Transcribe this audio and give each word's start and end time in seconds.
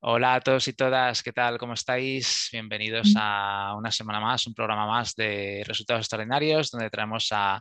Hola 0.00 0.36
a 0.36 0.40
todos 0.40 0.68
y 0.68 0.74
todas, 0.74 1.24
¿qué 1.24 1.32
tal? 1.32 1.58
¿Cómo 1.58 1.74
estáis? 1.74 2.48
Bienvenidos 2.52 3.14
a 3.16 3.74
una 3.76 3.90
semana 3.90 4.20
más, 4.20 4.46
un 4.46 4.54
programa 4.54 4.86
más 4.86 5.16
de 5.16 5.64
resultados 5.66 6.02
extraordinarios, 6.02 6.70
donde 6.70 6.88
traemos 6.88 7.28
a, 7.32 7.60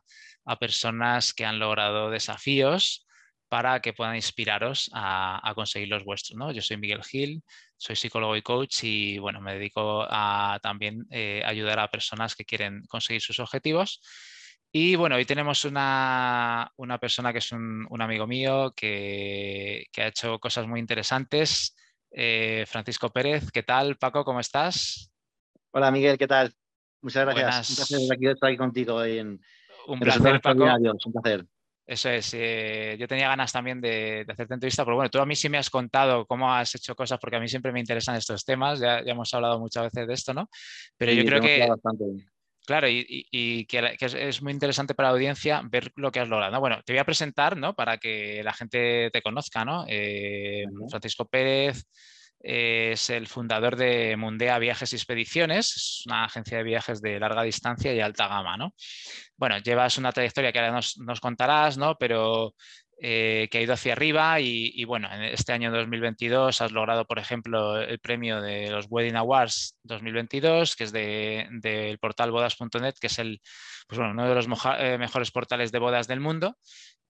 personas 0.59 1.33
que 1.33 1.45
han 1.45 1.57
logrado 1.57 2.11
desafíos 2.11 3.07
para 3.49 3.81
que 3.81 3.93
puedan 3.93 4.15
inspiraros 4.15 4.91
a, 4.93 5.51
conseguir 5.55 5.87
los 5.87 6.03
vuestros. 6.03 6.37
¿no? 6.37 6.51
Yo 6.51 6.61
soy 6.61 6.77
Miguel 6.77 7.03
Gil, 7.03 7.41
soy 7.75 7.95
psicólogo 7.95 8.35
y 8.35 8.43
coach 8.43 8.83
y 8.83 9.17
bueno, 9.17 9.41
me 9.41 9.55
dedico 9.55 10.05
a 10.07 10.59
también 10.61 11.07
eh, 11.09 11.41
ayudar 11.43 11.79
a 11.79 11.89
personas 11.89 12.35
que 12.35 12.45
quieren 12.45 12.83
conseguir 12.87 13.21
sus 13.23 13.39
objetivos. 13.39 13.99
Y 14.71 14.95
bueno, 14.95 15.15
hoy 15.15 15.25
tenemos 15.25 15.65
una, 15.65 16.71
persona 17.01 17.31
que 17.33 17.39
es 17.39 17.51
un, 17.51 17.87
amigo 17.99 18.27
mío 18.27 18.73
que, 18.75 19.87
que, 19.91 20.03
ha 20.03 20.07
hecho 20.07 20.37
cosas 20.39 20.67
muy 20.67 20.79
interesantes 20.79 21.73
eh, 22.19 22.65
Francisco 22.65 23.11
Pérez, 23.11 23.51
¿qué 23.51 23.61
tal? 23.61 23.95
Paco, 23.95 24.25
¿cómo 24.25 24.39
estás? 24.39 25.11
Hola 25.69 25.91
Miguel, 25.91 26.17
¿qué 26.17 26.25
tal? 26.25 26.51
Muchas 26.99 27.25
gracias. 27.25 27.69
Un 27.69 27.75
placer 28.07 28.29
estar 28.31 28.49
aquí 28.49 28.57
contigo 28.57 29.03
en, 29.03 29.39
un 29.85 29.99
placer, 29.99 30.41
Paco. 30.41 30.63
Un 30.63 31.13
placer. 31.13 31.45
Eso 31.85 32.09
es, 32.09 32.33
eh, 32.33 32.97
yo 32.99 33.07
tenía 33.07 33.29
ganas 33.29 33.53
también 33.53 33.79
de, 33.79 34.25
hacerte 34.27 34.55
entrevista, 34.55 34.83
pero 34.83 34.95
bueno, 34.95 35.11
tú 35.11 35.19
a 35.19 35.27
mí 35.27 35.35
sí 35.35 35.47
me 35.47 35.59
has 35.59 35.69
contado 35.69 36.25
cómo 36.25 36.51
has 36.51 36.73
hecho 36.73 36.95
cosas, 36.95 37.19
porque 37.19 37.35
a 37.35 37.39
mí 37.39 37.47
siempre 37.47 37.71
me 37.71 37.79
interesan 37.79 38.15
estos 38.15 38.43
temas, 38.43 38.79
ya, 38.79 38.97
hemos 38.99 39.31
hablado 39.35 39.59
muchas 39.59 39.83
veces 39.83 40.07
de 40.07 40.13
esto, 40.15 40.33
¿no? 40.33 40.49
Pero 40.97 41.11
yo 41.11 41.23
creo 41.23 41.39
que, 41.39 41.69
Claro, 42.67 42.89
y, 42.89 43.65
que, 43.65 43.95
es, 43.97 44.41
muy 44.41 44.51
interesante 44.51 44.93
para 44.93 45.07
la 45.07 45.13
audiencia 45.13 45.61
ver 45.63 45.93
lo 45.95 46.11
que 46.11 46.19
has 46.19 46.27
logrado. 46.27 46.59
Bueno, 46.59 46.81
te 46.83 46.91
voy 46.91 46.99
a 46.99 47.05
presentar, 47.05 47.55
¿no? 47.55 47.73
Para 47.73 47.97
que 47.97 48.43
la 48.43 48.51
gente 48.51 49.09
te 49.09 49.21
conozca, 49.21 49.63
¿no? 49.63 49.85
Eh, 49.87 50.65
Francisco 50.89 51.29
Pérez 51.29 51.85
es 52.41 53.09
el 53.09 53.27
fundador 53.27 53.77
de 53.77 54.17
Mundea 54.17 54.59
Viajes 54.59 54.91
y 54.91 54.97
Expediciones, 54.97 55.77
es 55.77 56.03
una 56.07 56.25
agencia 56.25 56.57
de 56.57 56.65
viajes 56.65 57.01
de 57.01 57.17
larga 57.21 57.43
distancia 57.43 57.93
y 57.93 58.01
alta 58.01 58.27
gama, 58.27 58.57
¿no? 58.57 58.73
Bueno, 59.37 59.59
llevas 59.59 59.97
una 59.97 60.11
trayectoria 60.11 60.51
que 60.51 60.59
ahora 60.59 60.73
nos, 60.73 60.97
nos 60.97 61.21
contarás, 61.21 61.77
¿no? 61.77 61.95
Pero 61.97 62.53
eh, 62.99 63.47
que 63.51 63.59
ha 63.59 63.61
ido 63.61 63.73
hacia 63.73 63.93
arriba 63.93 64.39
y, 64.39 64.83
bueno, 64.85 65.07
en 65.13 65.21
este 65.23 65.53
año 65.53 65.71
2022 65.71 66.61
has 66.61 66.71
logrado, 66.71 67.05
por 67.05 67.19
ejemplo, 67.19 67.79
el 67.79 67.99
premio 67.99 68.41
de 68.41 68.71
los 68.71 68.87
Wedding 68.89 69.15
Awards 69.15 69.77
2022, 69.83 70.75
que 70.75 70.83
es 70.85 70.91
del 70.91 71.61
de, 71.61 71.97
portal 72.01 72.31
bodas.net, 72.31 72.95
que 72.99 73.07
es 73.07 73.19
el, 73.19 73.39
pues 73.87 73.99
bueno, 73.99 74.13
uno 74.13 74.27
de 74.27 74.35
los 74.35 74.47
eh, 74.79 74.97
mejores 74.97 75.31
portales 75.31 75.71
de 75.71 75.79
bodas 75.79 76.07
del 76.07 76.19
mundo, 76.19 76.57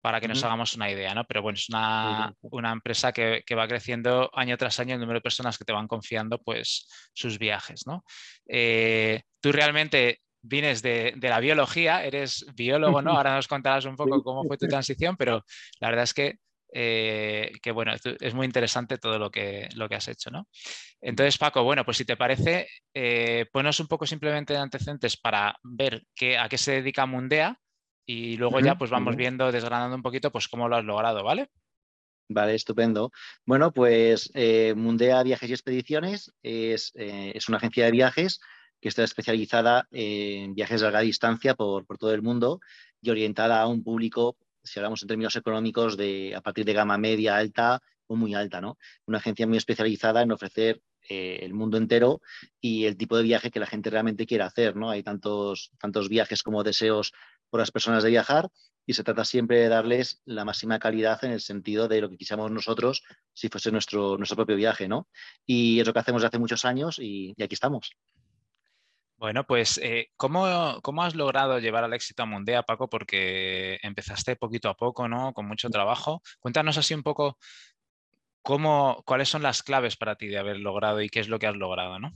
para 0.01 0.21
que 0.21 0.27
nos 0.27 0.43
hagamos 0.43 0.75
una 0.75 0.91
idea, 0.91 1.13
¿no? 1.15 1.25
Pero 1.25 1.41
bueno, 1.41 1.55
es 1.55 1.69
una, 1.69 2.33
una 2.41 2.71
empresa 2.71 3.11
que, 3.11 3.43
que, 3.45 3.55
va 3.55 3.67
creciendo 3.67 4.29
año 4.33 4.55
tras 4.57 4.79
año 4.79 4.93
el 4.93 4.99
número 4.99 5.17
de 5.17 5.23
personas 5.23 5.57
que 5.57 5.65
te 5.65 5.73
van 5.73 5.87
confiando 5.87 6.37
pues 6.39 6.87
sus 7.13 7.39
viajes, 7.39 7.87
¿no? 7.87 8.05
Eh, 8.47 9.23
tú 9.41 9.51
realmente 9.51 10.21
vienes 10.47 10.81
de, 10.81 11.15
la 11.21 11.39
biología, 11.39 12.03
eres 12.03 12.45
biólogo, 12.55 13.01
¿no? 13.01 13.11
Ahora 13.17 13.35
nos 13.35 13.47
contarás 13.47 13.85
un 13.85 13.95
poco 13.95 14.23
cómo 14.23 14.43
fue 14.45 14.57
tu 14.57 14.67
transición, 14.67 15.15
pero 15.17 15.43
la 15.79 15.89
verdad 15.89 16.03
es 16.03 16.13
que, 16.13 16.39
eh, 16.73 17.51
que 17.61 17.71
bueno, 17.71 17.93
es 18.19 18.33
muy 18.33 18.45
interesante 18.45 18.97
todo 18.97 19.19
lo 19.19 19.29
que, 19.29 19.69
lo 19.75 19.87
que 19.87 19.95
has 19.95 20.07
hecho, 20.07 20.31
¿no? 20.31 20.47
Entonces, 21.01 21.37
Paco, 21.37 21.63
bueno, 21.63 21.85
pues 21.85 21.97
si 21.97 22.05
te 22.05 22.17
parece, 22.17 22.67
eh, 22.93 23.45
ponos 23.51 23.79
un 23.79 23.87
poco 23.87 24.05
simplemente 24.05 24.53
de 24.53 24.59
antecedentes 24.59 25.17
para 25.17 25.55
ver 25.63 26.03
qué, 26.15 26.37
a 26.37 26.49
qué 26.49 26.57
se 26.57 26.73
dedica 26.73 27.05
Mundea 27.05 27.59
y 28.05 28.37
luego 28.37 28.59
ya 28.61 28.77
pues 28.77 28.89
vamos 28.89 29.15
viendo, 29.15 29.51
desgranando 29.51 29.95
un 29.95 30.01
poquito, 30.01 30.31
pues 30.31 30.47
cómo 30.47 30.69
lo 30.69 30.77
has 30.77 30.85
logrado, 30.85 31.23
¿vale? 31.23 31.49
Vale, 32.29 32.55
estupendo. 32.55 33.11
Bueno, 33.45 33.71
pues 33.71 34.31
eh, 34.33 34.73
Mundea 34.75 35.23
Viajes 35.23 35.49
y 35.49 35.53
Expediciones 35.53 36.33
es, 36.41 36.91
es, 36.95 37.47
una 37.47 37.57
agencia 37.57 37.85
de 37.85 37.91
viajes 37.91 38.39
que 38.81 38.89
está 38.89 39.03
especializada 39.03 39.87
en 39.91 40.53
viajes 40.53 40.81
de 40.81 40.85
larga 40.85 41.01
distancia 41.01 41.55
por, 41.55 41.85
todo 41.97 42.13
el 42.13 42.21
mundo 42.21 42.59
y 43.01 43.09
orientada 43.09 43.61
a 43.61 43.67
un 43.67 43.83
público, 43.83 44.37
si 44.63 44.79
hablamos 44.79 45.01
en 45.01 45.07
términos 45.07 45.35
económicos, 45.35 45.97
de 45.97 46.35
a 46.35 46.41
partir 46.41 46.65
de 46.65 46.73
gama 46.73 46.97
media, 46.97 47.37
alta 47.37 47.81
o 48.07 48.15
muy 48.15 48.33
alta, 48.33 48.61
¿no? 48.61 48.77
Una 49.05 49.17
agencia 49.17 49.47
muy 49.47 49.57
especializada 49.57 50.21
en 50.21 50.31
ofrecer 50.31 50.81
eh, 51.09 51.39
el 51.41 51.53
mundo 51.53 51.77
entero 51.77 52.21
y 52.59 52.85
el 52.85 52.97
tipo 52.97 53.17
de 53.17 53.23
viaje 53.23 53.49
que 53.49 53.59
la 53.59 53.65
gente 53.65 53.89
realmente 53.89 54.25
quiere 54.25 54.43
hacer, 54.43 54.75
¿no? 54.75 54.89
Hay 54.89 55.03
tantos, 55.03 55.71
tantos 55.79 56.09
viajes 56.09 56.43
como 56.43 56.63
deseos 56.63 57.13
por 57.49 57.59
las 57.59 57.71
personas 57.71 58.03
de 58.03 58.09
viajar 58.09 58.49
y 58.85 58.93
se 58.93 59.03
trata 59.03 59.25
siempre 59.25 59.59
de 59.59 59.69
darles 59.69 60.21
la 60.25 60.45
máxima 60.45 60.79
calidad 60.79 61.23
en 61.23 61.31
el 61.31 61.41
sentido 61.41 61.87
de 61.87 62.01
lo 62.01 62.09
que 62.09 62.17
quisiéramos 62.17 62.51
nosotros 62.51 63.03
si 63.33 63.49
fuese 63.49 63.71
nuestro, 63.71 64.17
nuestro 64.17 64.35
propio 64.35 64.55
viaje, 64.55 64.87
¿no? 64.87 65.07
Y 65.45 65.79
es 65.79 65.87
lo 65.87 65.93
que 65.93 65.99
hacemos 65.99 66.21
desde 66.21 66.29
hace 66.29 66.39
muchos 66.39 66.65
años 66.65 66.99
y 66.99 67.35
aquí 67.41 67.53
estamos. 67.53 67.91
Bueno, 69.17 69.45
pues, 69.45 69.79
eh, 69.79 70.11
¿cómo, 70.15 70.45
has 70.45 71.15
logrado 71.15 71.57
llevar 71.57 71.83
al 71.83 71.93
éxito 71.93 72.21
a 72.21 72.25
Mundea, 72.27 72.61
Paco? 72.61 72.87
Porque 72.87 73.79
empezaste 73.81 74.35
poquito 74.35 74.69
a 74.69 74.75
poco, 74.77 75.07
¿no? 75.07 75.33
Con 75.33 75.47
mucho 75.47 75.69
trabajo. 75.71 76.21
Cuéntanos 76.39 76.77
así 76.77 76.93
un 76.93 77.01
poco 77.01 77.37
cómo, 78.43 79.03
cuáles 79.05 79.29
son 79.29 79.41
las 79.43 79.63
claves 79.63 79.97
para 79.97 80.15
ti 80.17 80.27
de 80.27 80.37
haber 80.37 80.57
logrado 80.59 81.01
y 81.01 81.09
qué 81.09 81.19
es 81.19 81.29
lo 81.29 81.39
que 81.39 81.47
has 81.47 81.55
logrado, 81.55 81.99
¿no? 81.99 82.13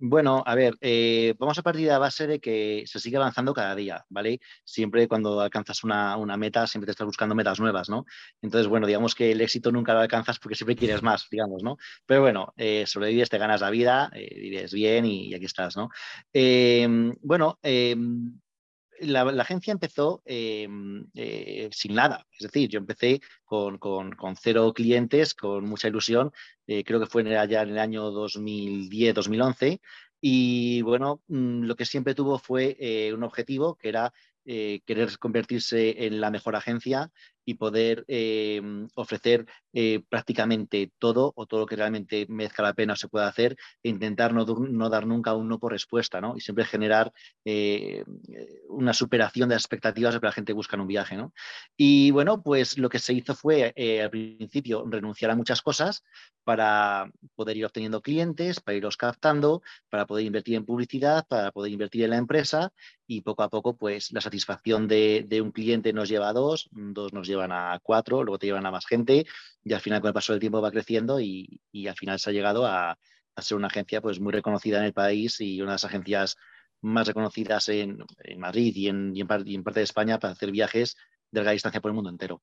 Bueno, 0.00 0.44
a 0.46 0.54
ver, 0.54 0.76
eh, 0.80 1.34
vamos 1.40 1.58
a 1.58 1.62
partir 1.62 1.82
de 1.82 1.88
la 1.88 1.98
base 1.98 2.28
de 2.28 2.38
que 2.38 2.84
se 2.86 3.00
sigue 3.00 3.16
avanzando 3.16 3.52
cada 3.52 3.74
día, 3.74 4.04
¿vale? 4.08 4.38
Siempre 4.64 5.08
cuando 5.08 5.40
alcanzas 5.40 5.82
una, 5.82 6.16
meta, 6.36 6.68
siempre 6.68 6.86
te 6.86 6.92
estás 6.92 7.06
buscando 7.06 7.34
metas 7.34 7.58
nuevas, 7.58 7.88
¿no? 7.88 8.04
Entonces, 8.40 8.68
bueno, 8.68 8.86
digamos 8.86 9.16
que 9.16 9.32
el 9.32 9.40
éxito 9.40 9.72
nunca 9.72 9.94
lo 9.94 10.00
alcanzas 10.00 10.38
porque 10.38 10.54
siempre 10.54 10.76
quieres 10.76 11.02
más, 11.02 11.26
digamos, 11.28 11.64
¿no? 11.64 11.78
Pero 12.06 12.20
bueno, 12.20 12.54
eh, 12.56 12.84
sobrevives, 12.86 13.28
te 13.28 13.38
ganas 13.38 13.60
la 13.60 13.70
vida, 13.70 14.08
eh, 14.14 14.38
vives 14.40 14.72
bien 14.72 15.04
y, 15.04 15.34
aquí 15.34 15.46
estás, 15.46 15.76
¿no? 15.76 15.88
Em, 16.32 17.16
bueno, 17.20 17.58
la, 19.00 19.22
agencia 19.22 19.72
empezó 19.72 20.22
em, 20.24 21.06
eh, 21.14 21.68
sin 21.72 21.94
nada. 21.94 22.26
Es 22.32 22.44
decir, 22.50 22.68
yo 22.68 22.78
empecé 22.78 23.20
con, 23.44 23.78
cero 24.40 24.72
clientes, 24.74 25.34
con 25.34 25.64
mucha 25.64 25.88
ilusión. 25.88 26.32
Eh, 26.66 26.84
creo 26.84 27.00
que 27.00 27.06
fue 27.06 27.22
allá 27.36 27.62
en 27.62 27.70
el 27.70 27.78
año 27.78 28.10
2010-2011. 28.10 29.80
Y 30.20 30.82
bueno, 30.82 31.22
mm, 31.28 31.64
lo 31.64 31.76
que 31.76 31.84
siempre 31.84 32.14
tuvo 32.14 32.38
fue 32.38 32.76
eh, 32.80 33.12
un 33.12 33.22
objetivo 33.22 33.76
que 33.76 33.88
era 33.88 34.12
querer 34.46 35.18
convertirse 35.18 36.06
en 36.06 36.22
la 36.22 36.30
mejor 36.30 36.56
agencia 36.56 37.12
y 37.48 37.54
poder 37.54 38.04
eh, 38.08 38.60
ofrecer 38.94 39.46
eh, 39.72 40.02
prácticamente 40.06 40.92
todo 40.98 41.32
o 41.34 41.46
todo 41.46 41.60
lo 41.60 41.66
que 41.66 41.76
realmente 41.76 42.26
merezca 42.28 42.62
la 42.62 42.74
pena 42.74 42.94
se 42.94 43.08
pueda 43.08 43.26
hacer 43.26 43.56
e 43.82 43.88
intentar 43.88 44.34
no, 44.34 44.44
dar 44.90 45.06
nunca 45.06 45.32
un 45.32 45.48
no 45.48 45.58
por 45.58 45.72
respuesta 45.72 46.20
¿no? 46.20 46.36
y 46.36 46.40
siempre 46.40 46.66
generar 46.66 47.10
eh, 47.46 48.04
una 48.68 48.92
superación 48.92 49.48
de 49.48 49.54
las 49.54 49.62
expectativas 49.62 50.12
de 50.12 50.20
que 50.20 50.26
la 50.26 50.32
gente 50.32 50.52
busca 50.52 50.76
en 50.76 50.82
un 50.82 50.88
viaje. 50.88 51.16
¿no? 51.16 51.32
Y 51.74 52.10
bueno, 52.10 52.42
pues 52.42 52.76
lo 52.76 52.90
que 52.90 52.98
se 52.98 53.14
hizo 53.14 53.34
fue 53.34 53.72
al 54.02 54.10
principio 54.10 54.84
renunciar 54.86 55.30
a 55.30 55.36
muchas 55.36 55.62
cosas 55.62 56.04
para 56.44 57.10
poder 57.34 57.56
ir 57.56 57.64
obteniendo 57.64 58.02
clientes, 58.02 58.60
para 58.60 58.76
irlos 58.76 58.98
captando, 58.98 59.62
para 59.88 60.04
poder 60.04 60.26
invertir 60.26 60.56
en 60.56 60.66
publicidad, 60.66 61.26
para 61.26 61.50
poder 61.50 61.72
invertir 61.72 62.04
en 62.04 62.10
la 62.10 62.18
empresa 62.18 62.74
y 63.06 63.22
poco 63.22 63.42
a 63.42 63.48
poco 63.48 63.74
pues 63.74 64.12
la 64.12 64.20
satisfacción 64.20 64.86
de, 64.86 65.24
de 65.26 65.40
un 65.40 65.50
cliente 65.50 65.94
nos 65.94 66.10
lleva 66.10 66.28
a 66.28 66.34
dos, 66.34 66.68
dos 66.72 67.14
nos 67.14 67.26
lleva 67.26 67.37
llevan 67.38 67.52
a 67.52 67.78
cuatro, 67.82 68.22
luego 68.22 68.38
te 68.38 68.46
llevan 68.46 68.66
a 68.66 68.70
más 68.70 68.86
gente 68.86 69.26
y 69.64 69.72
al 69.72 69.80
final 69.80 70.00
con 70.00 70.08
el 70.08 70.14
paso 70.14 70.32
del 70.32 70.40
tiempo 70.40 70.60
va 70.60 70.70
creciendo 70.70 71.20
y, 71.20 71.60
al 71.88 71.96
final 71.96 72.18
se 72.18 72.30
ha 72.30 72.32
llegado 72.32 72.66
a, 72.66 72.98
ser 73.36 73.56
una 73.56 73.68
agencia 73.68 74.00
pues 74.00 74.18
muy 74.18 74.32
reconocida 74.32 74.78
en 74.78 74.84
el 74.84 74.92
país 74.92 75.40
y 75.40 75.60
una 75.60 75.70
de 75.70 75.74
las 75.74 75.84
agencias 75.84 76.36
más 76.80 77.06
reconocidas 77.06 77.68
en, 77.68 77.98
Madrid 78.36 78.74
y 78.74 78.88
en, 78.88 79.12
y 79.14 79.20
en, 79.20 79.62
parte 79.62 79.80
de 79.80 79.84
España 79.84 80.18
para 80.18 80.32
hacer 80.32 80.50
viajes 80.50 80.96
de 81.30 81.40
larga 81.40 81.52
distancia 81.52 81.80
por 81.80 81.90
el 81.90 81.94
mundo 81.94 82.10
entero. 82.10 82.42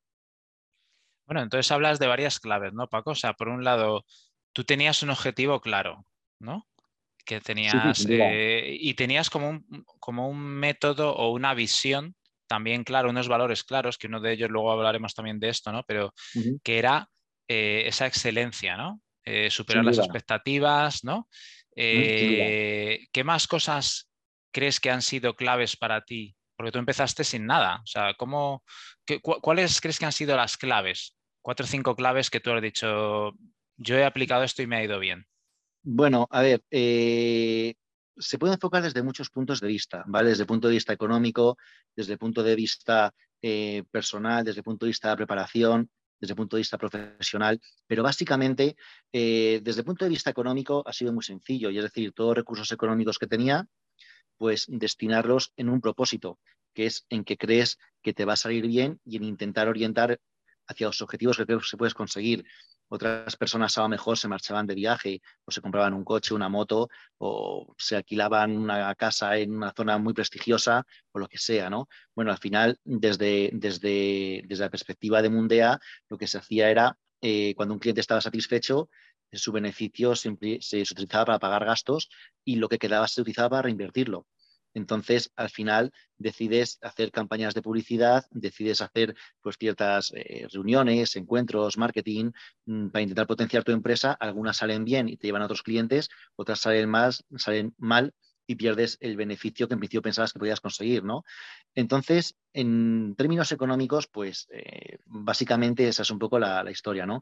Bueno, 1.25 1.41
entonces 1.41 1.69
hablas 1.71 1.99
de 1.99 2.07
varias 2.07 2.39
claves, 2.39 2.73
¿no, 2.73 2.87
Paco? 2.87 3.11
O 3.11 3.15
sea, 3.15 3.33
por 3.33 3.49
un 3.49 3.63
lado, 3.63 4.05
tú 4.53 4.63
tenías 4.63 5.03
un 5.03 5.09
objetivo 5.09 5.59
claro, 5.59 6.05
¿no? 6.39 6.65
Que 7.25 7.41
tenías 7.41 8.05
eh, 8.07 8.77
y 8.79 8.93
tenías 8.93 9.29
como 9.29 9.49
un, 9.49 9.85
como 9.99 10.29
un 10.29 10.39
método 10.39 11.13
o 11.13 11.31
una 11.31 11.53
visión 11.53 12.15
también, 12.47 12.83
claro, 12.83 13.09
unos 13.09 13.27
valores 13.27 13.63
claros, 13.63 13.97
que 13.97 14.07
uno 14.07 14.19
de 14.19 14.33
ellos 14.33 14.49
luego 14.49 14.71
hablaremos 14.71 15.13
también 15.13 15.39
de 15.39 15.49
esto, 15.49 15.71
¿no? 15.71 15.83
Pero 15.83 16.13
que 16.63 16.77
era 16.77 17.09
eh, 17.47 17.83
esa 17.85 18.07
excelencia, 18.07 18.77
¿no? 18.77 19.01
Eh, 19.23 19.49
superar 19.49 19.83
las 19.83 19.97
expectativas, 19.97 21.03
¿no? 21.03 21.27
Eh, 21.75 23.07
¿Qué 23.11 23.23
más 23.23 23.47
cosas 23.47 24.09
crees 24.51 24.79
que 24.79 24.91
han 24.91 25.01
sido 25.01 25.35
claves 25.35 25.75
para 25.75 26.01
ti? 26.05 26.35
Porque 26.55 26.71
tú 26.71 26.79
empezaste 26.79 27.23
sin 27.23 27.45
nada. 27.45 27.81
O 27.83 27.87
sea, 27.87 28.13
¿cómo, 28.13 28.63
¿cuáles 29.41 29.81
crees 29.81 29.99
que 29.99 30.05
han 30.05 30.11
sido 30.11 30.37
las 30.37 30.57
claves? 30.57 31.15
Cuatro 31.41 31.65
o 31.65 31.67
cinco 31.67 31.95
claves 31.95 32.29
que 32.29 32.39
tú 32.39 32.51
has 32.51 32.61
dicho, 32.61 33.33
yo 33.77 33.97
he 33.97 34.05
aplicado 34.05 34.43
esto 34.43 34.61
y 34.61 34.67
me 34.67 34.77
ha 34.77 34.83
ido 34.83 34.99
bien. 34.99 35.25
Bueno, 35.83 36.27
a 36.31 36.41
ver, 36.41 36.63
se 38.17 38.37
puede 38.37 38.53
enfocar 38.53 38.83
desde 38.83 39.03
muchos 39.03 39.29
puntos 39.29 39.59
de 39.59 39.67
vista, 39.67 40.03
¿vale? 40.07 40.29
Desde 40.29 40.43
el 40.43 40.47
punto 40.47 40.67
de 40.67 40.73
vista 40.73 40.93
económico, 40.93 41.57
desde 41.95 42.13
el 42.13 42.19
punto 42.19 42.43
de 42.43 42.55
vista 42.55 43.13
eh, 43.41 43.83
personal, 43.91 44.43
desde 44.43 44.59
el 44.59 44.63
punto 44.63 44.85
de 44.85 44.89
vista 44.89 45.09
de 45.09 45.17
preparación, 45.17 45.89
desde 46.19 46.33
el 46.33 46.37
punto 46.37 46.55
de 46.55 46.61
vista 46.61 46.77
profesional, 46.77 47.59
pero 47.87 48.03
básicamente 48.03 48.75
eh, 49.11 49.59
desde 49.63 49.81
el 49.81 49.85
punto 49.85 50.05
de 50.05 50.09
vista 50.09 50.29
económico 50.29 50.83
ha 50.85 50.93
sido 50.93 51.13
muy 51.13 51.23
sencillo, 51.23 51.69
y 51.69 51.77
es 51.77 51.83
decir, 51.83 52.13
todos 52.13 52.29
los 52.29 52.37
recursos 52.37 52.71
económicos 52.71 53.19
que 53.19 53.27
tenía, 53.27 53.67
pues 54.37 54.65
destinarlos 54.67 55.53
en 55.55 55.69
un 55.69 55.81
propósito, 55.81 56.39
que 56.73 56.85
es 56.85 57.05
en 57.09 57.23
que 57.23 57.37
crees 57.37 57.77
que 58.01 58.13
te 58.13 58.25
va 58.25 58.33
a 58.33 58.37
salir 58.37 58.67
bien 58.67 58.99
y 59.05 59.17
en 59.17 59.23
intentar 59.23 59.67
orientar 59.67 60.19
hacia 60.67 60.87
los 60.87 61.01
objetivos 61.01 61.37
que 61.37 61.45
creo 61.45 61.59
que 61.59 61.67
se 61.67 61.77
puedes 61.77 61.93
conseguir. 61.93 62.45
Otras 62.89 63.35
personas 63.35 63.77
a 63.77 63.81
lo 63.81 63.89
mejor 63.89 64.17
se 64.17 64.27
marchaban 64.27 64.67
de 64.67 64.75
viaje 64.75 65.21
o 65.43 65.51
se 65.51 65.61
compraban 65.61 65.93
un 65.93 66.03
coche, 66.03 66.33
una 66.33 66.49
moto 66.49 66.89
o 67.17 67.73
se 67.77 67.95
alquilaban 67.95 68.57
una 68.57 68.93
casa 68.95 69.37
en 69.37 69.55
una 69.55 69.73
zona 69.73 69.97
muy 69.97 70.13
prestigiosa 70.13 70.85
o 71.11 71.19
lo 71.19 71.27
que 71.27 71.37
sea, 71.37 71.69
¿no? 71.69 71.87
Bueno, 72.13 72.31
al 72.31 72.37
final, 72.37 72.79
desde, 72.83 73.49
desde, 73.53 74.43
desde 74.45 74.63
la 74.63 74.69
perspectiva 74.69 75.21
de 75.21 75.29
Mundea, 75.29 75.79
lo 76.09 76.17
que 76.17 76.27
se 76.27 76.37
hacía 76.37 76.69
era, 76.69 76.97
eh, 77.21 77.53
cuando 77.55 77.73
un 77.73 77.79
cliente 77.79 78.01
estaba 78.01 78.21
satisfecho, 78.21 78.89
su 79.31 79.51
beneficio 79.51 80.15
siempre 80.15 80.59
se 80.61 80.81
utilizaba 80.81 81.25
para 81.25 81.39
pagar 81.39 81.65
gastos 81.65 82.09
y 82.43 82.55
lo 82.57 82.69
que 82.69 82.77
quedaba 82.77 83.07
se 83.07 83.21
utilizaba 83.21 83.49
para 83.49 83.61
reinvertirlo. 83.63 84.27
Entonces, 84.75 85.31
al 85.35 85.49
final, 85.49 85.91
decides 86.17 86.77
hacer 86.81 87.11
campañas 87.11 87.53
de 87.53 87.61
publicidad, 87.61 88.25
decides 88.29 88.81
hacer 88.81 89.15
pues, 89.41 89.55
ciertas 89.57 90.11
eh, 90.13 90.47
reuniones, 90.51 91.15
encuentros, 91.15 91.77
marketing, 91.77 92.31
mm, 92.65 92.89
para 92.89 93.01
intentar 93.01 93.25
potenciar 93.25 93.63
tu 93.63 93.71
empresa. 93.71 94.11
Algunas 94.11 94.57
salen 94.57 94.83
bien 94.83 95.09
y 95.09 95.17
te 95.17 95.27
llevan 95.27 95.41
a 95.41 95.45
otros 95.45 95.63
clientes, 95.63 96.09
otras 96.35 96.59
salen, 96.59 96.89
más, 96.89 97.23
salen 97.37 97.73
mal 97.77 98.13
y 98.47 98.55
pierdes 98.55 98.97
el 98.99 99.15
beneficio 99.15 99.67
que 99.67 99.73
en 99.73 99.79
principio 99.79 100.01
pensabas 100.01 100.33
que 100.33 100.39
podías 100.39 100.61
conseguir, 100.61 101.03
¿no? 101.03 101.23
Entonces, 101.73 102.35
en 102.53 103.15
términos 103.15 103.51
económicos, 103.51 104.07
pues 104.07 104.47
eh, 104.51 104.99
básicamente 105.05 105.87
esa 105.87 106.03
es 106.03 106.11
un 106.11 106.19
poco 106.19 106.37
la, 106.37 106.63
la 106.63 106.71
historia, 106.71 107.05
¿no? 107.05 107.21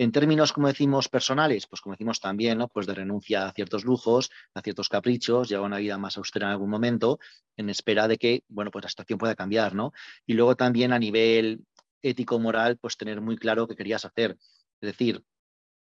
En 0.00 0.12
términos, 0.12 0.52
como 0.52 0.68
decimos, 0.68 1.08
personales, 1.08 1.66
pues 1.66 1.80
como 1.80 1.94
decimos 1.94 2.20
también, 2.20 2.58
¿no? 2.58 2.68
Pues 2.68 2.86
de 2.86 2.94
renuncia 2.94 3.48
a 3.48 3.52
ciertos 3.52 3.84
lujos, 3.84 4.30
a 4.54 4.60
ciertos 4.60 4.88
caprichos, 4.88 5.48
lleva 5.48 5.66
una 5.66 5.78
vida 5.78 5.98
más 5.98 6.16
austera 6.16 6.46
en 6.46 6.52
algún 6.52 6.70
momento, 6.70 7.18
en 7.56 7.68
espera 7.68 8.06
de 8.06 8.16
que, 8.16 8.44
bueno, 8.48 8.70
pues 8.70 8.84
la 8.84 8.90
situación 8.90 9.18
pueda 9.18 9.34
cambiar, 9.34 9.74
¿no? 9.74 9.92
Y 10.24 10.34
luego 10.34 10.54
también 10.54 10.92
a 10.92 11.00
nivel 11.00 11.64
ético-moral, 12.00 12.78
pues 12.78 12.96
tener 12.96 13.20
muy 13.20 13.36
claro 13.36 13.66
qué 13.66 13.74
querías 13.74 14.04
hacer. 14.04 14.36
Es 14.80 14.92
decir, 14.92 15.24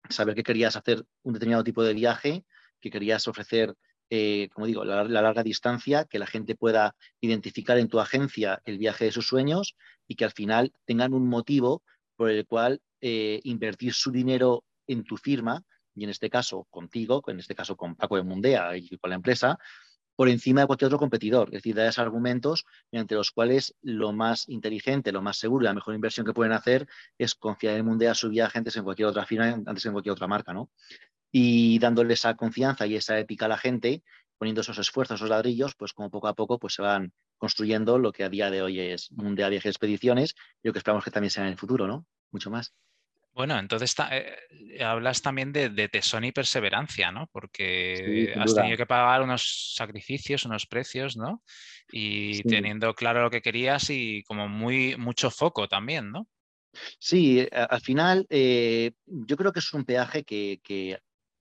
saber 0.08 0.36
que 0.36 0.44
querías 0.44 0.76
hacer 0.76 1.04
un 1.24 1.32
determinado 1.32 1.64
tipo 1.64 1.82
de 1.82 1.94
viaje, 1.94 2.44
que 2.80 2.90
querías 2.90 3.26
ofrecer, 3.26 3.74
eh, 4.10 4.48
como 4.52 4.66
digo, 4.66 4.84
la, 4.84 5.02
la, 5.02 5.22
larga 5.22 5.42
distancia, 5.42 6.04
que 6.04 6.20
la 6.20 6.28
gente 6.28 6.54
pueda 6.54 6.94
identificar 7.20 7.78
en 7.78 7.88
tu 7.88 7.98
agencia 7.98 8.62
el 8.64 8.78
viaje 8.78 9.06
de 9.06 9.12
sus 9.12 9.26
sueños 9.26 9.74
y 10.06 10.14
que 10.14 10.24
al 10.24 10.30
final 10.30 10.72
tengan 10.84 11.14
un 11.14 11.28
motivo 11.28 11.82
por 12.16 12.30
el 12.30 12.46
cual 12.46 12.80
eh, 13.00 13.40
invertir 13.44 13.92
su 13.94 14.10
dinero 14.10 14.64
en 14.86 15.04
tu 15.04 15.16
firma, 15.16 15.62
y 15.94 16.04
en 16.04 16.10
este 16.10 16.28
caso 16.28 16.66
contigo, 16.70 17.22
en 17.28 17.38
este 17.38 17.54
caso 17.54 17.76
con 17.76 17.94
Paco 17.94 18.16
de 18.16 18.22
Mundea 18.22 18.76
y 18.76 18.96
con 18.98 19.10
la 19.10 19.16
empresa, 19.16 19.58
por 20.16 20.28
encima 20.28 20.60
de 20.60 20.66
cualquier 20.66 20.86
otro 20.86 20.98
competidor. 20.98 21.48
Es 21.48 21.62
decir, 21.62 21.74
das 21.74 21.98
argumentos 21.98 22.64
mediante 22.90 23.14
los 23.14 23.30
cuales 23.30 23.74
lo 23.82 24.12
más 24.12 24.48
inteligente, 24.48 25.12
lo 25.12 25.22
más 25.22 25.38
seguro 25.38 25.64
y 25.64 25.66
la 25.66 25.74
mejor 25.74 25.94
inversión 25.94 26.24
que 26.24 26.32
pueden 26.32 26.52
hacer 26.52 26.86
es 27.18 27.34
confiar 27.34 27.76
en 27.76 27.86
Mundea 27.86 28.14
su 28.14 28.28
viaje 28.28 28.58
antes 28.58 28.76
en 28.76 28.84
cualquier 28.84 29.08
otra 29.08 29.26
firma, 29.26 29.46
antes 29.66 29.84
en 29.86 29.92
cualquier 29.92 30.12
otra 30.12 30.28
marca, 30.28 30.52
¿no? 30.52 30.70
Y 31.32 31.78
dándole 31.80 32.14
esa 32.14 32.34
confianza 32.36 32.86
y 32.86 32.94
esa 32.94 33.18
ética 33.18 33.46
a 33.46 33.48
la 33.48 33.58
gente, 33.58 34.04
poniendo 34.38 34.60
esos 34.60 34.78
esfuerzos, 34.78 35.16
esos 35.16 35.28
ladrillos, 35.28 35.74
pues 35.74 35.92
como 35.92 36.10
poco 36.10 36.28
a 36.28 36.34
poco 36.34 36.58
pues 36.58 36.74
se 36.74 36.82
van 36.82 37.12
construyendo 37.36 37.98
lo 37.98 38.12
que 38.12 38.24
a 38.24 38.28
día 38.28 38.50
de 38.50 38.62
hoy 38.62 38.80
es 38.80 39.10
Mundea 39.12 39.48
Viajes 39.48 39.70
Expediciones 39.70 40.34
y 40.62 40.68
lo 40.68 40.72
que 40.72 40.78
esperamos 40.78 41.04
que 41.04 41.10
también 41.10 41.30
sea 41.30 41.44
en 41.44 41.50
el 41.50 41.58
futuro, 41.58 41.86
¿no? 41.86 42.06
Mucho 42.30 42.50
más. 42.50 42.74
Bueno, 43.34 43.58
entonces 43.58 43.96
eh, 44.12 44.84
hablas 44.84 45.20
también 45.20 45.52
de, 45.52 45.88
tesón 45.88 46.24
y 46.24 46.30
perseverancia, 46.30 47.10
¿no? 47.10 47.28
Porque 47.32 48.32
has 48.38 48.54
tenido 48.54 48.76
que 48.76 48.86
pagar 48.86 49.22
unos 49.22 49.74
sacrificios, 49.74 50.44
unos 50.44 50.66
precios, 50.66 51.16
¿no? 51.16 51.42
Y 51.90 52.44
teniendo 52.44 52.94
claro 52.94 53.22
lo 53.22 53.30
que 53.30 53.42
querías 53.42 53.90
y 53.90 54.22
como 54.22 54.48
muy 54.48 54.96
mucho 54.96 55.32
foco 55.32 55.66
también, 55.66 56.12
¿no? 56.12 56.28
Sí, 57.00 57.46
al 57.52 57.80
final 57.80 58.26
eh, 58.30 58.92
yo 59.04 59.36
creo 59.36 59.52
que 59.52 59.58
es 59.58 59.72
un 59.72 59.84
peaje 59.84 60.22
que, 60.22 60.60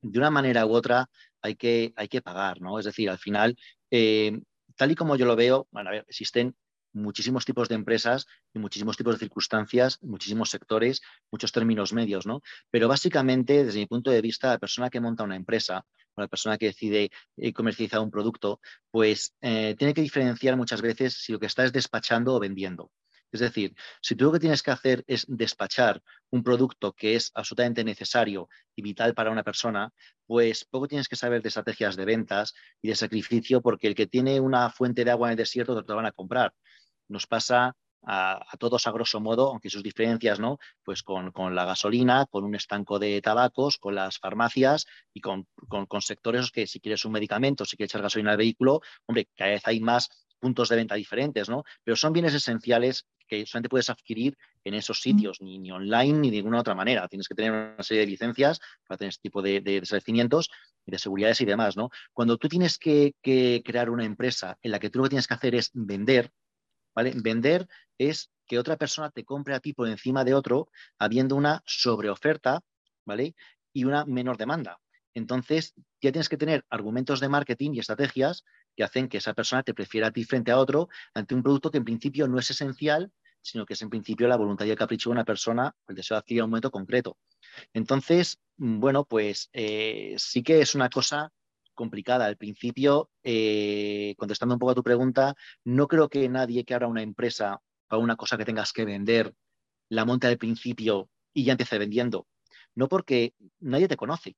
de 0.01 0.19
una 0.19 0.31
manera 0.31 0.65
u 0.65 0.73
otra 0.73 1.07
hay 1.43 1.55
que, 1.55 1.93
hay 1.95 2.07
que 2.07 2.21
pagar, 2.21 2.61
¿no? 2.61 2.79
Es 2.79 2.85
decir, 2.85 3.09
al 3.09 3.19
final, 3.19 3.55
eh, 3.91 4.39
tal 4.75 4.91
y 4.91 4.95
como 4.95 5.15
yo 5.15 5.25
lo 5.25 5.35
veo, 5.35 5.67
bueno, 5.71 5.89
a 5.89 5.93
ver, 5.93 6.05
existen 6.07 6.55
muchísimos 6.93 7.45
tipos 7.45 7.69
de 7.69 7.75
empresas 7.75 8.25
y 8.53 8.59
muchísimos 8.59 8.97
tipos 8.97 9.15
de 9.15 9.19
circunstancias, 9.19 9.99
muchísimos 10.01 10.49
sectores, 10.49 11.01
muchos 11.31 11.51
términos 11.51 11.91
medios, 11.93 12.25
¿no? 12.25 12.41
Pero 12.71 12.87
básicamente, 12.87 13.65
desde 13.65 13.79
mi 13.79 13.87
punto 13.87 14.11
de 14.11 14.21
vista, 14.21 14.49
la 14.49 14.59
persona 14.59 14.89
que 14.89 15.01
monta 15.01 15.23
una 15.23 15.35
empresa 15.35 15.85
o 16.15 16.21
la 16.21 16.27
persona 16.27 16.57
que 16.57 16.67
decide 16.67 17.11
eh, 17.37 17.53
comercializar 17.53 17.99
un 17.99 18.11
producto, 18.11 18.61
pues 18.91 19.35
eh, 19.41 19.75
tiene 19.77 19.93
que 19.93 20.01
diferenciar 20.01 20.55
muchas 20.55 20.81
veces 20.81 21.15
si 21.15 21.33
lo 21.33 21.39
que 21.39 21.47
está 21.47 21.65
es 21.65 21.73
despachando 21.73 22.35
o 22.35 22.39
vendiendo. 22.39 22.91
Es 23.33 23.41
decir, 23.41 23.75
si 24.01 24.15
tú 24.15 24.25
lo 24.25 24.31
que 24.31 24.39
tienes 24.39 24.63
que 24.63 24.71
hacer 24.71 25.03
es 25.07 25.25
despachar 25.27 26.01
un 26.29 26.43
producto 26.43 26.93
que 26.93 27.15
es 27.15 27.31
absolutamente 27.33 27.83
necesario 27.83 28.47
y 28.75 28.81
vital 28.81 29.13
para 29.13 29.31
una 29.31 29.43
persona, 29.43 29.91
pues 30.25 30.63
poco 30.63 30.87
tienes 30.87 31.09
que 31.09 31.17
saber 31.17 31.41
de 31.41 31.49
estrategias 31.49 31.97
de 31.97 32.05
ventas 32.05 32.53
y 32.81 32.87
de 32.87 32.95
sacrificio, 32.95 33.61
porque 33.61 33.87
el 33.87 33.95
que 33.95 34.07
tiene 34.07 34.39
una 34.39 34.69
fuente 34.69 35.03
de 35.03 35.11
agua 35.11 35.27
en 35.27 35.31
el 35.31 35.37
desierto 35.37 35.83
te 35.83 35.91
lo 35.91 35.97
van 35.97 36.05
a 36.05 36.11
comprar 36.13 36.53
nos 37.07 37.27
pasa 37.27 37.75
a, 38.05 38.57
todos 38.59 38.85
a 38.85 38.91
grosso 38.91 39.21
modo, 39.21 39.49
aunque 39.49 39.69
sus 39.69 39.81
diferencias, 39.81 40.37
¿no? 40.37 40.57
Pues 40.83 41.03
con, 41.03 41.31
la 41.55 41.65
gasolina, 41.65 42.25
con 42.29 42.43
un 42.43 42.55
estanco 42.55 42.99
de 42.99 43.21
tabacos, 43.21 43.77
con 43.77 43.95
las 43.95 44.19
farmacias 44.19 44.85
y 45.13 45.21
con, 45.21 45.47
sectores 46.01 46.51
que 46.51 46.67
si 46.67 46.81
quieres 46.81 47.05
un 47.05 47.13
medicamento, 47.13 47.63
si 47.63 47.77
quieres 47.77 47.91
echar 47.91 48.01
gasolina 48.01 48.31
al 48.31 48.37
vehículo, 48.37 48.81
hombre, 49.05 49.29
cada 49.37 49.51
vez 49.51 49.65
hay 49.65 49.79
más 49.79 50.09
puntos 50.37 50.67
de 50.67 50.75
venta 50.75 50.95
diferentes, 50.95 51.47
¿no? 51.47 51.63
Pero 51.85 51.95
son 51.95 52.11
bienes 52.11 52.33
esenciales 52.33 53.05
que 53.27 53.45
solamente 53.45 53.69
puedes 53.69 53.89
adquirir 53.89 54.37
en 54.63 54.73
esos 54.73 55.01
sitios, 55.01 55.41
ni, 55.41 55.71
online 55.71 56.19
ni 56.19 56.29
de 56.29 56.37
ninguna 56.37 56.59
otra 56.59 56.75
manera. 56.75 57.07
Tienes 57.07 57.27
que 57.27 57.35
tener 57.35 57.51
una 57.51 57.83
serie 57.83 58.01
de 58.01 58.07
licencias 58.07 58.59
para 58.87 58.97
tener 58.97 59.09
este 59.09 59.23
tipo 59.23 59.41
de, 59.41 59.61
de, 59.61 59.81
y 60.85 60.91
de 60.91 60.99
seguridades 60.99 61.41
y 61.41 61.45
demás, 61.45 61.77
¿no? 61.77 61.89
Cuando 62.11 62.37
tú 62.37 62.47
tienes 62.47 62.77
que, 62.77 63.15
que, 63.21 63.61
crear 63.65 63.89
una 63.89 64.05
empresa 64.05 64.57
en 64.61 64.71
la 64.71 64.79
que 64.79 64.89
tú 64.89 64.99
lo 64.99 65.03
que 65.03 65.11
tienes 65.11 65.27
que 65.27 65.33
hacer 65.33 65.55
es 65.55 65.71
vender, 65.73 66.31
Vender 66.95 67.67
es 67.97 68.29
que 68.45 68.59
otra 68.59 68.77
persona 68.77 69.09
te 69.09 69.23
compre 69.23 69.55
a 69.55 69.59
ti 69.59 69.73
por 69.73 69.87
encima 69.87 70.23
de 70.23 70.33
otro, 70.33 70.69
habiendo 70.99 71.35
una 71.35 71.63
sobreoferta, 71.65 72.61
¿vale? 73.05 73.35
Y 73.73 73.85
una 73.85 74.05
menor 74.05 74.37
demanda. 74.37 74.79
Entonces, 75.15 75.73
ya 76.01 76.11
tienes 76.11 76.29
que 76.29 76.37
tener 76.37 76.65
argumentos 76.69 77.19
de 77.19 77.29
marketing 77.29 77.71
y 77.73 77.79
estrategias 77.79 78.43
que 78.75 78.83
hacen 78.83 79.07
que 79.07 79.17
esa 79.17 79.33
persona 79.33 79.63
te 79.63 79.73
prefiera 79.73 80.07
a 80.07 80.11
ti 80.11 80.23
frente 80.23 80.51
a 80.51 80.57
otro 80.57 80.89
ante 81.13 81.35
un 81.35 81.43
producto 81.43 81.71
que 81.71 81.77
en 81.77 81.85
principio 81.85 82.27
no 82.27 82.39
es 82.39 82.49
esencial, 82.49 83.11
sino 83.41 83.65
que 83.65 83.73
es 83.73 83.81
en 83.81 83.89
principio 83.89 84.27
la 84.27 84.37
voluntad 84.37 84.65
y 84.65 84.71
el 84.71 84.77
capricho 84.77 85.09
de 85.09 85.13
una 85.13 85.25
persona, 85.25 85.75
el 85.87 85.95
deseo 85.95 86.15
de 86.15 86.19
adquirir 86.19 86.43
un 86.43 86.49
momento 86.49 86.71
concreto. 86.71 87.17
Entonces, 87.73 88.39
bueno, 88.57 89.05
pues 89.05 89.49
eh, 89.53 90.15
sí 90.17 90.43
que 90.43 90.61
es 90.61 90.75
una 90.75 90.89
cosa 90.89 91.31
complicada. 91.73 92.25
Al 92.25 92.37
principio, 92.37 93.09
eh, 93.23 94.15
contestando 94.17 94.55
un 94.55 94.59
poco 94.59 94.71
a 94.71 94.75
tu 94.75 94.83
pregunta, 94.83 95.35
no 95.65 95.87
creo 95.87 96.09
que 96.09 96.27
nadie 96.29 96.63
que 96.63 96.73
abra 96.73 96.87
una 96.87 97.01
empresa 97.01 97.59
para 97.87 98.01
una 98.01 98.15
cosa 98.15 98.37
que 98.37 98.45
tengas 98.45 98.71
que 98.71 98.85
vender 98.85 99.33
la 99.89 100.05
monte 100.05 100.27
al 100.27 100.37
principio 100.37 101.09
y 101.33 101.43
ya 101.43 101.53
empiece 101.53 101.77
vendiendo. 101.77 102.27
No 102.75 102.87
porque 102.87 103.33
nadie 103.59 103.87
te 103.87 103.97
conoce, 103.97 104.35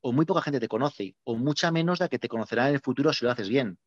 o 0.00 0.12
muy 0.12 0.24
poca 0.26 0.42
gente 0.42 0.60
te 0.60 0.68
conoce, 0.68 1.16
o 1.24 1.36
mucha 1.36 1.70
menos 1.70 2.00
la 2.00 2.08
que 2.08 2.18
te 2.18 2.28
conocerá 2.28 2.68
en 2.68 2.74
el 2.74 2.80
futuro 2.80 3.12
si 3.12 3.24
lo 3.24 3.30
haces 3.30 3.48
bien. 3.48 3.78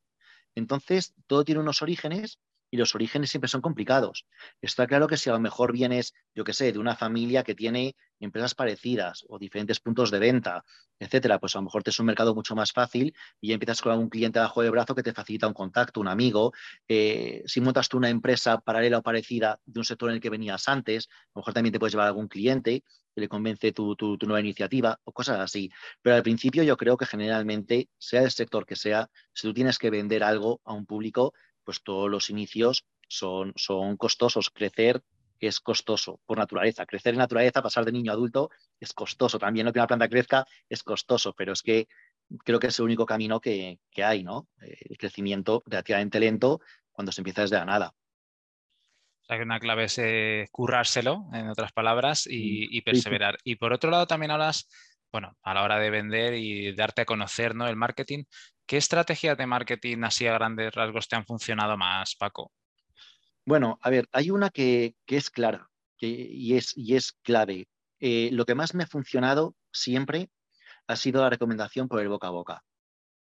Entonces, 0.55 1.13
todo 1.27 1.45
tiene 1.45 1.61
unos 1.61 1.81
orígenes 1.81 2.39
y 2.71 2.77
los 2.77 2.95
orígenes 2.95 3.29
siempre 3.29 3.49
son 3.49 3.61
complicados. 3.61 4.25
Está 4.61 4.87
claro 4.87 5.07
que 5.07 5.17
si 5.17 5.29
a 5.29 5.33
lo 5.33 5.39
mejor 5.39 5.73
vienes, 5.73 6.13
yo 6.33 6.43
qué 6.43 6.53
sé, 6.53 6.71
de 6.71 6.79
una 6.79 6.95
familia 6.95 7.43
que 7.43 7.53
tiene 7.53 7.95
empresas 8.19 8.55
parecidas 8.55 9.25
o 9.27 9.37
diferentes 9.37 9.79
puntos 9.79 10.09
de 10.09 10.19
venta, 10.19 10.63
etcétera, 10.99 11.39
pues 11.39 11.55
a 11.55 11.59
lo 11.59 11.63
mejor 11.63 11.83
te 11.83 11.89
es 11.89 11.99
un 11.99 12.05
mercado 12.05 12.33
mucho 12.33 12.55
más 12.55 12.71
fácil 12.71 13.13
y 13.41 13.49
ya 13.49 13.55
empiezas 13.55 13.81
con 13.81 13.91
algún 13.91 14.09
cliente 14.09 14.39
bajo 14.39 14.63
el 14.63 14.71
brazo 14.71 14.95
que 14.95 15.03
te 15.03 15.13
facilita 15.13 15.47
un 15.47 15.53
contacto, 15.53 15.99
un 15.99 16.07
amigo. 16.07 16.53
Eh, 16.87 17.43
si 17.45 17.59
montas 17.59 17.89
tú 17.89 17.97
una 17.97 18.09
empresa 18.09 18.59
paralela 18.59 18.99
o 18.99 19.01
parecida 19.03 19.59
de 19.65 19.79
un 19.79 19.85
sector 19.85 20.09
en 20.09 20.15
el 20.15 20.21
que 20.21 20.29
venías 20.29 20.69
antes, 20.69 21.09
a 21.09 21.31
lo 21.35 21.41
mejor 21.41 21.53
también 21.53 21.73
te 21.73 21.79
puedes 21.79 21.93
llevar 21.93 22.05
a 22.05 22.09
algún 22.09 22.27
cliente 22.27 22.83
que 23.13 23.21
le 23.21 23.27
convence 23.27 23.73
tu, 23.73 23.95
tu, 23.95 24.17
nueva 24.21 24.39
iniciativa 24.39 24.99
o 25.03 25.11
cosas 25.11 25.39
así. 25.39 25.69
Pero 26.01 26.15
al 26.15 26.23
principio 26.23 26.63
yo 26.63 26.77
creo 26.77 26.95
que 26.95 27.05
generalmente, 27.05 27.89
sea 27.97 28.21
el 28.23 28.31
sector 28.31 28.65
que 28.65 28.75
sea, 28.75 29.09
si 29.33 29.47
tú 29.47 29.53
tienes 29.53 29.77
que 29.77 29.89
vender 29.89 30.23
algo 30.23 30.61
a 30.63 30.73
un 30.73 30.85
público, 30.85 31.33
pues 31.71 31.83
todos 31.83 32.09
los 32.09 32.29
inicios 32.29 32.85
son, 33.07 33.53
son 33.55 33.95
costosos. 33.95 34.49
Crecer 34.49 35.01
es 35.39 35.61
costoso 35.61 36.19
por 36.25 36.37
naturaleza. 36.37 36.85
Crecer 36.85 37.13
en 37.13 37.19
naturaleza, 37.19 37.61
pasar 37.61 37.85
de 37.85 37.93
niño 37.93 38.11
a 38.11 38.15
adulto, 38.15 38.49
es 38.77 38.91
costoso. 38.91 39.39
También 39.39 39.65
lo 39.65 39.71
que 39.71 39.79
una 39.79 39.87
planta 39.87 40.09
crezca 40.09 40.45
es 40.67 40.83
costoso, 40.83 41.33
pero 41.33 41.53
es 41.53 41.61
que 41.61 41.87
creo 42.43 42.59
que 42.59 42.67
es 42.67 42.79
el 42.79 42.85
único 42.85 43.05
camino 43.05 43.39
que, 43.39 43.79
hay, 44.03 44.23
¿no? 44.23 44.49
El 44.59 44.97
crecimiento 44.97 45.63
relativamente 45.65 46.19
lento 46.19 46.59
cuando 46.91 47.13
se 47.13 47.21
empieza 47.21 47.43
desde 47.43 47.55
la 47.55 47.65
nada. 47.65 47.93
sea 49.21 49.37
que 49.37 49.43
una 49.43 49.61
clave 49.61 49.85
es 49.85 49.97
eh, 49.97 50.49
currárselo, 50.51 51.23
en 51.31 51.47
otras 51.47 51.71
palabras, 51.71 52.27
y, 52.27 52.67
y 52.77 52.81
perseverar. 52.81 53.37
Y 53.45 53.55
por 53.55 53.71
otro 53.71 53.91
lado 53.91 54.07
también 54.07 54.31
hablas, 54.31 54.67
bueno, 55.09 55.37
a 55.41 55.53
la 55.53 55.63
hora 55.63 55.79
de 55.79 55.89
vender 55.89 56.33
y 56.33 56.75
darte 56.75 57.03
a 57.03 57.05
conocer, 57.05 57.55
¿no? 57.55 57.65
El 57.65 57.77
marketing. 57.77 58.25
¿Qué 58.71 58.77
estrategias 58.77 59.37
de 59.37 59.45
marketing 59.45 59.97
así 60.03 60.25
a 60.27 60.31
grandes 60.31 60.73
rasgos 60.73 61.09
te 61.09 61.17
han 61.17 61.25
funcionado 61.25 61.75
más, 61.75 62.15
Paco? 62.15 62.53
Bueno, 63.45 63.77
a 63.81 63.89
ver, 63.89 64.07
hay 64.13 64.31
una 64.31 64.49
que, 64.49 64.95
es 65.07 65.29
clara 65.29 65.69
y, 65.99 66.55
es, 66.55 67.11
clave. 67.21 67.67
Eh, 67.99 68.29
lo 68.31 68.45
que 68.45 68.55
más 68.55 68.73
me 68.73 68.83
ha 68.83 68.87
funcionado 68.87 69.57
siempre 69.73 70.29
ha 70.87 70.95
sido 70.95 71.21
la 71.21 71.29
recomendación 71.29 71.89
por 71.89 71.99
el 71.99 72.07
boca 72.07 72.27
a 72.27 72.29
boca. 72.29 72.63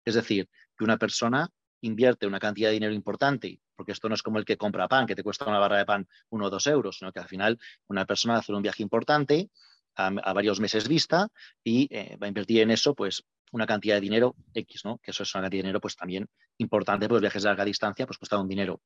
Es 0.03 0.15
decir, 0.15 0.49
que 0.77 0.83
una 0.83 0.97
persona 0.97 1.47
invierte 1.79 2.27
una 2.27 2.39
cantidad 2.39 2.67
de 2.67 2.73
dinero 2.73 2.93
importante, 2.93 3.61
porque 3.77 3.93
esto 3.93 4.09
no 4.09 4.15
es 4.15 4.23
como 4.23 4.39
el 4.39 4.43
que 4.43 4.57
compra 4.57 4.89
pan, 4.89 5.07
que 5.07 5.15
te 5.15 5.23
cuesta 5.23 5.45
una 5.45 5.59
barra 5.59 5.77
de 5.77 5.85
pan 5.85 6.09
uno 6.29 6.47
o 6.47 6.49
dos 6.49 6.67
euros, 6.67 6.97
sino 6.97 7.13
que 7.13 7.21
al 7.21 7.29
final 7.29 7.57
una 7.87 8.03
persona 8.03 8.35
hace 8.35 8.51
un 8.51 8.63
viaje 8.63 8.83
importante 8.83 9.49
a, 9.95 10.33
varios 10.33 10.59
meses 10.59 10.89
vista 10.89 11.29
y 11.63 11.87
eh, 11.89 12.17
va 12.21 12.25
a 12.25 12.27
invertir 12.27 12.59
en 12.61 12.71
eso, 12.71 12.93
pues 12.93 13.23
una 13.51 13.65
cantidad 13.65 13.95
de 13.95 14.01
dinero 14.01 14.35
X, 14.53 14.81
¿no? 14.85 14.99
Que 14.99 15.11
eso 15.11 15.23
es 15.23 15.33
una 15.35 15.43
cantidad 15.43 15.59
de 15.59 15.67
dinero 15.67 15.81
pues 15.81 15.95
también 15.95 16.27
importante, 16.57 17.07
pues 17.07 17.21
viajes 17.21 17.43
de 17.43 17.49
larga 17.49 17.65
distancia 17.65 18.05
pues 18.05 18.17
cuesta 18.17 18.39
un 18.39 18.47
dinero. 18.47 18.81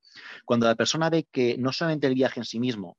Cuando 0.46 0.66
la 0.66 0.76
persona 0.76 1.10
ve 1.10 1.28
que 1.32 1.58
no 1.58 1.72
solamente 1.72 2.08
el 2.08 2.16
viaje 2.16 2.40
en 2.40 2.46
sí 2.46 2.60
mismo, 2.60 2.98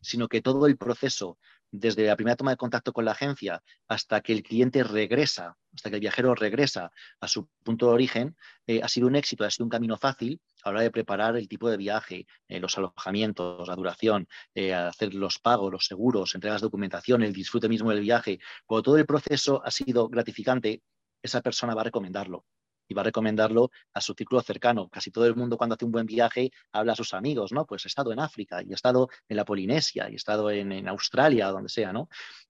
sino 0.00 0.28
que 0.28 0.42
todo 0.42 0.66
el 0.66 0.76
proceso 0.76 1.38
desde 1.76 2.06
la 2.06 2.14
primera 2.14 2.36
toma 2.36 2.52
de 2.52 2.56
contacto 2.56 2.92
con 2.92 3.04
la 3.04 3.12
agencia 3.12 3.60
hasta 3.88 4.20
que 4.20 4.32
el 4.32 4.44
cliente 4.44 4.84
regresa, 4.84 5.56
hasta 5.74 5.90
que 5.90 5.96
el 5.96 6.00
viajero 6.00 6.34
regresa 6.36 6.92
a 7.20 7.26
su 7.26 7.48
punto 7.64 7.88
de 7.88 7.94
origen, 7.94 8.36
eh, 8.68 8.80
ha 8.80 8.88
sido 8.88 9.08
un 9.08 9.16
éxito, 9.16 9.44
ha 9.44 9.50
sido 9.50 9.64
un 9.64 9.70
camino 9.70 9.96
fácil 9.96 10.40
a 10.62 10.68
la 10.68 10.74
hora 10.74 10.82
de 10.82 10.92
preparar 10.92 11.36
el 11.36 11.48
tipo 11.48 11.68
de 11.68 11.76
viaje, 11.76 12.26
eh, 12.48 12.60
los 12.60 12.78
alojamientos, 12.78 13.66
la 13.66 13.74
duración, 13.74 14.28
eh, 14.54 14.72
hacer 14.72 15.14
los 15.14 15.40
pagos, 15.40 15.72
los 15.72 15.86
seguros, 15.86 16.34
entregas 16.36 16.60
de 16.60 16.66
documentación, 16.66 17.24
el 17.24 17.32
disfrute 17.32 17.68
mismo 17.68 17.90
del 17.90 18.00
viaje. 18.00 18.38
Cuando 18.66 18.82
todo 18.84 18.98
el 18.98 19.06
proceso 19.06 19.60
ha 19.64 19.72
sido 19.72 20.08
gratificante, 20.08 20.80
esa 21.24 21.40
persona 21.40 21.74
va 21.74 21.80
a 21.80 21.84
recomendarlo 21.84 22.44
y 22.86 22.94
va 22.94 23.00
a 23.00 23.04
recomendarlo 23.04 23.70
a 23.94 24.00
su 24.00 24.14
círculo 24.14 24.42
cercano. 24.42 24.88
Casi 24.88 25.10
todo 25.10 25.26
el 25.26 25.34
mundo 25.34 25.56
cuando 25.56 25.74
hace 25.74 25.86
un 25.86 25.92
buen 25.92 26.06
viaje 26.06 26.50
habla 26.72 26.92
a 26.92 26.96
sus 26.96 27.14
amigos, 27.14 27.50
¿no? 27.50 27.64
Pues 27.66 27.84
he 27.86 27.88
estado 27.88 28.12
en 28.12 28.20
África 28.20 28.62
y 28.62 28.70
he 28.70 28.74
estado 28.74 29.08
en 29.28 29.36
la 29.36 29.44
Polinesia 29.44 30.08
y 30.10 30.12
he 30.12 30.16
estado 30.16 30.50
en, 30.50 30.86
Australia, 30.86 31.48
donde 31.48 31.70
sea, 31.70 31.92
¿no? 31.92 32.08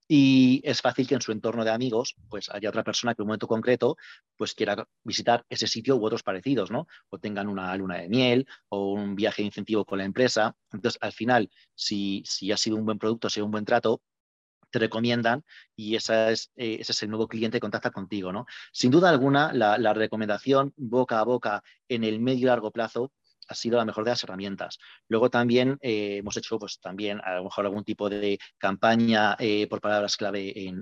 Y 0.09 0.61
es 0.65 0.81
fácil 0.81 1.07
que 1.07 1.15
en 1.15 1.21
su 1.21 1.31
entorno 1.31 1.63
de 1.63 1.71
amigos, 1.71 2.15
pues 2.29 2.49
haya 2.49 2.69
otra 2.69 2.83
persona 2.83 3.15
que 3.15 3.21
en 3.21 3.23
un 3.23 3.27
momento 3.29 3.47
concreto, 3.47 3.95
pues 4.35 4.53
quiera 4.53 4.87
visitar 5.03 5.45
ese 5.49 5.67
sitio 5.67 5.95
u 5.95 6.05
otros 6.05 6.21
parecidos, 6.21 6.69
¿no? 6.69 6.87
O 7.09 7.17
tengan 7.17 7.47
una 7.47 7.73
luna 7.77 7.97
de 7.99 8.09
miel 8.09 8.45
o 8.69 8.91
un 8.91 9.15
viaje 9.15 9.41
de 9.41 9.47
incentivo 9.47 9.85
con 9.85 9.99
la 9.99 10.05
empresa. 10.05 10.55
Entonces, 10.71 10.99
al 11.01 11.13
final, 11.13 11.49
si, 11.73 12.23
si 12.25 12.51
ha 12.51 12.57
sido 12.57 12.75
un 12.75 12.85
buen 12.85 12.99
producto, 12.99 13.29
si 13.29 13.33
ha 13.33 13.35
sido 13.35 13.45
un 13.45 13.51
buen 13.51 13.65
trato, 13.65 14.01
te 14.75 14.79
recomiendan 14.79 15.43
y 15.73 15.95
esa 15.95 16.31
es, 16.31 16.51
eh, 16.57 16.77
ese 16.81 16.91
es 16.91 17.03
el 17.03 17.09
nuevo 17.09 17.29
cliente 17.29 17.57
que 17.57 17.61
contacta 17.61 17.91
contigo. 17.91 18.33
¿no? 18.33 18.45
Sin 18.73 18.91
duda 18.91 19.09
alguna, 19.09 19.53
la, 19.53 19.77
la 19.77 19.93
recomendación 19.93 20.73
boca 20.75 21.19
a 21.19 21.23
boca 21.23 21.63
en 21.87 22.03
el 22.03 22.19
medio 22.19 22.41
y 22.41 22.45
largo 22.47 22.71
plazo 22.71 23.13
ha 23.47 23.55
sido 23.55 23.77
la 23.77 23.85
mejor 23.85 24.03
de 24.03 24.11
las 24.11 24.23
herramientas. 24.23 24.77
Luego 25.07 25.29
también 25.29 25.77
eh, 25.81 26.17
hemos 26.17 26.37
hecho 26.37 26.57
pues, 26.57 26.79
también 26.79 27.19
a 27.23 27.35
lo 27.35 27.45
mejor 27.45 27.65
algún 27.65 27.83
tipo 27.83 28.09
de 28.09 28.39
campaña 28.57 29.35
eh, 29.39 29.67
por 29.67 29.81
palabras 29.81 30.17
clave 30.17 30.53
en, 30.55 30.81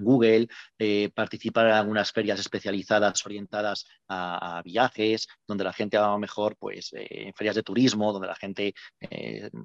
Google, 0.00 0.48
eh, 0.78 1.10
participar 1.14 1.66
en 1.66 1.72
algunas 1.74 2.12
ferias 2.12 2.40
especializadas 2.40 3.24
orientadas 3.24 3.86
a, 4.08 4.60
viajes, 4.64 5.26
donde 5.46 5.64
la 5.64 5.72
gente 5.72 5.96
a 5.96 6.08
lo 6.08 6.18
mejor, 6.18 6.56
pues, 6.58 6.90
en 6.92 7.32
ferias 7.34 7.56
de 7.56 7.62
turismo, 7.62 8.12
donde 8.12 8.28
la 8.28 8.34
gente 8.34 8.74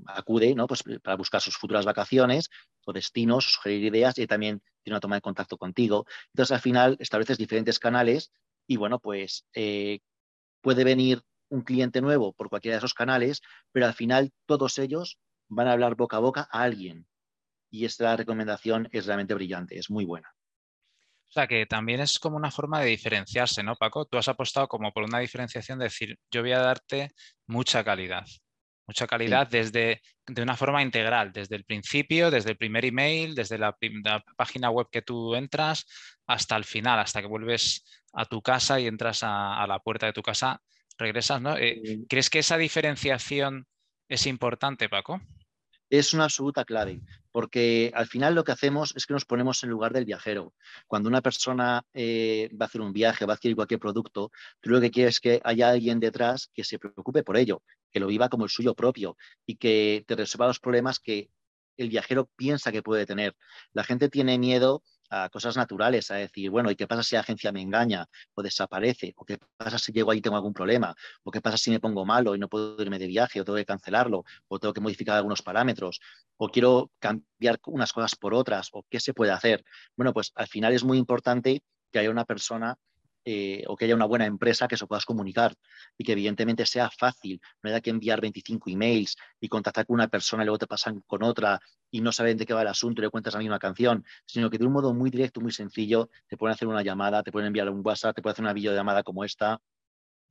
acude 0.07 0.55
¿no? 0.55 0.67
pues, 0.67 0.83
para 1.03 1.15
buscar 1.15 1.41
sus 1.41 1.57
futuras 1.57 1.85
vacaciones 1.85 2.49
o 2.85 2.93
destinos, 2.93 3.45
sugerir 3.45 3.83
ideas 3.83 4.17
y 4.17 4.27
también 4.27 4.61
tiene 4.83 4.95
una 4.95 4.99
toma 4.99 5.15
de 5.15 5.21
contacto 5.21 5.57
contigo. 5.57 6.05
Entonces, 6.33 6.53
al 6.53 6.61
final, 6.61 6.97
estableces 6.99 7.37
diferentes 7.37 7.79
canales 7.79 8.31
y, 8.67 8.77
bueno, 8.77 8.99
pues 8.99 9.45
puede 10.61 10.83
venir 10.83 11.21
un 11.49 11.61
cliente 11.61 12.01
nuevo 12.01 12.33
por 12.33 12.49
cualquiera 12.49 12.75
de 12.75 12.79
esos 12.79 12.93
canales, 12.93 13.41
pero 13.71 13.85
al 13.85 13.93
final 13.93 14.31
todos 14.45 14.77
ellos 14.77 15.19
van 15.47 15.67
a 15.67 15.73
hablar 15.73 15.95
boca 15.95 16.17
a 16.17 16.21
boca 16.21 16.47
a 16.51 16.61
alguien. 16.61 17.07
Y 17.69 17.85
esta 17.85 18.15
recomendación 18.15 18.87
es 18.91 19.05
realmente 19.05 19.33
brillante, 19.33 19.77
es 19.77 19.89
muy 19.89 20.05
buena. 20.05 20.29
O 21.29 21.31
sea 21.31 21.47
que 21.47 21.65
también 21.65 21.99
es 21.99 22.19
como 22.19 22.37
una 22.37 22.51
forma 22.51 22.79
de 22.79 22.87
diferenciarse, 22.87 23.61
¿no, 23.61 23.75
Paco? 23.75 24.05
Tú 24.05 24.17
has 24.17 24.29
apostado 24.29 24.67
como 24.67 24.93
por 24.93 25.03
una 25.03 25.19
diferenciación 25.19 25.77
de 25.79 25.85
decir, 25.85 26.17
yo 26.31 26.41
voy 26.41 26.53
a 26.53 26.59
darte 26.59 27.11
mucha 27.47 27.83
calidad, 27.83 28.25
mucha 28.87 29.07
calidad 29.07 29.47
desde 29.47 30.01
de 30.25 30.41
una 30.41 30.55
forma 30.55 30.81
integral, 30.81 31.33
desde 31.33 31.57
el 31.57 31.65
principio, 31.65 32.31
desde 32.31 32.51
el 32.51 32.57
primer 32.57 32.85
email, 32.85 33.35
desde 33.35 33.57
la, 33.57 33.77
página 34.37 34.69
web 34.69 34.87
que 34.89 35.01
tú 35.01 35.35
entras 35.35 35.85
hasta 36.25 36.55
el 36.55 36.63
final, 36.63 36.99
hasta 36.99 37.21
que 37.21 37.27
vuelves 37.27 37.83
a 38.13 38.23
tu 38.25 38.41
casa 38.41 38.79
y 38.79 38.87
entras 38.87 39.19
a 39.23 39.65
la 39.67 39.79
puerta 39.79 40.05
de 40.05 40.13
tu 40.13 40.21
casa 40.21 40.61
regresas, 40.97 41.41
¿no? 41.41 41.57
Eh, 41.57 42.05
¿Crees 42.09 42.29
que 42.29 42.39
esa 42.39 42.57
diferenciación 42.57 43.67
es 44.09 44.25
importante, 44.27 44.89
Paco? 44.89 45.21
Es 45.89 46.13
una 46.13 46.25
absoluta 46.25 46.65
clave, 46.65 47.01
porque 47.31 47.91
al 47.95 48.07
final 48.07 48.35
lo 48.35 48.43
que 48.43 48.51
hacemos 48.51 48.93
es 48.97 49.05
que 49.05 49.13
nos 49.13 49.23
ponemos 49.23 49.63
en 49.63 49.69
lugar 49.69 49.93
del 49.93 50.03
viajero. 50.03 50.53
Cuando 50.85 51.07
una 51.07 51.21
persona 51.21 51.81
eh, 51.93 52.49
va 52.59 52.65
a 52.65 52.67
hacer 52.67 52.81
un 52.81 52.91
viaje, 52.91 53.25
va 53.25 53.33
a 53.33 53.35
adquirir 53.35 53.55
cualquier 53.55 53.79
producto, 53.79 54.31
tú 54.59 54.69
lo 54.69 54.81
que 54.81 54.91
quieres 54.91 55.15
es 55.15 55.19
que 55.21 55.41
haya 55.45 55.69
alguien 55.69 56.01
detrás 56.01 56.49
que 56.53 56.65
se 56.65 56.77
preocupe 56.77 57.23
por 57.23 57.37
ello, 57.37 57.63
que 57.89 58.01
lo 58.01 58.07
viva 58.07 58.27
como 58.27 58.43
el 58.43 58.49
suyo 58.49 58.75
propio 58.75 59.15
y 59.45 59.55
que 59.55 60.03
te 60.07 60.15
resuelva 60.15 60.47
los 60.47 60.59
problemas 60.59 60.99
que 60.99 61.29
el 61.77 61.89
viajero 61.89 62.29
piensa 62.35 62.71
que 62.71 62.83
puede 62.83 63.05
tener. 63.05 63.35
La 63.71 63.85
gente 63.85 64.09
tiene 64.09 64.37
miedo 64.37 64.83
a 65.09 65.29
cosas 65.29 65.55
naturales, 65.57 66.11
a 66.11 66.15
decir, 66.15 66.49
bueno, 66.49 66.71
¿y 66.71 66.75
qué 66.75 66.87
pasa 66.87 67.03
si 67.03 67.15
la 67.15 67.21
agencia 67.21 67.51
me 67.51 67.61
engaña 67.61 68.07
o 68.33 68.41
desaparece? 68.41 69.13
¿O 69.17 69.25
qué 69.25 69.37
pasa 69.57 69.77
si 69.77 69.91
llego 69.91 70.11
ahí 70.11 70.19
y 70.19 70.21
tengo 70.21 70.35
algún 70.35 70.53
problema? 70.53 70.95
¿O 71.23 71.31
qué 71.31 71.41
pasa 71.41 71.57
si 71.57 71.71
me 71.71 71.79
pongo 71.79 72.05
malo 72.05 72.35
y 72.35 72.39
no 72.39 72.49
puedo 72.49 72.81
irme 72.81 72.99
de 72.99 73.07
viaje 73.07 73.41
o 73.41 73.45
tengo 73.45 73.57
que 73.57 73.65
cancelarlo 73.65 74.23
o 74.47 74.59
tengo 74.59 74.73
que 74.73 74.81
modificar 74.81 75.17
algunos 75.17 75.41
parámetros? 75.41 75.99
¿O 76.37 76.49
quiero 76.49 76.91
cambiar 76.99 77.59
unas 77.67 77.93
cosas 77.93 78.15
por 78.15 78.33
otras? 78.33 78.69
¿O 78.71 78.83
qué 78.89 78.99
se 78.99 79.13
puede 79.13 79.31
hacer? 79.31 79.63
Bueno, 79.95 80.13
pues 80.13 80.31
al 80.35 80.47
final 80.47 80.73
es 80.73 80.83
muy 80.83 80.97
importante 80.97 81.61
que 81.91 81.99
haya 81.99 82.09
una 82.09 82.25
persona 82.25 82.77
eh, 83.29 83.65
o 83.67 83.75
que 83.75 83.83
haya 83.83 83.93
una 83.93 84.05
buena 84.05 84.25
empresa 84.25 84.69
que 84.69 84.75
eso 84.75 84.87
puedas 84.87 85.03
comunicar 85.03 85.53
y 85.97 86.05
que 86.05 86.13
evidentemente 86.13 86.65
sea 86.65 86.89
fácil. 86.89 87.41
No 87.61 87.69
haya 87.69 87.81
que 87.81 87.89
enviar 87.89 88.21
25 88.21 88.69
emails 88.69 89.17
y 89.41 89.49
contactar 89.49 89.85
con 89.85 89.95
una 89.95 90.07
persona 90.07 90.43
y 90.43 90.45
luego 90.45 90.59
te 90.59 90.67
pasan 90.67 91.01
con 91.05 91.23
otra 91.23 91.59
y 91.91 91.99
no 91.99 92.13
saben 92.13 92.37
de 92.37 92.45
qué 92.45 92.53
va 92.53 92.61
el 92.61 92.69
asunto 92.69 93.01
y 93.01 93.03
le 93.03 93.09
cuentas 93.09 93.33
la 93.33 93.41
misma 93.41 93.59
canción, 93.59 94.05
sino 94.25 94.49
que 94.49 94.57
de 94.57 94.65
un 94.65 94.71
modo 94.71 94.93
muy 94.93 95.09
directo, 95.09 95.41
muy 95.41 95.51
sencillo, 95.51 96.09
te 96.27 96.37
pueden 96.37 96.53
hacer 96.53 96.69
una 96.69 96.83
llamada, 96.83 97.21
te 97.21 97.33
pueden 97.33 97.47
enviar 97.47 97.69
un 97.69 97.81
WhatsApp, 97.85 98.15
te 98.15 98.21
pueden 98.21 98.33
hacer 98.35 98.45
una 98.45 98.53
videollamada 98.53 99.03
como 99.03 99.25
esta 99.25 99.59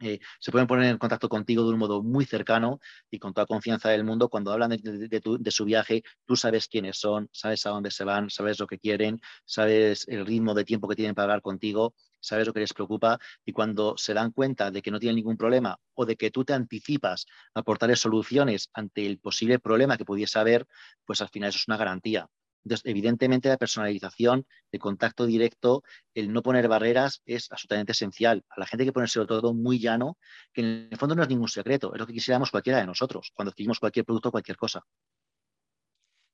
eh, 0.00 0.20
se 0.40 0.52
pueden 0.52 0.66
poner 0.66 0.90
en 0.90 0.98
contacto 0.98 1.28
contigo 1.28 1.62
de 1.62 1.70
un 1.70 1.78
modo 1.78 2.02
muy 2.02 2.26
cercano 2.26 2.80
y 3.10 3.18
con 3.18 3.32
toda 3.32 3.46
confianza 3.46 3.88
del 3.88 4.04
mundo. 4.04 4.28
Cuando 4.28 4.52
hablan 4.52 4.70
de, 4.70 5.50
su 5.50 5.64
viaje, 5.64 6.02
tú 6.26 6.36
sabes 6.36 6.68
quiénes 6.68 6.98
son, 6.98 7.28
sabes 7.32 7.64
a 7.66 7.70
dónde 7.70 7.90
se 7.90 8.04
van, 8.04 8.28
sabes 8.28 8.60
lo 8.60 8.66
que 8.66 8.78
quieren, 8.78 9.20
sabes 9.46 10.06
el 10.08 10.26
ritmo 10.26 10.54
de 10.54 10.64
tiempo 10.64 10.86
que 10.88 10.96
tienen 10.96 11.14
para 11.14 11.24
hablar 11.24 11.42
contigo, 11.42 11.94
sabes 12.26 12.46
lo 12.46 12.52
que 12.52 12.60
les 12.60 12.72
preocupa 12.72 13.18
y 13.44 13.52
cuando 13.52 13.96
se 13.96 14.14
dan 14.14 14.32
cuenta 14.32 14.70
de 14.70 14.82
que 14.82 14.90
no 14.90 14.98
tienen 14.98 15.16
ningún 15.16 15.36
problema 15.36 15.78
o 15.94 16.04
de 16.04 16.16
que 16.16 16.30
tú 16.30 16.44
te 16.44 16.52
anticipas 16.52 17.26
a 17.54 17.60
aportarles 17.60 18.00
soluciones 18.00 18.68
ante 18.74 19.06
el 19.06 19.18
posible 19.18 19.58
problema 19.58 19.96
que 19.96 20.04
pudiese 20.04 20.38
haber, 20.38 20.66
pues 21.04 21.20
al 21.20 21.28
final 21.28 21.50
eso 21.50 21.58
es 21.58 21.68
una 21.68 21.76
garantía. 21.76 22.28
Entonces, 22.66 22.84
evidentemente, 22.84 23.48
la 23.48 23.58
personalización, 23.58 24.44
el 24.72 24.80
contacto 24.80 25.24
directo, 25.24 25.84
el 26.14 26.32
no 26.32 26.42
poner 26.42 26.66
barreras 26.66 27.22
es 27.24 27.52
absolutamente 27.52 27.92
esencial. 27.92 28.44
A 28.50 28.58
la 28.58 28.66
gente 28.66 28.82
hay 28.82 28.88
que 28.88 28.92
ponérselo 28.92 29.24
todo 29.24 29.54
muy 29.54 29.78
llano, 29.78 30.18
que 30.52 30.62
en 30.62 30.88
el 30.90 30.98
fondo 30.98 31.14
no 31.14 31.22
es 31.22 31.28
ningún 31.28 31.48
secreto, 31.48 31.94
es 31.94 32.00
lo 32.00 32.08
que 32.08 32.12
quisiéramos 32.12 32.50
cualquiera 32.50 32.80
de 32.80 32.86
nosotros 32.86 33.30
cuando 33.32 33.50
adquirimos 33.50 33.78
cualquier 33.78 34.04
producto 34.04 34.30
o 34.30 34.32
cualquier 34.32 34.56
cosa. 34.56 34.82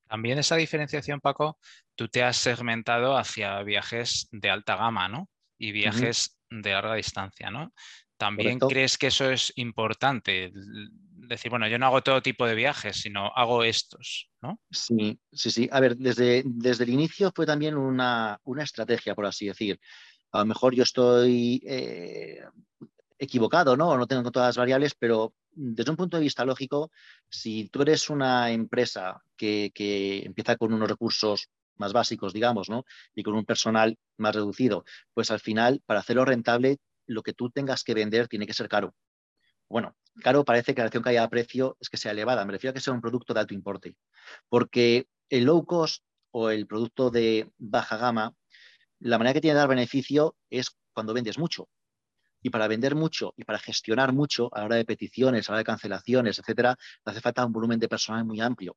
También 0.09 0.39
esa 0.39 0.57
diferenciación, 0.57 1.21
Paco, 1.21 1.59
tú 1.95 2.09
te 2.09 2.23
has 2.23 2.39
segmentado 2.39 3.19
hacia 3.19 3.63
viajes 3.63 4.29
de 4.31 4.49
alta 4.49 4.77
gama, 4.77 5.09
¿no? 5.09 5.29
Y 5.63 5.71
viajes 5.71 6.41
de 6.51 6.73
larga 6.73 6.95
distancia, 6.97 7.49
¿no? 7.49 7.73
¿También 8.17 8.59
crees 8.59 8.99
que 8.99 9.07
eso 9.07 9.31
es 9.31 9.53
importante? 9.55 10.51
decir, 11.29 11.51
bueno, 11.51 11.69
yo 11.69 11.79
no 11.79 11.87
hago 11.87 12.03
todo 12.03 12.21
tipo 12.21 12.45
de 12.47 12.57
viajes, 12.57 12.97
sino 12.97 13.29
hago 13.35 13.63
estos, 13.63 14.29
¿no? 14.41 14.61
Sí, 14.71 15.19
sí, 15.33 15.51
sí. 15.53 15.69
A 15.71 15.79
ver, 15.79 15.97
desde, 15.97 16.43
desde 16.45 16.83
el 16.83 16.91
inicio 16.91 17.33
fue 17.35 17.47
también 17.47 17.77
una, 17.77 18.41
estrategia, 18.59 19.15
por 19.15 19.27
así 19.27 19.47
decir. 19.47 19.79
A 20.33 20.41
lo 20.41 20.47
mejor 20.47 20.75
yo 20.75 20.83
estoy 20.83 21.63
eh, 21.65 22.41
equivocado, 23.19 23.77
¿no? 23.77 23.97
No 23.97 24.07
tengo 24.09 24.33
todas 24.33 24.49
las 24.49 24.57
variables, 24.57 24.95
pero 24.99 25.33
desde 25.53 25.91
un 25.91 25.97
punto 25.97 26.17
de 26.17 26.25
vista 26.25 26.45
lógico, 26.45 26.91
si 27.29 27.69
tú 27.69 27.83
eres 27.83 28.11
una 28.11 28.51
empresa 28.51 29.23
que, 29.37 29.71
que 29.73 30.25
empieza 30.25 30.57
con 30.57 30.73
unos 30.73 30.89
recursos 30.89 31.51
más 31.77 31.93
básicos, 31.93 32.33
digamos, 32.33 32.69
¿no? 32.71 32.85
Y 33.15 33.23
con 33.23 33.35
un 33.35 33.45
personal 33.45 33.99
más 34.17 34.35
reducido, 34.35 34.85
pues 35.15 35.31
al 35.31 35.41
final, 35.41 35.83
para 35.87 36.01
hacerlo 36.01 36.25
rentable, 36.25 36.79
lo 37.07 37.23
que 37.23 37.33
tú 37.33 37.51
tengas 37.51 37.85
que 37.85 37.95
vender 37.95 38.29
tiene 38.29 38.47
que 38.47 38.55
ser 38.55 38.69
caro 38.69 38.95
bueno, 39.73 39.97
claro, 40.17 40.45
parece 40.45 40.75
que 40.75 40.81
la 40.81 40.85
relación 40.85 41.03
calidad-precio 41.03 41.79
es 41.81 41.89
que 41.89 41.97
sea 41.97 42.13
elevada. 42.13 42.45
Me 42.45 42.53
refiero 42.53 42.73
a 42.73 42.75
que 42.75 42.81
sea 42.81 42.93
un 42.93 43.01
producto 43.01 43.33
de 43.33 43.41
alto 43.41 43.55
importe. 43.55 43.97
Porque 44.51 45.09
el 45.31 45.45
low 45.45 45.65
cost 45.65 46.05
o 46.31 46.51
el 46.51 46.67
producto 46.67 47.11
de 47.11 47.51
baja 47.57 47.97
gama, 47.97 48.35
la 49.01 49.17
manera 49.17 49.33
que 49.33 49.41
tiene 49.41 49.55
de 49.55 49.61
dar 49.61 49.69
beneficio 49.71 50.37
es 50.51 50.77
cuando 50.93 51.15
vendes 51.15 51.39
mucho. 51.39 51.71
Y 52.43 52.51
para 52.51 52.69
vender 52.69 52.95
mucho 52.95 53.33
y 53.35 53.45
para 53.45 53.59
gestionar 53.59 54.13
mucho 54.13 54.55
a 54.55 54.59
la 54.59 54.67
hora 54.67 54.77
de 54.77 54.85
peticiones, 54.85 55.49
a 55.49 55.53
la 55.53 55.55
hora 55.55 55.61
de 55.61 55.65
cancelaciones, 55.65 56.39
etcétera, 56.39 56.77
hace 57.07 57.21
falta 57.23 57.47
un 57.47 57.53
volumen 57.53 57.79
de 57.81 57.89
personal 57.89 58.27
muy 58.27 58.43
amplio. 58.43 58.77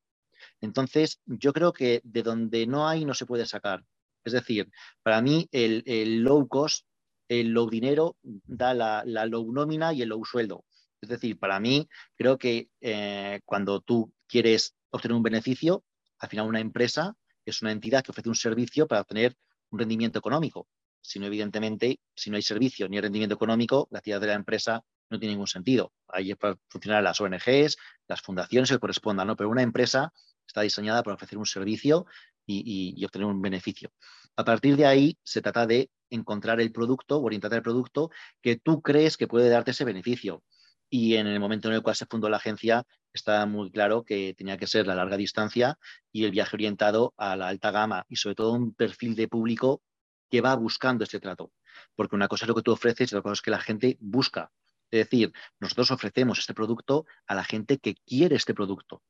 Entonces, 0.60 1.20
yo 1.26 1.52
creo 1.52 1.72
que 1.72 2.00
de 2.04 2.22
donde 2.22 2.66
no 2.66 2.88
hay 2.88 3.04
no 3.04 3.14
se 3.14 3.26
puede 3.26 3.46
sacar. 3.46 3.84
Es 4.24 4.32
decir, 4.32 4.68
para 5.02 5.22
mí 5.22 5.48
el, 5.52 6.22
low 6.22 6.48
cost, 6.48 6.84
el 7.28 7.48
low 7.48 7.70
dinero 7.70 8.16
da 8.22 8.74
la, 8.74 9.04
low 9.26 9.52
nómina 9.52 9.92
y 9.92 10.02
el 10.02 10.08
low 10.08 10.24
sueldo. 10.24 10.64
Es 11.00 11.08
decir, 11.08 11.38
para 11.38 11.60
mí 11.60 11.88
creo 12.16 12.36
que 12.36 12.68
eh, 12.80 13.40
cuando 13.44 13.80
tú 13.80 14.12
quieres 14.26 14.74
obtener 14.90 15.16
un 15.16 15.22
beneficio, 15.22 15.84
al 16.18 16.28
final 16.28 16.48
una 16.48 16.60
empresa 16.60 17.14
es 17.44 17.62
una 17.62 17.70
entidad 17.70 18.02
que 18.02 18.10
ofrece 18.10 18.28
un 18.28 18.34
servicio 18.34 18.86
para 18.88 19.02
obtener 19.02 19.36
un 19.70 19.78
rendimiento 19.78 20.18
económico. 20.18 20.66
Si 21.00 21.20
no, 21.20 21.26
evidentemente, 21.26 22.00
si 22.16 22.30
no 22.30 22.36
hay 22.36 22.42
servicio 22.42 22.88
ni 22.88 23.00
rendimiento 23.00 23.36
económico, 23.36 23.86
la 23.92 23.98
actividad 23.98 24.20
de 24.20 24.26
la 24.26 24.34
empresa 24.34 24.82
no 25.08 25.18
tiene 25.18 25.34
ningún 25.34 25.46
sentido. 25.46 25.92
Ahí 26.08 26.34
funcionar 26.68 27.02
las 27.02 27.20
ONGs, 27.20 27.76
las 28.08 28.20
fundaciones 28.22 28.70
que 28.70 28.78
correspondan, 28.78 29.28
¿no? 29.28 29.36
Pero 29.36 29.50
una 29.50 29.62
empresa 29.62 30.12
está 30.46 30.62
diseñada 30.62 31.02
para 31.02 31.14
ofrecer 31.14 31.38
un 31.38 31.46
servicio 31.46 32.06
y, 32.46 33.04
obtener 33.04 33.26
un 33.26 33.42
beneficio. 33.42 33.90
A 34.36 34.44
partir 34.44 34.76
de 34.76 34.86
ahí 34.86 35.18
se 35.22 35.42
trata 35.42 35.66
de 35.66 35.90
encontrar 36.10 36.60
el 36.60 36.72
producto 36.72 37.20
orientar 37.20 37.52
el 37.54 37.62
producto 37.62 38.10
que 38.40 38.56
tú 38.56 38.80
crees 38.80 39.16
que 39.16 39.26
puede 39.26 39.48
darte 39.48 39.72
ese 39.72 39.84
beneficio. 39.84 40.42
Y 40.88 41.16
en 41.16 41.26
el 41.26 41.40
momento 41.40 41.68
en 41.68 41.74
el 41.74 41.82
cual 41.82 41.96
se 41.96 42.06
fundó 42.06 42.28
la 42.28 42.36
agencia, 42.36 42.84
está 43.12 43.44
muy 43.46 43.72
claro 43.72 44.04
que 44.04 44.34
tenía 44.34 44.56
que 44.56 44.68
ser 44.68 44.86
la 44.86 44.94
larga 44.94 45.16
distancia 45.16 45.78
y 46.12 46.24
el 46.24 46.30
viaje 46.30 46.54
orientado 46.54 47.12
a 47.16 47.34
la 47.34 47.48
alta 47.48 47.72
gama 47.72 48.04
y 48.08 48.16
sobre 48.16 48.36
todo 48.36 48.52
un 48.52 48.72
perfil 48.72 49.16
de 49.16 49.26
público 49.26 49.82
que 50.30 50.40
va 50.40 50.54
buscando 50.54 51.02
este 51.02 51.18
trato. 51.18 51.52
Porque 51.96 52.14
una 52.14 52.28
cosa 52.28 52.44
es 52.44 52.48
lo 52.48 52.54
que 52.54 52.62
tú 52.62 52.72
ofreces 52.72 53.10
y 53.10 53.14
otra 53.14 53.22
cosa 53.22 53.34
es 53.34 53.42
que 53.42 53.50
la 53.50 53.60
gente 53.60 53.96
busca. 54.00 54.52
Es 54.90 55.00
decir, 55.10 55.32
nosotros 55.58 55.90
ofrecemos 55.90 56.38
este 56.38 56.54
producto 56.54 57.06
a 57.26 57.34
la 57.34 57.42
gente 57.42 57.78
que 57.78 57.96
quiere 58.06 58.36
este 58.36 58.54
producto 58.54 59.02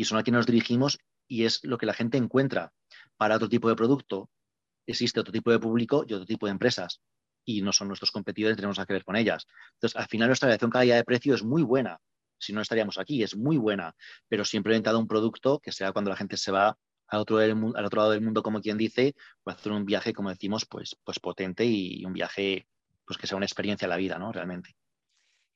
y 0.00 0.04
son 0.06 0.16
a 0.16 0.22
quienes 0.22 0.38
nos 0.38 0.46
dirigimos 0.46 0.98
y 1.28 1.44
es 1.44 1.62
lo 1.62 1.76
que 1.76 1.84
la 1.84 1.92
gente 1.92 2.16
encuentra. 2.16 2.72
Para 3.18 3.36
otro 3.36 3.50
tipo 3.50 3.68
de 3.68 3.76
producto 3.76 4.30
existe 4.86 5.20
otro 5.20 5.30
tipo 5.30 5.50
de 5.50 5.58
público 5.58 6.06
y 6.08 6.14
otro 6.14 6.24
tipo 6.24 6.46
de 6.46 6.52
empresas 6.52 7.02
y 7.44 7.60
no 7.60 7.70
son 7.70 7.88
nuestros 7.88 8.10
competidores, 8.10 8.56
tenemos 8.56 8.78
que 8.78 8.92
ver 8.94 9.04
con 9.04 9.16
ellas. 9.16 9.46
Entonces, 9.74 9.96
al 10.00 10.06
final 10.06 10.28
nuestra 10.28 10.46
relación 10.46 10.70
calidad 10.70 10.96
de 10.96 11.04
precio 11.04 11.34
es 11.34 11.42
muy 11.42 11.62
buena. 11.62 12.00
Si 12.38 12.54
no 12.54 12.62
estaríamos 12.62 12.96
aquí, 12.96 13.22
es 13.22 13.36
muy 13.36 13.58
buena, 13.58 13.94
pero 14.26 14.46
siempre 14.46 14.72
he 14.72 14.76
inventado 14.76 14.98
un 14.98 15.06
producto 15.06 15.58
que 15.58 15.70
sea 15.70 15.92
cuando 15.92 16.08
la 16.08 16.16
gente 16.16 16.38
se 16.38 16.50
va 16.50 16.78
al 17.08 17.20
otro, 17.20 17.36
al 17.36 17.84
otro 17.84 18.00
lado 18.00 18.12
del 18.12 18.22
mundo, 18.22 18.42
como 18.42 18.62
quien 18.62 18.78
dice, 18.78 19.14
a 19.44 19.50
hacer 19.50 19.70
un 19.70 19.84
viaje, 19.84 20.14
como 20.14 20.30
decimos, 20.30 20.64
pues, 20.64 20.96
pues 21.04 21.20
potente 21.20 21.66
y 21.66 22.02
un 22.06 22.14
viaje 22.14 22.66
pues 23.04 23.18
que 23.18 23.26
sea 23.26 23.36
una 23.36 23.44
experiencia 23.44 23.84
en 23.84 23.90
la 23.90 23.96
vida, 23.98 24.18
¿no? 24.18 24.32
Realmente. 24.32 24.74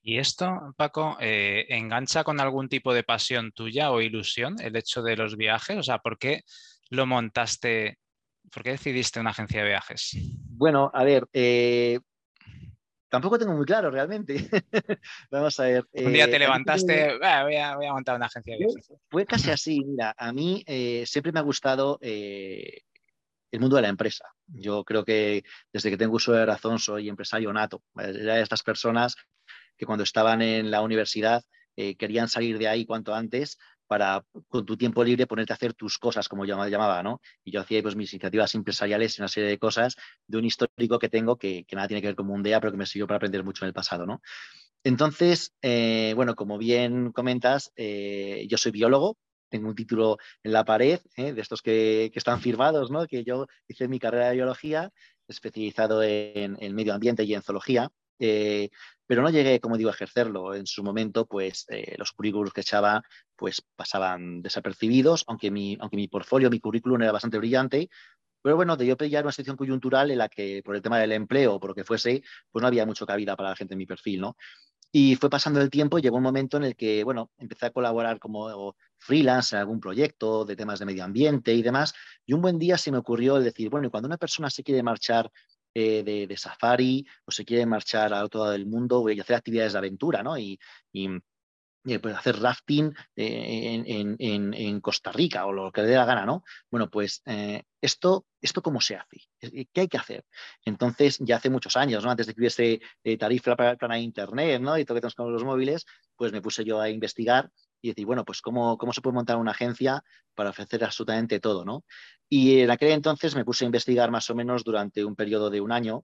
¿Y 0.06 0.18
esto, 0.18 0.74
Paco, 0.76 1.16
eh, 1.18 1.64
engancha 1.70 2.24
con 2.24 2.38
algún 2.38 2.68
tipo 2.68 2.92
de 2.92 3.04
pasión 3.04 3.52
tuya 3.52 3.90
o 3.90 4.02
ilusión 4.02 4.54
el 4.60 4.76
hecho 4.76 5.02
de 5.02 5.16
los 5.16 5.38
viajes? 5.38 5.78
O 5.78 5.82
sea, 5.82 5.96
¿por 5.98 6.18
qué 6.18 6.42
lo 6.90 7.06
montaste? 7.06 7.98
¿Por 8.52 8.62
qué 8.62 8.72
decidiste 8.72 9.18
una 9.18 9.30
agencia 9.30 9.62
de 9.62 9.68
viajes? 9.70 10.14
Bueno, 10.50 10.90
a 10.92 11.04
ver, 11.04 11.26
eh, 11.32 11.98
tampoco 13.08 13.38
tengo 13.38 13.54
muy 13.54 13.64
claro 13.64 13.90
realmente. 13.90 14.34
Vamos 15.30 15.58
a 15.58 15.64
ver. 15.64 15.86
Un 15.94 16.12
día 16.12 16.26
te 16.26 16.36
eh, 16.36 16.40
levantaste, 16.40 17.16
voy, 17.16 17.56
a, 17.56 17.78
montar 17.90 18.16
una 18.16 18.26
agencia 18.26 18.52
de 18.52 18.58
viajes. 18.58 18.92
Fue 19.08 19.24
casi 19.24 19.50
así, 19.52 19.80
mira, 19.86 20.14
a 20.18 20.34
mí 20.34 20.62
siempre 21.06 21.32
me 21.32 21.40
ha 21.40 21.44
gustado 21.44 21.98
el 22.02 22.82
mundo 23.58 23.76
de 23.76 23.82
la 23.82 23.88
empresa. 23.88 24.26
Yo 24.48 24.84
creo 24.84 25.02
que 25.02 25.44
desde 25.72 25.88
que 25.88 25.96
tengo 25.96 26.16
uso 26.16 26.34
de 26.34 26.44
razón 26.44 26.78
soy 26.78 27.08
empresario 27.08 27.50
nato. 27.54 27.82
Era 27.96 28.34
de 28.34 28.42
estas 28.42 28.62
personas 28.62 29.16
que 29.76 29.86
cuando 29.86 30.04
estaban 30.04 30.42
en 30.42 30.70
la 30.70 30.82
universidad 30.82 31.42
eh, 31.76 31.96
querían 31.96 32.28
salir 32.28 32.58
de 32.58 32.68
ahí 32.68 32.86
cuanto 32.86 33.14
antes 33.14 33.58
para 33.86 34.24
con 34.48 34.64
tu 34.64 34.76
tiempo 34.76 35.04
libre 35.04 35.26
ponerte 35.26 35.52
a 35.52 35.56
hacer 35.56 35.74
tus 35.74 35.98
cosas, 35.98 36.28
como 36.28 36.44
yo 36.44 36.56
llamaba, 36.66 37.02
¿no? 37.02 37.20
Y 37.44 37.50
yo 37.52 37.60
hacía 37.60 37.82
pues 37.82 37.96
mis 37.96 38.12
iniciativas 38.12 38.54
empresariales 38.54 39.18
y 39.18 39.22
una 39.22 39.28
serie 39.28 39.50
de 39.50 39.58
cosas 39.58 39.96
de 40.26 40.38
un 40.38 40.44
histórico 40.44 40.98
que 40.98 41.08
tengo 41.08 41.36
que, 41.36 41.66
nada 41.72 41.88
tiene 41.88 42.00
que 42.00 42.08
ver 42.08 42.16
con 42.16 42.26
Mundea, 42.26 42.60
pero 42.60 42.72
que 42.72 42.78
me 42.78 42.86
sirvió 42.86 43.06
para 43.06 43.16
aprender 43.16 43.44
mucho 43.44 43.64
en 43.64 43.68
el 43.68 43.74
pasado, 43.74 44.06
¿no? 44.06 44.22
Entonces, 44.84 45.54
eh, 45.62 46.12
bueno, 46.14 46.34
como 46.34 46.58
bien 46.58 47.12
comentas, 47.12 47.72
eh, 47.76 48.46
yo 48.48 48.58
soy 48.58 48.72
biólogo, 48.72 49.16
tengo 49.48 49.68
un 49.68 49.74
título 49.74 50.18
en 50.42 50.52
la 50.52 50.64
pared, 50.64 51.00
de 51.16 51.40
estos 51.40 51.62
que, 51.62 52.10
están 52.14 52.40
firmados, 52.40 52.90
¿no? 52.90 53.06
Que 53.06 53.24
yo 53.24 53.46
hice 53.68 53.88
mi 53.88 53.98
carrera 53.98 54.28
de 54.28 54.34
biología, 54.34 54.90
especializado 55.28 56.02
en, 56.02 56.56
en 56.60 56.74
medio 56.74 56.94
ambiente 56.94 57.24
y 57.24 57.34
en 57.34 57.42
zoología. 57.42 57.90
Eh, 58.18 58.70
pero 59.06 59.22
no 59.22 59.30
llegué, 59.30 59.60
como 59.60 59.76
digo, 59.76 59.90
a 59.90 59.92
ejercerlo. 59.92 60.54
En 60.54 60.66
su 60.66 60.82
momento, 60.82 61.26
pues 61.26 61.66
eh, 61.68 61.94
los 61.98 62.12
currículos 62.12 62.52
que 62.52 62.62
echaba 62.62 63.02
pues 63.36 63.62
pasaban 63.76 64.42
desapercibidos, 64.42 65.24
aunque 65.26 65.50
mi, 65.50 65.76
aunque 65.80 65.96
mi 65.96 66.08
portfolio, 66.08 66.50
mi 66.50 66.60
currículum 66.60 67.02
era 67.02 67.12
bastante 67.12 67.38
brillante. 67.38 67.90
Pero 68.42 68.56
bueno, 68.56 68.76
de 68.76 68.86
yo 68.86 68.96
pillar 68.96 69.24
una 69.24 69.32
situación 69.32 69.56
coyuntural 69.56 70.10
en 70.10 70.18
la 70.18 70.28
que 70.28 70.62
por 70.64 70.76
el 70.76 70.82
tema 70.82 70.98
del 70.98 71.12
empleo 71.12 71.54
o 71.54 71.60
por 71.60 71.70
lo 71.70 71.74
que 71.74 71.84
fuese, 71.84 72.22
pues 72.50 72.60
no 72.60 72.68
había 72.68 72.86
mucha 72.86 73.06
cabida 73.06 73.36
para 73.36 73.50
la 73.50 73.56
gente 73.56 73.74
en 73.74 73.78
mi 73.78 73.86
perfil, 73.86 74.20
¿no? 74.20 74.36
Y 74.96 75.16
fue 75.16 75.28
pasando 75.28 75.60
el 75.60 75.70
tiempo 75.70 75.98
llegó 75.98 76.18
un 76.18 76.22
momento 76.22 76.56
en 76.56 76.62
el 76.62 76.76
que, 76.76 77.02
bueno, 77.02 77.32
empecé 77.38 77.66
a 77.66 77.70
colaborar 77.70 78.20
como 78.20 78.76
freelance 78.96 79.56
en 79.56 79.60
algún 79.60 79.80
proyecto 79.80 80.44
de 80.44 80.54
temas 80.54 80.78
de 80.78 80.86
medio 80.86 81.02
ambiente 81.02 81.52
y 81.52 81.62
demás. 81.62 81.94
Y 82.24 82.32
un 82.32 82.40
buen 82.40 82.60
día 82.60 82.78
se 82.78 82.92
me 82.92 82.98
ocurrió 82.98 83.36
el 83.36 83.42
decir, 83.44 83.70
bueno, 83.70 83.88
y 83.88 83.90
cuando 83.90 84.06
una 84.06 84.18
persona 84.18 84.50
se 84.50 84.62
quiere 84.62 84.84
marchar 84.84 85.32
eh, 85.74 86.26
de, 86.28 86.36
safari 86.36 87.04
o 87.24 87.30
se 87.32 87.44
quiere 87.44 87.66
marchar 87.66 88.14
a 88.14 88.24
otro 88.24 88.40
lado 88.40 88.52
del 88.52 88.66
mundo 88.66 89.08
y 89.10 89.20
hacer 89.20 89.36
actividades 89.36 89.72
de 89.72 89.78
aventura, 89.78 90.22
¿no? 90.22 90.38
Y, 90.38 90.58
pues, 92.00 92.16
hacer 92.16 92.40
rafting 92.40 92.94
eh, 93.16 93.82
en, 94.18 94.80
Costa 94.80 95.12
Rica 95.12 95.46
o 95.46 95.52
lo 95.52 95.72
que 95.72 95.82
le 95.82 95.88
dé 95.88 95.96
la 95.96 96.04
gana, 96.04 96.24
¿no? 96.24 96.44
Bueno, 96.70 96.88
pues 96.88 97.22
eh, 97.26 97.64
esto, 97.80 98.26
esto 98.40 98.62
cómo 98.62 98.80
se 98.80 98.96
hace, 98.96 99.18
¿qué 99.72 99.80
hay 99.80 99.88
que 99.88 99.98
hacer? 99.98 100.24
Entonces, 100.64 101.18
ya 101.20 101.36
hace 101.36 101.50
muchos 101.50 101.76
años, 101.76 102.04
¿no? 102.04 102.10
Antes 102.10 102.26
de 102.26 102.34
que 102.34 102.40
hubiese 102.40 102.80
tarifa 103.18 103.56
para, 103.56 103.76
para, 103.76 103.98
Internet, 103.98 104.62
¿no? 104.62 104.78
Y 104.78 104.84
todo 104.84 104.94
lo 104.94 104.98
que 104.98 105.00
tenemos 105.02 105.14
con 105.14 105.32
los 105.32 105.44
móviles, 105.44 105.84
pues 106.16 106.32
me 106.32 106.40
puse 106.40 106.64
yo 106.64 106.80
a 106.80 106.88
investigar 106.88 107.50
y 107.84 107.88
decir, 107.88 108.06
bueno, 108.06 108.24
pues 108.24 108.40
cómo, 108.40 108.78
cómo 108.78 108.94
se 108.94 109.02
puede 109.02 109.14
montar 109.14 109.36
una 109.36 109.50
agencia 109.50 110.02
para 110.34 110.50
ofrecer 110.50 110.82
absolutamente 110.82 111.38
todo, 111.38 111.66
¿no? 111.66 111.84
Y 112.30 112.60
en 112.60 112.70
aquel 112.70 112.92
entonces 112.92 113.36
me 113.36 113.44
puse 113.44 113.64
a 113.64 113.66
investigar 113.66 114.10
más 114.10 114.30
o 114.30 114.34
menos 114.34 114.64
durante 114.64 115.04
un 115.04 115.14
periodo 115.14 115.50
de 115.50 115.60
un 115.60 115.70
año, 115.70 116.02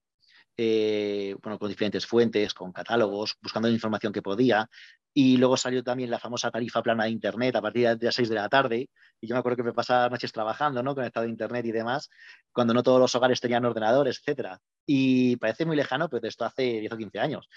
eh, 0.58 1.34
bueno, 1.42 1.58
con 1.58 1.70
diferentes 1.70 2.04
fuentes, 2.04 2.52
con 2.52 2.70
catálogos, 2.70 3.38
buscando 3.40 3.66
la 3.68 3.72
información 3.72 4.12
que 4.12 4.20
podía. 4.20 4.68
Y 5.14 5.38
luego 5.38 5.56
salió 5.56 5.82
también 5.82 6.10
la 6.10 6.18
famosa 6.18 6.50
tarifa 6.50 6.82
plana 6.82 7.04
de 7.04 7.10
Internet 7.10 7.56
a 7.56 7.62
partir 7.62 7.96
de 7.96 8.04
las 8.06 8.14
6 8.14 8.28
de 8.28 8.34
la 8.34 8.50
tarde. 8.50 8.90
Y 9.18 9.26
yo 9.26 9.34
me 9.34 9.38
acuerdo 9.38 9.56
que 9.56 9.62
me 9.62 9.72
pasaba 9.72 10.10
noches 10.10 10.32
trabajando, 10.32 10.82
¿no? 10.82 10.94
Conectado 10.94 11.24
a 11.24 11.30
Internet 11.30 11.64
y 11.64 11.72
demás, 11.72 12.10
cuando 12.52 12.74
no 12.74 12.82
todos 12.82 13.00
los 13.00 13.14
hogares 13.14 13.40
tenían 13.40 13.64
ordenadores, 13.64 14.18
etcétera. 14.18 14.60
Y 14.84 15.36
parece 15.36 15.64
muy 15.64 15.76
lejano, 15.76 16.10
pero 16.10 16.28
esto 16.28 16.44
hace 16.44 16.62
10 16.80 16.92
o 16.92 16.96
15 16.98 17.18
años. 17.20 17.48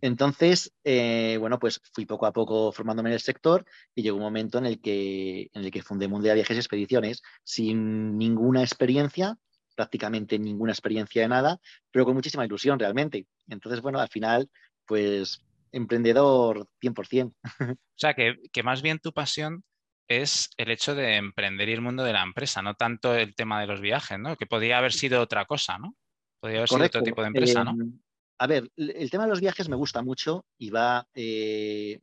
Entonces, 0.00 0.72
eh, 0.84 1.36
bueno, 1.38 1.58
pues 1.58 1.80
fui 1.92 2.06
poco 2.06 2.26
a 2.26 2.32
poco 2.32 2.72
formándome 2.72 3.10
en 3.10 3.14
el 3.14 3.20
sector 3.20 3.64
y 3.94 4.02
llegó 4.02 4.16
un 4.16 4.22
momento 4.22 4.58
en 4.58 4.66
el 4.66 4.80
que, 4.80 5.50
en 5.52 5.64
el 5.64 5.70
que 5.70 5.82
fundé 5.82 6.08
Mundial 6.08 6.36
Viajes 6.36 6.56
y 6.56 6.60
Expediciones 6.60 7.22
sin 7.44 8.16
ninguna 8.16 8.62
experiencia, 8.62 9.36
prácticamente 9.76 10.38
ninguna 10.38 10.72
experiencia 10.72 11.22
de 11.22 11.28
nada, 11.28 11.60
pero 11.90 12.04
con 12.04 12.14
muchísima 12.14 12.44
ilusión 12.44 12.78
realmente. 12.78 13.26
Entonces, 13.48 13.80
bueno, 13.80 13.98
al 13.98 14.08
final, 14.08 14.48
pues 14.86 15.42
emprendedor 15.72 16.66
100%. 16.80 17.34
O 17.80 18.00
sea, 18.00 18.14
que, 18.14 18.62
más 18.62 18.80
bien 18.80 18.98
tu 18.98 19.12
pasión 19.12 19.62
es 20.08 20.50
el 20.56 20.70
hecho 20.70 20.94
de 20.94 21.16
emprender 21.16 21.68
y 21.68 21.72
el 21.72 21.82
mundo 21.82 22.02
de 22.02 22.14
la 22.14 22.22
empresa, 22.22 22.62
no 22.62 22.74
tanto 22.74 23.14
el 23.14 23.34
tema 23.34 23.60
de 23.60 23.66
los 23.66 23.80
viajes, 23.80 24.18
¿no? 24.18 24.36
Que 24.36 24.46
podría 24.46 24.78
haber 24.78 24.92
sido 24.92 25.20
otra 25.20 25.44
cosa, 25.44 25.78
¿no? 25.78 25.94
Podría 26.40 26.60
haber 26.60 26.68
sido 26.70 26.84
otro 26.86 27.02
tipo 27.02 27.20
de 27.20 27.28
empresa, 27.28 27.62
¿no? 27.62 27.74
A 28.40 28.46
ver, 28.46 28.70
el 28.74 29.10
tema 29.10 29.24
de 29.24 29.28
los 29.28 29.40
viajes 29.42 29.68
me 29.68 29.76
gusta 29.76 30.00
mucho 30.00 30.46
y 30.56 30.70
va 30.70 31.06
eh, 31.12 32.00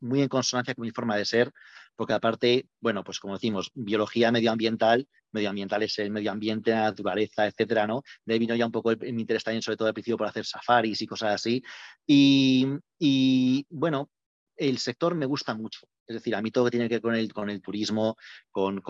muy 0.00 0.20
en 0.20 0.28
consonancia 0.28 0.74
con 0.74 0.84
mi 0.84 0.90
forma 0.90 1.16
de 1.16 1.24
ser, 1.24 1.52
porque 1.94 2.12
aparte, 2.12 2.66
bueno, 2.80 3.04
pues 3.04 3.20
como 3.20 3.34
decimos, 3.34 3.70
biología 3.72 4.32
medioambiental, 4.32 5.08
medioambiental 5.30 5.84
es 5.84 5.96
el 6.00 6.10
medio 6.10 6.32
ambiente, 6.32 6.72
la 6.72 6.90
naturaleza, 6.90 7.46
etcétera, 7.46 7.86
¿no? 7.86 8.02
De 8.24 8.34
ahí 8.34 8.40
vino 8.40 8.56
ya 8.56 8.66
un 8.66 8.72
poco 8.72 8.90
el, 8.90 8.98
mi 8.98 9.20
interés 9.20 9.44
también, 9.44 9.62
sobre 9.62 9.76
todo 9.76 9.86
al 9.86 9.94
principio, 9.94 10.16
por 10.18 10.26
hacer 10.26 10.44
safaris 10.44 11.00
y 11.02 11.06
cosas 11.06 11.34
así. 11.34 11.62
y 12.04 13.64
bueno, 13.70 14.10
el 14.56 14.78
sector 14.78 15.14
me 15.14 15.26
gusta 15.26 15.54
mucho. 15.54 15.86
Es 16.06 16.14
decir, 16.14 16.34
a 16.34 16.42
mí 16.42 16.50
todo 16.50 16.64
lo 16.64 16.70
que 16.70 16.76
tiene 16.76 16.88
que 16.88 16.96
ver 16.96 17.02
con 17.02 17.14
el, 17.14 17.32
con 17.32 17.50
el 17.50 17.60
turismo, 17.60 18.16
con, 18.50 18.82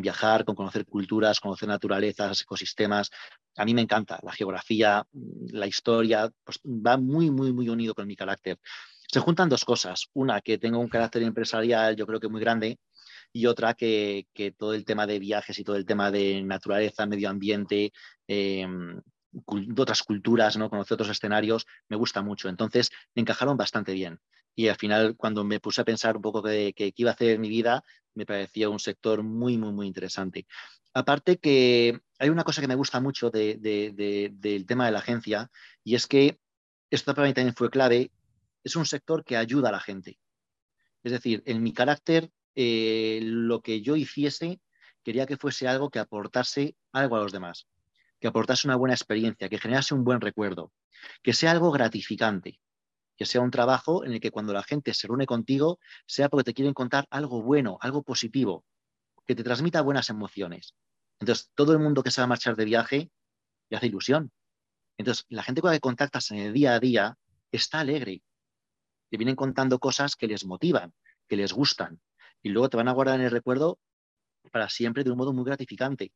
viajar, 0.00 0.44
con 0.44 0.54
conocer 0.54 0.84
culturas, 0.86 1.40
conocer 1.40 1.68
naturalezas, 1.68 2.42
ecosistemas, 2.42 3.10
a 3.56 3.64
mí 3.64 3.74
me 3.74 3.82
encanta. 3.82 4.18
La 4.22 4.32
geografía, 4.32 5.06
la 5.50 5.66
historia, 5.66 6.30
pues 6.44 6.60
va 6.64 6.96
muy, 6.96 7.30
muy, 7.30 7.52
muy 7.52 7.68
unido 7.68 7.94
con 7.94 8.06
mi 8.06 8.16
carácter. 8.16 8.58
se 9.08 9.20
juntan 9.20 9.48
dos 9.48 9.64
cosas. 9.64 10.08
Una, 10.14 10.40
que 10.40 10.58
tengo 10.58 10.78
un 10.78 10.88
carácter 10.88 11.22
empresarial 11.22 11.96
yo 11.96 12.06
creo 12.06 12.20
que 12.20 12.28
muy 12.28 12.40
grande 12.40 12.78
y 13.32 13.46
otra 13.46 13.74
que, 13.74 14.26
todo 14.58 14.74
el 14.74 14.84
tema 14.84 15.06
de 15.06 15.18
viajes 15.18 15.58
y 15.58 15.64
todo 15.64 15.76
el 15.76 15.86
tema 15.86 16.10
de 16.10 16.42
naturaleza, 16.42 17.06
medio 17.06 17.30
ambiente, 17.30 17.92
em, 18.26 19.00
de 19.32 19.82
otras 19.82 20.02
culturas, 20.02 20.56
¿no? 20.56 20.70
conocer 20.70 20.94
otros 20.94 21.10
escenarios, 21.10 21.66
me 21.88 21.96
gusta 21.96 22.22
mucho. 22.22 22.48
Entonces, 22.48 22.90
me 23.14 23.22
encajaron 23.22 23.56
bastante 23.56 23.92
bien. 23.92 24.20
Y 24.54 24.68
al 24.68 24.76
final, 24.76 25.16
cuando 25.16 25.44
me 25.44 25.60
puse 25.60 25.80
a 25.80 25.84
pensar 25.84 26.16
un 26.16 26.22
poco 26.22 26.42
de 26.42 26.74
qué 26.74 26.92
iba 26.94 27.10
a 27.10 27.14
hacer 27.14 27.30
en 27.30 27.40
mi 27.40 27.48
vida, 27.48 27.82
me 28.14 28.26
parecía 28.26 28.68
un 28.68 28.78
sector 28.78 29.22
muy, 29.22 29.56
muy, 29.56 29.72
muy 29.72 29.86
interesante. 29.86 30.46
Aparte 30.94 31.38
que 31.38 32.00
hay 32.18 32.28
una 32.28 32.44
cosa 32.44 32.60
que 32.60 32.68
me 32.68 32.74
gusta 32.74 33.00
mucho 33.00 33.30
del 33.30 34.64
tema 34.66 34.86
de 34.86 34.92
la 34.92 34.98
agencia 34.98 35.50
y 35.82 35.94
es 35.94 36.06
que 36.06 36.38
esto 36.90 37.14
para 37.14 37.26
mí 37.26 37.34
también 37.34 37.54
fue 37.54 37.70
clave, 37.70 38.10
es 38.62 38.76
un 38.76 38.84
sector 38.84 39.24
que 39.24 39.38
ayuda 39.38 39.70
a 39.70 39.72
la 39.72 39.80
gente. 39.80 40.18
Es 41.02 41.12
decir, 41.12 41.42
en 41.46 41.62
mi 41.62 41.72
carácter, 41.72 42.30
eh, 42.54 43.20
lo 43.22 43.62
que 43.62 43.80
yo 43.80 43.96
hiciese, 43.96 44.60
quería 45.02 45.26
que 45.26 45.38
fuese 45.38 45.66
algo 45.66 45.90
que 45.90 45.98
aportase 45.98 46.76
algo 46.92 47.16
a 47.16 47.20
los 47.20 47.32
demás, 47.32 47.66
que 48.22 48.28
aportase 48.28 48.68
una 48.68 48.76
buena 48.76 48.94
experiencia, 48.94 49.48
que 49.48 49.58
generase 49.58 49.94
un 49.94 50.04
buen 50.04 50.20
recuerdo, 50.20 50.72
que 51.24 51.32
sea 51.32 51.50
algo 51.50 51.72
gratificante, 51.72 52.60
que 53.16 53.26
sea 53.26 53.40
un 53.40 53.50
trabajo 53.50 54.04
en 54.04 54.12
el 54.12 54.20
que 54.20 54.30
cuando 54.30 54.52
la 54.52 54.62
gente 54.62 54.94
se 54.94 55.08
reúne 55.08 55.26
contigo, 55.26 55.80
sea 56.06 56.28
porque 56.28 56.44
te 56.44 56.54
quieren 56.54 56.72
contar 56.72 57.04
algo 57.10 57.42
bueno, 57.42 57.78
algo 57.80 58.04
positivo, 58.04 58.64
que 59.26 59.34
te 59.34 59.42
transmita 59.42 59.82
buenas 59.82 60.08
emociones. 60.08 60.76
Entonces, 61.18 61.50
todo 61.56 61.72
el 61.72 61.80
mundo 61.80 62.04
que 62.04 62.12
se 62.12 62.20
va 62.20 62.26
a 62.26 62.28
marchar 62.28 62.54
de 62.54 62.64
viaje 62.64 63.10
le 63.68 63.76
hace 63.76 63.86
ilusión. 63.86 64.30
Entonces, 64.98 65.26
la 65.28 65.42
gente 65.42 65.60
con 65.60 65.70
la 65.70 65.76
que 65.76 65.80
contactas 65.80 66.30
en 66.30 66.38
el 66.38 66.52
día 66.52 66.74
a 66.74 66.78
día 66.80 67.18
está 67.50 67.80
alegre. 67.80 68.22
Te 69.10 69.16
vienen 69.16 69.34
contando 69.34 69.80
cosas 69.80 70.14
que 70.14 70.28
les 70.28 70.46
motivan, 70.46 70.94
que 71.28 71.36
les 71.36 71.52
gustan. 71.52 72.00
Y 72.40 72.50
luego 72.50 72.68
te 72.68 72.76
van 72.76 72.86
a 72.86 72.92
guardar 72.92 73.18
en 73.18 73.26
el 73.26 73.32
recuerdo 73.32 73.80
para 74.52 74.68
siempre 74.68 75.02
de 75.02 75.10
un 75.10 75.18
modo 75.18 75.32
muy 75.32 75.44
gratificante. 75.44 76.12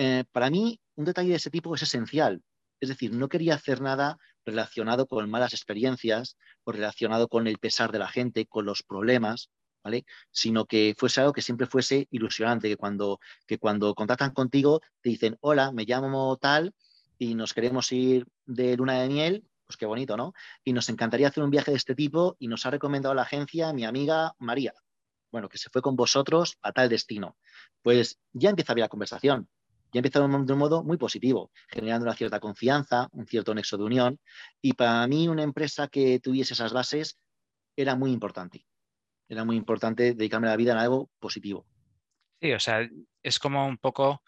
Eh, 0.00 0.22
para 0.30 0.48
mí, 0.48 0.80
un 0.94 1.06
detalle 1.06 1.30
de 1.30 1.36
ese 1.36 1.50
tipo 1.50 1.74
es 1.74 1.82
esencial. 1.82 2.40
Es 2.78 2.88
decir, 2.88 3.12
no 3.12 3.28
quería 3.28 3.56
hacer 3.56 3.80
nada 3.80 4.16
relacionado 4.46 5.08
con 5.08 5.28
malas 5.28 5.52
experiencias 5.52 6.36
o 6.62 6.70
relacionado 6.70 7.26
con 7.26 7.48
el 7.48 7.58
pesar 7.58 7.90
de 7.90 7.98
la 7.98 8.06
gente, 8.06 8.46
con 8.46 8.64
los 8.64 8.84
problemas, 8.84 9.50
¿vale? 9.82 10.04
Sino 10.30 10.66
que 10.66 10.94
fuese 10.96 11.20
algo 11.20 11.32
que 11.32 11.42
siempre 11.42 11.66
fuese 11.66 12.06
ilusionante, 12.12 12.68
que 12.68 12.76
cuando, 12.76 13.18
que 13.44 13.58
cuando 13.58 13.92
contactan 13.96 14.30
contigo 14.32 14.80
te 15.00 15.10
dicen, 15.10 15.36
hola, 15.40 15.72
me 15.72 15.84
llamo 15.84 16.36
tal 16.36 16.72
y 17.18 17.34
nos 17.34 17.52
queremos 17.52 17.90
ir 17.90 18.24
de 18.46 18.76
luna 18.76 19.02
de 19.02 19.08
miel, 19.08 19.44
pues 19.66 19.76
qué 19.76 19.86
bonito, 19.86 20.16
¿no? 20.16 20.32
Y 20.62 20.74
nos 20.74 20.88
encantaría 20.90 21.26
hacer 21.26 21.42
un 21.42 21.50
viaje 21.50 21.72
de 21.72 21.76
este 21.76 21.96
tipo 21.96 22.36
y 22.38 22.46
nos 22.46 22.64
ha 22.66 22.70
recomendado 22.70 23.16
la 23.16 23.22
agencia 23.22 23.72
mi 23.72 23.84
amiga 23.84 24.32
María, 24.38 24.74
bueno, 25.32 25.48
que 25.48 25.58
se 25.58 25.70
fue 25.70 25.82
con 25.82 25.96
vosotros 25.96 26.56
a 26.62 26.70
tal 26.70 26.88
destino. 26.88 27.36
Pues 27.82 28.20
ya 28.32 28.50
empieza 28.50 28.74
a 28.74 28.76
la 28.76 28.88
conversación, 28.88 29.48
ya 29.92 29.98
empieza 30.00 30.20
de 30.20 30.26
un 30.26 30.58
modo 30.58 30.82
muy 30.82 30.96
positivo, 30.96 31.50
generando 31.68 32.04
una 32.04 32.14
cierta 32.14 32.40
confianza, 32.40 33.08
un 33.12 33.26
cierto 33.26 33.54
nexo 33.54 33.76
de 33.76 33.84
unión. 33.84 34.20
Y 34.60 34.74
para 34.74 35.06
mí 35.06 35.28
una 35.28 35.42
empresa 35.42 35.88
que 35.88 36.20
tuviese 36.20 36.54
esas 36.54 36.72
bases 36.72 37.18
era 37.76 37.96
muy 37.96 38.10
importante. 38.10 38.66
Era 39.28 39.44
muy 39.44 39.56
importante 39.56 40.14
dedicarme 40.14 40.48
la 40.48 40.56
vida 40.56 40.72
en 40.72 40.78
algo 40.78 41.10
positivo. 41.18 41.66
Sí, 42.40 42.52
o 42.52 42.60
sea, 42.60 42.88
es 43.22 43.38
como 43.38 43.66
un 43.66 43.78
poco 43.78 44.22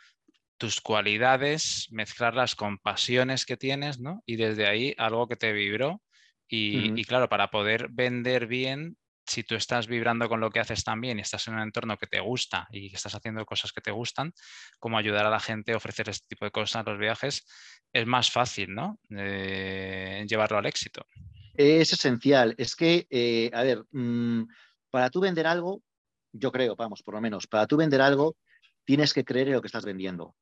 tus 0.58 0.80
cualidades, 0.80 1.88
mezclarlas 1.90 2.54
con 2.54 2.78
pasiones 2.78 3.46
que 3.46 3.56
tienes, 3.56 3.98
¿no? 3.98 4.22
Y 4.26 4.36
desde 4.36 4.66
ahí 4.66 4.94
algo 4.98 5.26
que 5.26 5.36
te 5.36 5.52
vibró. 5.52 6.02
Y, 6.48 7.00
y, 7.00 7.04
claro, 7.04 7.28
para 7.28 7.48
poder 7.48 7.88
vender 7.90 8.48
bien 8.48 8.96
si 9.26 9.44
tú 9.44 9.54
estás 9.54 9.86
vibrando 9.86 10.28
con 10.28 10.40
lo 10.40 10.50
que 10.50 10.60
haces 10.60 10.84
también 10.84 11.18
y 11.18 11.22
estás 11.22 11.46
en 11.48 11.54
un 11.54 11.60
entorno 11.60 11.96
que 11.96 12.06
te 12.06 12.20
gusta 12.20 12.66
y 12.70 12.94
estás 12.94 13.14
haciendo 13.14 13.44
cosas 13.46 13.72
que 13.72 13.80
te 13.80 13.90
gustan, 13.90 14.32
como 14.78 14.98
ayudar 14.98 15.26
a 15.26 15.30
la 15.30 15.40
gente 15.40 15.72
a 15.72 15.76
ofrecer 15.76 16.08
este 16.08 16.26
tipo 16.28 16.44
de 16.44 16.50
cosas 16.50 16.84
los 16.86 16.98
viajes, 16.98 17.46
es 17.92 18.06
más 18.06 18.30
fácil, 18.30 18.74
¿no? 18.74 18.98
Eh, 19.10 20.24
llevarlo 20.28 20.58
al 20.58 20.66
éxito. 20.66 21.06
Es 21.54 21.92
esencial. 21.92 22.54
Es 22.58 22.74
que, 22.74 23.06
eh, 23.10 23.50
a 23.52 23.62
ver, 23.62 23.84
mm, 23.90 24.44
para 24.90 25.10
tú 25.10 25.20
vender 25.20 25.46
algo, 25.46 25.82
yo 26.32 26.52
creo, 26.52 26.76
vamos, 26.76 27.02
por 27.02 27.14
lo 27.14 27.20
menos, 27.20 27.46
para 27.46 27.66
tú 27.66 27.76
vender 27.76 28.00
algo, 28.00 28.36
tienes 28.84 29.12
que 29.12 29.24
creer 29.24 29.48
en 29.48 29.54
lo 29.54 29.60
que 29.60 29.68
estás 29.68 29.84
vendiendo. 29.84 30.34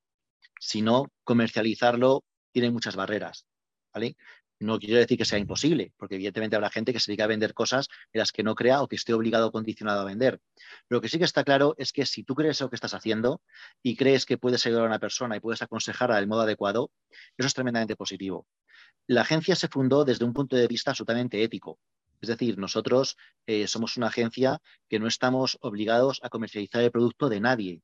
Si 0.61 0.83
no, 0.83 1.07
comercializarlo 1.25 2.25
tiene 2.53 2.71
muchas 2.71 2.97
barreras. 2.97 3.47
¿vale? 3.93 4.17
No 4.61 4.79
quiero 4.81 4.99
decir 4.99 5.17
que 5.17 5.25
sea 5.25 5.39
imposible, 5.39 5.93
porque 5.97 6.17
evidentemente 6.17 6.57
habrá 6.57 6.69
gente 6.71 6.93
que 6.93 6.99
se 6.99 7.11
dedica 7.11 7.25
a 7.25 7.29
vender 7.29 7.55
cosas 7.55 7.89
en 8.13 8.19
las 8.19 8.33
que 8.33 8.43
no 8.43 8.57
crea 8.57 8.83
o 8.83 8.89
que 8.89 8.97
esté 8.97 9.15
obligado 9.15 9.47
o 9.47 9.53
condicionado 9.53 10.01
a 10.01 10.05
vender. 10.05 10.41
Lo 10.89 11.01
que 11.01 11.09
sí 11.09 11.19
que 11.19 11.25
está 11.25 11.45
claro 11.45 11.77
es 11.79 11.93
que 11.93 12.07
si 12.07 12.25
tú 12.25 12.35
crees 12.35 12.61
lo 12.61 12.69
que 12.69 12.75
estás 12.75 12.93
haciendo 12.93 13.41
y 13.83 13.95
crees 13.95 14.27
que 14.27 14.37
puedes 14.37 14.67
ayudar 14.67 14.83
a 14.83 14.87
una 14.87 14.99
persona 14.99 15.37
y 15.37 15.41
puedes 15.41 15.63
aconsejarla 15.63 16.17
del 16.17 16.27
modo 16.27 16.41
adecuado, 16.41 16.91
eso 17.37 17.47
es 17.47 17.55
tremendamente 17.55 17.95
positivo. 17.95 18.49
La 19.07 19.21
agencia 19.21 19.55
se 19.55 19.69
fundó 19.69 20.05
desde 20.05 20.25
un 20.25 20.33
punto 20.33 20.57
de 20.57 20.67
vista 20.67 20.91
absolutamente 20.91 21.43
ético. 21.43 21.79
Es 22.21 22.29
decir, 22.29 22.59
nosotros 22.59 23.17
eh, 23.47 23.69
somos 23.69 23.97
una 23.97 24.09
agencia 24.09 24.61
que 24.89 24.99
no 24.99 25.07
estamos 25.07 25.57
obligados 25.61 26.19
a 26.25 26.31
comercializar 26.31 26.83
el 26.83 26.91
producto 26.91 27.29
de 27.29 27.41
nadie 27.41 27.83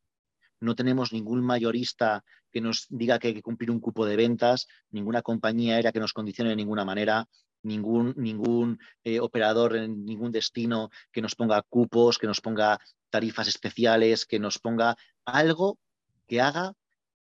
no 0.61 0.75
tenemos 0.75 1.13
ningún 1.13 1.43
mayorista 1.43 2.25
que 2.51 2.61
nos 2.61 2.87
diga 2.89 3.19
que 3.19 3.29
hay 3.29 3.35
que 3.35 3.43
cumplir 3.43 3.71
un 3.71 3.81
cupo 3.81 4.07
de 4.07 4.17
ventas, 4.17 4.69
ninguna 4.91 5.23
compañía 5.23 5.75
aérea 5.75 5.93
que 5.93 6.01
nos 6.01 6.13
condicione 6.13 6.51
de 6.51 6.57
ninguna 6.57 6.85
manera, 6.85 7.27
ningún, 7.63 8.15
ningún 8.17 8.79
eh, 9.03 9.21
operador 9.21 9.77
en 9.77 10.05
ningún 10.05 10.31
destino 10.31 10.91
que 11.11 11.23
nos 11.23 11.35
ponga 11.35 11.63
cupos, 11.63 12.19
que 12.19 12.27
nos 12.27 12.41
ponga 12.41 12.79
tarifas 13.11 13.49
especiales, 13.49 14.27
que 14.27 14.39
nos 14.39 14.59
ponga 14.59 14.97
algo 15.25 15.79
que 16.27 16.41
haga 16.41 16.75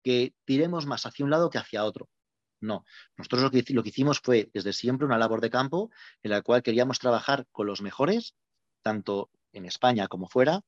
que 0.03 0.35
tiremos 0.45 0.87
más 0.87 1.07
hacia 1.07 1.25
un 1.25 1.31
lado 1.31 1.51
que 1.51 1.59
hacia 1.59 1.85
otro. 1.85 2.09
No, 2.61 2.85
nosotros 3.17 3.43
lo 3.43 3.51
que, 3.83 3.89
hicimos 3.89 4.21
fue 4.21 4.51
desde 4.55 4.73
siempre 4.73 5.07
una 5.07 5.19
labor 5.19 5.41
de 5.41 5.51
campo 5.51 5.91
en 6.23 6.31
la 6.31 6.43
cual 6.43 6.63
queríamos 6.63 6.99
trabajar 6.99 7.47
con 7.53 7.67
los 7.67 7.83
mejores, 7.83 8.35
tanto 8.83 9.31
en 9.53 9.67
España 9.67 10.09
como 10.09 10.29
fuera, 10.29 10.63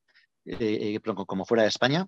eh, 0.44 0.56
eh, 0.60 1.00
como 1.26 1.44
fuera 1.44 1.62
de 1.62 1.70
España, 1.70 2.06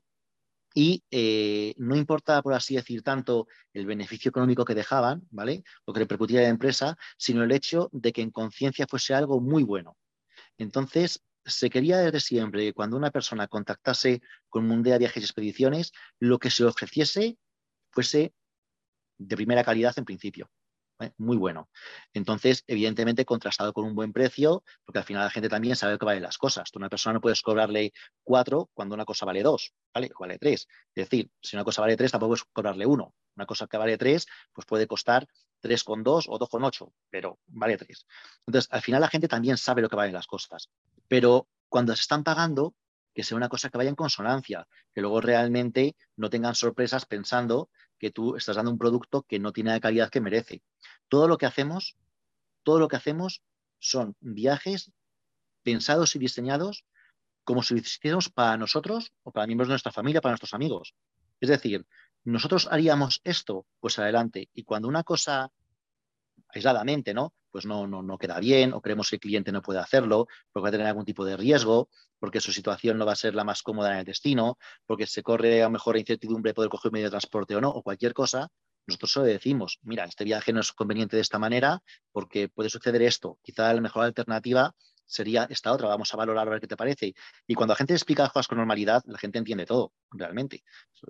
y 0.78 1.02
eh, 1.10 1.74
no 1.78 1.96
importa, 1.96 2.40
por 2.40 2.54
así 2.54 2.76
decir, 2.76 3.02
tanto 3.02 3.48
el 3.72 3.84
beneficio 3.84 4.28
económico 4.28 4.64
que 4.64 4.76
dejaban, 4.76 5.26
¿vale? 5.28 5.64
Lo 5.84 5.92
que 5.92 5.98
repercutía 5.98 6.38
a 6.38 6.42
la 6.44 6.50
empresa, 6.50 6.96
sino 7.16 7.42
el 7.42 7.50
hecho 7.50 7.88
de 7.90 8.12
que 8.12 8.22
en 8.22 8.30
conciencia 8.30 8.86
fuese 8.86 9.12
algo 9.12 9.40
muy 9.40 9.64
bueno. 9.64 9.96
Entonces, 10.56 11.24
se 11.44 11.68
quería 11.68 11.98
desde 11.98 12.20
siempre 12.20 12.66
que 12.66 12.74
cuando 12.74 12.96
una 12.96 13.10
persona 13.10 13.48
contactase 13.48 14.22
con 14.48 14.68
Mundea 14.68 14.98
Viajes 14.98 15.20
y 15.20 15.26
Expediciones, 15.26 15.90
lo 16.20 16.38
que 16.38 16.48
se 16.48 16.64
ofreciese 16.64 17.36
fuese 17.90 18.32
de 19.18 19.34
primera 19.34 19.64
calidad 19.64 19.94
en 19.96 20.04
principio. 20.04 20.48
¿Eh? 21.00 21.12
muy 21.18 21.36
bueno. 21.36 21.68
Entonces, 22.12 22.64
evidentemente, 22.66 23.24
contrastado 23.24 23.72
con 23.72 23.84
un 23.84 23.94
buen 23.94 24.12
precio, 24.12 24.64
porque 24.84 24.98
al 24.98 25.04
final 25.04 25.24
la 25.24 25.30
gente 25.30 25.48
también 25.48 25.76
sabe 25.76 25.98
que 25.98 26.04
valen 26.04 26.22
las 26.22 26.38
cosas. 26.38 26.70
Tú 26.70 26.78
una 26.78 26.88
persona 26.88 27.14
no 27.14 27.20
puedes 27.20 27.42
cobrarle 27.42 27.92
cuatro 28.22 28.70
cuando 28.74 28.94
una 28.94 29.04
cosa 29.04 29.26
vale 29.26 29.42
dos, 29.42 29.72
¿vale? 29.94 30.10
O 30.14 30.20
vale 30.20 30.38
tres. 30.38 30.68
Es 30.94 31.08
decir, 31.08 31.30
si 31.40 31.56
una 31.56 31.64
cosa 31.64 31.80
vale 31.80 31.96
tres, 31.96 32.12
tampoco 32.12 32.30
puedes 32.30 32.44
cobrarle 32.52 32.86
uno. 32.86 33.14
Una 33.36 33.46
cosa 33.46 33.66
que 33.66 33.76
vale 33.76 33.96
tres, 33.98 34.26
pues 34.52 34.66
puede 34.66 34.86
costar 34.86 35.26
tres 35.60 35.84
con 35.84 36.02
dos 36.02 36.26
o 36.28 36.38
dos 36.38 36.48
con 36.48 36.64
ocho, 36.64 36.92
pero 37.10 37.38
vale 37.46 37.76
tres. 37.76 38.06
Entonces, 38.46 38.68
al 38.72 38.82
final 38.82 39.00
la 39.00 39.08
gente 39.08 39.28
también 39.28 39.56
sabe 39.56 39.82
lo 39.82 39.88
que 39.88 39.96
valen 39.96 40.14
las 40.14 40.26
cosas. 40.26 40.70
Pero 41.08 41.48
cuando 41.68 41.94
se 41.94 42.02
están 42.02 42.24
pagando, 42.24 42.74
que 43.14 43.24
sea 43.24 43.36
una 43.36 43.48
cosa 43.48 43.68
que 43.68 43.78
vaya 43.78 43.90
en 43.90 43.96
consonancia, 43.96 44.68
que 44.94 45.00
luego 45.00 45.20
realmente 45.20 45.96
no 46.16 46.30
tengan 46.30 46.54
sorpresas 46.54 47.04
pensando 47.04 47.68
que 47.98 48.10
tú 48.10 48.36
estás 48.36 48.56
dando 48.56 48.70
un 48.70 48.78
producto 48.78 49.22
que 49.22 49.38
no 49.38 49.52
tiene 49.52 49.70
la 49.70 49.80
calidad 49.80 50.10
que 50.10 50.20
merece. 50.20 50.62
Todo 51.08 51.28
lo 51.28 51.38
que 51.38 51.46
hacemos, 51.46 51.96
todo 52.62 52.78
lo 52.78 52.88
que 52.88 52.96
hacemos 52.96 53.42
son 53.78 54.16
viajes 54.20 54.92
pensados 55.62 56.16
y 56.16 56.18
diseñados 56.18 56.84
como 57.44 57.62
si 57.62 57.74
lo 57.74 57.80
hiciéramos 57.80 58.28
para 58.28 58.56
nosotros 58.56 59.12
o 59.22 59.32
para 59.32 59.46
miembros 59.46 59.68
de 59.68 59.72
nuestra 59.72 59.92
familia, 59.92 60.20
para 60.20 60.32
nuestros 60.32 60.54
amigos. 60.54 60.94
Es 61.40 61.48
decir, 61.48 61.86
nosotros 62.24 62.68
haríamos 62.70 63.20
esto, 63.24 63.66
pues 63.80 63.98
adelante. 63.98 64.48
Y 64.52 64.64
cuando 64.64 64.88
una 64.88 65.02
cosa 65.02 65.50
aisladamente, 66.48 67.14
¿no? 67.14 67.34
Pues 67.50 67.66
no, 67.66 67.86
no, 67.86 68.02
no 68.02 68.18
queda 68.18 68.38
bien 68.40 68.72
o 68.72 68.80
creemos 68.80 69.10
que 69.10 69.16
el 69.16 69.20
cliente 69.20 69.52
no 69.52 69.62
puede 69.62 69.80
hacerlo 69.80 70.26
porque 70.52 70.64
va 70.64 70.68
a 70.68 70.72
tener 70.72 70.86
algún 70.86 71.04
tipo 71.04 71.24
de 71.24 71.36
riesgo, 71.36 71.88
porque 72.18 72.40
su 72.40 72.52
situación 72.52 72.98
no 72.98 73.06
va 73.06 73.12
a 73.12 73.16
ser 73.16 73.34
la 73.34 73.44
más 73.44 73.62
cómoda 73.62 73.92
en 73.92 73.98
el 73.98 74.04
destino, 74.04 74.58
porque 74.86 75.06
se 75.06 75.22
corre 75.22 75.62
a 75.62 75.66
lo 75.66 75.70
mejor 75.70 75.96
incertidumbre 75.96 76.50
de 76.50 76.54
poder 76.54 76.70
coger 76.70 76.90
un 76.90 76.94
medio 76.94 77.06
de 77.06 77.10
transporte 77.10 77.56
o 77.56 77.60
no, 77.60 77.70
o 77.70 77.82
cualquier 77.82 78.12
cosa, 78.12 78.48
nosotros 78.88 79.12
solo 79.12 79.26
decimos, 79.26 79.78
mira, 79.82 80.04
este 80.04 80.24
viaje 80.24 80.52
no 80.52 80.60
es 80.60 80.72
conveniente 80.72 81.16
de 81.16 81.22
esta 81.22 81.38
manera 81.38 81.82
porque 82.10 82.48
puede 82.48 82.70
suceder 82.70 83.02
esto. 83.02 83.38
Quizá 83.42 83.72
la 83.74 83.82
mejor 83.82 84.04
alternativa 84.04 84.74
sería 85.08 85.46
esta 85.50 85.72
otra, 85.72 85.88
vamos 85.88 86.12
a 86.12 86.16
valorar 86.16 86.46
a 86.46 86.50
ver 86.50 86.60
qué 86.60 86.68
te 86.68 86.76
parece. 86.76 87.14
Y 87.46 87.54
cuando 87.54 87.72
la 87.72 87.76
gente 87.76 87.94
explica 87.94 88.22
las 88.22 88.32
cosas 88.32 88.46
con 88.46 88.58
normalidad, 88.58 89.02
la 89.06 89.18
gente 89.18 89.38
entiende 89.38 89.66
todo, 89.66 89.92
realmente. 90.12 90.62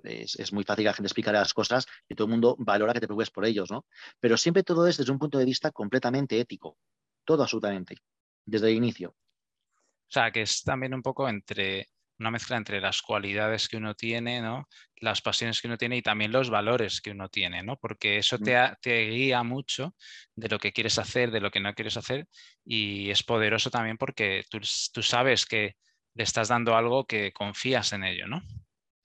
Es, 0.03 0.53
muy 0.53 0.63
fácil 0.63 0.83
que 0.83 0.89
la 0.89 0.93
gente 0.93 1.07
explique 1.07 1.31
las 1.31 1.53
cosas 1.53 1.85
y 2.07 2.15
todo 2.15 2.25
el 2.25 2.31
mundo 2.31 2.55
valora 2.57 2.93
que 2.93 3.01
te 3.01 3.07
preocupes 3.07 3.29
por 3.29 3.45
ellos, 3.45 3.69
¿no? 3.69 3.85
Pero 4.19 4.37
siempre 4.37 4.63
todo 4.63 4.87
es 4.87 4.97
desde 4.97 5.11
un 5.11 5.19
punto 5.19 5.37
de 5.37 5.45
vista 5.45 5.71
completamente 5.71 6.39
ético, 6.39 6.77
todo 7.25 7.43
absolutamente. 7.43 7.97
desde 8.45 8.69
el 8.69 8.75
inicio. 8.75 9.09
O 9.09 10.11
sea, 10.11 10.31
que 10.31 10.41
es 10.41 10.63
también 10.63 10.95
un 10.95 11.03
poco 11.03 11.29
entre 11.29 11.87
una 12.19 12.31
mezcla 12.31 12.57
entre 12.57 12.81
las 12.81 13.01
cualidades 13.01 13.67
que 13.67 13.77
uno 13.77 13.95
tiene, 13.95 14.41
¿no? 14.41 14.67
las 14.97 15.21
pasiones 15.21 15.61
que 15.61 15.67
uno 15.67 15.77
tiene 15.77 15.97
y 15.97 16.01
también 16.01 16.31
los 16.31 16.49
valores 16.49 17.01
que 17.01 17.11
uno 17.11 17.29
tiene, 17.29 17.63
¿no? 17.63 17.77
porque 17.77 18.17
eso 18.17 18.37
te, 18.37 18.57
te, 18.81 19.09
guía 19.09 19.43
mucho 19.43 19.95
de 20.35 20.49
lo 20.49 20.59
que 20.59 20.73
quieres 20.73 20.99
hacer, 20.99 21.31
de 21.31 21.39
lo 21.39 21.51
que 21.51 21.61
no 21.61 21.73
quieres 21.73 21.97
hacer 21.97 22.27
y 22.65 23.09
es 23.09 23.23
poderoso 23.23 23.69
también 23.69 23.97
porque 23.97 24.43
tú, 24.49 24.59
tú 24.91 25.01
sabes 25.01 25.45
que 25.45 25.75
le 26.15 26.23
estás 26.23 26.49
dando 26.49 26.75
algo 26.75 27.05
que 27.05 27.31
confías 27.31 27.93
en 27.93 28.03
ello, 28.03 28.27
¿no? 28.27 28.43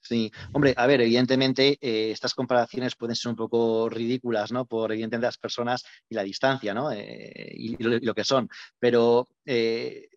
Sí, 0.07 0.31
hombre, 0.53 0.75
a 0.77 0.85
ver, 0.85 1.01
evidentemente 1.01 1.79
eh, 1.81 2.11
estas 2.11 2.35
comparaciones 2.35 2.95
pueden 2.95 3.15
ser 3.15 3.31
un 3.31 3.35
poco 3.35 3.89
ridículas, 3.89 4.51
¿no? 4.51 4.65
Por 4.67 4.91
evidentemente 4.91 5.25
las 5.25 5.39
personas 5.39 5.83
y 6.07 6.13
la 6.13 6.21
distancia, 6.21 6.75
¿no? 6.75 6.91
Eh, 6.91 7.51
y, 7.55 7.75
lo, 7.81 8.13
que 8.13 8.23
son. 8.23 8.47
Pero 8.77 9.27
eh, 9.45 10.07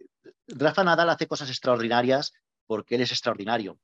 Rafa 0.46 0.84
Nadal 0.84 1.08
hace 1.08 1.26
cosas 1.26 1.48
extraordinarias 1.48 2.34
porque 2.68 2.94
él 2.94 3.00
es 3.00 3.10
extraordinario. 3.10 3.80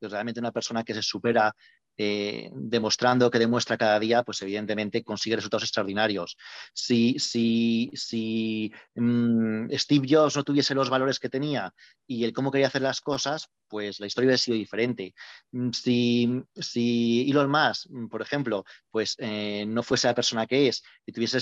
Es 0.00 0.12
realmente 0.12 0.38
una 0.38 0.52
persona 0.52 0.84
que 0.84 0.94
se 0.94 1.02
supera 1.02 1.52
eh, 1.98 2.50
demostrando 2.52 3.30
que 3.30 3.38
demuestra 3.38 3.78
cada 3.78 3.98
día, 3.98 4.22
pues 4.22 4.42
evidentemente 4.42 5.02
consigue 5.02 5.36
resultados 5.36 5.62
extraordinarios. 5.62 6.36
Si, 6.74 7.18
si, 7.18 7.90
si 7.94 8.70
mm, 8.94 9.70
Steve 9.72 10.06
Jobs 10.08 10.36
no 10.36 10.44
tuviese 10.44 10.74
los 10.74 10.90
valores 10.90 11.18
que 11.18 11.30
tenía 11.30 11.72
y 12.06 12.24
el 12.24 12.34
cómo 12.34 12.50
quería 12.50 12.66
hacer 12.66 12.82
las 12.82 13.00
cosas, 13.00 13.48
pues 13.68 14.00
la 14.00 14.06
historia 14.06 14.26
hubiera 14.26 14.38
sido 14.38 14.56
diferente. 14.56 15.14
Mm, 15.52 15.70
si, 15.70 16.42
si 16.54 17.30
Elon 17.30 17.50
Musk, 17.50 17.90
mm, 17.90 18.08
por 18.08 18.22
ejemplo, 18.22 18.64
pues 18.90 19.16
eh, 19.18 19.64
no 19.66 19.82
fuese 19.82 20.08
la 20.08 20.14
persona 20.14 20.46
que 20.46 20.68
es 20.68 20.82
y 21.04 21.12
tuviese 21.12 21.38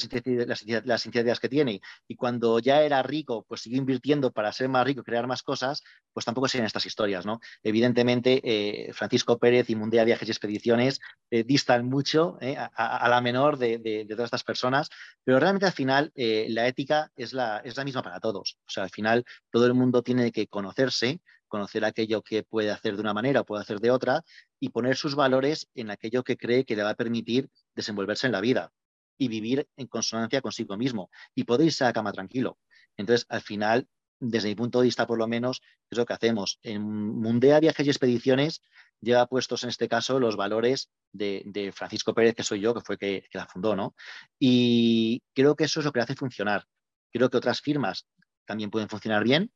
las, 0.46 0.64
las 0.84 1.40
que 1.40 1.48
tiene 1.48 1.80
y 2.08 2.16
cuando 2.16 2.58
ya 2.58 2.82
era 2.82 3.02
rico, 3.02 3.44
pues 3.48 3.62
siguió 3.62 3.78
invirtiendo 3.78 4.32
para 4.32 4.52
ser 4.52 4.68
más 4.68 4.84
rico, 4.84 5.02
crear 5.02 5.26
más 5.26 5.42
cosas, 5.42 5.82
pues 6.12 6.24
tampoco 6.24 6.48
serían 6.48 6.66
estas 6.66 6.86
historias, 6.86 7.26
¿no? 7.26 7.40
Evidentemente, 7.62 8.40
eh, 8.44 8.92
Francisco 8.92 9.38
Pérez 9.38 9.70
y 9.70 9.76
Mundial 9.76 10.06
Viajes 10.06 10.28
y 10.28 10.30
Expediciones 10.30 11.00
eh, 11.30 11.44
distan 11.44 11.86
mucho 11.86 12.38
a, 12.76 13.08
la 13.08 13.20
menor 13.20 13.58
de, 13.58 14.06
todas 14.08 14.26
estas 14.26 14.44
personas, 14.44 14.90
pero 15.24 15.40
realmente 15.40 15.66
al 15.66 15.72
final 15.72 16.12
la 16.14 16.66
ética 16.66 17.10
es 17.16 17.32
la, 17.32 17.58
es 17.58 17.76
la 17.76 17.84
misma 17.84 18.02
para 18.02 18.20
todos. 18.20 18.58
O 18.66 18.70
sea, 18.70 18.84
al 18.84 18.90
final 18.90 19.24
todo 19.50 19.66
el 19.66 19.74
mundo 19.74 20.02
tiene 20.02 20.32
que 20.32 20.46
conocerse, 20.46 21.20
conocer 21.54 21.84
aquello 21.84 22.20
que 22.20 22.42
puede 22.42 22.72
hacer 22.72 22.96
de 22.96 23.00
una 23.00 23.14
manera 23.14 23.42
o 23.42 23.44
puede 23.44 23.62
hacer 23.62 23.78
de 23.78 23.92
otra 23.92 24.24
y 24.58 24.70
poner 24.70 24.96
sus 24.96 25.14
valores 25.14 25.68
en 25.76 25.88
aquello 25.88 26.24
que 26.24 26.36
cree 26.36 26.64
que 26.64 26.74
le 26.74 26.82
va 26.82 26.90
a 26.90 26.94
permitir 26.96 27.48
desenvolverse 27.76 28.26
en 28.26 28.32
la 28.32 28.40
vida 28.40 28.72
y 29.16 29.28
vivir 29.28 29.68
en 29.76 29.86
consonancia 29.86 30.40
consigo 30.40 30.76
mismo 30.76 31.10
y 31.32 31.44
poder 31.44 31.66
irse 31.66 31.84
a 31.84 31.92
cama 31.92 32.10
tranquilo. 32.10 32.58
Entonces, 32.96 33.24
al 33.28 33.40
final, 33.40 33.86
desde 34.18 34.48
mi 34.48 34.56
punto 34.56 34.80
de 34.80 34.86
vista, 34.86 35.06
por 35.06 35.16
lo 35.16 35.28
menos, 35.28 35.62
es 35.88 35.96
lo 35.96 36.04
que 36.04 36.14
hacemos. 36.14 36.58
En 36.64 36.82
Mundea 36.82 37.60
Viajes 37.60 37.86
y 37.86 37.90
Expediciones 37.90 38.60
lleva 39.00 39.28
puestos 39.28 39.62
en 39.62 39.68
este 39.68 39.88
caso 39.88 40.18
los 40.18 40.34
valores 40.34 40.90
de, 41.12 41.72
Francisco 41.72 42.14
Pérez, 42.14 42.34
que 42.34 42.42
soy 42.42 42.58
yo, 42.58 42.74
que 42.74 42.80
fue 42.80 42.98
que, 42.98 43.28
que 43.30 43.38
la 43.38 43.46
fundó, 43.46 43.76
¿no? 43.76 43.94
Y 44.40 45.22
creo 45.34 45.54
que 45.54 45.64
eso 45.64 45.78
es 45.78 45.86
lo 45.86 45.92
que 45.92 46.00
hace 46.00 46.16
funcionar. 46.16 46.64
Creo 47.12 47.30
que 47.30 47.36
otras 47.36 47.60
firmas 47.60 48.08
también 48.44 48.70
pueden 48.70 48.88
funcionar 48.88 49.22
bien, 49.22 49.52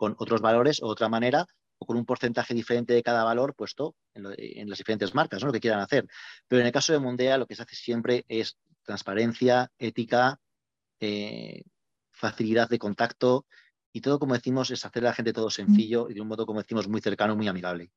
con 0.00 0.16
otros 0.18 0.40
valores 0.40 0.82
o 0.82 0.86
otra 0.86 1.10
manera 1.10 1.44
o 1.76 1.84
con 1.84 1.98
un 1.98 2.06
porcentaje 2.06 2.54
diferente 2.54 2.94
de 2.94 3.02
cada 3.02 3.22
valor 3.22 3.54
puesto 3.54 3.94
en, 4.14 4.22
las 4.66 4.78
diferentes 4.78 5.14
marcas, 5.14 5.42
¿no? 5.42 5.48
lo 5.48 5.52
que 5.52 5.60
quieran 5.60 5.80
hacer. 5.80 6.06
Pero 6.48 6.60
en 6.60 6.66
el 6.66 6.72
caso 6.72 6.94
de 6.94 7.00
Mundea 7.00 7.36
lo 7.36 7.46
que 7.46 7.54
se 7.54 7.62
hace 7.64 7.76
siempre 7.76 8.24
es 8.26 8.56
transparencia, 8.82 9.70
ética, 9.78 10.40
eh, 11.00 11.64
facilidad 12.12 12.70
de 12.70 12.78
contacto 12.78 13.44
y 13.92 14.00
todo, 14.00 14.18
como 14.18 14.32
decimos, 14.32 14.70
es 14.70 14.86
hacer 14.86 15.04
a 15.04 15.10
la 15.10 15.14
gente 15.14 15.34
todo 15.34 15.50
sencillo 15.50 16.08
y 16.08 16.14
de 16.14 16.22
un 16.22 16.28
modo, 16.28 16.46
como 16.46 16.62
decimos, 16.62 16.88
muy 16.88 17.02
cercano, 17.02 17.36
muy 17.36 17.48
amigable. 17.48 17.90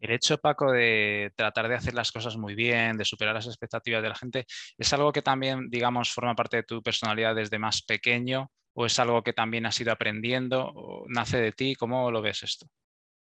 El 0.00 0.10
hecho, 0.10 0.38
Paco, 0.38 0.70
de 0.70 1.32
tratar 1.36 1.68
de 1.68 1.76
hacer 1.76 1.94
las 1.94 2.12
cosas 2.12 2.36
muy 2.36 2.54
bien, 2.54 2.96
de 2.96 3.04
superar 3.04 3.34
las 3.34 3.46
expectativas 3.46 4.02
de 4.02 4.08
la 4.08 4.14
gente, 4.14 4.46
es 4.76 4.92
algo 4.92 5.12
que 5.12 5.22
también, 5.22 5.70
digamos, 5.70 6.12
forma 6.12 6.34
parte 6.34 6.58
de 6.58 6.62
tu 6.64 6.82
personalidad 6.82 7.34
desde 7.34 7.58
más 7.58 7.82
pequeño 7.82 8.50
o 8.74 8.86
es 8.86 8.98
algo 8.98 9.22
que 9.22 9.32
también 9.32 9.66
has 9.66 9.80
ido 9.80 9.92
aprendiendo 9.92 10.66
o 10.66 11.04
nace 11.08 11.38
de 11.38 11.52
ti? 11.52 11.74
¿Cómo 11.76 12.10
lo 12.10 12.20
ves 12.20 12.42
esto? 12.42 12.66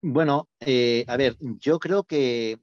Bueno, 0.02 0.50
eh, 0.60 1.04
a 1.08 1.18
ver, 1.18 1.36
yo 1.40 1.80
creo 1.80 2.04
que, 2.04 2.60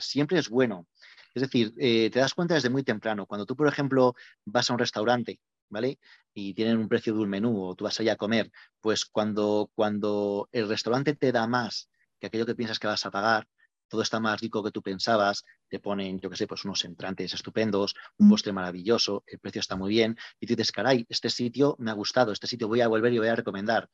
siempre 0.00 0.38
es 0.38 0.48
bueno. 0.48 0.86
Es 1.34 1.42
decir, 1.42 1.72
eh, 1.78 2.10
te 2.10 2.18
das 2.18 2.34
cuenta 2.34 2.54
desde 2.54 2.70
muy 2.70 2.82
temprano. 2.82 3.26
Cuando 3.26 3.46
tú, 3.46 3.54
por 3.54 3.68
ejemplo, 3.68 4.14
vas 4.44 4.68
a 4.68 4.72
un 4.72 4.78
restaurante, 4.78 5.40
¿vale? 5.68 5.98
Y 6.34 6.54
tienen 6.54 6.78
un 6.78 6.88
precio 6.88 7.14
de 7.14 7.20
un 7.20 7.28
menú 7.28 7.62
o 7.62 7.74
tú 7.74 7.84
vas 7.84 8.00
allá 8.00 8.14
a 8.14 8.16
comer, 8.16 8.50
pues 8.80 9.04
cuando, 9.04 9.70
cuando 9.74 10.48
el 10.52 10.68
restaurante 10.68 11.14
te 11.14 11.32
da 11.32 11.46
más 11.46 11.89
que 12.20 12.26
aquello 12.26 12.46
que 12.46 12.54
piensas 12.54 12.78
que 12.78 12.86
vas 12.86 13.04
a 13.06 13.10
pagar, 13.10 13.48
todo 13.90 14.02
está 14.02 14.20
más 14.20 14.40
rico 14.40 14.62
que 14.62 14.70
tú 14.70 14.82
pensabas, 14.82 15.44
te 15.68 15.80
ponen, 15.80 16.20
yo 16.20 16.30
qué 16.30 16.36
sé, 16.36 16.46
pues 16.46 16.64
unos 16.64 16.84
entrantes 16.84 17.34
estupendos, 17.34 17.96
un 18.18 18.28
mm. 18.28 18.30
postre 18.30 18.52
maravilloso, 18.52 19.24
el 19.26 19.40
precio 19.40 19.60
está 19.60 19.74
muy 19.74 19.90
bien, 19.90 20.16
y 20.38 20.46
tú 20.46 20.54
dices, 20.54 20.70
caray, 20.70 21.04
este 21.08 21.28
sitio 21.28 21.74
me 21.78 21.90
ha 21.90 21.94
gustado, 21.94 22.30
este 22.30 22.46
sitio 22.46 22.68
voy 22.68 22.80
a 22.80 22.88
volver 22.88 23.12
y 23.12 23.18
voy 23.18 23.28
a 23.28 23.34
recomendar. 23.34 23.90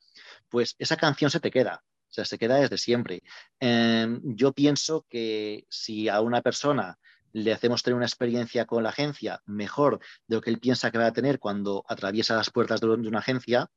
Pues 0.49 0.75
esa 0.77 0.97
canción 0.97 1.31
se 1.31 1.39
te 1.39 1.49
queda, 1.49 1.83
o 1.83 2.13
sea, 2.13 2.25
se 2.25 2.37
queda 2.37 2.57
desde 2.57 2.77
siempre. 2.77 3.23
Em, 3.59 4.21
yo 4.23 4.53
pienso 4.53 5.05
que 5.09 5.65
si 5.67 6.07
a 6.09 6.21
una 6.21 6.41
persona 6.43 6.99
le 7.33 7.51
hacemos 7.51 7.81
tener 7.83 7.95
una 7.95 8.05
experiencia 8.05 8.65
con 8.65 8.83
la 8.83 8.89
agencia 8.89 9.41
mejor 9.45 9.99
de 10.27 10.35
lo 10.35 10.41
que 10.41 10.51
él 10.51 10.59
piensa 10.59 10.91
que 10.91 10.99
va 10.99 11.07
a 11.07 11.13
tener 11.13 11.39
cuando 11.39 11.83
atraviesa 11.87 12.35
las 12.35 12.51
puertas 12.51 12.81
de 12.81 12.87
una 12.87 13.19
agencia, 13.19 13.67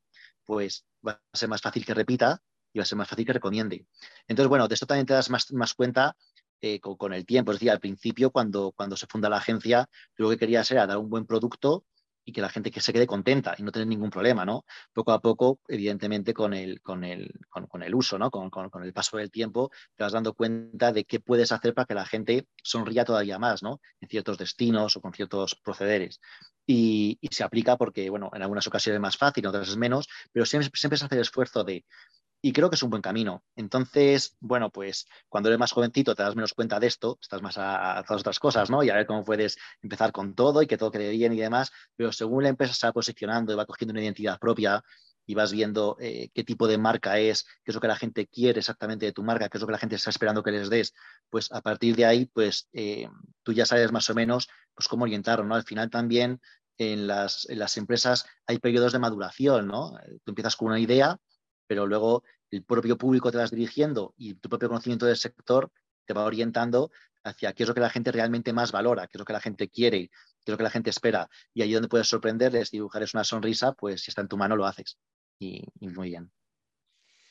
pues 0.44 0.84
va 1.06 1.20
a 1.32 1.36
ser 1.36 1.48
más 1.48 1.62
fácil 1.62 1.84
que 1.84 1.94
repita 1.94 2.42
y 2.72 2.78
va 2.78 2.82
a 2.82 2.86
ser 2.86 2.98
más 2.98 3.08
fácil 3.08 3.26
que 3.26 3.32
recomiende. 3.32 3.86
Entonces, 4.28 4.48
bueno, 4.48 4.68
de 4.68 4.74
esto 4.74 4.86
también 4.86 5.06
te 5.06 5.14
das 5.14 5.30
más, 5.30 5.52
más 5.52 5.74
cuenta 5.74 6.16
eh, 6.62 6.78
con, 6.80 7.12
el 7.12 7.24
tiempo. 7.24 7.52
Es 7.52 7.56
decir, 7.56 7.70
al 7.70 7.80
principio, 7.80 8.30
cuando, 8.30 8.72
cuando 8.72 8.96
se 8.96 9.06
funda 9.06 9.30
la 9.30 9.38
agencia, 9.38 9.88
lo 10.16 10.28
que 10.28 10.36
quería 10.36 10.62
era 10.70 10.86
dar 10.86 10.98
un 10.98 11.08
buen 11.08 11.24
producto 11.24 11.84
y 12.22 12.32
que 12.32 12.42
la 12.42 12.50
gente 12.50 12.70
que 12.70 12.82
se 12.82 12.92
quede 12.92 13.06
contenta 13.06 13.54
y 13.56 13.62
no 13.62 13.72
tener 13.72 13.88
ningún 13.88 14.10
problema, 14.10 14.44
¿no? 14.44 14.64
Poco 14.92 15.12
a 15.12 15.20
poco, 15.20 15.60
evidentemente, 15.68 16.34
con 16.34 16.52
el, 16.52 16.82
con 16.82 17.02
el, 17.04 17.32
con, 17.48 17.82
el 17.82 17.94
uso, 17.94 18.18
¿no? 18.18 18.30
Con, 18.30 18.50
con, 18.50 18.84
el 18.84 18.92
paso 18.92 19.16
del 19.16 19.30
tiempo, 19.30 19.70
te 19.96 20.04
vas 20.04 20.12
dando 20.12 20.34
cuenta 20.34 20.92
de 20.92 21.04
qué 21.04 21.20
puedes 21.20 21.50
hacer 21.50 21.72
para 21.72 21.86
que 21.86 21.94
la 21.94 22.04
gente 22.04 22.46
sonría 22.62 23.04
todavía 23.04 23.38
más, 23.38 23.62
¿no? 23.62 23.80
En 24.00 24.08
ciertos 24.08 24.36
destinos 24.36 24.96
o 24.96 25.00
con 25.00 25.14
ciertos 25.14 25.54
procederes. 25.54 26.20
Y, 26.66 27.18
y 27.20 27.28
se 27.28 27.42
aplica 27.42 27.76
porque, 27.76 28.10
bueno, 28.10 28.30
en 28.34 28.42
algunas 28.42 28.66
ocasiones 28.66 28.98
es 28.98 29.02
más 29.02 29.16
fácil, 29.16 29.44
en 29.44 29.48
otras 29.48 29.68
es 29.68 29.76
menos, 29.76 30.08
pero 30.30 30.44
siempre, 30.44 30.70
siempre 30.74 30.98
se 30.98 31.06
hace 31.06 31.14
el 31.14 31.22
esfuerzo 31.22 31.64
de 31.64 31.84
y 32.42 32.52
creo 32.52 32.70
que 32.70 32.76
es 32.76 32.82
un 32.82 32.90
buen 32.90 33.02
camino. 33.02 33.44
Entonces, 33.56 34.36
bueno, 34.40 34.70
pues 34.70 35.06
cuando 35.28 35.48
eres 35.48 35.58
más 35.58 35.72
jovencito 35.72 36.14
te 36.14 36.22
das 36.22 36.36
menos 36.36 36.54
cuenta 36.54 36.80
de 36.80 36.86
esto, 36.86 37.18
estás 37.20 37.42
más 37.42 37.56
a, 37.58 38.02
todas 38.06 38.20
otras 38.22 38.38
cosas, 38.38 38.70
¿no? 38.70 38.82
Y 38.82 38.90
a 38.90 38.94
ver 38.94 39.06
cómo 39.06 39.24
puedes 39.24 39.58
empezar 39.82 40.12
con 40.12 40.34
todo 40.34 40.62
y 40.62 40.66
que 40.66 40.78
todo 40.78 40.90
quede 40.90 41.10
bien 41.10 41.32
y 41.32 41.40
demás, 41.40 41.70
pero 41.96 42.12
según 42.12 42.44
la 42.44 42.48
empresa 42.48 42.72
se 42.72 42.86
va 42.86 42.92
posicionando 42.92 43.52
y 43.52 43.56
va 43.56 43.66
cogiendo 43.66 43.92
una 43.92 44.02
identidad 44.02 44.38
propia 44.38 44.82
y 45.26 45.34
vas 45.34 45.52
viendo 45.52 45.96
eh, 46.00 46.30
qué 46.34 46.44
tipo 46.44 46.66
de 46.66 46.78
marca 46.78 47.18
es, 47.18 47.44
qué 47.62 47.70
es 47.70 47.74
lo 47.74 47.80
que 47.80 47.88
la 47.88 47.96
gente 47.96 48.26
quiere 48.26 48.60
exactamente 48.60 49.06
de 49.06 49.12
tu 49.12 49.22
marca, 49.22 49.48
qué 49.48 49.58
es 49.58 49.60
lo 49.60 49.66
que 49.66 49.72
la 49.72 49.78
gente 49.78 49.96
está 49.96 50.10
esperando 50.10 50.42
que 50.42 50.50
les 50.50 50.70
des, 50.70 50.94
pues 51.28 51.52
a 51.52 51.60
partir 51.60 51.94
de 51.94 52.06
ahí, 52.06 52.26
pues 52.26 52.68
eh, 52.72 53.08
tú 53.42 53.52
ya 53.52 53.66
sabes 53.66 53.92
más 53.92 54.08
o 54.10 54.14
menos 54.14 54.48
pues 54.74 54.88
cómo 54.88 55.04
orientarlo, 55.04 55.44
¿no? 55.44 55.54
Al 55.54 55.64
final 55.64 55.90
también 55.90 56.40
en 56.78 57.06
las, 57.06 57.48
en 57.50 57.58
las 57.58 57.76
empresas 57.76 58.24
hay 58.46 58.58
periodos 58.58 58.92
de 58.92 58.98
maduración, 58.98 59.68
¿no? 59.68 59.92
Tú 60.24 60.32
empiezas 60.32 60.56
con 60.56 60.68
una 60.68 60.80
idea, 60.80 61.18
pero 61.70 61.86
luego 61.86 62.24
el 62.50 62.64
propio 62.64 62.98
público 62.98 63.30
te 63.30 63.38
vas 63.38 63.52
dirigiendo 63.52 64.12
y 64.16 64.34
tu 64.34 64.48
propio 64.48 64.66
conocimiento 64.66 65.06
del 65.06 65.16
sector 65.16 65.70
te 66.04 66.12
va 66.12 66.24
orientando 66.24 66.90
hacia 67.22 67.52
qué 67.52 67.62
es 67.62 67.68
lo 67.68 67.76
que 67.76 67.80
la 67.80 67.90
gente 67.90 68.10
realmente 68.10 68.52
más 68.52 68.72
valora, 68.72 69.06
qué 69.06 69.12
es 69.16 69.18
lo 69.20 69.24
que 69.24 69.34
la 69.34 69.40
gente 69.40 69.68
quiere, 69.68 70.08
qué 70.08 70.46
es 70.46 70.50
lo 70.50 70.56
que 70.56 70.64
la 70.64 70.70
gente 70.70 70.90
espera. 70.90 71.30
Y 71.54 71.62
ahí 71.62 71.72
donde 71.72 71.86
puedes 71.86 72.08
sorprenderles, 72.08 72.72
dibujarles 72.72 73.14
una 73.14 73.22
sonrisa, 73.22 73.74
pues 73.74 74.02
si 74.02 74.10
está 74.10 74.20
en 74.20 74.26
tu 74.26 74.36
mano 74.36 74.56
lo 74.56 74.66
haces. 74.66 74.98
Y, 75.38 75.62
muy 75.78 76.08
bien. 76.08 76.32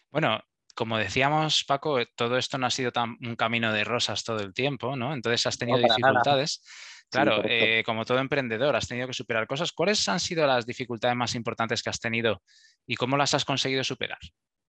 Bueno, 0.10 0.41
como 0.73 0.97
decíamos, 0.97 1.65
Paco, 1.65 1.97
todo 2.15 2.38
esto 2.38 2.58
no 2.58 2.67
ha 2.67 2.71
sido 2.71 2.93
tan, 2.93 3.17
un 3.21 3.36
camino 3.36 3.73
de 3.73 3.84
rosas 3.84 4.23
todo 4.23 4.39
el 4.39 4.54
tiempo, 4.54 4.95
¿no? 4.95 5.13
Entonces 5.13 5.47
has 5.47 5.58
tenido 5.58 5.80
dificultades. 5.80 6.63
Claro, 7.09 7.41
eh, 7.43 7.83
como 7.85 8.05
todo 8.05 8.19
emprendedor, 8.19 8.75
has 8.75 8.87
tenido 8.87 9.07
que 9.07 9.13
superar 9.13 9.47
cosas. 9.47 9.71
¿Cuáles 9.71 10.07
han 10.07 10.19
sido 10.19 10.45
las 10.45 10.65
dificultades 10.65 11.17
más 11.17 11.33
importantes 11.35 11.81
que 11.81 11.89
has 11.89 11.99
tenido 11.99 12.41
y 12.85 12.95
cómo 12.95 13.17
las 13.17 13.33
has 13.33 13.45
conseguido 13.45 13.83
superar? 13.83 14.19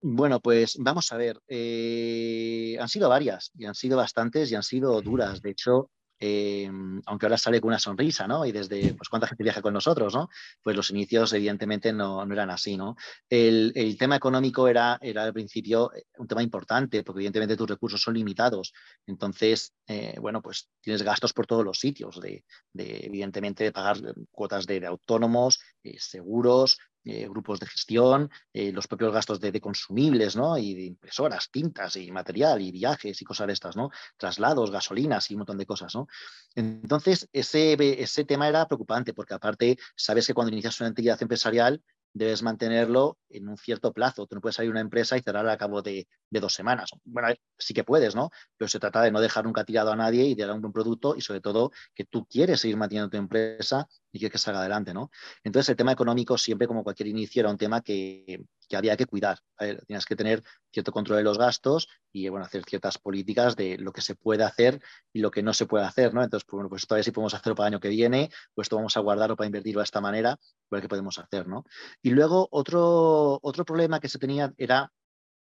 Bueno, 0.03 0.41
pues 0.41 0.77
vamos 0.79 1.11
a 1.13 1.17
ver. 1.17 1.41
Eh, 1.49 2.77
han 2.79 2.89
sido 2.89 3.09
varias 3.09 3.51
y 3.57 3.65
han 3.65 3.75
sido 3.75 3.97
bastantes 3.97 4.53
y 4.53 4.55
han 4.55 4.63
sido 4.63 5.01
duras. 5.01 5.41
De 5.41 5.51
hecho, 5.51 5.91
eh, 6.19 6.71
aunque 7.07 7.27
ahora 7.27 7.39
sale 7.39 7.61
con 7.61 7.69
una 7.69 7.79
sonrisa, 7.79 8.27
¿no? 8.27 8.47
Y 8.47 8.53
desde, 8.53 8.95
pues, 8.95 9.09
¿cuánta 9.09 9.27
gente 9.27 9.45
viaja 9.45 9.63
con 9.63 9.75
nosotros, 9.75 10.15
¿no? 10.15 10.29
Pues 10.63 10.77
los 10.77 10.91
inicios, 10.91 11.33
evidentemente, 11.33 11.93
no, 11.93 12.23
eran 12.23 12.51
así, 12.51 12.77
¿no? 12.77 12.97
El, 13.29 13.97
tema 13.99 14.17
económico 14.17 14.69
era, 14.69 14.99
era 15.01 15.25
al 15.25 15.33
principio 15.33 15.93
eh, 15.95 16.05
un 16.19 16.27
tema 16.27 16.43
importante, 16.43 17.03
porque 17.03 17.21
evidentemente 17.21 17.57
tus 17.57 17.69
recursos 17.69 18.01
son 18.01 18.15
limitados. 18.15 18.73
Entonces, 19.07 19.73
eh, 19.87 20.17
bueno, 20.21 20.43
pues 20.43 20.69
tienes 20.81 21.03
gastos 21.03 21.33
por 21.33 21.47
todos 21.47 21.65
los 21.65 21.79
sitios, 21.79 22.21
de, 22.21 22.45
evidentemente, 22.75 23.65
de 23.65 23.73
pagar 23.73 23.99
cuotas 24.31 24.67
de, 24.67 24.87
autónomos, 24.87 25.61
seguros, 25.99 26.79
eh, 27.07 27.29
grupos 27.29 27.61
de 27.61 27.67
gestión, 27.67 28.31
eh, 28.53 28.73
los 28.73 28.89
propios 28.89 29.13
gastos 29.13 29.41
de, 29.41 29.61
consumibles, 29.61 30.35
¿no? 30.35 30.59
Y 30.59 30.75
de 30.75 30.83
impresoras, 30.83 31.51
tintas 31.53 31.95
y 31.97 32.11
material 32.11 32.61
y 32.61 32.73
viajes 32.73 33.23
y 33.23 33.25
cosas 33.25 33.47
de 33.47 33.53
estas, 33.53 33.77
¿no? 33.77 33.91
Traslados, 34.17 34.73
gasolinas 34.73 35.31
y 35.31 35.35
un 35.35 35.39
montón 35.39 35.59
de 35.59 35.67
cosas, 35.67 35.95
¿no? 35.95 36.09
Entonces, 36.57 37.29
ese, 37.33 37.77
ese 38.03 38.25
tema 38.25 38.49
era 38.49 38.67
preocupante 38.67 39.15
porque 39.15 39.35
aparte, 39.35 39.79
sabes 39.95 40.27
que 40.27 40.35
cuando 40.35 40.53
inicias 40.53 40.81
una 40.81 40.91
actividad 40.91 41.23
empresarial, 41.23 41.81
debes 42.13 42.43
mantenerlo 42.43 43.19
en 43.29 43.49
un 43.49 43.57
cierto 43.57 43.93
plazo. 43.93 44.27
Tú 44.27 44.37
no 44.37 44.41
puedes 44.41 44.57
salir 44.57 44.71
una 44.71 44.81
empresa 44.81 45.17
y 45.17 45.23
cerrar 45.23 45.49
a 45.49 45.57
cabo 45.57 45.83
de, 45.83 46.07
dos 46.31 46.53
semanas. 46.53 46.91
Bueno, 47.05 47.29
sí 47.59 47.73
que 47.73 47.85
puedes, 47.85 48.15
¿no? 48.15 48.31
Pero 48.57 48.69
se 48.69 48.79
trata 48.79 49.03
de 49.03 49.11
no 49.11 49.21
dejar 49.21 49.45
nunca 49.45 49.65
tirado 49.65 49.93
a 49.93 49.97
nadie 49.97 50.25
y 50.25 50.35
de 50.35 50.45
dar 50.45 50.55
un 50.55 50.61
buen 50.61 50.73
producto 50.73 51.15
y 51.17 51.21
sobre 51.21 51.41
todo 51.41 51.71
que 51.95 52.05
tú 52.05 52.27
quieres 52.27 52.61
seguir 52.61 52.77
manteniendo 52.77 53.11
tu 53.11 53.17
empresa 53.17 53.87
y 54.13 54.19
que, 54.19 54.31
que 54.31 54.39
salga 54.39 54.61
adelante, 54.61 54.93
¿no? 54.93 55.11
Entonces 55.45 55.71
el 55.71 55.77
tema 55.77 55.93
económico 55.93 56.37
siempre 56.37 56.67
como 56.67 56.85
cualquier 56.85 57.09
inicio 57.09 57.41
era 57.41 57.51
un 57.51 57.59
tema 57.59 57.81
que, 57.81 58.45
que 58.69 58.77
había 58.77 58.97
que 58.97 59.07
cuidar. 59.07 59.39
Tienes 59.87 60.07
que 60.07 60.17
tener 60.17 60.43
cierto 60.73 60.93
control 60.93 61.19
de 61.19 61.25
los 61.25 61.39
gastos 61.39 61.89
y 62.13 62.29
bueno, 62.29 62.45
hacer 62.45 62.65
ciertas 62.65 62.99
políticas 62.99 63.57
de 63.57 63.79
lo 63.79 63.93
que 63.93 64.01
se 64.01 64.15
puede 64.15 64.45
hacer 64.45 64.81
y 65.13 65.21
lo 65.21 65.31
que 65.31 65.43
no 65.43 65.53
se 65.53 65.67
puede 65.67 65.85
hacer, 65.85 66.15
¿no? 66.15 66.23
Entonces, 66.23 66.45
pues, 66.47 66.57
bueno, 66.57 66.69
pues 66.69 66.87
todavía 66.87 67.05
si 67.05 67.13
podemos 67.13 67.35
hacerlo 67.35 67.55
para 67.55 67.69
el 67.69 67.75
año 67.75 67.81
que 67.81 67.89
viene, 67.89 68.31
pues 68.55 68.67
esto 68.67 68.77
vamos 68.77 68.97
a 68.97 69.01
guardarlo 69.01 69.37
para 69.37 69.47
invertirlo 69.47 69.81
de 69.81 69.85
esta 69.85 70.01
manera, 70.01 70.39
ver 70.71 70.83
qué 70.83 70.89
podemos 70.89 71.19
hacer, 71.19 71.47
¿no? 71.47 71.65
Y 72.03 72.11
luego 72.11 72.49
otro, 72.51 73.39
otro 73.43 73.65
problema 73.65 74.01
que 74.01 74.09
se 74.09 74.19
tenía 74.19 74.53
era 74.57 74.93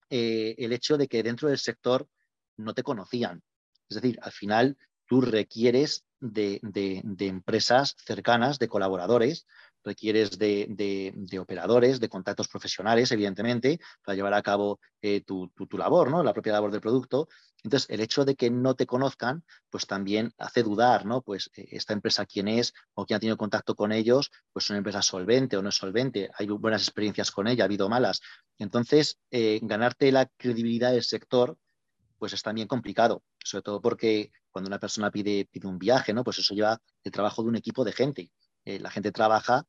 eh, 0.09 0.55
el 0.59 0.73
hecho 0.73 0.99
de 0.99 1.09
que 1.09 1.23
dentro 1.23 1.49
del 1.49 1.59
sector 1.59 2.09
no 2.57 2.75
te 2.75 2.83
conocían. 2.83 3.43
Es 3.89 4.01
decir, 4.01 4.19
al 4.23 4.33
final 4.33 4.77
tú 5.07 5.21
requieres 5.21 6.05
de, 6.21 6.61
empresas 7.19 7.97
cercanas, 7.99 8.59
de 8.59 8.69
colaboradores, 8.69 9.47
requieres 9.85 10.39
de, 10.39 11.15
operadores, 11.41 12.01
de 12.01 12.09
contactos 12.09 12.49
profesionales, 12.49 13.11
evidentemente, 13.13 13.81
para 14.05 14.17
llevar 14.17 14.35
a 14.35 14.43
cabo 14.43 14.81
eh, 15.03 15.23
tu, 15.23 15.51
labor, 15.73 16.11
¿no? 16.11 16.23
la 16.23 16.33
propia 16.33 16.53
labor 16.53 16.71
del 16.71 16.81
producto. 16.81 17.29
Entonces, 17.63 17.91
el 17.91 18.01
hecho 18.01 18.25
de 18.25 18.37
que 18.37 18.51
no 18.51 18.75
te 18.75 18.87
conozcan, 18.87 19.45
pues 19.69 19.87
también 19.87 20.33
hace 20.39 20.63
dudar, 20.63 21.05
¿no? 21.05 21.21
Pues 21.21 21.51
eh, 21.55 21.69
esta 21.73 21.93
empresa 21.93 22.25
quién 22.25 22.49
es 22.49 22.73
o 22.95 23.05
quién 23.05 23.17
ha 23.17 23.21
tenido 23.21 23.37
contacto 23.37 23.75
con 23.75 23.93
ellos, 23.93 24.31
pues 24.53 24.65
es 24.65 24.71
una 24.71 24.79
empresa 24.79 25.03
solvente 25.03 25.57
o 25.57 25.63
no 25.63 25.69
es 25.69 25.75
solvente, 25.75 26.31
hay 26.35 26.47
buenas 26.47 26.83
experiencias 26.83 27.31
con 27.31 27.49
ella, 27.49 27.65
ha 27.65 27.67
habido 27.67 27.89
malas. 27.89 28.21
Entonces, 28.59 29.19
eh, 29.31 29.61
ganarte 29.63 30.11
la 30.11 30.27
credibilidad 30.37 30.93
del 30.93 31.05
sector, 31.05 31.59
pues 32.19 32.33
es 32.33 32.43
también 32.43 32.69
complicado, 32.69 33.23
sobre 33.43 33.63
todo 33.63 33.81
porque 33.81 34.31
cuando 34.51 34.69
una 34.69 34.79
persona 34.79 35.11
pide, 35.11 35.47
pide 35.51 35.69
un 35.69 35.79
viaje, 35.79 36.13
¿no? 36.13 36.25
Pues 36.25 36.39
eso 36.39 36.55
lleva 36.55 36.81
el 37.05 37.13
trabajo 37.13 37.43
de 37.43 37.49
un 37.49 37.57
equipo 37.57 37.85
de 37.85 37.93
gente. 37.93 38.31
Eh, 38.65 38.79
la 38.79 38.91
gente 38.91 39.13
trabaja 39.13 39.65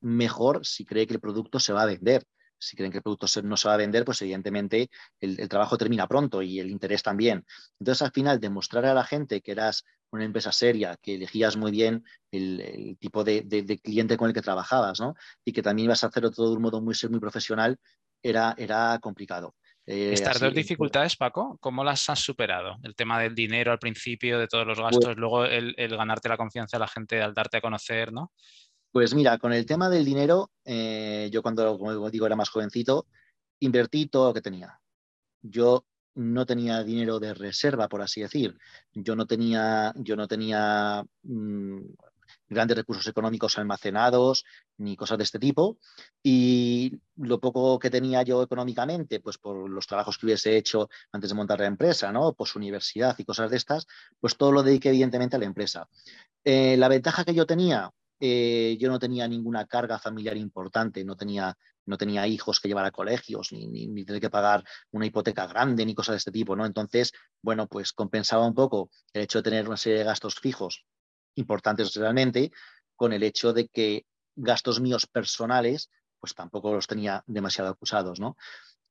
mejor 0.00 0.66
si 0.66 0.84
cree 0.84 1.06
que 1.06 1.14
el 1.14 1.20
producto 1.20 1.58
se 1.60 1.72
va 1.72 1.82
a 1.82 1.86
vender. 1.86 2.24
Si 2.58 2.76
creen 2.76 2.92
que 2.92 2.98
el 2.98 3.02
producto 3.02 3.26
no 3.42 3.56
se 3.56 3.68
va 3.68 3.74
a 3.74 3.78
vender, 3.78 4.04
pues 4.04 4.22
evidentemente 4.22 4.88
el, 5.20 5.48
trabajo 5.48 5.76
termina 5.76 6.06
pronto 6.06 6.40
y 6.40 6.60
el 6.60 6.70
interés 6.70 7.02
también. 7.02 7.44
Entonces, 7.78 8.02
al 8.02 8.12
final, 8.12 8.40
demostrar 8.40 8.86
a 8.86 8.94
la 8.94 9.04
gente 9.04 9.42
que 9.42 9.52
eras 9.52 9.84
una 10.10 10.24
empresa 10.24 10.52
seria, 10.52 10.96
que 11.02 11.16
elegías 11.16 11.56
muy 11.56 11.72
bien 11.72 12.04
el, 12.30 12.96
tipo 12.98 13.24
de, 13.24 13.80
cliente 13.82 14.16
con 14.16 14.28
el 14.28 14.34
que 14.34 14.40
trabajabas. 14.40 14.98
Y 15.44 15.52
que 15.52 15.62
también 15.62 15.86
ibas 15.86 16.04
a 16.04 16.06
hacerlo 16.06 16.30
todo 16.30 16.50
de 16.50 16.56
un 16.56 16.62
modo 16.62 16.80
muy, 16.80 16.94
muy 17.10 17.20
profesional, 17.20 17.78
era, 18.22 18.54
era 18.56 18.98
complicado. 19.00 19.54
Eh, 19.86 20.12
Estas 20.14 20.40
dos 20.40 20.54
dificultades, 20.54 21.16
Paco, 21.16 21.58
¿cómo 21.60 21.84
las 21.84 22.08
has 22.08 22.20
superado? 22.20 22.76
El 22.82 22.94
tema 22.94 23.20
del 23.20 23.34
dinero 23.34 23.70
al 23.70 23.78
principio, 23.78 24.38
de 24.38 24.48
todos 24.48 24.66
los 24.66 24.78
gastos, 24.78 25.04
pues 25.04 25.16
luego 25.16 25.44
el, 25.44 25.74
ganarte 25.76 26.28
la 26.28 26.38
confianza 26.38 26.78
de 26.78 26.80
la 26.80 26.88
gente 26.88 27.20
al 27.20 27.34
darte 27.34 27.58
a 27.58 27.60
conocer, 27.60 28.12
¿no? 28.12 28.32
Pues 28.90 29.14
mira, 29.14 29.38
con 29.38 29.52
el 29.52 29.66
tema 29.66 29.90
del 29.90 30.04
dinero, 30.04 30.52
eh, 30.64 31.28
yo 31.32 31.42
cuando, 31.42 31.78
como 31.78 32.10
digo, 32.10 32.26
era 32.26 32.36
más 32.36 32.48
jovencito, 32.48 33.06
invertí 33.60 34.06
todo 34.06 34.28
lo 34.28 34.34
que 34.34 34.40
tenía. 34.40 34.80
Yo 35.42 35.84
no 36.14 36.46
tenía 36.46 36.82
dinero 36.82 37.18
de 37.18 37.34
reserva, 37.34 37.88
por 37.88 38.00
así 38.00 38.22
decir. 38.22 38.56
Yo 38.92 39.16
no 39.16 39.26
tenía, 39.26 39.92
yo 39.96 40.16
no 40.16 40.28
tenía 40.28 41.04
mm, 41.22 41.80
grandes 42.48 42.76
recursos 42.76 43.06
económicos 43.06 43.58
almacenados 43.58 44.44
ni 44.78 44.96
cosas 44.96 45.18
de 45.18 45.24
este 45.24 45.38
tipo. 45.38 45.78
Y 46.22 47.00
lo 47.16 47.40
poco 47.40 47.78
que 47.78 47.90
tenía 47.90 48.22
yo 48.22 48.42
económicamente, 48.42 49.20
pues 49.20 49.38
por 49.38 49.68
los 49.68 49.86
trabajos 49.86 50.18
que 50.18 50.26
hubiese 50.26 50.56
hecho 50.56 50.88
antes 51.12 51.30
de 51.30 51.36
montar 51.36 51.60
la 51.60 51.66
empresa, 51.66 52.12
¿no? 52.12 52.32
Pues 52.34 52.56
universidad 52.56 53.14
y 53.18 53.24
cosas 53.24 53.50
de 53.50 53.56
estas, 53.56 53.86
pues 54.20 54.36
todo 54.36 54.52
lo 54.52 54.62
dediqué 54.62 54.90
evidentemente 54.90 55.36
a 55.36 55.38
la 55.38 55.46
empresa. 55.46 55.88
Eh, 56.44 56.76
la 56.76 56.88
ventaja 56.88 57.24
que 57.24 57.34
yo 57.34 57.46
tenía, 57.46 57.90
eh, 58.20 58.76
yo 58.78 58.88
no 58.90 58.98
tenía 58.98 59.26
ninguna 59.28 59.66
carga 59.66 59.98
familiar 59.98 60.36
importante, 60.36 61.04
no 61.04 61.16
tenía, 61.16 61.56
no 61.86 61.96
tenía 61.96 62.26
hijos 62.26 62.60
que 62.60 62.68
llevar 62.68 62.84
a 62.86 62.90
colegios, 62.90 63.52
ni, 63.52 63.66
ni, 63.66 64.04
tener 64.04 64.20
que 64.20 64.30
pagar 64.30 64.64
una 64.92 65.06
hipoteca 65.06 65.46
grande, 65.46 65.84
ni 65.84 65.94
cosas 65.94 66.14
de 66.14 66.18
este 66.18 66.32
tipo, 66.32 66.56
¿no? 66.56 66.64
Entonces, 66.66 67.12
bueno, 67.42 67.66
pues 67.66 67.92
compensaba 67.92 68.46
un 68.46 68.54
poco 68.54 68.90
el 69.12 69.22
hecho 69.22 69.38
de 69.38 69.42
tener 69.42 69.66
una 69.66 69.76
serie 69.76 69.98
de 69.98 70.04
gastos 70.04 70.36
fijos 70.36 70.84
importantes 71.34 71.94
realmente, 71.94 72.52
con 72.96 73.12
el 73.12 73.22
hecho 73.22 73.52
de 73.52 73.68
que 73.68 74.06
gastos 74.36 74.80
míos 74.80 75.06
personales, 75.06 75.90
pues 76.18 76.34
tampoco 76.34 76.72
los 76.72 76.86
tenía 76.86 77.22
demasiado 77.26 77.70
acusados, 77.70 78.20
¿no? 78.20 78.36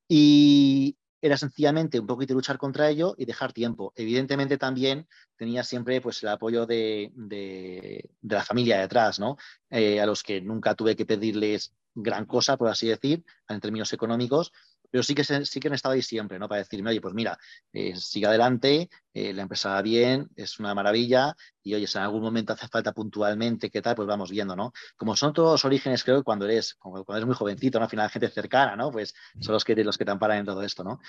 Y 0.08 0.98
era 1.22 1.38
sencillamente 1.38 2.00
un 2.00 2.06
poquito 2.06 2.34
luchar 2.34 2.58
contra 2.58 2.90
ello 2.90 3.16
y 3.18 3.24
dejar 3.24 3.54
tiempo. 3.54 3.94
Evidentemente 3.96 4.58
también 4.58 5.08
tenía 5.38 5.64
siempre 5.64 6.02
pues, 6.02 6.22
el 6.22 6.30
apoyo 6.30 6.66
de, 6.66 7.12
de, 7.16 8.10
la 8.24 8.44
familia 8.44 8.82
detrás, 8.82 9.20
¿no? 9.20 9.38
Eh, 9.70 10.02
a 10.02 10.06
los 10.06 10.22
que 10.22 10.42
nunca 10.42 10.76
tuve 10.76 10.98
que 10.98 11.06
pedirles 11.06 11.74
gran 11.96 12.26
cosa, 12.26 12.58
por 12.58 12.68
así 12.68 12.88
decir, 12.88 13.24
en 13.48 13.62
términos 13.62 13.94
económicos, 13.94 14.52
pero 14.94 15.02
sí 15.02 15.16
que, 15.16 15.24
sí 15.24 15.60
que 15.60 15.70
han 15.70 15.74
estado 15.74 15.96
ahí 15.96 16.04
siempre, 16.04 16.38
¿no? 16.38 16.48
Para 16.48 16.60
decirme, 16.60 16.92
oye, 16.92 17.02
pues 17.02 17.16
mira, 17.16 17.36
eh, 17.72 17.96
sigue 17.96 18.28
adelante, 18.28 18.92
eh, 19.12 19.34
la 19.34 19.42
empresa 19.42 19.70
va 19.70 19.82
bien, 19.82 20.30
es 20.36 20.60
una 20.60 20.76
maravilla, 20.76 21.36
y 21.64 21.74
oye, 21.74 21.88
si 21.88 21.98
en 21.98 22.04
algún 22.04 22.22
momento 22.22 22.54
hace 22.54 22.68
falta 22.68 22.92
puntualmente, 22.92 23.72
¿qué 23.72 23.82
tal? 23.82 23.96
Pues 23.96 24.08
vamos 24.08 24.30
viendo, 24.30 24.56
¿no? 24.56 24.72
Como 24.96 25.16
son 25.16 25.34
todos 25.34 25.66
orígenes, 25.66 26.04
creo 26.04 26.18
que 26.18 26.24
cuando 26.24 26.46
eres, 26.46 26.76
cuando 26.76 27.04
eres 27.10 27.26
muy 27.26 27.34
jovencito, 27.34 27.80
¿no? 27.80 27.86
Al 27.86 27.90
final, 27.90 28.08
gente 28.12 28.30
cercana, 28.30 28.76
¿no? 28.76 28.92
Pues 28.92 29.16
son 29.42 29.54
los 29.54 29.64
que, 29.64 29.76
los 29.84 29.98
que 29.98 30.06
te 30.06 30.12
amparan 30.12 30.38
en 30.38 30.46
todo 30.46 30.62
esto, 30.62 30.84
¿no? 30.84 31.00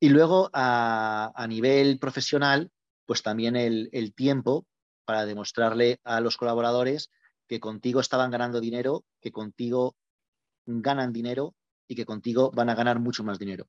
Y 0.00 0.08
luego, 0.08 0.50
a, 0.52 1.30
a 1.32 1.46
nivel 1.46 2.00
profesional, 2.00 2.72
pues 3.06 3.22
también 3.22 3.54
el, 3.54 3.88
el 3.92 4.14
tiempo 4.14 4.66
para 5.04 5.26
demostrarle 5.26 6.00
a 6.02 6.20
los 6.20 6.36
colaboradores 6.36 7.12
que 7.46 7.60
contigo 7.60 8.00
estaban 8.00 8.32
ganando 8.32 8.60
dinero, 8.60 9.04
que 9.20 9.30
contigo 9.30 9.94
ganan 10.66 11.12
dinero 11.12 11.54
y 11.88 11.96
que 11.96 12.06
contigo 12.06 12.52
van 12.52 12.68
a 12.68 12.74
ganar 12.74 13.00
mucho 13.00 13.24
más 13.24 13.38
dinero. 13.38 13.68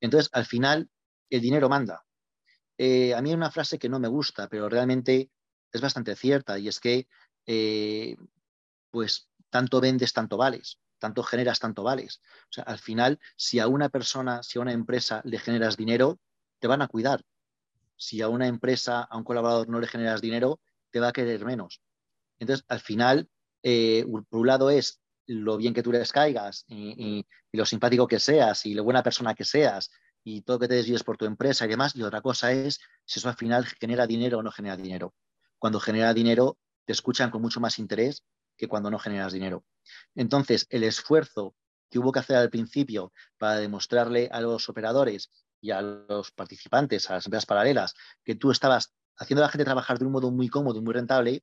Entonces, 0.00 0.30
al 0.32 0.46
final, 0.46 0.88
el 1.30 1.40
dinero 1.40 1.68
manda. 1.68 2.04
Eh, 2.78 3.14
a 3.14 3.22
mí 3.22 3.30
hay 3.30 3.36
una 3.36 3.50
frase 3.50 3.78
que 3.78 3.88
no 3.88 4.00
me 4.00 4.08
gusta, 4.08 4.48
pero 4.48 4.68
realmente 4.68 5.30
es 5.72 5.80
bastante 5.80 6.16
cierta 6.16 6.58
y 6.58 6.68
es 6.68 6.80
que, 6.80 7.08
eh, 7.46 8.16
pues, 8.90 9.28
tanto 9.50 9.80
vendes, 9.80 10.12
tanto 10.12 10.36
vales, 10.36 10.78
tanto 10.98 11.22
generas, 11.22 11.58
tanto 11.58 11.82
vales. 11.82 12.20
O 12.44 12.52
sea, 12.52 12.64
al 12.64 12.78
final, 12.78 13.20
si 13.36 13.58
a 13.58 13.68
una 13.68 13.88
persona, 13.88 14.42
si 14.42 14.58
a 14.58 14.62
una 14.62 14.72
empresa 14.72 15.20
le 15.24 15.38
generas 15.38 15.76
dinero, 15.76 16.18
te 16.58 16.68
van 16.68 16.82
a 16.82 16.88
cuidar. 16.88 17.22
Si 17.96 18.22
a 18.22 18.28
una 18.28 18.46
empresa, 18.46 19.02
a 19.02 19.16
un 19.16 19.24
colaborador 19.24 19.68
no 19.68 19.80
le 19.80 19.88
generas 19.88 20.20
dinero, 20.20 20.60
te 20.90 21.00
va 21.00 21.08
a 21.08 21.12
querer 21.12 21.44
menos. 21.44 21.82
Entonces, 22.38 22.64
al 22.68 22.80
final, 22.80 23.28
eh, 23.62 24.06
por 24.30 24.40
un 24.40 24.46
lado 24.46 24.70
es 24.70 25.00
lo 25.28 25.58
bien 25.58 25.74
que 25.74 25.82
tú 25.82 25.92
les 25.92 26.10
caigas 26.10 26.64
y, 26.68 27.24
lo 27.52 27.64
simpático 27.64 28.06
que 28.06 28.18
seas 28.18 28.66
y 28.66 28.74
lo 28.74 28.84
buena 28.84 29.02
persona 29.02 29.34
que 29.34 29.44
seas 29.44 29.90
y 30.24 30.42
todo 30.42 30.58
que 30.58 30.68
te 30.68 30.74
desvíes 30.74 31.04
por 31.04 31.16
tu 31.16 31.26
empresa 31.26 31.64
y 31.64 31.68
demás. 31.68 31.94
Y 31.94 32.02
otra 32.02 32.20
cosa 32.20 32.52
es 32.52 32.80
si 33.04 33.20
eso 33.20 33.28
al 33.28 33.36
final 33.36 33.66
genera 33.66 34.06
dinero 34.06 34.38
o 34.38 34.42
no 34.42 34.50
genera 34.50 34.76
dinero. 34.76 35.14
Cuando 35.58 35.80
genera 35.80 36.12
dinero, 36.14 36.58
te 36.84 36.92
escuchan 36.92 37.30
con 37.30 37.42
mucho 37.42 37.60
más 37.60 37.78
interés 37.78 38.24
que 38.56 38.68
cuando 38.68 38.90
no 38.90 38.98
generas 38.98 39.32
dinero. 39.32 39.64
Entonces, 40.14 40.66
el 40.70 40.82
esfuerzo 40.82 41.54
que 41.90 41.98
hubo 41.98 42.12
que 42.12 42.20
hacer 42.20 42.36
al 42.36 42.50
principio 42.50 43.12
para 43.38 43.56
demostrarle 43.56 44.28
a 44.32 44.40
los 44.40 44.68
operadores 44.68 45.30
y 45.60 45.70
a 45.70 45.80
los 45.82 46.32
participantes, 46.32 47.08
a 47.08 47.14
las 47.14 47.26
empresas 47.26 47.46
paralelas, 47.46 47.94
que 48.24 48.34
tú 48.34 48.50
estabas 48.50 48.94
haciendo 49.16 49.42
a 49.42 49.46
la 49.46 49.50
gente 49.52 49.64
trabajar 49.64 49.98
de 49.98 50.06
un 50.06 50.12
modo 50.12 50.30
muy 50.30 50.48
cómodo 50.48 50.78
y 50.78 50.82
muy 50.82 50.94
rentable, 50.94 51.42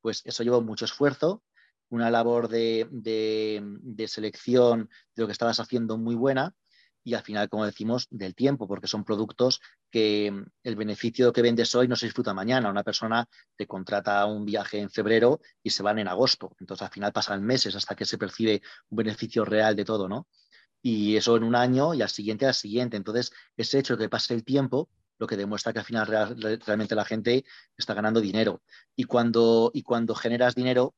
pues 0.00 0.22
eso 0.24 0.42
llevó 0.42 0.60
mucho 0.60 0.84
esfuerzo, 0.84 1.42
una 1.90 2.10
labor 2.10 2.48
de, 2.48 2.88
selección 4.06 4.90
de 5.14 5.22
lo 5.22 5.26
que 5.26 5.32
estabas 5.32 5.60
haciendo 5.60 5.98
muy 5.98 6.14
buena 6.14 6.54
y 7.06 7.14
al 7.14 7.22
final, 7.22 7.48
como 7.48 7.64
decimos, 7.64 8.08
del 8.10 8.34
tiempo, 8.34 8.66
porque 8.66 8.88
son 8.88 9.04
productos 9.04 9.60
que 9.92 10.28
mm, 10.32 10.44
el 10.64 10.74
beneficio 10.74 11.32
que 11.32 11.40
vendes 11.40 11.72
hoy 11.76 11.86
no 11.86 11.94
se 11.94 12.06
disfruta 12.06 12.34
mañana. 12.34 12.68
Una 12.68 12.82
persona 12.82 13.28
te 13.56 13.64
contrata 13.64 14.26
un 14.26 14.44
viaje 14.44 14.80
en 14.80 14.90
febrero 14.90 15.40
y 15.62 15.70
se 15.70 15.84
van 15.84 16.00
en 16.00 16.08
agosto. 16.08 16.56
Entonces, 16.58 16.84
al 16.84 16.92
final 16.92 17.12
pasan 17.12 17.44
meses 17.44 17.76
hasta 17.76 17.94
que 17.94 18.04
se 18.04 18.18
percibe 18.18 18.60
un 18.88 18.96
beneficio 18.96 19.44
real 19.44 19.76
de 19.76 19.84
todo, 19.84 20.08
¿no? 20.08 20.26
Y 20.82 21.14
eso 21.16 21.36
en 21.36 21.44
un 21.44 21.54
año 21.54 21.94
y 21.94 22.02
al 22.02 22.08
siguiente 22.08 22.44
al 22.44 22.54
siguiente. 22.54 22.96
Entonces, 22.96 23.30
ese 23.56 23.78
hecho 23.78 23.96
de 23.96 24.06
que 24.06 24.08
pase 24.08 24.34
el 24.34 24.44
tiempo 24.44 24.88
lo 25.18 25.26
que 25.26 25.36
demuestra 25.36 25.72
que 25.72 25.78
al 25.78 25.84
final 25.84 26.06
realmente 26.66 26.94
la 26.94 27.04
gente 27.04 27.44
está 27.76 27.94
ganando 27.94 28.20
dinero. 28.20 28.62
Y 28.96 29.04
cuando, 29.04 29.70
y 29.72 29.82
cuando 29.82 30.14
generas 30.14 30.54
dinero, 30.54 30.94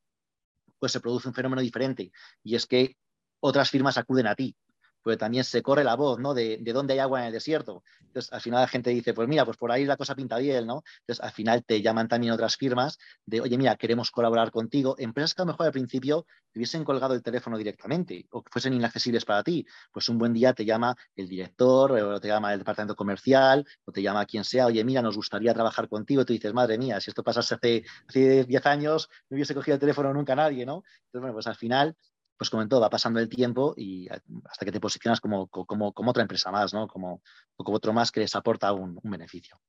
pues 0.78 0.92
se 0.92 1.00
produce 1.00 1.28
un 1.28 1.34
fenómeno 1.34 1.62
diferente. 1.62 2.12
Y 2.42 2.54
es 2.54 2.66
que 2.66 2.96
otras 3.40 3.70
firmas 3.70 3.98
acuden 3.98 4.26
a 4.26 4.34
ti 4.34 4.56
porque 5.02 5.16
también 5.16 5.44
se 5.44 5.62
corre 5.62 5.84
la 5.84 5.96
voz, 5.96 6.18
¿no? 6.18 6.34
De, 6.34 6.58
de, 6.60 6.72
dónde 6.72 6.94
hay 6.94 6.98
agua 7.00 7.20
en 7.20 7.26
el 7.26 7.32
desierto. 7.32 7.82
Entonces, 8.00 8.32
al 8.32 8.40
final 8.40 8.60
la 8.60 8.68
gente 8.68 8.90
dice, 8.90 9.14
pues 9.14 9.28
mira, 9.28 9.44
pues 9.44 9.56
por 9.56 9.70
ahí 9.70 9.84
la 9.84 9.96
cosa 9.96 10.14
pinta 10.14 10.38
bien, 10.38 10.66
¿no? 10.66 10.82
Entonces, 11.00 11.24
al 11.24 11.32
final 11.32 11.64
te 11.64 11.80
llaman 11.82 12.08
también 12.08 12.32
otras 12.32 12.56
firmas 12.56 12.98
de, 13.24 13.40
oye, 13.40 13.56
mira, 13.58 13.76
queremos 13.76 14.10
colaborar 14.10 14.50
contigo. 14.50 14.94
Empresas 14.98 15.34
que 15.34 15.42
a 15.42 15.44
lo 15.44 15.52
mejor 15.52 15.66
al 15.66 15.72
principio 15.72 16.26
te 16.52 16.58
hubiesen 16.58 16.84
colgado 16.84 17.14
el 17.14 17.22
teléfono 17.22 17.56
directamente 17.58 18.26
o 18.30 18.42
que 18.42 18.50
fuesen 18.50 18.74
inaccesibles 18.74 19.24
para 19.24 19.42
ti. 19.42 19.66
Pues 19.92 20.08
un 20.08 20.18
buen 20.18 20.32
día 20.32 20.52
te 20.52 20.64
llama 20.64 20.96
el 21.16 21.28
director 21.28 21.92
o 21.92 22.20
te 22.20 22.28
llama 22.28 22.52
el 22.52 22.60
departamento 22.60 22.96
comercial 22.96 23.66
o 23.84 23.92
te 23.92 24.02
llama 24.02 24.24
quien 24.26 24.44
sea, 24.44 24.66
oye, 24.66 24.84
mira, 24.84 25.02
nos 25.02 25.16
gustaría 25.16 25.54
trabajar 25.54 25.88
contigo. 25.88 26.22
Y 26.22 26.24
tú 26.24 26.32
dices, 26.32 26.52
madre 26.52 26.78
mía, 26.78 27.00
si 27.00 27.10
esto 27.10 27.22
pasase 27.22 27.54
hace, 27.54 27.84
hace 28.08 28.44
10 28.44 28.66
años, 28.66 29.08
no 29.28 29.36
hubiese 29.36 29.54
cogido 29.54 29.74
el 29.74 29.80
teléfono 29.80 30.12
nunca 30.12 30.34
nadie, 30.34 30.64
¿no? 30.66 30.82
Entonces, 31.06 31.20
bueno, 31.20 31.34
pues 31.34 31.46
al 31.46 31.56
final 31.56 31.96
pues 32.38 32.50
como 32.50 32.62
en 32.62 32.68
todo, 32.68 32.80
va 32.80 32.88
pasando 32.88 33.18
el 33.18 33.28
tiempo 33.28 33.74
y 33.76 34.08
hasta 34.08 34.64
que 34.64 34.72
te 34.72 34.80
posicionas 34.80 35.20
como, 35.20 35.48
como, 35.48 35.92
como 35.92 36.10
otra 36.10 36.22
empresa 36.22 36.50
más, 36.52 36.72
¿no? 36.72 36.86
Como, 36.86 37.20
como 37.56 37.76
otro 37.76 37.92
más 37.92 38.12
que 38.12 38.20
les 38.20 38.34
aporta 38.36 38.72
un, 38.72 38.98
beneficio. 39.02 39.60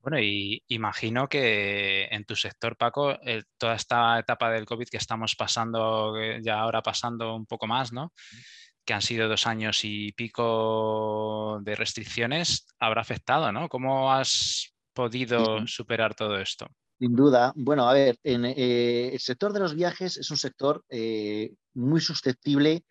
Bueno, 0.00 0.18
y 0.18 0.62
imagino 0.68 1.28
que 1.28 2.04
en 2.10 2.24
tu 2.24 2.36
sector, 2.36 2.76
Paco, 2.76 3.16
toda 3.56 3.74
esta 3.74 4.18
etapa 4.18 4.50
del 4.50 4.66
COVID 4.66 4.88
que 4.88 4.98
estamos 4.98 5.34
pasando, 5.36 6.14
ya 6.42 6.60
ahora 6.60 6.82
pasando 6.82 7.34
un 7.34 7.46
poco 7.46 7.66
más, 7.66 7.92
¿no? 7.92 8.12
que 8.86 8.94
han 8.94 9.02
sido 9.02 9.28
dos 9.28 9.48
años 9.48 9.80
y 9.82 10.12
pico 10.12 11.58
de 11.62 11.74
restricciones, 11.74 12.68
habrá 12.78 13.00
afectado, 13.00 13.50
¿no? 13.50 13.68
¿Cómo 13.68 14.12
has 14.12 14.72
podido 14.94 15.66
superar 15.66 16.14
todo 16.14 16.38
esto? 16.38 16.68
Sin 16.98 17.14
duda. 17.14 17.52
Bueno, 17.56 17.88
a 17.88 17.92
ver, 17.92 18.18
eh, 18.24 19.10
el 19.12 19.20
sector 19.20 19.52
de 19.52 19.60
los 19.60 19.74
viajes 19.74 20.16
es 20.16 20.30
un 20.30 20.38
sector 20.38 20.82
eh, 20.88 21.54
muy 21.74 22.00
susceptible 22.00 22.84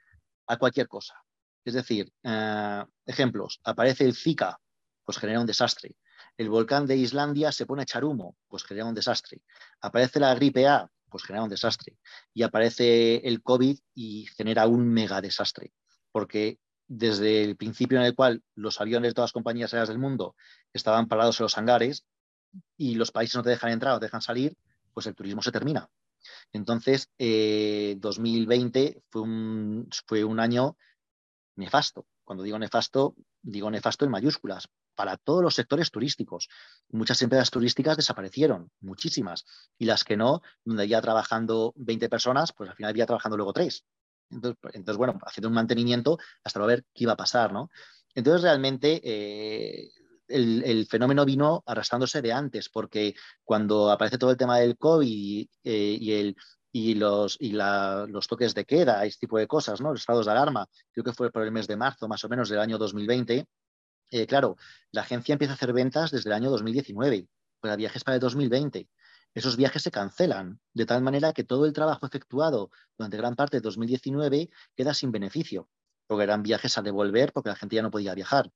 a 0.47 0.57
cualquier 0.57 0.87
cosa. 0.87 1.15
Es 1.63 1.73
decir, 1.73 2.11
eh, 2.23 2.83
ejemplos, 3.07 3.59
aparece 3.63 4.05
el 4.05 4.15
Zika, 4.15 4.59
pues 5.03 5.17
genera 5.17 5.39
un 5.39 5.47
desastre. 5.47 5.95
El 6.37 6.49
volcán 6.49 6.85
de 6.85 6.97
Islandia 6.97 7.51
se 7.51 7.65
pone 7.65 7.81
a 7.81 7.83
echar 7.83 8.05
humo, 8.05 8.35
pues 8.47 8.63
genera 8.63 8.85
un 8.85 8.93
desastre. 8.93 9.41
Aparece 9.81 10.19
la 10.19 10.35
gripe 10.35 10.67
A, 10.67 10.87
pues 11.09 11.23
genera 11.23 11.43
un 11.43 11.49
desastre. 11.49 11.97
Y 12.33 12.43
aparece 12.43 13.27
el 13.27 13.41
COVID 13.41 13.79
y 13.95 14.27
genera 14.37 14.67
un 14.67 14.87
mega 14.87 15.19
desastre. 15.21 15.73
Porque 16.11 16.59
desde 16.87 17.43
el 17.43 17.57
principio 17.57 17.97
en 17.99 18.05
el 18.05 18.13
cual 18.13 18.43
los 18.53 18.79
aviones 18.79 19.09
de 19.09 19.13
todas 19.15 19.29
las 19.29 19.33
compañías 19.33 19.73
aéreas 19.73 19.89
del 19.89 19.97
mundo 19.97 20.35
estaban 20.73 21.07
parados 21.07 21.39
en 21.39 21.45
los 21.45 21.57
hangares, 21.57 22.05
y 22.77 22.95
los 22.95 23.11
países 23.11 23.35
no 23.35 23.43
te 23.43 23.49
dejan 23.51 23.71
entrar 23.71 23.95
o 23.95 23.99
te 23.99 24.05
dejan 24.05 24.21
salir, 24.21 24.55
pues 24.93 25.07
el 25.07 25.15
turismo 25.15 25.41
se 25.41 25.51
termina. 25.51 25.89
Entonces, 26.51 27.09
2020 27.17 28.83
eh, 28.83 29.01
fue 29.09 29.21
un, 29.21 29.89
fue 30.05 30.23
un 30.23 30.39
año 30.39 30.77
nefasto. 31.55 32.07
Cuando 32.23 32.43
digo 32.43 32.57
nefasto, 32.57 33.15
digo 33.41 33.69
nefasto 33.69 34.05
en 34.05 34.11
mayúsculas, 34.11 34.67
para 34.95 35.17
todos 35.17 35.43
los 35.43 35.53
sectores 35.53 35.91
turísticos. 35.91 36.49
Muchas 36.89 37.21
empresas 37.21 37.51
turísticas 37.51 37.97
desaparecieron, 37.97 38.71
muchísimas, 38.79 39.45
y 39.77 39.85
las 39.85 40.03
que 40.03 40.17
no, 40.17 40.41
donde 40.63 40.83
había 40.83 41.01
trabajando 41.01 41.73
20 41.75 42.09
personas, 42.09 42.53
pues 42.53 42.69
al 42.69 42.75
final 42.75 42.89
había 42.89 43.05
trabajando 43.05 43.37
luego 43.37 43.53
tres. 43.53 43.85
Entonces, 44.31 44.57
entonces 44.73 44.97
bueno, 44.97 45.19
haciendo 45.25 45.49
un 45.49 45.53
mantenimiento 45.53 46.17
hasta 46.43 46.65
ver 46.65 46.83
qué 46.93 47.03
iba 47.03 47.13
a 47.13 47.17
pasar, 47.17 47.53
¿no? 47.53 47.69
Entonces, 48.15 48.41
realmente, 48.43 49.01
eh, 49.03 49.91
el, 50.27 50.87
fenómeno 50.87 51.25
vino 51.25 51.63
arrastrándose 51.65 52.21
de 52.21 52.33
antes, 52.33 52.69
porque 52.69 53.15
cuando 53.43 53.91
aparece 53.91 54.17
todo 54.17 54.31
el 54.31 54.37
tema 54.37 54.59
del 54.59 54.77
COVID 54.77 55.47
eh, 55.63 55.97
y, 55.99 56.13
el, 56.13 56.35
y, 56.71 56.95
los, 56.95 57.37
y 57.39 57.51
los 57.51 58.27
toques 58.27 58.53
de 58.53 58.65
queda, 58.65 59.05
este 59.05 59.27
tipo 59.27 59.37
de 59.37 59.47
cosas, 59.47 59.81
¿no? 59.81 59.91
los 59.91 60.01
estados 60.01 60.25
de 60.25 60.31
alarma, 60.31 60.67
creo 60.91 61.03
que 61.03 61.13
fue 61.13 61.31
por 61.31 61.43
el 61.43 61.51
mes 61.51 61.67
de 61.67 61.77
marzo 61.77 62.07
más 62.07 62.23
o 62.23 62.29
menos 62.29 62.49
del 62.49 62.59
año 62.59 62.77
2020, 62.77 63.47
eh, 64.11 64.27
claro, 64.27 64.57
la 64.91 65.01
agencia 65.01 65.33
empieza 65.33 65.53
a 65.53 65.55
hacer 65.55 65.73
ventas 65.73 66.11
desde 66.11 66.29
el 66.29 66.33
año 66.33 66.49
2019, 66.49 67.27
para 67.59 67.75
viajes 67.75 68.03
para 68.03 68.15
el 68.15 68.21
2020. 68.21 68.87
Esos 69.33 69.57
viajes 69.57 69.81
se 69.81 69.91
cancelan, 69.91 70.59
de 70.73 70.85
tal 70.85 71.01
manera 71.01 71.33
que 71.33 71.43
todo 71.43 71.65
el 71.65 71.73
trabajo 71.73 72.05
efectuado 72.05 72.71
durante 72.97 73.17
gran 73.17 73.35
parte 73.35 73.57
de 73.57 73.61
2019 73.61 74.49
queda 74.75 74.93
sin 74.93 75.11
beneficio, 75.11 75.69
porque 76.07 76.23
eran 76.23 76.43
viajes 76.43 76.77
a 76.77 76.81
devolver 76.81 77.33
porque 77.33 77.49
la 77.49 77.55
gente 77.55 77.75
ya 77.75 77.81
no 77.81 77.91
podía 77.91 78.13
viajar. 78.15 78.51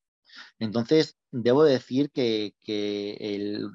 Entonces, 0.59 1.17
debo 1.31 1.63
decir 1.63 2.11
que, 2.11 2.55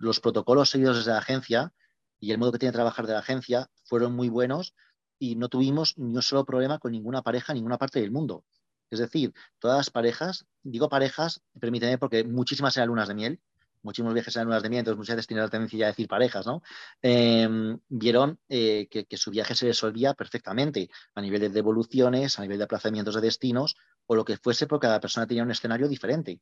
los 0.00 0.20
protocolos 0.20 0.70
seguidos 0.70 0.96
desde 0.98 1.12
la 1.12 1.18
agencia 1.18 1.72
y 2.20 2.32
el 2.32 2.38
modo 2.38 2.52
que 2.52 2.58
tiene 2.58 2.72
de 2.72 2.76
trabajar 2.76 3.06
de 3.06 3.12
la 3.12 3.18
agencia 3.20 3.70
fueron 3.84 4.14
muy 4.14 4.28
buenos 4.28 4.74
y 5.18 5.36
no 5.36 5.48
tuvimos 5.48 5.96
ni 5.98 6.16
un 6.16 6.22
solo 6.22 6.44
problema 6.44 6.78
con 6.78 6.92
ninguna 6.92 7.22
pareja 7.22 7.52
en 7.52 7.56
ninguna 7.56 7.78
parte 7.78 8.00
del 8.00 8.10
mundo. 8.10 8.44
Es 8.90 8.98
decir, 8.98 9.32
todas 9.58 9.76
las 9.78 9.90
parejas, 9.90 10.46
digo 10.62 10.88
parejas, 10.88 11.42
permíteme 11.58 11.98
porque 11.98 12.24
muchísimas 12.24 12.76
eran 12.76 12.88
lunas 12.88 13.08
de 13.08 13.14
miel, 13.14 13.40
muchísimos 13.84 14.14
viajes 14.14 14.34
eran 14.34 14.48
miel, 14.48 14.80
entonces 14.80 14.96
muchas 14.96 15.16
veces 15.16 15.26
tienen 15.26 15.44
la 15.44 15.50
tendencia 15.50 15.86
a 15.86 15.88
decir 15.88 16.08
parejas, 16.08 16.46
¿no? 16.46 16.62
Em, 17.02 17.78
vieron 17.88 18.40
eh, 18.48 18.88
que, 18.88 19.16
su 19.16 19.30
viaje 19.30 19.54
se 19.54 19.66
resolvía 19.66 20.14
perfectamente 20.14 20.90
a 21.14 21.20
nivel 21.20 21.40
de 21.40 21.50
devoluciones, 21.50 22.38
a 22.38 22.42
nivel 22.42 22.58
de 22.58 22.64
aplazamientos 22.64 23.14
de 23.14 23.20
destinos, 23.20 23.76
o 24.06 24.16
lo 24.16 24.24
que 24.24 24.36
fuese, 24.36 24.66
porque 24.66 24.86
cada 24.86 25.00
persona 25.00 25.26
tenía 25.26 25.42
un 25.42 25.50
escenario 25.50 25.88
diferente. 25.88 26.40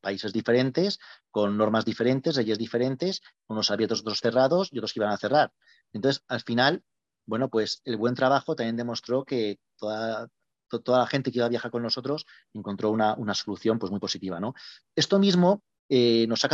Países 0.00 0.32
diferentes, 0.32 0.98
con 1.30 1.56
normas 1.56 1.84
diferentes, 1.84 2.36
leyes 2.36 2.58
diferentes, 2.58 3.22
unos 3.48 3.70
abiertos, 3.70 4.00
otros 4.00 4.20
cerrados 4.20 4.68
y 4.72 4.78
otros 4.78 4.92
que 4.92 5.00
iban 5.00 5.12
a 5.12 5.16
cerrar. 5.16 5.52
Entonces, 5.92 6.22
al 6.28 6.40
final, 6.40 6.82
bueno, 7.26 7.48
pues 7.48 7.82
el 7.84 7.96
buen 7.96 8.14
trabajo 8.14 8.54
también 8.54 8.76
demostró 8.76 9.24
que 9.24 9.58
toda, 9.76 10.28
toda 10.68 10.98
la 10.98 11.06
gente 11.06 11.30
que 11.30 11.38
iba 11.38 11.46
a 11.46 11.50
viajar 11.50 11.70
con 11.70 11.82
nosotros 11.82 12.26
encontró 12.52 12.90
una, 12.90 13.34
solución 13.34 13.78
pues, 13.78 13.90
muy 13.90 14.00
positiva. 14.00 14.40
¿no? 14.40 14.54
Esto 14.94 15.18
mismo 15.18 15.62
eh, 15.88 16.26
nos, 16.28 16.44
ha, 16.44 16.48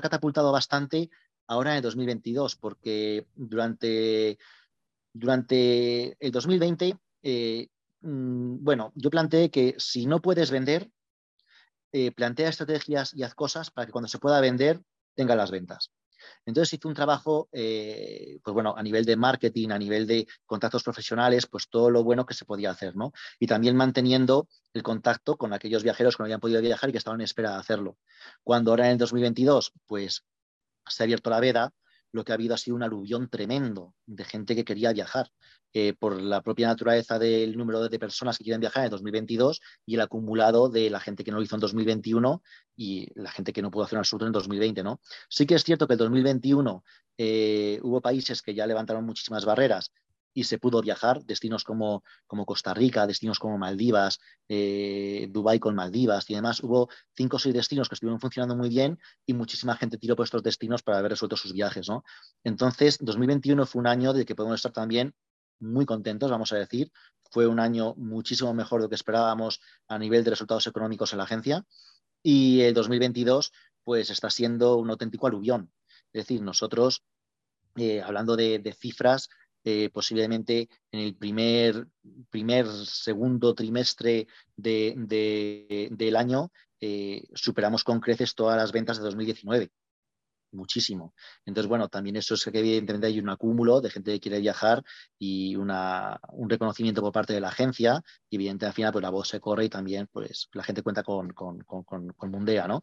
catapultado 0.00 0.52
bastante 0.52 1.10
ahora 1.46 1.72
en 1.72 1.76
el 1.76 1.82
2022, 1.82 2.56
porque 2.56 3.26
durante, 3.34 4.38
durante 5.12 6.16
el 6.18 6.30
2020 6.32 6.98
Mm, 8.04 8.62
bueno, 8.62 8.92
yo 8.96 9.10
planteé 9.10 9.50
que 9.50 9.76
si 9.78 10.04
no 10.06 10.20
puedes 10.20 10.50
vender, 10.50 10.90
eh, 11.92 12.12
plantea 12.12 12.50
estrategias 12.50 13.14
y 13.14 13.22
haz 13.22 13.34
cosas 13.34 13.70
para 13.70 13.86
que 13.86 13.92
cuando 13.92 14.08
se 14.08 14.18
pueda 14.18 14.40
vender 14.40 14.82
tenga 15.14 15.34
las 15.34 15.50
ventas. 15.50 15.90
Entonces 16.46 16.74
hice 16.74 16.88
un 16.88 16.94
trabajo, 16.94 17.48
eh, 17.52 18.38
pues 18.42 18.54
bueno, 18.54 18.74
a 18.76 18.82
nivel 18.82 19.04
de 19.04 19.16
marketing, 19.16 19.70
a 19.70 19.78
nivel 19.78 20.06
de 20.06 20.26
contactos 20.46 20.82
profesionales, 20.82 21.46
pues 21.46 21.68
todo 21.68 21.90
lo 21.90 22.04
bueno 22.04 22.26
que 22.26 22.34
se 22.34 22.44
podía 22.44 22.70
hacer, 22.70 22.96
¿no? 22.96 23.12
Y 23.38 23.46
también 23.46 23.76
manteniendo 23.76 24.48
el 24.72 24.82
contacto 24.82 25.36
con 25.36 25.52
aquellos 25.52 25.82
viajeros 25.82 26.16
que 26.16 26.22
no 26.22 26.24
habían 26.24 26.40
podido 26.40 26.60
viajar 26.60 26.88
y 26.88 26.92
que 26.92 26.98
estaban 26.98 27.20
en 27.20 27.24
espera 27.24 27.52
de 27.52 27.58
hacerlo. 27.58 27.96
Cuando 28.42 28.70
ahora 28.70 28.86
en 28.86 28.92
el 28.92 28.98
2022, 28.98 29.72
pues 29.86 30.24
se 30.86 31.02
ha 31.02 31.04
abierto 31.04 31.30
la 31.30 31.40
veda, 31.40 31.72
lo 32.14 32.24
que 32.24 32.32
ha 32.32 32.36
habido 32.36 32.54
ha 32.54 32.58
sido 32.58 32.76
un 32.76 32.82
aluvión 32.82 33.28
tremendo 33.28 33.94
de 34.06 34.24
gente 34.24 34.54
que 34.54 34.64
quería 34.64 34.92
viajar. 34.92 35.28
por 35.98 36.22
la 36.22 36.40
propia 36.40 36.68
naturaleza 36.68 37.18
del 37.18 37.56
número 37.56 37.88
de 37.88 37.98
personas 37.98 38.38
que 38.38 38.44
quieren 38.44 38.60
viajar 38.60 38.84
en 38.84 38.90
2022 38.90 39.60
y 39.84 39.96
el 39.96 40.02
acumulado 40.02 40.68
de 40.68 40.88
la 40.88 41.00
gente 41.00 41.24
que 41.24 41.32
no 41.32 41.38
lo 41.38 41.42
hizo 41.42 41.56
en 41.56 41.60
2021 41.60 42.42
y 42.76 43.08
la 43.20 43.32
gente 43.32 43.52
que 43.52 43.60
no 43.60 43.72
pudo 43.72 43.82
hacer 43.82 43.98
un 43.98 44.02
asunto 44.02 44.24
en 44.24 44.30
2020. 44.30 44.84
¿no? 44.84 45.00
Sí 45.28 45.46
que 45.46 45.56
es 45.56 45.64
cierto 45.64 45.88
que 45.88 45.94
en 45.94 45.98
2021 45.98 46.84
eh, 47.18 47.80
hubo 47.82 48.00
países 48.00 48.40
que 48.40 48.54
ya 48.54 48.68
levantaron 48.68 49.04
muchísimas 49.04 49.44
barreras 49.44 49.90
y 50.34 50.44
se 50.44 50.58
pudo 50.58 50.82
viajar, 50.82 51.24
destinos 51.24 51.62
como, 51.62 52.02
como 52.26 52.44
Costa 52.44 52.74
Rica, 52.74 53.06
destinos 53.06 53.38
como 53.38 53.56
Maldivas, 53.56 54.18
eh, 54.48 55.28
Dubái 55.30 55.60
con 55.60 55.76
Maldivas 55.76 56.28
y 56.28 56.34
demás. 56.34 56.60
Hubo 56.62 56.88
cinco 57.16 57.36
o 57.36 57.38
seis 57.38 57.54
destinos 57.54 57.88
que 57.88 57.94
estuvieron 57.94 58.20
funcionando 58.20 58.56
muy 58.56 58.68
bien 58.68 58.98
y 59.24 59.32
muchísima 59.32 59.76
gente 59.76 59.96
tiró 59.96 60.16
por 60.16 60.24
estos 60.24 60.42
destinos 60.42 60.82
para 60.82 60.98
haber 60.98 61.12
resuelto 61.12 61.36
sus 61.36 61.52
viajes. 61.52 61.88
¿no? 61.88 62.04
Entonces, 62.42 62.98
2021 63.00 63.64
fue 63.64 63.80
un 63.80 63.86
año 63.86 64.12
de 64.12 64.24
que 64.24 64.34
podemos 64.34 64.56
estar 64.56 64.72
también 64.72 65.14
muy 65.60 65.86
contentos, 65.86 66.30
vamos 66.30 66.52
a 66.52 66.56
decir. 66.56 66.90
Fue 67.30 67.46
un 67.46 67.60
año 67.60 67.94
muchísimo 67.94 68.52
mejor 68.54 68.80
de 68.80 68.86
lo 68.86 68.88
que 68.88 68.96
esperábamos 68.96 69.60
a 69.88 69.98
nivel 69.98 70.24
de 70.24 70.30
resultados 70.30 70.66
económicos 70.66 71.12
en 71.12 71.18
la 71.18 71.24
agencia. 71.24 71.64
Y 72.24 72.62
el 72.62 72.74
2022, 72.74 73.52
pues 73.84 74.10
está 74.10 74.30
siendo 74.30 74.76
un 74.76 74.90
auténtico 74.90 75.28
aluvión. 75.28 75.70
Es 76.12 76.26
decir, 76.26 76.42
nosotros, 76.42 77.04
eh, 77.76 78.02
hablando 78.02 78.36
de 78.36 78.76
cifras, 78.78 79.28
eh, 79.64 79.90
posiblemente 79.90 80.68
en 80.92 81.00
el 81.00 81.16
primer, 81.16 81.86
primer 82.30 82.66
segundo 82.68 83.54
trimestre 83.54 84.26
del 84.56 86.16
año 86.16 86.50
eh, 86.80 87.24
superamos 87.34 87.82
con 87.82 88.00
creces 88.00 88.34
todas 88.34 88.56
las 88.56 88.72
ventas 88.72 88.98
de 88.98 89.04
2019 89.04 89.70
muchísimo. 90.54 91.14
Entonces, 91.44 91.68
bueno, 91.68 91.88
también 91.88 92.16
eso 92.16 92.34
es 92.34 92.44
que 92.44 92.58
evidentemente 92.58 93.08
hay 93.08 93.18
un 93.18 93.28
acúmulo 93.28 93.80
de 93.80 93.90
gente 93.90 94.12
que 94.12 94.20
quiere 94.20 94.40
viajar 94.40 94.82
y 95.18 95.56
una, 95.56 96.18
un 96.32 96.48
reconocimiento 96.48 97.02
por 97.02 97.12
parte 97.12 97.32
de 97.32 97.40
la 97.40 97.48
agencia 97.48 98.02
y 98.30 98.36
evidentemente 98.36 98.66
al 98.66 98.72
final 98.72 98.92
pues 98.92 99.02
la 99.02 99.10
voz 99.10 99.28
se 99.28 99.40
corre 99.40 99.64
y 99.66 99.68
también 99.68 100.08
pues 100.10 100.48
la 100.52 100.62
gente 100.62 100.82
cuenta 100.82 101.02
con, 101.02 101.32
con, 101.32 101.58
con, 101.60 101.84
con 101.84 102.30
Mundea, 102.30 102.66
¿no? 102.68 102.82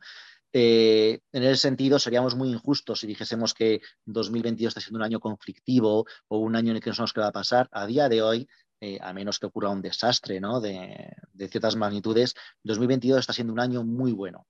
Eh, 0.54 1.20
en 1.32 1.44
ese 1.44 1.56
sentido, 1.58 1.98
seríamos 2.00 2.36
muy 2.36 2.50
injustos 2.50 3.00
si 3.00 3.08
dijésemos 3.08 3.54
que 3.54 3.82
2022 4.06 4.72
está 4.72 4.82
siendo 4.82 4.98
un 4.98 5.04
año 5.04 5.20
conflictivo 5.20 6.06
o 6.28 6.38
un 6.40 6.56
año 6.56 6.72
en 6.72 6.78
el 6.78 6.82
que 6.82 6.90
no 6.90 6.96
sabemos 6.96 7.14
qué 7.14 7.22
va 7.22 7.28
a 7.28 7.32
pasar. 7.32 7.70
A 7.72 7.86
día 7.86 8.10
de 8.10 8.22
hoy, 8.22 8.48
eh, 8.82 8.98
a 9.02 9.14
menos 9.14 9.40
que 9.40 9.46
ocurra 9.46 9.70
un 9.70 9.82
desastre 9.82 10.40
de, 10.40 11.48
ciertas 11.50 11.76
magnitudes, 11.76 12.34
2022 12.64 13.20
está 13.20 13.34
siendo 13.34 13.54
un 13.54 13.60
año 13.60 13.84
muy 13.84 14.12
bueno. 14.12 14.48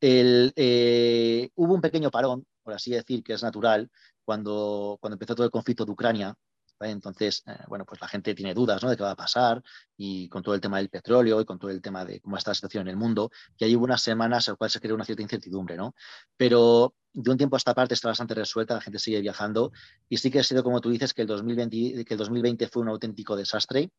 Eh, 0.00 1.50
hubo 1.54 1.74
un 1.74 1.80
pequeño 1.80 2.10
parón, 2.10 2.46
por 2.62 2.74
así 2.74 2.90
decir, 2.90 3.22
que 3.22 3.34
es 3.34 3.42
natural, 3.42 3.90
cuando 4.24 4.98
empezó 5.02 5.34
todo 5.34 5.44
el 5.44 5.52
conflicto 5.52 5.84
de 5.84 5.92
Ucrania, 5.92 6.34
entonces, 6.90 7.42
eh, 7.46 7.56
bueno, 7.68 7.84
pues 7.84 8.00
la 8.00 8.08
gente 8.08 8.34
tiene 8.34 8.54
dudas 8.54 8.82
¿no? 8.82 8.90
de 8.90 8.96
qué 8.96 9.02
va 9.02 9.12
a 9.12 9.16
pasar 9.16 9.62
y 9.96 10.28
con 10.28 10.42
todo 10.42 10.54
el 10.54 10.60
tema 10.60 10.78
del 10.78 10.88
petróleo 10.88 11.40
y 11.40 11.44
con 11.44 11.58
todo 11.58 11.70
el 11.70 11.80
tema 11.80 12.04
de 12.04 12.20
cómo 12.20 12.36
está 12.36 12.50
la 12.50 12.54
situación 12.54 12.82
en 12.82 12.92
el 12.92 12.96
mundo, 12.96 13.30
y 13.56 13.64
hay 13.64 13.74
unas 13.74 14.02
semanas 14.02 14.48
en 14.48 14.52
las 14.52 14.58
cuales 14.58 14.72
se 14.72 14.80
crea 14.80 14.94
una 14.94 15.04
cierta 15.04 15.22
incertidumbre, 15.22 15.76
¿no? 15.76 15.94
Pero 16.36 16.94
de 17.12 17.30
un 17.30 17.36
tiempo 17.36 17.56
a 17.56 17.58
esta 17.58 17.74
parte 17.74 17.94
está 17.94 18.08
bastante 18.08 18.34
resuelta, 18.34 18.74
la 18.74 18.80
gente 18.80 18.98
sigue 18.98 19.20
viajando 19.20 19.72
y 20.08 20.16
sí 20.16 20.30
que 20.30 20.40
ha 20.40 20.42
sido 20.42 20.64
como 20.64 20.80
tú 20.80 20.90
dices 20.90 21.14
que 21.14 21.22
el 21.22 21.28
2020, 21.28 22.04
que 22.04 22.14
el 22.14 22.18
2020 22.18 22.68
fue 22.68 22.82
un 22.82 22.88
auténtico 22.88 23.36
desastre, 23.36 23.90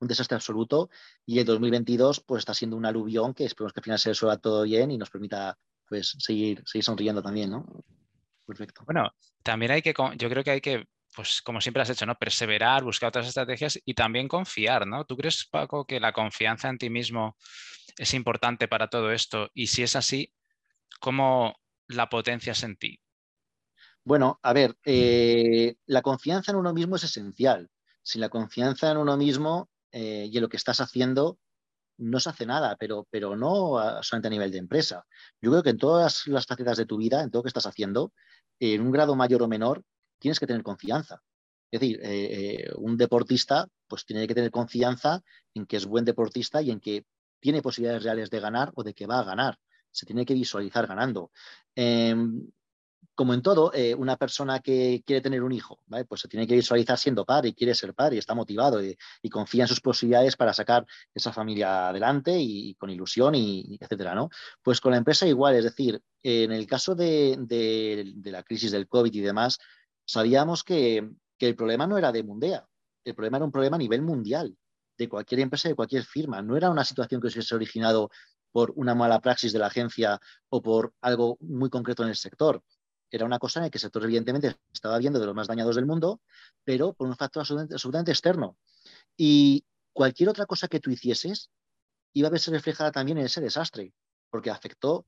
un 0.00 0.08
desastre 0.08 0.34
absoluto 0.34 0.90
y 1.24 1.38
el 1.38 1.46
2022 1.46 2.20
pues 2.20 2.40
está 2.40 2.54
siendo 2.54 2.76
un 2.76 2.84
aluvión 2.84 3.34
que 3.34 3.44
esperemos 3.44 3.72
que 3.72 3.80
al 3.80 3.84
final 3.84 3.98
se 3.98 4.10
resuelva 4.10 4.36
todo 4.38 4.64
bien 4.64 4.90
y 4.90 4.98
nos 4.98 5.10
permita 5.10 5.56
pues 5.88 6.16
seguir, 6.18 6.62
seguir 6.66 6.84
sonriendo 6.84 7.22
también, 7.22 7.50
¿no? 7.50 7.64
Perfecto. 8.44 8.82
Bueno, 8.84 9.10
también 9.42 9.72
hay 9.72 9.82
que, 9.82 9.94
yo 10.16 10.28
creo 10.28 10.44
que 10.44 10.50
hay 10.50 10.60
que 10.60 10.86
pues 11.16 11.40
como 11.40 11.62
siempre 11.62 11.82
has 11.82 11.90
hecho, 11.90 12.04
¿no? 12.04 12.14
Perseverar, 12.14 12.84
buscar 12.84 13.08
otras 13.08 13.26
estrategias 13.26 13.80
y 13.84 13.94
también 13.94 14.28
confiar, 14.28 14.86
¿no? 14.86 15.06
¿Tú 15.06 15.16
crees, 15.16 15.46
Paco, 15.50 15.86
que 15.86 15.98
la 15.98 16.12
confianza 16.12 16.68
en 16.68 16.76
ti 16.76 16.90
mismo 16.90 17.36
es 17.96 18.12
importante 18.12 18.68
para 18.68 18.88
todo 18.88 19.10
esto? 19.10 19.50
Y 19.54 19.68
si 19.68 19.82
es 19.82 19.96
así, 19.96 20.32
¿cómo 21.00 21.54
la 21.88 22.10
potencias 22.10 22.62
en 22.62 22.76
ti? 22.76 23.00
Bueno, 24.04 24.38
a 24.42 24.52
ver, 24.52 24.76
eh, 24.84 25.76
la 25.86 26.02
confianza 26.02 26.52
en 26.52 26.58
uno 26.58 26.74
mismo 26.74 26.96
es 26.96 27.04
esencial. 27.04 27.70
Sin 28.02 28.20
la 28.20 28.28
confianza 28.28 28.90
en 28.90 28.98
uno 28.98 29.16
mismo 29.16 29.70
eh, 29.90 30.28
y 30.30 30.36
en 30.36 30.42
lo 30.42 30.48
que 30.50 30.58
estás 30.58 30.80
haciendo, 30.80 31.38
no 31.96 32.20
se 32.20 32.28
hace 32.28 32.44
nada, 32.44 32.76
pero, 32.78 33.08
pero 33.10 33.36
no 33.36 33.80
solamente 34.02 34.28
a 34.28 34.30
nivel 34.30 34.52
de 34.52 34.58
empresa. 34.58 35.06
Yo 35.40 35.50
creo 35.50 35.62
que 35.62 35.70
en 35.70 35.78
todas 35.78 36.26
las 36.26 36.44
facetas 36.44 36.76
de 36.76 36.84
tu 36.84 36.98
vida, 36.98 37.22
en 37.22 37.30
todo 37.30 37.40
lo 37.40 37.44
que 37.44 37.48
estás 37.48 37.66
haciendo, 37.66 38.12
en 38.60 38.82
un 38.82 38.92
grado 38.92 39.16
mayor 39.16 39.42
o 39.42 39.48
menor, 39.48 39.82
tienes 40.18 40.40
que 40.40 40.46
tener 40.46 40.62
confianza. 40.62 41.22
Es 41.70 41.80
decir, 41.80 42.00
eh, 42.02 42.08
eh, 42.08 42.72
un 42.76 42.96
deportista 42.96 43.68
pues 43.88 44.04
tiene 44.04 44.26
que 44.26 44.34
tener 44.34 44.50
confianza 44.50 45.22
en 45.54 45.66
que 45.66 45.76
es 45.76 45.86
buen 45.86 46.04
deportista 46.04 46.62
y 46.62 46.70
en 46.70 46.80
que 46.80 47.04
tiene 47.40 47.62
posibilidades 47.62 48.02
reales 48.02 48.30
de 48.30 48.40
ganar 48.40 48.72
o 48.74 48.82
de 48.82 48.94
que 48.94 49.06
va 49.06 49.20
a 49.20 49.24
ganar. 49.24 49.58
Se 49.90 50.06
tiene 50.06 50.24
que 50.24 50.34
visualizar 50.34 50.86
ganando. 50.86 51.30
Em, 51.74 52.50
como 53.14 53.32
en 53.32 53.40
todo, 53.42 53.72
eh, 53.72 53.94
una 53.94 54.16
persona 54.16 54.60
que 54.60 55.02
quiere 55.06 55.22
tener 55.22 55.42
un 55.42 55.52
hijo, 55.52 55.80
pues 56.08 56.20
se 56.20 56.28
tiene 56.28 56.46
que 56.46 56.54
visualizar 56.54 56.98
siendo 56.98 57.24
padre 57.24 57.48
y 57.48 57.54
quiere 57.54 57.74
ser 57.74 57.94
padre 57.94 58.16
y 58.16 58.18
está 58.18 58.34
motivado 58.34 58.82
y, 58.84 58.96
confía 59.30 59.64
en 59.64 59.68
sus 59.68 59.80
posibilidades 59.80 60.36
para 60.36 60.52
sacar 60.52 60.86
esa 61.14 61.32
familia 61.32 61.88
adelante 61.88 62.36
y, 62.38 62.74
con 62.74 62.90
ilusión 62.90 63.34
y, 63.34 63.78
etcétera, 63.80 64.14
¿no? 64.14 64.28
Pues 64.62 64.80
con 64.80 64.92
la 64.92 64.98
empresa 64.98 65.26
igual, 65.26 65.56
es 65.56 65.64
decir, 65.64 66.00
en 66.22 66.52
el 66.52 66.66
caso 66.66 66.94
de, 66.94 67.36
de 67.38 68.30
la 68.30 68.42
crisis 68.42 68.72
del 68.72 68.88
COVID 68.88 69.14
y 69.14 69.20
demás, 69.20 69.58
sabíamos 70.06 70.64
que, 70.64 71.10
el 71.38 71.56
problema 71.56 71.86
no 71.86 71.98
era 71.98 72.12
de 72.12 72.22
Mundea, 72.22 72.66
el 73.04 73.14
problema 73.14 73.36
era 73.36 73.44
un 73.44 73.52
problema 73.52 73.76
a 73.76 73.78
nivel 73.78 74.02
mundial, 74.02 74.56
de 74.96 75.08
cualquier 75.08 75.40
empresa, 75.40 75.68
de 75.68 75.74
cualquier 75.74 76.04
firma. 76.04 76.40
No 76.40 76.56
era 76.56 76.70
una 76.70 76.84
situación 76.84 77.20
que 77.20 77.28
se 77.28 77.38
hubiese 77.38 77.54
originado 77.54 78.10
por 78.50 78.72
una 78.76 78.94
mala 78.94 79.20
praxis 79.20 79.52
de 79.52 79.58
la 79.58 79.66
agencia 79.66 80.18
o 80.48 80.62
por 80.62 80.94
algo 81.02 81.36
muy 81.40 81.68
concreto 81.68 82.02
en 82.02 82.08
el 82.08 82.16
sector. 82.16 82.62
Era 83.10 83.26
una 83.26 83.38
cosa 83.38 83.60
en 83.60 83.64
la 83.64 83.70
que 83.70 83.76
el 83.76 83.82
sector 83.82 84.02
evidentemente 84.04 84.56
estaba 84.72 84.98
viendo 84.98 85.20
de 85.20 85.26
los 85.26 85.34
más 85.34 85.46
dañados 85.46 85.76
del 85.76 85.86
mundo, 85.86 86.20
pero 86.64 86.94
por 86.94 87.06
un 87.06 87.16
factor 87.16 87.42
absolutamente, 87.42 88.10
externo. 88.10 88.56
Y 89.16 89.64
cualquier 89.92 90.30
otra 90.30 90.46
cosa 90.46 90.68
que 90.68 90.80
tú 90.80 90.90
hicieses 90.90 91.50
iba 92.14 92.28
a 92.28 92.30
verse 92.30 92.50
reflejada 92.50 92.90
también 92.90 93.18
en 93.18 93.26
ese 93.26 93.40
desastre, 93.40 93.92
porque 94.30 94.50
afectó 94.50 95.04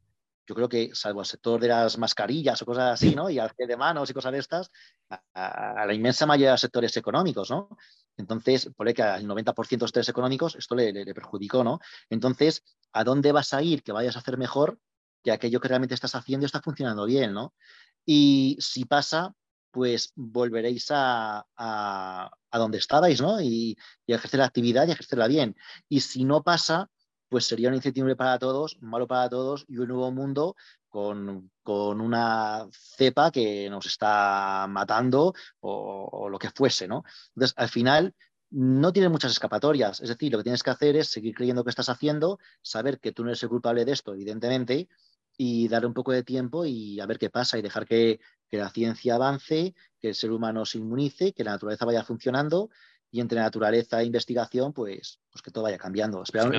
yo 0.49 0.55
creo 0.55 0.69
que, 0.69 0.91
salvo 0.95 1.21
el 1.21 1.27
sector 1.27 1.61
de 1.61 1.69
las 1.69 1.99
mascarillas 1.99 2.63
o 2.63 2.65
cosas 2.65 2.95
así, 2.95 3.15
¿no? 3.15 3.29
Y 3.29 3.39
al 3.39 3.53
de 3.55 3.77
manos 3.77 4.09
y 4.09 4.15
cosas 4.15 4.33
de 4.33 4.39
estas, 4.39 4.71
a, 5.35 5.85
la 5.87 5.93
inmensa 5.93 6.25
mayoría 6.25 6.49
de 6.49 6.53
los 6.55 6.61
sectores 6.63 6.97
económicos, 6.97 7.51
¿no? 7.51 7.69
Entonces, 8.17 8.71
por 8.75 8.93
que 8.95 9.03
al 9.03 9.27
90% 9.27 9.69
de 9.69 9.77
los 9.77 9.91
sectores 9.91 10.09
económicos 10.09 10.57
esto 10.57 10.75
le, 10.75 11.05
perjudicó, 11.13 11.63
¿no? 11.63 11.81
Entonces, 12.09 12.65
¿a 12.95 13.05
dónde 13.05 13.31
vas 13.31 13.53
a 13.53 13.63
ir 13.63 13.83
que 13.83 13.93
vayas 13.93 14.17
a 14.17 14.21
hacer 14.21 14.39
mejor 14.39 14.79
que 15.23 15.33
aquello 15.33 15.61
que 15.61 15.69
realmente 15.69 15.95
estás 15.95 16.15
haciendo 16.15 16.47
está 16.47 16.63
funcionando 16.63 17.05
bien, 17.05 17.35
¿no? 17.35 17.55
Y 18.07 18.57
si 18.59 18.87
pasa, 18.87 19.35
pues 19.71 20.13
volveréis 20.17 20.87
a, 20.91 21.47
a, 21.59 22.31
donde 22.53 22.79
estabais, 22.79 23.21
¿no? 23.21 23.39
Y, 23.43 23.77
y, 24.07 24.13
ejercer 24.15 24.41
la 24.41 24.47
actividad 24.47 24.89
y 24.89 24.93
ejercerla 24.93 25.29
bien. 25.29 25.57
Y 25.91 26.01
si 26.01 26.25
no 26.25 26.43
pasa, 26.43 26.89
pues 27.29 27.47
sería 27.47 27.69
una 27.69 27.77
incertidumbre 27.77 28.17
para 28.17 28.39
todos, 28.39 28.79
malo 28.81 29.07
para 29.07 29.29
todos 29.29 29.65
y 29.69 29.79
un 29.79 29.89
nuevo 29.89 30.11
mundo 30.11 30.57
con, 30.89 31.51
una 31.65 32.67
cepa 32.73 33.31
que 33.31 33.69
nos 33.71 33.87
está 33.87 34.67
matando 34.69 35.35
o, 35.61 36.29
lo 36.31 36.39
que 36.39 36.51
fuese, 36.51 36.89
¿no? 36.89 37.05
Entonces, 37.35 37.55
al 37.57 37.69
final, 37.69 38.15
no 38.51 38.93
tienes 38.93 39.11
muchas 39.11 39.33
escapatorias. 39.33 40.01
Es 40.01 40.09
decir, 40.09 40.33
lo 40.33 40.39
que 40.39 40.45
tienes 40.45 40.63
que 40.63 40.71
hacer 40.71 40.97
es 40.97 41.09
seguir 41.09 41.35
creyendo 41.35 41.65
que 41.65 41.71
estás 41.71 41.91
haciendo, 41.91 42.39
saber 42.63 42.99
que 43.01 43.13
tú 43.13 43.23
no 43.23 43.31
eres 43.31 43.43
el 43.43 43.51
culpable 43.51 43.85
de 43.85 43.93
esto, 43.93 44.15
evidentemente, 44.15 44.89
y 45.37 45.69
darle 45.69 45.89
un 45.89 45.95
poco 45.95 46.13
de 46.13 46.25
tiempo 46.25 46.65
y 46.65 46.99
a 47.01 47.07
ver 47.07 47.19
qué 47.19 47.31
pasa 47.31 47.59
y 47.59 47.63
dejar 47.63 47.87
que, 47.87 48.19
que 48.49 48.57
la 48.57 48.71
ciencia 48.71 49.17
avance, 49.17 49.75
que 50.01 50.09
el 50.09 50.15
ser 50.15 50.33
humano 50.33 50.65
se 50.65 50.79
inmunice, 50.79 51.33
que 51.33 51.45
la 51.45 51.53
naturaleza 51.53 51.85
vaya 51.85 52.03
funcionando 52.03 52.71
y 53.11 53.21
entre 53.21 53.41
naturaleza 53.41 54.01
e 54.01 54.05
investigación, 54.05 54.73
pues, 54.73 55.21
pues 55.31 55.43
que 55.43 55.51
todo 55.51 55.65
vaya 55.65 55.79
cambiando. 55.79 56.23
Espera, 56.23 56.51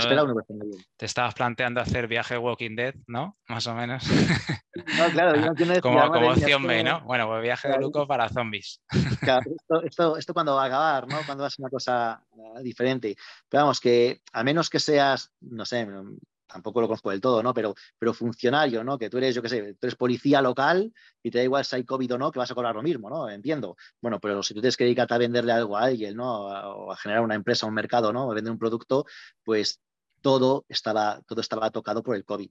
Te 0.98 1.06
estabas 1.06 1.34
planteando 1.34 1.80
hacer 1.80 2.08
viaje 2.08 2.38
Walking 2.38 2.76
Dead, 2.76 2.96
¿no? 3.08 3.38
Más 3.48 3.68
o 3.68 3.76
menos. 3.76 4.04
No, 4.98 5.10
claro, 5.12 5.54
como, 5.82 6.10
como 6.10 6.30
opción 6.30 6.66
B, 6.66 6.84
¿no? 6.84 7.02
Bueno, 7.02 7.28
pues 7.28 7.42
viaje 7.42 7.68
de 7.68 7.80
Luco 7.80 8.08
para 8.08 8.30
zombies. 8.30 8.82
Claro, 9.20 9.42
esto, 9.84 10.16
esto, 10.16 10.34
cuando 10.34 10.56
va 10.56 10.64
a 10.64 10.68
acabar, 10.68 11.08
¿no? 11.08 11.18
Cuando 11.26 11.42
va 11.42 11.48
a 11.48 11.50
ser 11.50 11.64
una 11.64 11.70
cosa 11.70 12.24
eh, 12.32 12.64
diferente. 12.64 13.16
Pero 13.50 13.64
vamos, 13.64 13.80
que 13.80 14.22
a 14.32 14.44
menos 14.44 14.70
que 14.70 14.80
seas, 14.80 15.34
no 15.42 15.66
sé, 15.66 15.86
tampoco 16.50 16.82
lo 16.82 16.88
conozco 16.88 17.12
del 17.12 17.22
todo, 17.22 17.44
¿no? 17.44 17.54
Pero, 17.54 17.76
pero 17.98 18.14
funcionario, 18.14 18.84
¿no? 18.84 18.98
Que 18.98 19.10
tú 19.10 19.18
eres, 19.18 19.36
yo 19.36 19.42
qué 19.42 19.50
sé, 19.50 19.74
tú 19.76 19.88
eres 19.88 19.96
policía 19.96 20.42
local 20.42 20.92
y 21.22 21.32
te 21.32 21.38
da 21.38 21.44
igual 21.44 21.64
si 21.64 21.76
hay 21.76 21.86
COVID 21.86 22.16
o 22.16 22.18
no, 22.18 22.32
que 22.32 22.40
vas 22.40 22.52
a 22.52 22.56
cobrar 22.56 22.76
lo 22.76 22.82
mismo, 22.82 23.10
¿no? 23.10 23.30
Entiendo. 23.30 23.78
Bueno, 24.02 24.20
pero 24.20 24.42
si 24.44 24.54
tú 24.54 24.62
tienes 24.62 24.76
que 24.76 24.84
dedicarte 24.84 25.14
a 25.14 25.18
venderle 25.20 25.52
algo 25.52 25.78
a 25.78 25.84
alguien, 25.84 26.16
¿no? 26.16 26.46
O 26.46 26.92
a 26.92 26.98
generar 26.98 27.24
una 27.24 27.36
empresa, 27.36 27.68
un 27.68 27.74
mercado, 27.74 28.12
¿no? 28.12 28.28
O 28.28 28.34
vender 28.34 28.52
un 28.52 28.60
producto, 28.60 29.06
pues 29.44 29.80
todo 30.22 30.66
estaba, 30.68 31.22
todo 31.28 31.42
estaba 31.42 31.70
tocado 31.72 32.04
por 32.04 32.16
el 32.16 32.26
COVID. 32.26 32.50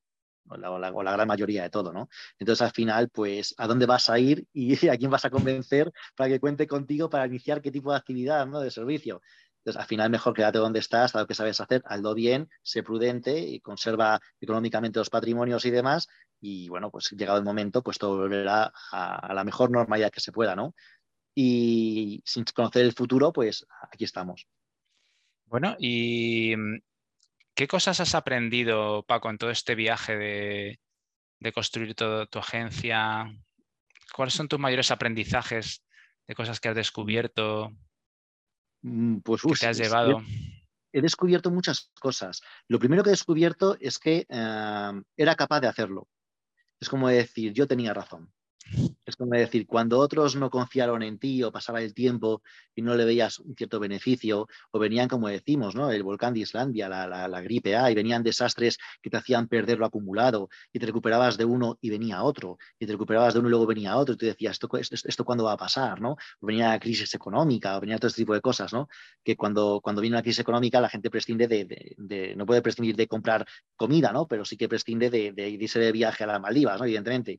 O 0.51 0.57
la, 0.57 0.71
o 0.71 1.03
la, 1.03 1.13
gran 1.13 1.29
mayoría 1.29 1.63
de 1.63 1.69
todo, 1.69 1.93
¿no? 1.93 2.09
Entonces, 2.39 2.63
al 2.63 2.71
final, 2.71 3.11
pues, 3.11 3.55
¿a 3.59 3.67
dónde 3.67 3.85
vas 3.85 4.09
a 4.09 4.19
ir 4.19 4.47
y 4.55 4.71
a 4.89 4.97
quién 4.97 5.11
vas 5.11 5.27
a 5.27 5.31
convencer 5.31 5.93
para 6.17 6.31
que 6.31 6.41
cuente 6.41 6.67
contigo 6.67 7.11
para 7.11 7.27
iniciar 7.27 7.61
qué 7.61 7.71
tipo 7.71 7.91
de 7.91 7.99
actividad, 7.99 8.47
¿no? 8.47 8.61
De 8.61 8.71
servicio. 8.71 9.21
Entonces, 9.59 9.81
al 9.81 9.87
final, 9.87 10.11
mejor 10.11 10.35
quédate 10.35 10.59
donde 10.59 10.79
estás, 10.79 11.15
haz 11.15 11.23
lo 11.23 11.27
que 11.27 11.35
sabes 11.35 11.61
hacer, 11.61 11.83
hazlo 11.85 12.15
bien, 12.15 12.49
sé 12.63 12.83
prudente 12.83 13.39
y 13.39 13.61
conserva 13.61 14.21
económicamente 14.41 14.99
los 14.99 15.11
patrimonios 15.11 15.65
y 15.67 15.71
demás. 15.71 16.09
Y 16.41 16.69
bueno, 16.69 16.91
pues 16.91 17.11
llegado 17.11 17.39
el 17.39 17.45
momento, 17.45 17.83
pues 17.83 17.99
todo 17.99 18.17
volverá 18.17 18.73
a, 18.93 19.35
la 19.35 19.45
mejor 19.45 19.71
normalidad 19.71 20.11
que 20.11 20.21
se 20.21 20.33
pueda, 20.33 20.55
¿no? 20.55 20.75
Y 21.35 22.23
sin 22.25 22.45
conocer 22.45 22.83
el 22.83 22.93
futuro, 22.93 23.33
pues 23.33 23.67
aquí 23.93 24.05
estamos. 24.05 24.47
Bueno, 25.47 25.77
¿y 25.79 26.55
qué 27.55 27.67
cosas 27.67 28.01
has 28.01 28.15
aprendido, 28.15 29.03
Paco, 29.05 29.31
en 29.31 29.39
todo 29.39 29.51
este 29.51 29.75
viaje 29.75 30.17
de, 30.17 30.81
de 31.41 31.53
construir 31.53 31.95
toda 31.95 32.27
tu 32.27 32.39
agencia? 32.39 33.27
¿Cuáles 34.15 34.35
son 34.35 34.49
tus 34.49 34.59
mayores 34.59 34.91
aprendizajes 34.91 35.85
de 36.27 36.35
cosas 36.35 36.61
que 36.61 36.69
has 36.69 36.77
descubierto? 36.77 37.73
Mm, 38.83 39.19
pues, 39.19 39.43
¿Qué 39.43 39.55
te 39.55 39.67
has 39.67 39.79
llevado? 39.79 40.23
He, 40.93 41.01
descubierto 41.01 41.51
muchas 41.51 41.91
cosas. 42.01 42.41
Lo 42.69 42.79
primero 42.79 43.03
que 43.03 43.11
he 43.11 43.13
descubierto 43.13 43.77
es 43.81 43.99
que 43.99 44.27
eh, 44.29 45.03
era 45.17 45.35
capaz 45.35 45.61
de 45.61 45.69
hacerlo. 45.69 46.09
Es 46.81 46.89
como 46.89 47.09
decir, 47.09 47.53
yo 47.53 47.67
tenía 47.67 47.93
razón. 47.93 48.33
Es 49.07 49.17
como 49.17 49.33
decir, 49.33 49.67
cuando 49.67 49.99
otros 49.99 50.37
no 50.37 50.51
confiaron 50.51 51.03
en 51.03 51.19
ti 51.19 51.43
o 51.43 51.51
pasaba 51.51 51.81
el 51.81 51.95
tiempo 51.95 52.43
y 52.75 52.83
no 52.83 52.95
le 52.95 53.07
veías 53.07 53.39
un 53.39 53.55
cierto 53.57 53.81
beneficio, 53.81 54.47
o 54.71 54.79
venían, 54.79 55.09
como 55.09 55.29
decimos, 55.29 55.75
¿no? 55.75 55.91
el 55.91 56.03
volcán 56.03 56.35
de 56.35 56.41
Islandia, 56.41 56.89
la, 56.89 57.41
gripe 57.41 57.75
A, 57.77 57.91
y 57.91 57.95
venían 57.95 58.23
desastres 58.23 58.77
que 59.01 59.09
te 59.09 59.17
hacían 59.17 59.49
perder 59.49 59.79
lo 59.79 59.87
acumulado, 59.87 60.51
y 60.73 60.79
te 60.79 60.87
recuperabas 60.87 61.39
de 61.39 61.47
uno 61.47 61.79
y 61.81 61.89
venía 61.89 62.23
otro, 62.23 62.59
y 62.79 62.87
te 62.87 62.93
recuperabas 62.93 63.33
de 63.33 63.41
uno 63.41 63.49
y 63.49 63.51
luego 63.51 63.67
venía 63.67 63.97
otro, 63.97 64.15
y 64.15 64.19
tú 64.19 64.27
decías, 64.27 64.53
¿esto, 64.53 64.69
esto, 64.77 64.97
esto 65.09 65.25
cuándo 65.25 65.45
va 65.45 65.53
a 65.53 65.57
pasar? 65.57 66.01
¿no? 66.01 66.17
venía 66.41 66.69
la 66.69 66.79
crisis 66.79 67.15
económica, 67.15 67.79
o 67.79 67.81
venía 67.81 67.99
todo 67.99 68.09
este 68.09 68.23
tipo 68.23 68.35
de 68.35 68.43
cosas, 68.43 68.73
¿no? 68.73 68.89
que 69.25 69.37
cuando, 69.37 69.81
cuando 69.83 70.03
viene 70.03 70.17
la 70.17 70.23
crisis 70.23 70.41
económica 70.41 70.81
la 70.81 70.91
gente 70.91 71.11
prescinde 71.11 71.49
de, 71.49 72.35
no 72.37 72.45
puede 72.45 72.61
prescindir 72.61 72.95
de 72.97 73.09
comprar 73.09 73.47
comida, 73.77 74.13
¿no? 74.13 74.29
pero 74.29 74.45
sí 74.45 74.59
que 74.59 74.69
prescinde 74.69 75.09
de, 75.09 75.33
de 75.33 75.49
irse 75.49 75.79
de 75.79 75.93
viaje 75.93 76.25
a 76.25 76.27
las 76.27 76.41
Maldivas, 76.41 76.79
¿no? 76.79 76.85
evidentemente. 76.85 77.39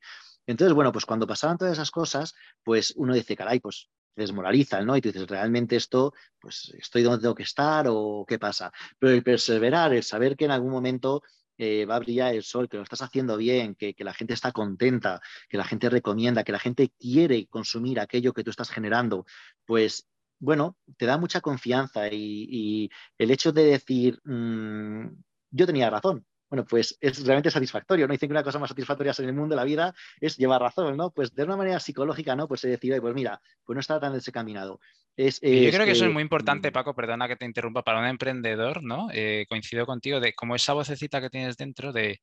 Entonces, 0.50 0.74
bueno, 0.74 0.92
pues 0.92 1.06
cuando 1.06 1.28
pasaban 1.28 1.60
todas 1.60 1.74
esas 1.74 1.92
cosas, 1.92 2.34
pues 2.64 2.94
uno 2.96 3.14
dice, 3.14 3.36
caray, 3.36 3.60
pues 3.60 3.88
desmoralizan, 4.16 4.84
¿no? 4.84 4.98
Y 4.98 5.02
tú 5.02 5.10
dices, 5.12 5.28
realmente 5.28 5.76
esto, 5.76 6.12
pues 6.40 6.74
estoy 6.76 7.04
donde 7.04 7.22
tengo 7.22 7.36
que 7.36 7.44
estar 7.44 7.86
o 7.88 8.26
qué 8.28 8.40
pasa. 8.40 8.72
Pero 8.98 9.14
el 9.14 9.22
perseverar, 9.22 9.94
el 9.94 10.02
saber 10.02 10.36
que 10.36 10.46
en 10.46 10.52
algún 10.52 10.72
momento 10.72 11.22
eh, 11.56 11.86
va 11.86 11.98
a 11.98 12.00
brillar 12.00 12.34
el 12.34 12.42
sol, 12.42 12.68
que 12.68 12.78
lo 12.78 12.84
estás 12.84 13.04
haciendo 13.04 13.38
bien, 13.38 13.76
que, 13.76 13.94
la 14.00 14.12
gente 14.12 14.34
está 14.34 14.52
contenta, 14.52 15.22
que 15.48 15.58
la 15.58 15.66
gente 15.66 15.88
recomienda, 15.88 16.44
que 16.44 16.52
la 16.52 16.60
gente 16.60 16.92
quiere 17.00 17.46
consumir 17.46 18.00
aquello 18.00 18.34
que 18.34 18.44
tú 18.44 18.50
estás 18.50 18.72
generando, 18.72 19.28
pues 19.66 20.08
bueno, 20.40 20.78
te 20.98 21.06
da 21.06 21.20
mucha 21.20 21.42
confianza 21.42 22.08
y, 22.12 22.90
el 23.20 23.30
hecho 23.30 23.52
de 23.52 23.66
decir, 23.66 24.20
mm, 24.24 25.10
yo 25.52 25.68
tenía 25.68 25.92
razón, 25.92 26.26
bueno, 26.50 26.66
pues 26.66 26.98
es 27.00 27.24
realmente 27.26 27.52
satisfactorio, 27.52 28.08
¿no? 28.08 28.14
Dicen 28.14 28.28
que 28.28 28.34
una 28.34 28.44
cosa 28.44 28.60
más 28.60 28.70
satisfactoria 28.70 29.14
en 29.18 29.26
el 29.26 29.34
mundo 29.34 29.54
de 29.54 29.58
la 29.58 29.64
vida 29.64 29.94
es 30.20 30.38
llevar 30.38 30.62
razón, 30.62 30.98
¿no? 30.98 31.12
Pues 31.12 31.34
de 31.36 31.44
una 31.44 31.56
manera 31.56 31.80
psicológica, 31.80 32.36
¿no? 32.36 32.48
Pues 32.48 32.62
se 32.62 32.70
decide, 32.70 33.00
pues 33.00 33.14
mira, 33.14 33.40
pues 33.64 33.76
no 33.76 33.80
está 33.82 34.00
tan 34.00 34.14
desencaminado. 34.14 34.80
Es, 35.16 35.40
yo 35.42 35.72
creo 35.72 35.86
que 35.86 35.92
eso 35.92 36.06
es 36.06 36.14
muy 36.14 36.24
importante, 36.24 36.70
mm. 36.70 36.74
Paco, 36.74 36.96
perdona 36.96 37.28
que 37.28 37.36
te 37.36 37.46
interrumpa, 37.46 37.84
para 37.84 38.00
un 38.00 38.06
emprendedor, 38.06 38.84
¿no? 38.84 39.10
Eh, 39.12 39.46
coincido 39.50 39.86
contigo 39.86 40.20
de 40.20 40.34
como 40.34 40.56
esa 40.56 40.74
vocecita 40.74 41.22
que 41.22 41.30
tienes 41.30 41.58
dentro 41.58 41.92
de 41.92 42.20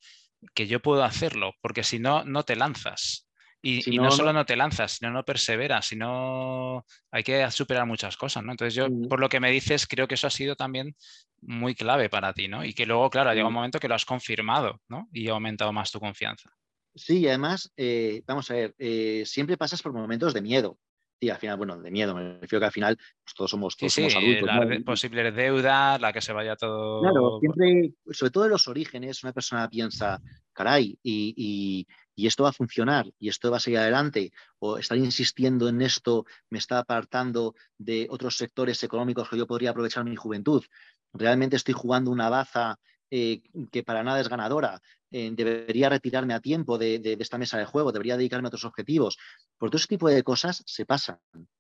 que 0.55 0.67
yo 0.67 0.81
puedo 0.81 1.05
hacerlo, 1.05 1.53
porque 1.61 1.85
si 1.85 1.99
no, 1.99 2.25
no 2.25 2.43
te 2.43 2.57
lanzas. 2.57 3.26
Y, 3.63 3.99
no, 3.99 4.11
solo 4.11 4.33
no... 4.33 4.47
te 4.47 4.55
lanzas, 4.55 4.93
sino 4.93 5.11
no 5.11 5.25
perseveras, 5.25 5.87
sino 5.87 6.85
hay 7.11 7.25
que 7.25 7.51
superar 7.51 7.85
muchas 7.87 8.17
cosas, 8.17 8.45
¿no? 8.45 8.53
Entonces 8.53 8.75
yo, 8.75 8.89
mm. 8.89 9.09
por 9.09 9.19
lo 9.19 9.29
que 9.29 9.41
me 9.41 9.51
dices, 9.51 9.87
creo 9.87 10.07
que 10.07 10.15
eso 10.15 10.29
ha 10.29 10.31
sido 10.31 10.55
también 10.55 10.95
muy 11.41 11.75
clave 11.75 12.09
para 12.09 12.33
ti, 12.33 12.49
¿no? 12.49 12.65
Y 12.65 12.75
que 12.75 12.87
luego, 12.87 13.11
claro, 13.11 13.31
ha 13.31 13.33
llegado 13.33 13.49
un 13.49 13.55
momento 13.55 13.81
que 13.81 13.89
lo 13.89 13.95
has 13.95 14.05
confirmado, 14.05 14.81
¿no? 14.89 15.09
Y 15.13 15.29
ha 15.29 15.33
aumentado 15.33 15.73
más 15.73 15.91
tu 15.91 15.99
confianza. 15.99 16.51
Sí, 16.95 17.19
y 17.19 17.29
además, 17.29 17.73
eh, 17.77 18.23
vamos 18.27 18.51
a 18.51 18.55
ver, 18.55 18.75
eh, 18.79 19.25
siempre 19.27 19.57
pasas 19.57 19.83
por 19.83 19.93
momentos 19.93 20.33
de 20.33 20.41
miedo. 20.41 20.79
Y 21.19 21.31
al 21.31 21.39
final, 21.39 21.57
bueno, 21.57 21.81
de 21.81 21.91
miedo, 21.91 22.15
me 22.15 22.39
refiero 22.39 22.61
que 22.61 22.67
al 22.67 22.73
final 22.73 22.97
pues, 22.97 23.35
todos 23.35 23.51
somos, 23.51 23.77
todos 23.77 23.93
sí, 23.93 24.11
sí, 24.11 24.41
La 24.43 24.67
posible 24.85 25.33
deuda, 25.33 25.99
la 25.99 26.13
que 26.13 26.21
se 26.21 26.33
vaya 26.33 26.57
todo. 26.57 27.01
Claro, 27.01 27.39
siempre, 27.41 27.93
sobre 28.11 28.31
todo 28.31 28.45
en 28.45 28.51
los 28.51 28.69
orígenes, 28.69 29.23
una 29.23 29.33
persona 29.33 29.69
piensa, 29.69 30.21
caray, 30.53 30.99
y, 31.03 31.35
y 31.37 31.87
esto 32.25 32.45
va 32.45 32.51
a 32.51 32.53
funcionar 32.53 33.13
y 33.19 33.29
esto 33.29 33.51
va 33.51 33.59
a 33.59 33.61
seguir 33.61 33.81
adelante, 33.81 34.33
o 34.59 34.79
estar 34.79 34.97
insistiendo 34.97 35.69
en 35.69 35.83
esto 35.83 36.25
me 36.49 36.59
está 36.59 36.79
apartando 36.79 37.55
de 37.77 38.07
otros 38.09 38.39
sectores 38.39 38.83
económicos 38.83 39.29
que 39.29 39.37
yo 39.37 39.47
podría 39.47 39.71
aprovechar 39.71 40.05
mi 40.05 40.17
juventud. 40.17 40.65
Realmente 41.13 41.57
estoy 41.57 41.75
jugando 41.75 42.11
una 42.11 42.31
baza 42.31 42.79
eh, 43.11 43.43
que 43.71 43.83
para 43.83 44.03
nada 44.03 44.21
es 44.21 44.29
ganadora. 44.29 44.81
Eh, 45.11 45.31
debería 45.33 45.89
retirarme 45.89 46.35
a 46.35 46.41
tiempo 46.41 46.79
de, 46.79 47.17
esta 47.21 47.39
mesa 47.39 47.59
de 47.59 47.65
juego, 47.65 47.93
debería 47.93 48.17
dedicarme 48.17 48.47
a 48.47 48.51
otros 48.51 48.65
objetivos. 48.65 49.19
Por 49.59 49.71
todo 49.71 49.79
ese 49.79 49.89
tipo 49.89 50.09
de 50.09 50.23
cosas 50.23 50.63
se 50.67 50.85
pasan, 50.85 51.19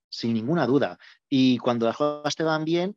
sin 0.08 0.34
ninguna 0.34 0.66
duda. 0.66 0.98
Y 1.28 1.58
cuando 1.58 1.86
las 1.86 1.96
cosas 1.96 2.34
te 2.34 2.42
van 2.42 2.64
bien, 2.64 2.96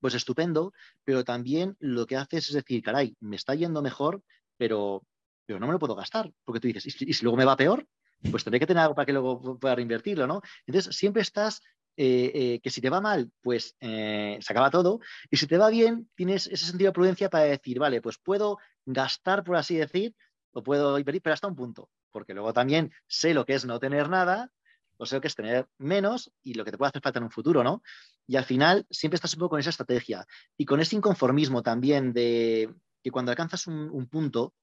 pues 0.00 0.14
estupendo, 0.14 0.72
pero 1.02 1.24
también 1.24 1.76
lo 1.80 2.06
que 2.06 2.16
haces 2.16 2.48
es 2.48 2.54
decir, 2.54 2.82
caray, 2.82 3.16
me 3.20 3.36
está 3.36 3.54
yendo 3.54 3.82
mejor, 3.82 4.22
pero 4.56 5.02
pero 5.46 5.58
no 5.58 5.66
me 5.66 5.72
lo 5.72 5.78
puedo 5.78 5.94
gastar, 5.94 6.30
porque 6.44 6.60
tú 6.60 6.68
dices, 6.68 6.86
¿y 6.86 7.12
si, 7.12 7.22
luego 7.22 7.36
me 7.36 7.44
va 7.44 7.56
peor? 7.56 7.86
Pues 8.30 8.44
tendré 8.44 8.60
que 8.60 8.66
tener 8.66 8.82
algo 8.82 8.94
para 8.94 9.06
que 9.06 9.12
luego 9.12 9.58
pueda 9.58 9.74
reinvertirlo, 9.74 10.26
¿no? 10.26 10.40
Entonces, 10.66 10.96
siempre 10.96 11.22
estás, 11.22 11.60
eh, 11.96 12.32
eh, 12.34 12.60
que 12.62 12.70
si 12.70 12.80
te 12.80 12.90
va 12.90 13.00
mal, 13.00 13.30
pues 13.42 13.76
eh, 13.80 14.38
se 14.40 14.52
acaba 14.52 14.70
todo, 14.70 15.00
y 15.30 15.36
si 15.36 15.46
te 15.46 15.58
va 15.58 15.68
bien, 15.68 16.08
tienes 16.14 16.46
ese 16.46 16.66
sentido 16.66 16.88
de 16.88 16.94
prudencia 16.94 17.28
para 17.28 17.44
decir, 17.44 17.78
vale, 17.78 18.00
pues 18.00 18.18
puedo 18.18 18.58
gastar, 18.86 19.44
por 19.44 19.56
así 19.56 19.76
decir, 19.76 20.14
o 20.52 20.62
puedo 20.62 20.98
invertir, 20.98 21.22
pero 21.22 21.34
hasta 21.34 21.48
un 21.48 21.56
punto, 21.56 21.90
porque 22.10 22.32
luego 22.32 22.52
también 22.52 22.92
sé 23.06 23.34
lo 23.34 23.44
que 23.44 23.54
es 23.54 23.64
no 23.64 23.78
tener 23.78 24.08
nada, 24.08 24.50
o 24.96 25.06
sé 25.06 25.16
lo 25.16 25.20
que 25.20 25.28
es 25.28 25.34
tener 25.34 25.66
menos 25.76 26.32
y 26.42 26.54
lo 26.54 26.64
que 26.64 26.70
te 26.70 26.78
puede 26.78 26.90
hacer 26.90 27.02
falta 27.02 27.18
en 27.18 27.24
un 27.24 27.30
futuro, 27.30 27.64
¿no? 27.64 27.82
Y 28.26 28.36
al 28.36 28.44
final 28.44 28.86
siempre 28.88 29.16
estás 29.16 29.34
un 29.34 29.40
poco 29.40 29.50
con 29.50 29.60
esa 29.60 29.70
estrategia 29.70 30.24
y 30.56 30.64
con 30.64 30.80
ese 30.80 30.96
inconformismo 30.96 31.62
también 31.62 32.12
de 32.12 32.72
que 33.02 33.10
cuando 33.10 33.32
alcanzas 33.32 33.66
un 33.66 34.08
punto, 34.08 34.54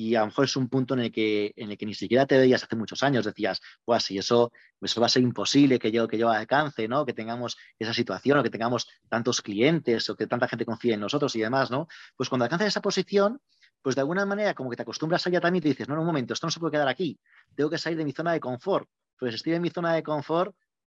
y 0.00 0.14
a 0.14 0.20
lo 0.20 0.26
mejor 0.26 0.44
es 0.44 0.54
un 0.54 0.68
punto 0.68 0.94
en 0.94 1.00
el 1.00 1.10
que, 1.10 1.52
en 1.56 1.72
el 1.72 1.76
que 1.76 1.84
ni 1.84 1.92
siquiera 1.92 2.24
te 2.24 2.38
veías 2.38 2.62
hace 2.62 2.76
muchos 2.76 3.02
años, 3.02 3.24
decías, 3.24 3.60
pues 3.84 4.04
si 4.04 4.16
eso, 4.16 4.52
eso 4.80 5.00
va 5.00 5.06
a 5.06 5.08
ser 5.08 5.24
imposible 5.24 5.80
que 5.80 5.90
yo, 5.90 6.06
que 6.06 6.16
yo 6.16 6.30
alcance, 6.30 6.86
¿no? 6.86 7.04
Que 7.04 7.12
tengamos 7.12 7.56
esa 7.80 7.92
situación 7.92 8.38
o 8.38 8.44
que 8.44 8.48
tengamos 8.48 8.86
tantos 9.08 9.42
clientes 9.42 10.08
o 10.08 10.14
que 10.14 10.28
tanta 10.28 10.46
gente 10.46 10.64
confíe 10.64 10.94
en 10.94 11.00
nosotros 11.00 11.34
y 11.34 11.40
demás, 11.40 11.72
¿no? 11.72 11.88
Pues 12.16 12.28
cuando 12.28 12.44
alcanzas 12.44 12.68
esa 12.68 12.80
posición, 12.80 13.40
pues 13.82 13.96
de 13.96 14.02
alguna 14.02 14.24
manera 14.24 14.54
como 14.54 14.70
que 14.70 14.76
te 14.76 14.82
acostumbras 14.82 15.26
a 15.26 15.30
ella 15.30 15.40
también 15.40 15.62
y 15.62 15.62
te 15.62 15.68
dices, 15.70 15.88
no, 15.88 15.96
no, 15.96 16.02
un 16.02 16.06
momento, 16.06 16.32
esto 16.32 16.46
no 16.46 16.52
se 16.52 16.60
puede 16.60 16.70
quedar 16.70 16.86
aquí, 16.86 17.18
tengo 17.56 17.68
que 17.68 17.78
salir 17.78 17.98
de 17.98 18.04
mi 18.04 18.12
zona 18.12 18.32
de 18.32 18.38
confort. 18.38 18.88
Pues 19.18 19.34
estoy 19.34 19.54
en 19.54 19.62
mi 19.62 19.70
zona 19.70 19.94
de 19.94 20.04
confort, 20.04 20.54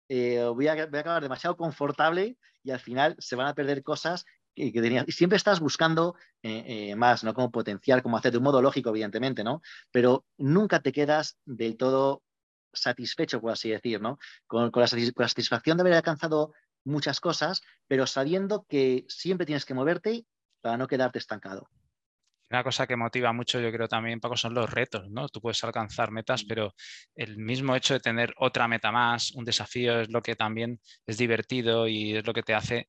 eh, 0.09 0.45
voy, 0.45 0.69
a, 0.69 0.75
voy 0.87 0.99
a 0.99 1.01
acabar 1.01 1.25
demasiado 1.25 1.57
confortable 1.57 2.39
y 2.63 2.71
al 2.71 2.79
final 2.79 3.17
se 3.19 3.35
van 3.35 3.49
a 3.49 3.55
perder 3.55 3.83
cosas 3.83 4.25
y 4.55 5.13
siempre 5.13 5.37
estás 5.37 5.61
buscando 5.61 6.15
eh, 6.43 6.91
eh, 6.91 6.97
más, 6.97 7.25
¿no? 7.25 7.35
Como 7.35 7.51
potenciar, 7.51 8.03
como 8.03 8.17
hacer 8.17 8.33
de 8.33 8.39
un 8.39 8.45
modo 8.45 8.61
lógico, 8.61 8.91
evidentemente, 8.91 9.43
¿no? 9.43 9.63
Pero 9.91 10.27
nunca 10.39 10.81
te 10.81 10.93
quedas 10.93 11.39
del 11.45 11.77
todo 11.77 12.23
satisfecho, 12.73 13.41
por 13.41 13.53
así 13.53 13.71
decir, 13.71 14.01
¿no? 14.01 14.19
Con, 14.47 14.71
la, 14.75 14.87
satisfacción 14.87 15.77
de 15.77 15.83
haber 15.83 15.95
alcanzado 15.95 16.53
muchas 16.85 17.21
cosas, 17.21 17.63
pero 17.87 18.07
sabiendo 18.07 18.67
que 18.69 19.05
siempre 19.09 19.47
tienes 19.47 19.65
que 19.65 19.75
moverte 19.75 20.27
para 20.61 20.77
no 20.77 20.87
quedarte 20.87 21.19
estancado. 21.19 21.69
Una 22.51 22.63
cosa 22.63 22.87
que 22.87 22.97
motiva 22.97 23.33
mucho, 23.33 23.61
yo 23.61 23.73
creo 23.73 23.89
también, 23.89 24.21
Paco, 24.21 24.37
son 24.37 24.53
los 24.53 24.69
retos, 24.69 25.09
¿no? 25.11 25.27
Tú 25.29 25.41
puedes 25.41 25.65
alcanzar 25.65 26.11
metas, 26.11 26.45
mm. 26.45 26.49
pero 26.49 26.75
el 27.15 27.39
mismo 27.39 27.75
hecho 27.75 27.95
de 27.95 28.01
tener 28.01 28.35
otra 28.37 28.69
meta 28.69 28.93
más, 28.93 29.33
un 29.33 29.45
desafío, 29.45 30.01
es 30.01 30.11
lo 30.11 30.21
que 30.21 30.37
también 30.37 30.79
es 31.07 31.17
divertido 31.17 31.89
y 31.89 32.17
es 32.17 32.27
lo 32.27 32.35
que 32.35 32.43
te 32.43 32.53
hace 32.53 32.89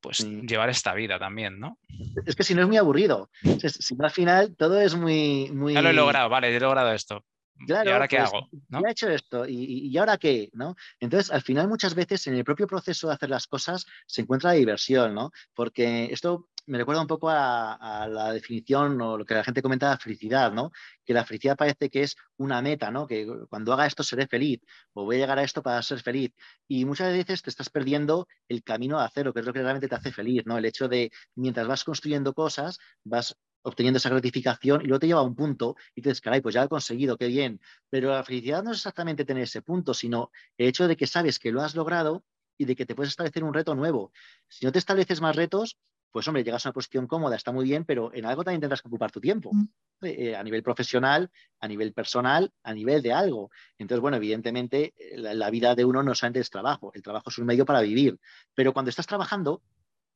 pues 0.00 0.26
llevar 0.42 0.70
esta 0.70 0.94
vida 0.94 1.18
también, 1.18 1.60
¿no? 1.60 1.78
Es 2.26 2.34
que 2.36 2.42
si 2.42 2.54
no 2.54 2.62
es 2.62 2.68
muy 2.68 2.76
aburrido. 2.76 3.30
Si 3.42 3.94
al 3.98 4.10
final 4.10 4.56
todo 4.56 4.80
es 4.80 4.94
muy, 4.94 5.50
muy... 5.52 5.74
Ya 5.74 5.82
lo 5.82 5.90
he 5.90 5.94
logrado, 5.94 6.28
vale, 6.28 6.54
he 6.54 6.60
logrado 6.60 6.92
esto. 6.92 7.24
¿Y 7.58 7.72
ahora 7.72 8.08
qué 8.08 8.16
pues, 8.16 8.28
hago? 8.28 8.48
Ya 8.68 8.80
he 8.88 8.90
hecho 8.90 9.08
esto, 9.10 9.44
¿y, 9.46 9.96
ahora 9.98 10.16
qué? 10.16 10.50
¿no? 10.54 10.76
Entonces, 10.98 11.30
al 11.30 11.42
final, 11.42 11.68
muchas 11.68 11.94
veces 11.94 12.26
en 12.26 12.34
el 12.34 12.44
propio 12.44 12.66
proceso 12.66 13.08
de 13.08 13.14
hacer 13.14 13.30
las 13.30 13.46
cosas 13.46 13.86
se 14.06 14.22
encuentra 14.22 14.50
la 14.50 14.56
diversión, 14.56 15.14
¿no? 15.14 15.30
Porque 15.54 16.08
esto 16.10 16.48
me 16.66 16.78
recuerda 16.78 17.02
un 17.02 17.08
poco 17.08 17.28
a, 17.28 18.06
la 18.08 18.32
definición 18.32 19.00
o 19.02 19.18
lo 19.18 19.24
que 19.24 19.34
la 19.34 19.44
gente 19.44 19.62
comenta 19.62 19.90
de 19.90 19.98
felicidad, 19.98 20.52
¿no? 20.52 20.70
Que 21.04 21.12
la 21.12 21.24
felicidad 21.24 21.56
parece 21.56 21.90
que 21.90 22.02
es 22.02 22.16
una 22.36 22.62
meta, 22.62 22.90
¿no? 22.90 23.06
Que 23.06 23.26
cuando 23.48 23.72
haga 23.72 23.86
esto 23.86 24.02
seré 24.02 24.26
feliz 24.26 24.60
o 24.92 25.04
voy 25.04 25.16
a 25.16 25.18
llegar 25.20 25.38
a 25.38 25.42
esto 25.42 25.62
para 25.62 25.82
ser 25.82 26.00
feliz. 26.00 26.32
Y 26.68 26.84
muchas 26.84 27.12
veces 27.12 27.42
te 27.42 27.50
estás 27.50 27.70
perdiendo 27.70 28.28
el 28.48 28.62
camino 28.62 28.98
a 28.98 29.04
hacerlo, 29.04 29.32
que 29.32 29.40
es 29.40 29.46
lo 29.46 29.52
que 29.52 29.62
realmente 29.62 29.88
te 29.88 29.94
hace 29.94 30.12
feliz, 30.12 30.44
¿no? 30.46 30.58
El 30.58 30.64
hecho 30.64 30.88
de 30.88 31.10
mientras 31.34 31.66
vas 31.66 31.84
construyendo 31.84 32.34
cosas, 32.34 32.78
vas 33.04 33.36
obteniendo 33.62 33.98
esa 33.98 34.08
gratificación 34.08 34.82
y 34.82 34.86
luego 34.86 35.00
te 35.00 35.06
lleva 35.06 35.20
a 35.20 35.24
un 35.24 35.34
punto 35.34 35.76
y 35.94 36.02
te 36.02 36.08
dices, 36.08 36.20
caray, 36.20 36.40
pues 36.40 36.54
ya 36.54 36.62
lo 36.62 36.66
he 36.66 36.68
conseguido, 36.68 37.16
qué 37.16 37.28
bien. 37.28 37.60
Pero 37.88 38.10
la 38.10 38.24
felicidad 38.24 38.62
no 38.62 38.72
es 38.72 38.78
exactamente 38.78 39.24
tener 39.24 39.44
ese 39.44 39.62
punto, 39.62 39.94
sino 39.94 40.30
el 40.56 40.68
hecho 40.68 40.88
de 40.88 40.96
que 40.96 41.06
sabes 41.06 41.38
que 41.38 41.52
lo 41.52 41.62
has 41.62 41.74
logrado 41.74 42.24
y 42.56 42.64
de 42.64 42.76
que 42.76 42.86
te 42.86 42.94
puedes 42.94 43.10
establecer 43.10 43.44
un 43.44 43.54
reto 43.54 43.74
nuevo. 43.74 44.12
Si 44.48 44.64
no 44.64 44.72
te 44.72 44.78
estableces 44.78 45.20
más 45.20 45.36
retos, 45.36 45.78
pues 46.10 46.26
hombre, 46.26 46.42
llegas 46.42 46.66
a 46.66 46.70
una 46.70 46.74
posición 46.74 47.06
cómoda, 47.06 47.36
está 47.36 47.52
muy 47.52 47.64
bien, 47.64 47.84
pero 47.84 48.12
en 48.12 48.26
algo 48.26 48.42
también 48.42 48.60
tendrás 48.60 48.82
que 48.82 48.88
ocupar 48.88 49.10
tu 49.12 49.20
tiempo. 49.20 49.50
Mm. 49.52 49.68
Eh, 50.02 50.30
eh, 50.30 50.36
a 50.36 50.42
nivel 50.42 50.62
profesional, 50.62 51.30
a 51.60 51.68
nivel 51.68 51.92
personal, 51.92 52.52
a 52.62 52.72
nivel 52.72 53.02
de 53.02 53.12
algo. 53.12 53.50
Entonces, 53.78 54.00
bueno, 54.00 54.16
evidentemente 54.16 54.94
eh, 54.96 55.16
la, 55.16 55.50
vida 55.50 55.74
de 55.74 55.84
uno 55.84 56.02
no 56.02 56.14
solamente 56.14 56.40
es 56.40 56.50
trabajo, 56.50 56.90
el 56.94 57.02
trabajo 57.02 57.30
es 57.30 57.38
un 57.38 57.46
medio 57.46 57.66
para 57.66 57.80
vivir, 57.82 58.18
pero 58.54 58.72
cuando 58.72 58.88
estás 58.88 59.06
trabajando, 59.06 59.62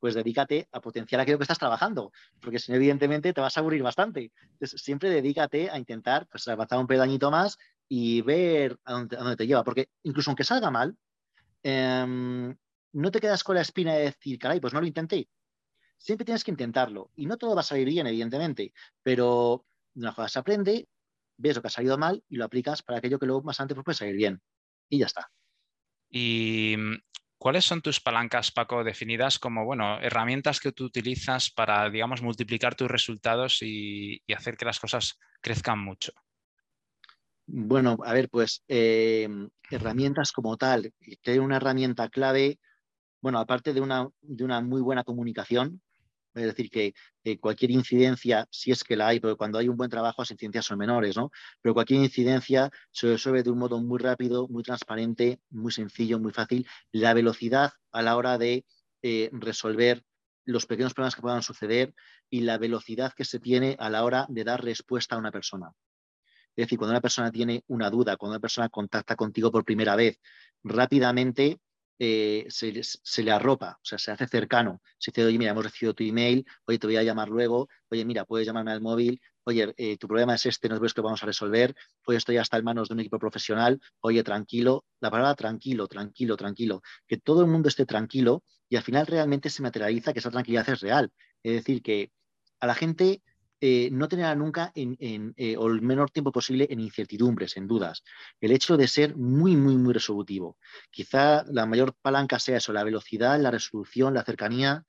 pues 0.05 0.15
dedícate 0.15 0.69
a 0.71 0.83
potenciar 0.83 1.19
aquello 1.19 1.39
que 1.39 1.45
estás 1.45 1.59
trabajando, 1.59 2.13
porque 2.43 2.59
si 2.59 2.71
no, 2.71 2.77
evidentemente 2.77 3.33
te 3.33 3.41
vas 3.41 3.57
a 3.57 3.61
aburrir 3.61 3.83
bastante. 3.83 4.33
Entonces, 4.53 4.79
siempre 4.83 5.09
dedícate 5.09 5.71
a 5.71 5.79
intentar 5.79 6.27
pues, 6.27 6.47
avanzar 6.47 6.79
un 6.79 6.87
pedañito 6.87 7.31
más 7.31 7.57
y 7.89 8.21
ver 8.21 8.79
a 8.85 8.93
dónde, 8.93 9.37
te 9.37 9.47
lleva, 9.47 9.65
porque 9.65 9.89
incluso 10.03 10.29
aunque 10.29 10.45
salga 10.45 10.71
mal, 10.71 10.95
em, 11.63 12.55
no 12.93 13.11
te 13.11 13.19
quedas 13.19 13.43
con 13.43 13.55
la 13.55 13.63
espina 13.63 13.95
de 13.95 14.03
decir, 14.03 14.39
caray, 14.39 14.61
pues 14.61 14.75
no 14.75 14.83
lo 14.83 14.87
intenté, 14.87 15.27
siempre 15.97 16.27
tienes 16.27 16.45
que 16.45 16.51
intentarlo. 16.51 17.11
Y 17.17 17.25
no 17.25 17.39
todo 17.39 17.55
va 17.55 17.63
a 17.63 17.65
salir 17.65 17.89
bien, 17.89 18.07
evidentemente, 18.07 18.75
pero 19.03 19.65
una 19.95 20.15
cosa 20.15 20.29
se 20.29 20.39
aprende, 20.39 20.87
ves 21.39 21.57
lo 21.57 21.63
que 21.63 21.69
ha 21.69 21.71
salido 21.71 21.97
mal 21.97 22.23
y 22.29 22.37
lo 22.37 22.45
aplicas 22.45 22.83
para 22.83 22.99
aquello 22.99 23.19
que 23.19 23.25
luego 23.25 23.41
más 23.43 23.59
antes 23.59 23.75
puede 23.83 23.97
salir 23.97 24.17
bien. 24.17 24.43
Y 24.91 24.99
ya 24.99 25.07
está. 25.07 25.31
¿Y 26.11 26.77
cuáles 27.39 27.65
son 27.65 27.83
tus 27.83 28.01
palancas, 28.01 28.51
Paco, 28.51 28.85
definidas 28.85 29.39
como 29.39 29.65
bueno, 29.65 30.01
herramientas 30.01 30.61
que 30.61 30.73
tú 30.73 30.85
utilizas 30.85 31.51
para, 31.51 31.89
digamos, 31.91 32.23
multiplicar 32.23 32.75
tus 32.75 32.91
resultados 32.91 33.59
y, 33.63 34.23
hacer 34.35 34.57
que 34.57 34.65
las 34.65 34.81
cosas 34.81 35.19
crezcan 35.41 35.79
mucho? 35.79 36.13
Bueno, 37.47 37.99
a 38.05 38.13
ver, 38.15 38.31
pues 38.31 38.65
eh, 38.69 39.29
herramientas 39.71 40.33
como 40.33 40.57
tal, 40.57 40.93
que 41.23 41.39
una 41.39 41.57
herramienta 41.57 42.09
clave, 42.09 42.59
bueno, 43.21 43.39
aparte 43.39 43.75
de 43.75 43.81
una, 43.81 44.09
de 44.23 44.45
una 44.45 44.61
muy 44.63 44.81
buena 44.81 45.05
comunicación, 45.05 45.83
Es 46.35 46.45
decir, 46.45 46.71
que 46.71 46.95
cualquier 47.39 47.71
incidencia, 47.71 48.47
si 48.51 48.73
es 48.73 48.83
que 48.83 48.97
la 48.97 49.09
hay, 49.09 49.21
porque 49.21 49.37
cuando 49.37 49.59
hay 49.59 49.69
un 49.69 49.77
buen 49.77 49.91
trabajo 49.91 50.23
las 50.23 50.31
incidencias 50.33 50.67
son 50.67 50.79
menores, 50.79 51.17
¿no? 51.17 51.31
Pero 51.63 51.75
cualquier 51.75 52.03
incidencia 52.03 52.71
se 52.91 53.09
resuelve 53.09 53.43
de 53.43 53.51
un 53.51 53.59
modo 53.59 53.81
muy 53.81 53.99
rápido, 53.99 54.49
muy 54.49 54.63
transparente, 54.63 55.41
muy 55.51 55.71
sencillo, 55.71 56.19
muy 56.19 56.33
fácil. 56.33 56.67
La 56.91 57.15
velocidad 57.15 57.73
a 57.93 58.03
la 58.03 58.17
hora 58.17 58.37
de 58.37 58.65
eh, 59.03 59.31
resolver 59.33 60.03
los 60.45 60.67
pequeños 60.67 60.93
problemas 60.93 61.15
que 61.15 61.23
puedan 61.23 61.43
suceder 61.43 61.95
y 62.29 62.41
la 62.41 62.59
velocidad 62.59 63.13
que 63.15 63.25
se 63.25 63.39
tiene 63.39 63.77
a 63.79 63.89
la 63.89 64.05
hora 64.05 64.27
de 64.29 64.45
dar 64.45 64.63
respuesta 64.63 65.15
a 65.15 65.19
una 65.19 65.31
persona. 65.31 65.73
Es 66.57 66.67
decir, 66.67 66.79
cuando 66.79 66.93
una 66.93 67.01
persona 67.01 67.33
tiene 67.33 67.65
una 67.67 67.91
duda, 67.91 68.17
cuando 68.17 68.35
una 68.35 68.41
persona 68.41 68.69
contacta 68.69 69.17
contigo 69.17 69.51
por 69.51 69.65
primera 69.65 69.97
vez, 69.97 70.21
rápidamente 70.63 71.59
eh, 71.99 72.47
se, 72.49 73.23
le 73.23 73.31
arropa, 73.31 73.79
o 73.81 73.85
sea, 73.85 73.99
se 73.99 74.11
hace 74.11 74.27
cercano. 74.27 74.81
Se 74.99 75.11
dice, 75.11 75.25
oye, 75.25 75.39
mira, 75.39 75.53
hemos 75.53 75.65
recibido 75.65 75.95
tu 75.95 76.03
email, 76.05 76.45
oye, 76.67 76.79
te 76.79 76.87
voy 76.87 76.97
a 76.97 77.03
llamar 77.03 77.29
luego, 77.29 77.69
oye, 77.91 78.05
mira, 78.05 78.25
puedes 78.25 78.47
llamarme 78.47 78.73
al 78.73 78.81
móvil, 78.81 79.21
oye, 79.45 79.73
eh, 79.77 79.97
tu 79.97 80.09
problema 80.09 80.35
es 80.35 80.47
este, 80.47 80.69
no 80.69 80.81
ves 80.81 80.95
que 80.95 81.01
vamos 81.01 81.23
a 81.23 81.27
resolver, 81.27 81.75
oye, 82.07 82.19
estoy 82.19 82.37
hasta 82.39 82.57
en 82.59 82.65
manos 82.65 82.89
de 82.89 82.95
un 82.95 83.01
equipo 83.01 83.19
profesional, 83.19 83.81
oye, 84.01 84.23
tranquilo, 84.23 84.85
la 85.01 85.11
palabra 85.11 85.35
tranquilo, 85.35 85.87
tranquilo, 85.87 86.37
tranquilo, 86.37 86.83
que 87.07 87.19
todo 87.19 87.43
el 87.43 87.49
mundo 87.49 87.69
esté 87.69 87.87
tranquilo 87.87 88.43
y 88.69 88.77
al 88.77 88.83
final 88.83 89.07
realmente 89.07 89.51
se 89.51 89.63
materializa 89.63 90.13
que 90.13 90.19
esa 90.19 90.31
tranquilidad 90.31 90.69
es 90.69 90.81
real. 90.81 91.13
Es 91.43 91.53
decir, 91.53 91.83
que 91.83 92.11
a 92.61 92.67
la 92.67 92.75
gente 92.75 93.23
eh, 93.67 93.89
no 93.91 94.09
tenerá 94.09 94.35
nunca 94.35 94.73
en, 94.75 95.33
eh, 95.39 95.57
o 95.57 95.69
el 95.69 95.81
menor 95.81 96.11
tiempo 96.11 96.31
posible 96.31 96.67
en 96.69 96.81
incertidumbres, 96.81 97.57
en 97.57 97.67
dudas. 97.67 98.05
El 98.39 98.53
hecho 98.53 98.77
de 98.77 98.87
ser 98.87 99.17
muy, 99.17 99.57
muy, 99.57 99.79
muy 99.79 99.95
resolutivo. 99.95 100.59
Quizá 100.91 101.45
la 101.51 101.65
mayor 101.65 101.95
palanca 102.03 102.39
sea 102.39 102.59
eso, 102.59 102.75
la 102.75 102.85
velocidad, 102.85 103.41
la 103.41 103.51
resolución, 103.51 104.13
la 104.13 104.23
cercanía, 104.23 104.85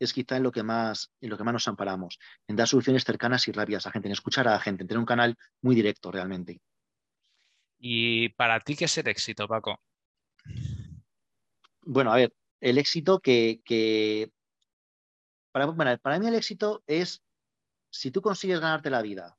es 0.00 0.12
quizá 0.12 0.36
en 0.36 0.42
lo 0.42 0.50
que 0.50 0.64
más, 0.64 1.12
en 1.20 1.30
lo 1.30 1.38
que 1.38 1.44
más 1.44 1.52
nos 1.52 1.68
amparamos, 1.68 2.18
en 2.48 2.56
dar 2.56 2.66
soluciones 2.66 3.04
cercanas 3.04 3.46
y 3.46 3.52
rápidas 3.52 3.86
a 3.86 3.92
gente, 3.92 4.08
en 4.08 4.12
escuchar 4.14 4.48
a 4.48 4.50
la 4.50 4.60
gente, 4.60 4.82
en 4.82 4.88
tener 4.88 4.98
un 4.98 5.06
canal 5.06 5.36
muy 5.62 5.76
directo 5.76 6.10
realmente. 6.10 6.60
¿Y 7.78 8.30
para 8.30 8.58
ti 8.58 8.74
qué 8.74 8.86
es 8.86 8.98
el 8.98 9.06
éxito, 9.06 9.46
Paco? 9.46 9.80
Bueno, 11.82 12.12
a 12.12 12.16
ver, 12.16 12.34
el 12.60 12.78
éxito 12.78 13.20
que, 13.20 14.32
para, 15.52 15.98
para 15.98 16.18
mí 16.18 16.26
el 16.26 16.34
éxito 16.34 16.82
es 16.88 17.22
si 17.90 18.10
tú 18.10 18.20
consigues 18.20 18.60
ganarte 18.60 18.90
la 18.90 19.02
vida 19.02 19.36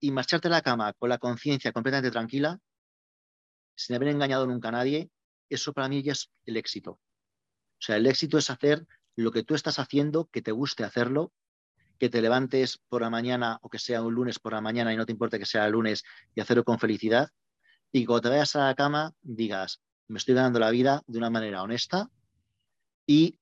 y 0.00 0.10
marcharte 0.10 0.48
a 0.48 0.50
la 0.50 0.62
cama 0.62 0.92
con 0.92 1.08
la 1.08 1.18
conciencia 1.18 1.72
completamente 1.72 2.10
tranquila, 2.10 2.60
sin 3.76 3.96
haber 3.96 4.08
engañado 4.08 4.46
nunca 4.46 4.68
a 4.68 4.72
nadie, 4.72 5.10
eso 5.48 5.72
para 5.72 5.88
mí 5.88 6.02
ya 6.02 6.12
es 6.12 6.30
el 6.44 6.56
éxito. 6.56 6.92
O 6.92 7.80
sea, 7.80 7.96
el 7.96 8.06
éxito 8.06 8.38
es 8.38 8.50
hacer 8.50 8.86
lo 9.16 9.30
que 9.30 9.42
tú 9.42 9.54
estás 9.54 9.78
haciendo, 9.78 10.26
que 10.26 10.42
te 10.42 10.52
guste 10.52 10.84
hacerlo, 10.84 11.32
que 11.98 12.08
te 12.08 12.20
levantes 12.20 12.78
por 12.88 13.02
la 13.02 13.10
mañana 13.10 13.58
o 13.62 13.68
que 13.68 13.78
sea 13.78 14.02
un 14.02 14.14
lunes 14.14 14.38
por 14.38 14.52
la 14.52 14.60
mañana 14.60 14.92
y 14.92 14.96
no 14.96 15.06
te 15.06 15.12
importe 15.12 15.38
que 15.38 15.46
sea 15.46 15.66
el 15.66 15.72
lunes 15.72 16.02
y 16.34 16.40
hacerlo 16.40 16.64
con 16.64 16.78
felicidad. 16.78 17.30
Y 17.92 18.04
cuando 18.04 18.22
te 18.22 18.28
vayas 18.30 18.56
a 18.56 18.66
la 18.66 18.74
cama 18.74 19.14
digas, 19.22 19.80
me 20.08 20.18
estoy 20.18 20.34
ganando 20.34 20.58
la 20.58 20.70
vida 20.70 21.02
de 21.06 21.18
una 21.18 21.30
manera 21.30 21.62
honesta 21.62 22.10
y 23.06 23.38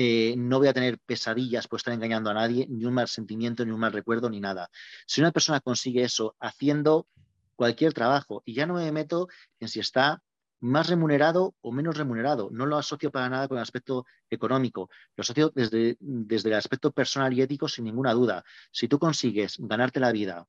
eh, 0.00 0.36
no 0.36 0.60
voy 0.60 0.68
a 0.68 0.72
tener 0.72 1.00
pesadillas 1.00 1.66
por 1.66 1.78
estar 1.78 1.92
engañando 1.92 2.30
a 2.30 2.34
nadie, 2.34 2.68
ni 2.70 2.84
un 2.84 2.94
mal 2.94 3.08
sentimiento, 3.08 3.64
ni 3.64 3.72
un 3.72 3.80
mal 3.80 3.92
recuerdo, 3.92 4.30
ni 4.30 4.38
nada. 4.38 4.70
Si 5.08 5.20
una 5.20 5.32
persona 5.32 5.58
consigue 5.58 6.04
eso 6.04 6.36
haciendo 6.38 7.08
cualquier 7.56 7.92
trabajo, 7.94 8.40
y 8.44 8.54
ya 8.54 8.64
no 8.64 8.74
me 8.74 8.92
meto 8.92 9.26
en 9.58 9.66
si 9.66 9.80
está 9.80 10.22
más 10.60 10.88
remunerado 10.88 11.56
o 11.62 11.72
menos 11.72 11.96
remunerado, 11.96 12.48
no 12.52 12.64
lo 12.64 12.76
asocio 12.76 13.10
para 13.10 13.28
nada 13.28 13.48
con 13.48 13.56
el 13.56 13.62
aspecto 13.62 14.06
económico, 14.30 14.88
lo 15.16 15.22
asocio 15.22 15.50
desde, 15.52 15.96
desde 15.98 16.50
el 16.50 16.54
aspecto 16.54 16.92
personal 16.92 17.32
y 17.32 17.42
ético 17.42 17.66
sin 17.66 17.84
ninguna 17.84 18.12
duda. 18.12 18.44
Si 18.70 18.86
tú 18.86 19.00
consigues 19.00 19.56
ganarte 19.58 19.98
la 19.98 20.12
vida 20.12 20.46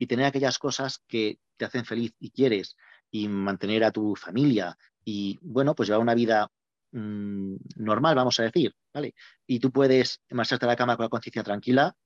y 0.00 0.08
tener 0.08 0.26
aquellas 0.26 0.58
cosas 0.58 1.00
que 1.06 1.38
te 1.56 1.64
hacen 1.64 1.84
feliz 1.84 2.12
y 2.18 2.32
quieres, 2.32 2.76
y 3.08 3.28
mantener 3.28 3.84
a 3.84 3.92
tu 3.92 4.16
familia, 4.16 4.76
y 5.04 5.38
bueno, 5.42 5.76
pues 5.76 5.88
llevar 5.88 6.02
una 6.02 6.14
vida 6.16 6.50
Mm, 6.92 7.56
normal, 7.76 8.16
vamos 8.16 8.40
a 8.40 8.42
decir, 8.42 8.74
¿vale? 8.92 9.14
Y 9.46 9.60
tú 9.60 9.70
puedes 9.70 10.20
marcharte 10.30 10.66
a 10.66 10.68
la 10.68 10.76
cama 10.76 10.96
con 10.96 11.04
la 11.04 11.08
conciencia 11.10 11.44
tranquila 11.44 11.96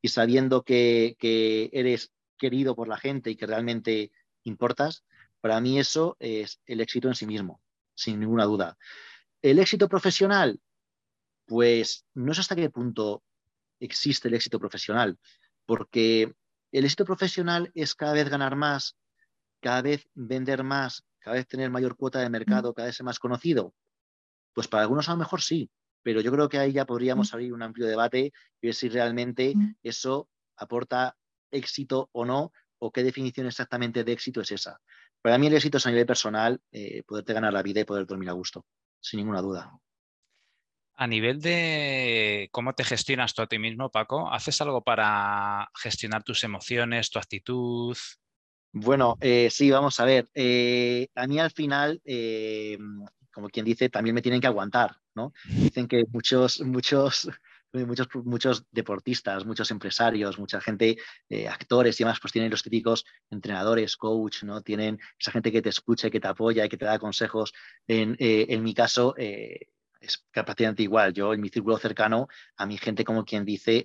y 0.00 0.08
sabiendo 0.08 0.64
que, 0.64 1.16
eres 1.72 2.12
querido 2.38 2.74
por 2.74 2.88
la 2.88 2.96
gente 2.96 3.30
y 3.30 3.36
que 3.36 3.46
realmente 3.46 4.10
importas, 4.42 5.04
para 5.40 5.60
mí 5.60 5.78
eso 5.78 6.16
es 6.18 6.60
el 6.66 6.80
éxito 6.80 7.08
en 7.08 7.14
sí 7.14 7.26
mismo, 7.26 7.60
sin 7.94 8.18
ninguna 8.18 8.44
duda. 8.44 8.76
El 9.42 9.58
éxito 9.60 9.88
profesional, 9.88 10.60
pues 11.46 12.04
no 12.14 12.34
sé 12.34 12.40
hasta 12.40 12.56
qué 12.56 12.70
punto 12.70 13.22
existe 13.78 14.28
el 14.28 14.34
éxito 14.34 14.58
profesional, 14.58 15.18
porque 15.66 16.34
el 16.72 16.84
éxito 16.84 17.04
profesional 17.04 17.70
es 17.74 17.94
cada 17.94 18.14
vez 18.14 18.28
ganar 18.28 18.56
más, 18.56 18.96
cada 19.60 19.82
vez 19.82 20.08
vender 20.14 20.64
más, 20.64 21.04
cada 21.20 21.36
vez 21.36 21.46
tener 21.46 21.70
mayor 21.70 21.96
cuota 21.96 22.18
de 22.18 22.30
mercado, 22.30 22.74
cada 22.74 22.86
vez 22.86 22.96
ser 22.96 23.04
más 23.04 23.20
conocido. 23.20 23.74
Pues 24.52 24.68
para 24.68 24.82
algunos 24.82 25.08
a 25.08 25.12
lo 25.12 25.18
mejor 25.18 25.40
sí, 25.40 25.70
pero 26.02 26.20
yo 26.20 26.32
creo 26.32 26.48
que 26.48 26.58
ahí 26.58 26.72
ya 26.72 26.84
podríamos 26.84 27.32
abrir 27.32 27.52
un 27.52 27.62
amplio 27.62 27.86
debate 27.86 28.32
y 28.60 28.66
ver 28.66 28.74
si 28.74 28.88
realmente 28.88 29.54
eso 29.82 30.28
aporta 30.56 31.16
éxito 31.50 32.08
o 32.12 32.24
no, 32.24 32.52
o 32.78 32.90
qué 32.90 33.02
definición 33.02 33.46
exactamente 33.46 34.04
de 34.04 34.12
éxito 34.12 34.40
es 34.40 34.50
esa. 34.50 34.80
Para 35.22 35.38
mí 35.38 35.46
el 35.46 35.54
éxito 35.54 35.78
es 35.78 35.86
a 35.86 35.90
nivel 35.90 36.06
personal, 36.06 36.60
eh, 36.72 37.02
poderte 37.04 37.32
ganar 37.32 37.52
la 37.52 37.62
vida 37.62 37.80
y 37.80 37.84
poder 37.84 38.06
dormir 38.06 38.28
a 38.28 38.32
gusto, 38.32 38.66
sin 39.00 39.18
ninguna 39.18 39.40
duda. 39.40 39.72
A 40.94 41.06
nivel 41.06 41.40
de 41.40 42.48
cómo 42.52 42.74
te 42.74 42.84
gestionas 42.84 43.34
tú 43.34 43.42
a 43.42 43.46
ti 43.46 43.58
mismo, 43.58 43.90
Paco, 43.90 44.30
¿haces 44.30 44.60
algo 44.60 44.82
para 44.82 45.70
gestionar 45.74 46.22
tus 46.22 46.44
emociones, 46.44 47.10
tu 47.10 47.18
actitud? 47.18 47.96
Bueno, 48.72 49.16
eh, 49.20 49.48
sí, 49.50 49.70
vamos 49.70 49.98
a 50.00 50.04
ver. 50.04 50.28
Eh, 50.34 51.08
a 51.14 51.26
mí 51.26 51.38
al 51.38 51.50
final, 51.50 52.00
como 53.32 53.48
quien 53.48 53.64
dice, 53.64 53.88
también 53.88 54.14
me 54.14 54.22
tienen 54.22 54.40
que 54.40 54.46
aguantar, 54.46 54.96
¿no? 55.14 55.32
Dicen 55.44 55.88
que 55.88 56.04
muchos, 56.12 56.60
muchos, 56.60 57.28
muchos, 57.72 58.08
muchos 58.24 58.64
deportistas, 58.70 59.44
muchos 59.46 59.70
empresarios, 59.70 60.38
mucha 60.38 60.60
gente, 60.60 60.96
eh, 61.28 61.48
actores 61.48 61.98
y 61.98 62.04
demás, 62.04 62.18
pues 62.20 62.32
tienen 62.32 62.50
los 62.50 62.62
típicos 62.62 63.04
entrenadores, 63.30 63.96
coach, 63.96 64.44
¿no? 64.44 64.62
Tienen 64.62 64.98
esa 65.18 65.32
gente 65.32 65.50
que 65.50 65.62
te 65.62 65.70
escucha 65.70 66.08
y 66.08 66.10
que 66.10 66.20
te 66.20 66.28
apoya 66.28 66.64
y 66.64 66.68
que 66.68 66.76
te 66.76 66.84
da 66.84 66.98
consejos. 66.98 67.52
En, 67.86 68.16
eh, 68.18 68.58
mi 68.58 68.74
caso, 68.74 69.14
eh, 69.16 69.68
es 70.00 70.24
prácticamente 70.32 70.82
igual. 70.82 71.12
Yo 71.12 71.32
en 71.32 71.40
mi 71.40 71.48
círculo 71.48 71.78
cercano, 71.78 72.28
a 72.56 72.66
mi 72.66 72.76
gente, 72.76 73.04
como 73.04 73.24
quien 73.24 73.44
dice, 73.44 73.84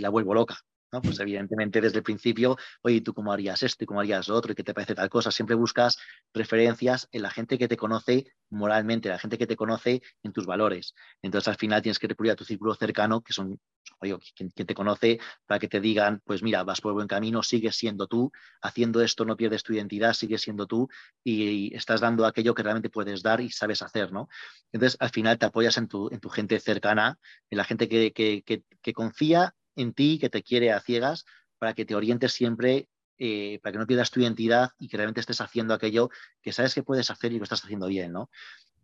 la 0.00 0.08
vuelvo 0.10 0.32
loca. 0.32 0.64
Pues 1.00 1.18
evidentemente 1.20 1.80
desde 1.80 1.98
el 1.98 2.02
principio, 2.02 2.56
oye, 2.82 3.00
¿tú 3.00 3.14
cómo 3.14 3.32
harías 3.32 3.62
esto 3.62 3.84
y 3.84 3.86
cómo 3.86 4.00
harías 4.00 4.28
lo 4.28 4.34
otro 4.34 4.52
y 4.52 4.54
qué 4.54 4.62
te 4.62 4.74
parece 4.74 4.94
tal 4.94 5.08
cosa? 5.08 5.30
Siempre 5.30 5.56
buscas 5.56 5.98
referencias 6.32 7.08
en 7.12 7.22
la 7.22 7.30
gente 7.30 7.58
que 7.58 7.68
te 7.68 7.76
conoce 7.76 8.26
moralmente, 8.50 9.08
la 9.08 9.18
gente 9.18 9.38
que 9.38 9.46
te 9.46 9.56
conoce 9.56 10.02
en 10.22 10.32
tus 10.32 10.46
valores. 10.46 10.94
Entonces 11.22 11.48
al 11.48 11.56
final 11.56 11.82
tienes 11.82 11.98
que 11.98 12.08
recurrir 12.08 12.32
a 12.32 12.36
tu 12.36 12.44
círculo 12.44 12.74
cercano, 12.74 13.22
que 13.22 13.32
son 13.32 13.58
oye, 14.00 14.16
quien, 14.34 14.50
te 14.50 14.74
conoce, 14.74 15.18
para 15.46 15.58
que 15.58 15.68
te 15.68 15.80
digan, 15.80 16.20
pues 16.24 16.42
mira, 16.42 16.62
vas 16.64 16.80
por 16.80 16.92
buen 16.92 17.08
camino, 17.08 17.42
sigues 17.42 17.76
siendo 17.76 18.06
tú, 18.06 18.30
haciendo 18.60 19.00
esto 19.02 19.24
no 19.24 19.36
pierdes 19.36 19.62
tu 19.62 19.72
identidad, 19.72 20.12
sigues 20.12 20.42
siendo 20.42 20.66
tú 20.66 20.88
y, 21.24 21.74
estás 21.74 22.00
dando 22.00 22.26
aquello 22.26 22.54
que 22.54 22.62
realmente 22.62 22.90
puedes 22.90 23.22
dar 23.22 23.40
y 23.40 23.50
sabes 23.50 23.82
hacer, 23.82 24.12
¿no? 24.12 24.28
Entonces 24.72 24.96
al 25.00 25.10
final 25.10 25.38
te 25.38 25.46
apoyas 25.46 25.76
en 25.78 25.88
tu, 25.88 26.08
en 26.10 26.20
tu 26.20 26.28
gente 26.28 26.58
cercana, 26.60 27.18
en 27.50 27.58
la 27.58 27.64
gente 27.64 27.88
que, 27.88 28.12
que, 28.12 28.42
que 28.44 28.92
confía 28.92 29.54
en 29.76 29.92
ti, 29.92 30.18
que 30.18 30.30
te 30.30 30.42
quiere 30.42 30.72
a 30.72 30.80
ciegas, 30.80 31.24
para 31.58 31.74
que 31.74 31.84
te 31.84 31.94
orientes 31.94 32.32
siempre, 32.32 32.88
eh, 33.18 33.60
para 33.62 33.72
que 33.72 33.78
no 33.78 33.86
pierdas 33.86 34.10
tu 34.10 34.20
identidad 34.20 34.70
y 34.78 34.88
que 34.88 34.96
realmente 34.96 35.20
estés 35.20 35.40
haciendo 35.40 35.74
aquello 35.74 36.10
que 36.42 36.52
sabes 36.52 36.74
que 36.74 36.82
puedes 36.82 37.10
hacer 37.10 37.32
y 37.32 37.38
lo 37.38 37.44
estás 37.44 37.64
haciendo 37.64 37.86
bien, 37.86 38.12
¿no? 38.12 38.30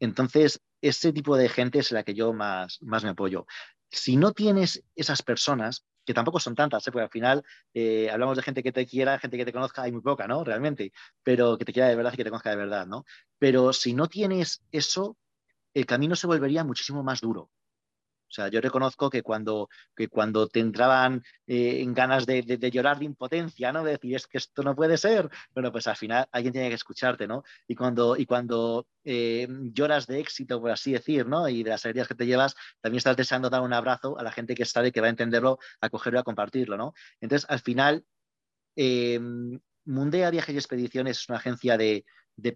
Entonces, 0.01 0.61
ese 0.80 1.12
tipo 1.12 1.36
de 1.36 1.49
gente 1.49 1.78
es 1.78 1.93
la 1.93 2.03
que 2.03 2.14
yo 2.14 2.32
más, 2.32 2.78
más 2.82 3.05
me 3.05 3.11
apoyo. 3.11 3.47
Si 3.90 4.16
no 4.16 4.32
tienes 4.32 4.82
esas 4.97 5.22
personas, 5.22 5.84
que 6.05 6.14
tampoco 6.14 6.40
son 6.40 6.55
tantas, 6.55 6.86
¿eh? 6.86 6.93
porque 6.93 7.05
al 7.05 7.11
final 7.11 7.45
eh, 7.74 8.11
hablamos 8.11 8.36
de 8.36 8.43
gente 8.43 8.62
que 8.62 8.72
te 8.72 8.86
quiera, 8.86 9.18
gente 9.18 9.36
que 9.36 9.45
te 9.45 9.53
conozca, 9.53 9.82
hay 9.82 9.93
muy 9.93 10.01
poca, 10.01 10.26
¿no? 10.26 10.43
Realmente, 10.45 10.93
pero 11.22 11.57
que 11.59 11.64
te 11.64 11.72
quiera 11.72 11.88
de 11.88 11.97
verdad 11.97 12.12
y 12.12 12.16
que 12.16 12.24
te 12.24 12.30
conozca 12.30 12.51
de 12.51 12.57
verdad, 12.57 12.86
¿no? 12.86 13.05
Pero 13.38 13.72
si 13.72 13.95
no 13.95 14.09
tienes 14.09 14.62
eso, 14.72 15.16
el 15.74 15.86
camino 15.86 16.16
se 16.16 16.26
volvería 16.26 16.64
muchísimo 16.64 17.03
más 17.03 17.20
duro. 17.20 17.51
O 18.33 18.35
sea, 18.35 18.49
yo 18.49 18.62
reconozco 18.62 19.11
que 19.11 19.22
cuando, 19.22 19.68
que 19.95 20.09
cuando 20.09 20.49
te 20.49 20.61
entraban 20.61 21.22
eh, 21.47 21.83
en 21.83 21.93
ganas 21.93 22.24
de, 22.24 22.43
llorar 22.72 22.99
de 22.99 23.05
impotencia, 23.05 23.72
¿no? 23.72 23.85
De 23.85 23.93
decir, 23.93 24.16
es 24.16 24.26
que 24.26 24.39
esto 24.39 24.62
no 24.62 24.74
puede 24.74 24.97
ser. 24.97 25.28
Bueno, 25.53 25.70
pues 25.70 25.87
al 25.87 25.97
final 25.97 26.26
alguien 26.33 26.55
tiene 26.55 26.70
que 26.70 26.76
escucharte, 26.76 27.26
¿no? 27.26 27.45
Y 27.68 27.74
cuando, 27.74 28.16
y 28.16 28.24
cuando 28.24 28.87
eh, 29.05 29.47
lloras 29.74 30.07
de 30.07 30.20
éxito, 30.20 30.62
por 30.62 30.70
así 30.70 30.93
decir, 30.93 31.26
¿no? 31.26 31.47
Y 31.47 31.62
de 31.62 31.70
las 31.70 31.85
alegrías 31.85 32.09
que 32.09 32.14
te 32.14 32.24
llevas, 32.24 32.55
también 32.80 32.99
estás 32.99 33.18
deseando 33.18 33.51
dar 33.51 33.61
un 33.61 33.74
abrazo 33.74 34.18
a 34.18 34.22
la 34.22 34.33
gente 34.33 34.55
que 34.55 34.64
sabe 34.64 34.93
que 34.93 35.03
va 35.03 35.09
a 35.09 35.11
entenderlo, 35.11 35.59
a 35.83 35.91
cogerlo, 35.91 36.20
a 36.20 36.24
compartirlo, 36.24 36.78
¿no? 36.78 36.95
Entonces, 37.20 37.47
al 37.51 37.61
final, 37.61 38.03
eh, 38.76 39.20
Mundea 39.85 40.30
Viajes 40.30 40.55
y 40.55 40.59
Expediciones 40.59 41.18
es 41.18 41.28
una 41.28 41.37
agencia 41.37 41.76
de, 41.76 42.05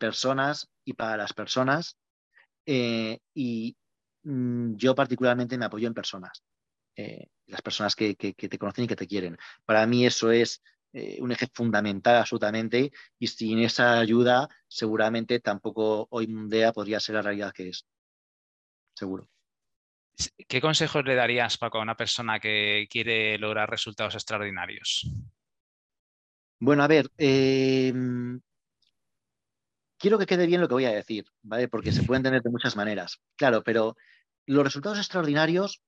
personas 0.01 0.71
y 0.87 0.95
para 0.95 1.19
las 1.19 1.35
personas. 1.35 1.99
y, 2.65 3.77
Mm, 3.77 3.86
yo 4.27 4.95
particularmente 4.95 5.57
me 5.59 5.67
apoyo 5.67 5.87
en 5.87 5.95
personas. 5.95 6.43
eh, 6.97 7.29
las 7.47 7.63
personas 7.63 7.95
que, 7.95 8.15
te 8.15 8.59
conocen 8.59 8.85
y 8.85 8.89
que 8.89 8.97
te 8.97 9.07
quieren. 9.07 9.39
Para 9.65 9.87
mí 9.87 10.05
eso 10.07 10.33
es 10.33 10.63
eh, 10.93 11.19
un 11.21 11.31
eje 11.31 11.47
fundamental 11.53 12.17
absolutamente 12.17 12.91
y 13.19 13.27
sin 13.29 13.61
esa 13.61 13.99
ayuda 14.01 14.49
seguramente 14.67 15.41
tampoco 15.41 16.09
hoy 16.11 16.27
Mundea 16.27 16.73
podría 16.73 16.99
ser 16.99 17.17
la 17.17 17.23
realidad 17.23 17.53
que 17.53 17.69
es. 17.69 17.87
Seguro. 18.95 19.29
¿Qué 20.49 20.61
consejos 20.61 21.05
le 21.05 21.15
darías, 21.15 21.59
Paco, 21.59 21.79
a 21.79 21.83
una 21.83 21.97
persona 21.97 22.41
que 22.41 22.89
quiere 22.91 23.39
lograr 23.39 23.69
resultados 23.69 24.15
extraordinarios? 24.15 25.07
Bueno, 26.59 26.83
a 26.83 26.89
ver, 26.89 27.11
em, 27.19 28.41
quiero 29.99 30.19
que 30.19 30.27
quede 30.27 30.47
bien 30.47 30.63
lo 30.63 30.69
que 30.69 30.75
voy 30.75 30.87
a 30.87 30.93
decir, 30.93 31.27
¿vale? 31.43 31.69
Porque 31.69 31.93
se 31.93 32.03
pueden 32.03 32.23
tener 32.23 32.43
de 32.43 32.51
muchas 32.51 32.77
maneras. 32.77 33.21
Claro, 33.37 33.63
pero 33.63 33.97
los 34.47 34.65
resultados 34.65 34.99
extraordinarios, 34.99 35.83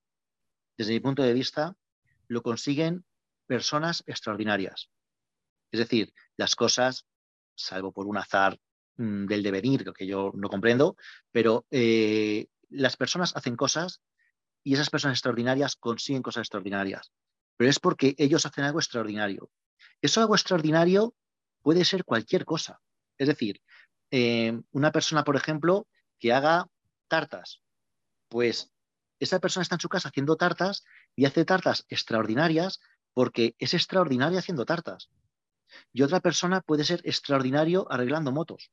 desde 0.77 0.93
mi 0.93 0.99
punto 0.99 1.23
de 1.23 1.33
vista, 1.33 1.75
lo 2.27 2.41
consiguen 2.41 3.05
personas 3.47 4.03
extraordinarias. 4.05 4.89
Es 5.71 5.79
decir, 5.79 6.13
las 6.37 6.55
cosas, 6.55 7.05
salvo 7.55 7.91
por 7.91 8.05
un 8.05 8.17
azar 8.17 8.59
mm, 8.97 9.25
del 9.25 9.43
devenir, 9.43 9.85
que 9.93 10.05
yo 10.05 10.31
no 10.35 10.49
comprendo, 10.49 10.95
pero 11.31 11.65
eh, 11.71 12.47
las 12.69 12.97
personas 12.97 13.35
hacen 13.35 13.55
cosas 13.55 14.01
y 14.63 14.73
esas 14.73 14.89
personas 14.89 15.17
extraordinarias 15.17 15.75
consiguen 15.75 16.21
cosas 16.21 16.41
extraordinarias. 16.41 17.11
Pero 17.57 17.69
es 17.69 17.79
porque 17.79 18.15
ellos 18.17 18.45
hacen 18.45 18.65
algo 18.65 18.79
extraordinario. 18.79 19.49
Eso 20.01 20.21
algo 20.21 20.35
extraordinario 20.35 21.15
puede 21.61 21.85
ser 21.85 22.03
cualquier 22.03 22.45
cosa. 22.45 22.79
Es 23.17 23.27
decir, 23.27 23.61
eh, 24.11 24.59
una 24.71 24.91
persona, 24.91 25.23
por 25.23 25.35
ejemplo, 25.35 25.87
que 26.19 26.33
haga 26.33 26.67
tartas, 27.07 27.61
pues 28.29 28.71
esa 29.19 29.39
persona 29.39 29.63
está 29.63 29.75
en 29.75 29.81
su 29.81 29.89
casa 29.89 30.09
haciendo 30.09 30.37
tartas 30.37 30.83
y 31.15 31.25
hace 31.25 31.43
tartas 31.45 31.85
extraordinarias 31.89 32.79
porque 33.13 33.55
es 33.59 33.73
extraordinaria 33.73 34.39
haciendo 34.39 34.65
tartas. 34.65 35.09
Y 35.91 36.03
otra 36.03 36.19
persona 36.19 36.61
puede 36.61 36.83
ser 36.83 37.01
extraordinario 37.03 37.91
arreglando 37.91 38.31
motos. 38.31 38.71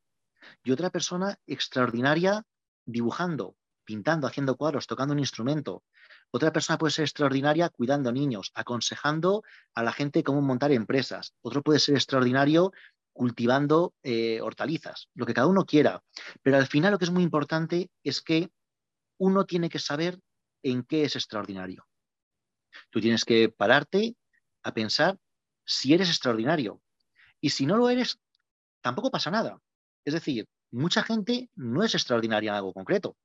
Y 0.63 0.73
otra 0.73 0.91
persona 0.91 1.39
extraordinaria 1.47 2.45
dibujando, 2.85 3.57
pintando, 3.85 4.27
haciendo 4.27 4.57
cuadros, 4.57 4.87
tocando 4.87 5.13
un 5.13 5.19
instrumento. 5.19 5.83
Otra 6.31 6.53
persona 6.53 6.79
puede 6.79 6.93
ser 6.93 7.05
extraordinaria 7.05 7.69
cuidando 7.69 8.13
niños, 8.13 8.53
aconsejando 8.55 9.43
a 9.75 9.83
la 9.83 9.93
gente 9.93 10.23
cómo 10.23 10.43
montar 10.43 10.71
empresas. 10.73 11.35
Otro 11.43 11.63
puede 11.63 11.81
ser 11.81 11.97
extraordinario 11.97 12.73
cultivando 13.13 13.95
eh, 14.03 14.41
hortalizas, 14.43 15.09
lo 15.15 15.25
que 15.25 15.35
cada 15.35 15.47
uno 15.47 15.65
quiera. 15.65 16.03
Pero 16.43 16.59
al 16.59 16.67
final 16.67 16.93
lo 16.93 16.99
que 16.99 17.07
es 17.07 17.11
muy 17.11 17.23
importante 17.23 17.91
es 18.05 18.21
que 18.21 18.51
uno 19.19 19.45
tiene 19.45 19.69
que 19.69 19.79
saber 19.79 20.19
en 20.63 20.83
qué 20.83 21.05
es 21.05 21.17
extraordinario. 21.17 21.87
Tú 22.91 23.01
tienes 23.01 23.25
que 23.25 23.49
pararte 23.49 24.17
a 24.63 24.75
pensar 24.75 25.19
si 25.65 25.95
eres 25.95 26.09
extraordinario. 26.09 26.81
Y 27.41 27.51
si 27.51 27.67
no 27.67 27.77
lo 27.77 27.89
eres, 27.89 28.19
tampoco 28.81 29.11
pasa 29.11 29.31
nada. 29.31 29.61
Es 30.05 30.15
decir, 30.15 30.47
mucha 30.71 31.03
gente 31.03 31.51
no 31.55 31.83
es 31.83 31.95
extraordinaria 31.95 32.51
en 32.51 32.57
algo 32.57 32.73
concreto. 32.73 33.17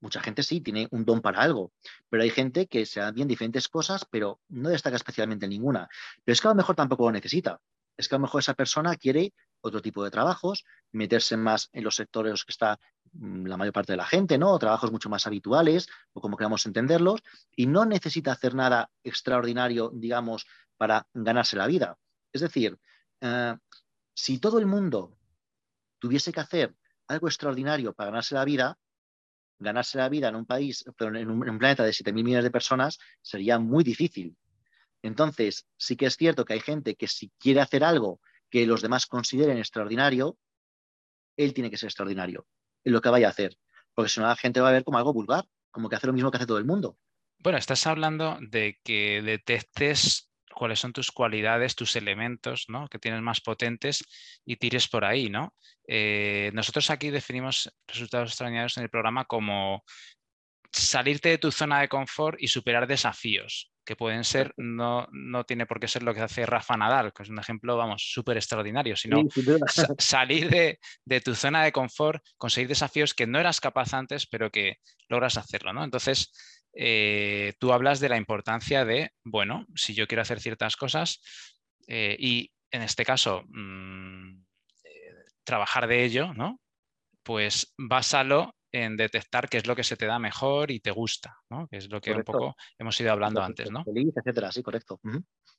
Mucha 0.00 0.20
gente 0.20 0.42
sí 0.42 0.60
tiene 0.60 0.88
un 0.90 1.04
don 1.04 1.20
para 1.20 1.40
algo, 1.40 1.72
pero 2.08 2.22
hay 2.22 2.30
gente 2.30 2.66
que 2.66 2.86
se 2.86 3.00
da 3.00 3.10
bien 3.12 3.28
diferentes 3.28 3.68
cosas, 3.68 4.04
pero 4.10 4.40
no 4.48 4.70
destaca 4.70 4.96
especialmente 4.96 5.46
en 5.46 5.50
ninguna. 5.50 5.88
Pero 6.24 6.32
es 6.32 6.40
que 6.40 6.48
a 6.48 6.50
lo 6.50 6.56
mejor 6.56 6.74
tampoco 6.74 7.04
lo 7.04 7.12
necesita. 7.12 7.60
Es 7.96 8.08
que 8.08 8.14
a 8.14 8.18
lo 8.18 8.22
mejor 8.22 8.40
esa 8.40 8.54
persona 8.54 8.96
quiere 8.96 9.32
otro 9.64 9.80
tipo 9.80 10.04
de 10.04 10.10
trabajos, 10.10 10.64
meterse 10.92 11.36
más 11.36 11.70
en 11.72 11.84
los 11.84 11.96
sectores 11.96 12.28
en 12.28 12.32
los 12.32 12.44
que 12.44 12.52
está 12.52 12.78
mm, 13.12 13.46
la 13.46 13.56
mayor 13.56 13.72
parte 13.72 13.92
de 13.92 13.96
la 13.96 14.04
gente, 14.04 14.36
¿no? 14.36 14.52
O 14.52 14.58
trabajos 14.58 14.92
mucho 14.92 15.08
más 15.08 15.26
habituales, 15.26 15.88
o 16.12 16.20
como 16.20 16.36
queramos 16.36 16.66
entenderlos, 16.66 17.22
y 17.56 17.66
no 17.66 17.84
necesita 17.86 18.32
hacer 18.32 18.54
nada 18.54 18.90
extraordinario, 19.02 19.90
digamos, 19.94 20.46
para 20.76 21.06
ganarse 21.14 21.56
la 21.56 21.66
vida. 21.66 21.96
Es 22.32 22.42
decir, 22.42 22.78
eh, 23.20 23.56
si 24.14 24.38
todo 24.38 24.58
el 24.58 24.66
mundo 24.66 25.16
tuviese 25.98 26.30
que 26.32 26.40
hacer 26.40 26.74
algo 27.08 27.28
extraordinario 27.28 27.94
para 27.94 28.10
ganarse 28.10 28.34
la 28.34 28.44
vida, 28.44 28.78
ganarse 29.58 29.96
la 29.96 30.10
vida 30.10 30.28
en 30.28 30.36
un 30.36 30.44
país, 30.44 30.84
en 30.98 31.30
un, 31.30 31.58
planeta 31.58 31.84
de 31.84 31.92
7.000 31.92 32.12
millones 32.12 32.44
de 32.44 32.50
personas, 32.50 32.98
sería 33.22 33.58
muy 33.58 33.82
difícil. 33.82 34.36
Entonces, 35.02 35.66
sí 35.76 35.96
que 35.96 36.06
es 36.06 36.16
cierto 36.16 36.44
que 36.44 36.54
hay 36.54 36.60
gente 36.60 36.96
que 36.96 37.08
si 37.08 37.30
quiere 37.38 37.60
hacer 37.60 37.82
algo 37.84 38.20
que 38.54 38.66
los 38.66 38.82
demás 38.82 39.06
consideren 39.06 39.58
extraordinario, 39.58 40.38
él 41.36 41.52
tiene 41.52 41.72
que 41.72 41.76
ser 41.76 41.88
extraordinario 41.88 42.46
en 42.84 42.92
lo 42.92 43.00
que 43.00 43.08
vaya 43.08 43.26
a 43.26 43.30
hacer. 43.30 43.56
Porque 43.92 44.08
si 44.08 44.20
no, 44.20 44.28
la 44.28 44.36
gente 44.36 44.60
va 44.60 44.68
a 44.68 44.72
ver 44.72 44.84
como 44.84 44.96
algo 44.96 45.12
vulgar, 45.12 45.44
como 45.72 45.88
que 45.88 45.96
hace 45.96 46.06
lo 46.06 46.12
mismo 46.12 46.30
que 46.30 46.36
hace 46.36 46.46
todo 46.46 46.58
el 46.58 46.64
mundo. 46.64 46.96
Bueno, 47.40 47.58
estás 47.58 47.84
hablando 47.88 48.38
de 48.40 48.78
que 48.84 49.22
detectes 49.22 50.30
cuáles 50.54 50.78
son 50.78 50.92
tus 50.92 51.10
cualidades, 51.10 51.74
tus 51.74 51.96
elementos, 51.96 52.66
¿no? 52.68 52.86
Que 52.86 53.00
tienes 53.00 53.22
más 53.22 53.40
potentes 53.40 54.04
y 54.44 54.54
tires 54.54 54.86
por 54.86 55.04
ahí, 55.04 55.28
¿no? 55.28 55.52
Eh, 55.88 56.52
nosotros 56.54 56.90
aquí 56.90 57.10
definimos 57.10 57.74
resultados 57.88 58.30
extraordinarios 58.30 58.76
en 58.76 58.84
el 58.84 58.88
programa 58.88 59.24
como 59.24 59.82
salirte 60.70 61.30
de 61.30 61.38
tu 61.38 61.50
zona 61.50 61.80
de 61.80 61.88
confort 61.88 62.40
y 62.40 62.46
superar 62.46 62.86
desafíos 62.86 63.73
que 63.84 63.96
pueden 63.96 64.24
ser, 64.24 64.54
no, 64.56 65.06
no 65.12 65.44
tiene 65.44 65.66
por 65.66 65.78
qué 65.78 65.88
ser 65.88 66.02
lo 66.02 66.14
que 66.14 66.20
hace 66.20 66.46
Rafa 66.46 66.76
Nadal, 66.76 67.12
que 67.12 67.22
es 67.22 67.28
un 67.28 67.38
ejemplo, 67.38 67.76
vamos, 67.76 68.02
súper 68.12 68.36
extraordinario, 68.36 68.96
sino 68.96 69.22
salir 69.98 70.50
de, 70.50 70.78
de, 71.04 71.20
tu 71.20 71.34
zona 71.34 71.62
de 71.62 71.72
confort, 71.72 72.24
conseguir 72.36 72.68
desafíos 72.68 73.14
que 73.14 73.26
no 73.26 73.38
eras 73.38 73.60
capaz 73.60 73.94
antes, 73.94 74.26
pero 74.26 74.50
que 74.50 74.78
logras 75.08 75.36
hacerlo, 75.36 75.72
¿no? 75.72 75.84
Entonces, 75.84 76.32
eh, 76.76 77.54
tú 77.60 77.72
hablas 77.72 78.00
de 78.00 78.08
la 78.08 78.16
importancia 78.16 78.84
de, 78.84 79.12
bueno, 79.22 79.66
si 79.74 79.94
yo 79.94 80.08
quiero 80.08 80.22
hacer 80.22 80.40
ciertas 80.40 80.76
cosas 80.76 81.20
eh, 81.86 82.16
y 82.18 82.50
en 82.70 82.82
este 82.82 83.04
caso 83.04 83.44
mm, 83.46 84.42
eh, 84.84 85.14
trabajar 85.44 85.86
de 85.86 86.04
ello, 86.04 86.34
¿no? 86.34 86.60
Pues 87.22 87.72
básalo 87.78 88.54
en 88.74 88.96
detectar 88.96 89.48
qué 89.48 89.58
es 89.58 89.68
lo 89.68 89.76
que 89.76 89.84
se 89.84 89.96
te 89.96 90.04
da 90.04 90.18
mejor 90.18 90.72
y 90.72 90.80
te 90.80 90.90
gusta, 90.90 91.38
¿no? 91.48 91.68
Que 91.68 91.76
es 91.76 91.88
lo 91.88 92.00
que 92.00 92.12
un 92.12 92.24
poco 92.24 92.56
hemos 92.76 93.00
ido 93.00 93.12
hablando 93.12 93.40
antes, 93.40 93.70
¿no? 93.70 93.84
Feliz, 93.84 94.12
etcétera, 94.16 94.50
sí, 94.50 94.64
correcto. 94.64 95.00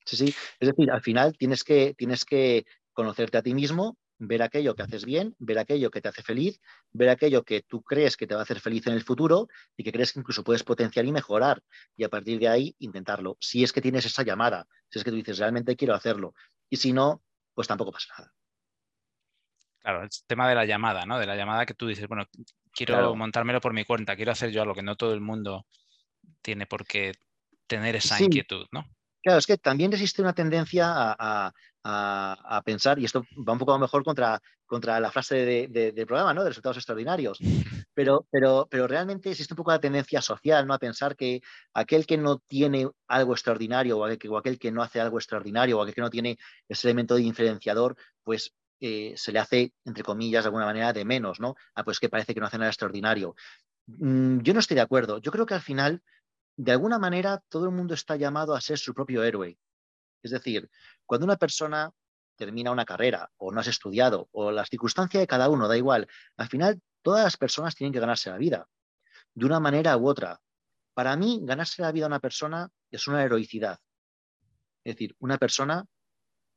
Sí, 0.05 0.17
sí. 0.17 0.35
Es 0.59 0.67
decir, 0.67 0.91
al 0.91 1.01
final 1.01 1.37
tienes 1.37 1.63
que, 1.63 1.93
tienes 1.97 2.25
que 2.25 2.65
conocerte 2.91 3.37
a 3.37 3.41
ti 3.41 3.53
mismo, 3.53 3.97
ver 4.17 4.41
aquello 4.41 4.75
que 4.75 4.83
haces 4.83 5.05
bien, 5.05 5.33
ver 5.39 5.59
aquello 5.59 5.91
que 5.91 6.01
te 6.01 6.09
hace 6.09 6.23
feliz, 6.23 6.59
ver 6.91 7.07
aquello 7.07 7.43
que 7.43 7.61
tú 7.61 7.81
crees 7.83 8.17
que 8.17 8.27
te 8.27 8.35
va 8.35 8.41
a 8.41 8.43
hacer 8.43 8.59
feliz 8.59 8.85
en 8.87 8.93
el 8.93 9.03
futuro 9.03 9.47
y 9.77 9.85
que 9.85 9.93
crees 9.93 10.11
que 10.11 10.19
incluso 10.19 10.43
puedes 10.43 10.63
potenciar 10.63 11.05
y 11.05 11.13
mejorar. 11.13 11.63
Y 11.95 12.03
a 12.03 12.09
partir 12.09 12.37
de 12.37 12.49
ahí 12.49 12.75
intentarlo. 12.79 13.37
Si 13.39 13.63
es 13.63 13.71
que 13.71 13.81
tienes 13.81 14.05
esa 14.05 14.23
llamada, 14.23 14.67
si 14.89 14.99
es 14.99 15.05
que 15.05 15.11
tú 15.11 15.15
dices 15.15 15.37
realmente 15.37 15.77
quiero 15.77 15.93
hacerlo. 15.93 16.33
Y 16.69 16.75
si 16.75 16.91
no, 16.91 17.23
pues 17.53 17.69
tampoco 17.69 17.93
pasa 17.93 18.13
nada. 18.17 18.33
Claro, 19.79 20.03
el 20.03 20.09
tema 20.27 20.49
de 20.49 20.55
la 20.55 20.65
llamada, 20.65 21.05
¿no? 21.05 21.17
De 21.17 21.27
la 21.27 21.37
llamada 21.37 21.65
que 21.65 21.75
tú 21.75 21.87
dices, 21.87 22.07
bueno, 22.07 22.25
quiero 22.75 23.15
montármelo 23.15 23.61
por 23.61 23.73
mi 23.73 23.85
cuenta, 23.85 24.15
quiero 24.15 24.31
hacer 24.31 24.51
yo 24.51 24.61
algo 24.61 24.75
que 24.75 24.83
no 24.83 24.95
todo 24.95 25.13
el 25.13 25.21
mundo 25.21 25.65
tiene 26.41 26.65
por 26.65 26.85
qué 26.85 27.13
tener 27.67 27.95
esa 27.95 28.21
inquietud, 28.21 28.67
¿no? 28.71 28.85
Claro, 29.23 29.39
es 29.39 29.47
que 29.47 29.57
también 29.57 29.91
existe 29.91 30.21
una 30.21 30.33
tendencia 30.33 30.85
a, 31.17 31.51
pensar, 32.63 32.99
y 32.99 33.05
esto 33.05 33.23
va 33.47 33.53
un 33.53 33.59
poco 33.59 33.73
a 33.73 33.79
mejor 33.79 34.03
contra, 34.03 34.39
contra 34.65 34.99
la 34.99 35.11
frase 35.11 35.67
de, 35.67 36.05
programa, 36.05 36.33
¿no? 36.33 36.43
De 36.43 36.49
resultados 36.49 36.77
extraordinarios. 36.77 37.39
Pero, 37.95 38.27
pero, 38.29 38.67
pero 38.69 38.89
realmente 38.89 39.31
existe 39.31 39.53
un 39.53 39.55
poco 39.55 39.71
la 39.71 39.79
tendencia 39.79 40.21
social, 40.21 40.67
¿no? 40.67 40.73
A 40.73 40.79
pensar 40.79 41.15
que 41.15 41.39
aquel 41.73 42.05
que 42.05 42.17
no 42.17 42.39
tiene 42.39 42.89
algo 43.07 43.31
extraordinario, 43.31 43.97
o 43.97 44.03
aquel, 44.03 44.59
que 44.59 44.69
no 44.69 44.83
hace 44.83 44.99
algo 44.99 45.17
extraordinario, 45.17 45.79
o 45.79 45.81
aquel 45.81 45.95
que 45.95 46.01
no 46.01 46.09
tiene 46.09 46.37
ese 46.67 46.89
elemento 46.89 47.15
de 47.15 47.21
diferenciador, 47.21 47.95
pues 48.21 48.53
eh, 48.79 49.13
se 49.15 49.31
le 49.31 49.39
hace, 49.39 49.73
entre 49.85 50.03
comillas, 50.03 50.43
de 50.43 50.47
alguna 50.47 50.65
manera, 50.65 50.93
de 50.93 51.05
menos, 51.05 51.39
¿no? 51.39 51.55
Ah, 51.73 51.83
pues 51.83 51.99
que 51.99 52.09
parece 52.09 52.33
que 52.33 52.39
no 52.39 52.47
hace 52.47 52.57
nada 52.57 52.69
extraordinario. 52.69 53.35
Mm, 53.87 54.39
yo 54.41 54.53
no 54.53 54.59
estoy 54.59 54.75
de 54.75 54.81
acuerdo. 54.81 55.19
Yo 55.19 55.31
creo 55.31 55.45
que 55.45 55.53
al 55.53 55.61
final 55.61 56.03
de 56.57 56.71
alguna 56.71 56.99
manera 56.99 57.41
todo 57.49 57.65
el 57.65 57.71
mundo 57.71 57.93
está 57.93 58.15
llamado 58.15 58.55
a 58.55 58.61
ser 58.61 58.77
su 58.77 58.93
propio 58.93 59.23
héroe. 59.23 59.57
Es 60.23 60.31
decir, 60.31 60.69
cuando 61.05 61.25
una 61.25 61.37
persona 61.37 61.91
termina 62.35 62.71
una 62.71 62.85
carrera 62.85 63.29
o 63.37 63.51
no 63.51 63.59
has 63.59 63.67
estudiado 63.67 64.27
o 64.31 64.51
la 64.51 64.65
circunstancia 64.65 65.19
de 65.19 65.27
cada 65.27 65.49
uno, 65.49 65.67
da 65.67 65.77
igual, 65.77 66.07
al 66.37 66.47
final 66.47 66.81
todas 67.01 67.23
las 67.23 67.37
personas 67.37 67.75
tienen 67.75 67.93
que 67.93 67.99
ganarse 67.99 68.29
la 68.29 68.37
vida, 68.37 68.67
de 69.33 69.45
una 69.45 69.59
manera 69.59 69.95
u 69.97 70.07
otra. 70.07 70.39
Para 70.93 71.15
mí, 71.15 71.39
ganarse 71.43 71.81
la 71.81 71.91
vida 71.91 72.05
a 72.05 72.07
una 72.07 72.19
persona 72.19 72.69
es 72.89 73.07
una 73.07 73.23
heroicidad. 73.23 73.79
Es 74.83 74.95
decir, 74.95 75.15
una 75.19 75.37
persona 75.37 75.85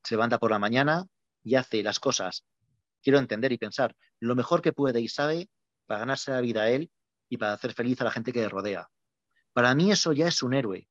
se 0.02 0.14
levanta 0.14 0.38
por 0.38 0.50
la 0.50 0.58
mañana 0.58 1.04
y 1.42 1.54
hace 1.54 1.82
las 1.82 2.00
cosas, 2.00 2.44
quiero 3.02 3.18
entender 3.18 3.52
y 3.52 3.58
pensar, 3.58 3.96
lo 4.20 4.34
mejor 4.34 4.62
que 4.62 4.72
puede 4.72 5.00
y 5.00 5.08
sabe 5.08 5.48
para 5.86 6.00
ganarse 6.00 6.30
la 6.30 6.40
vida 6.40 6.62
a 6.62 6.70
él 6.70 6.90
y 7.28 7.36
para 7.36 7.52
hacer 7.52 7.72
feliz 7.72 8.00
a 8.00 8.04
la 8.04 8.10
gente 8.10 8.32
que 8.32 8.40
le 8.40 8.48
rodea. 8.48 8.88
Para 9.52 9.74
mí 9.74 9.90
eso 9.90 10.12
ya 10.12 10.28
es 10.28 10.42
un 10.42 10.54
héroe. 10.54 10.88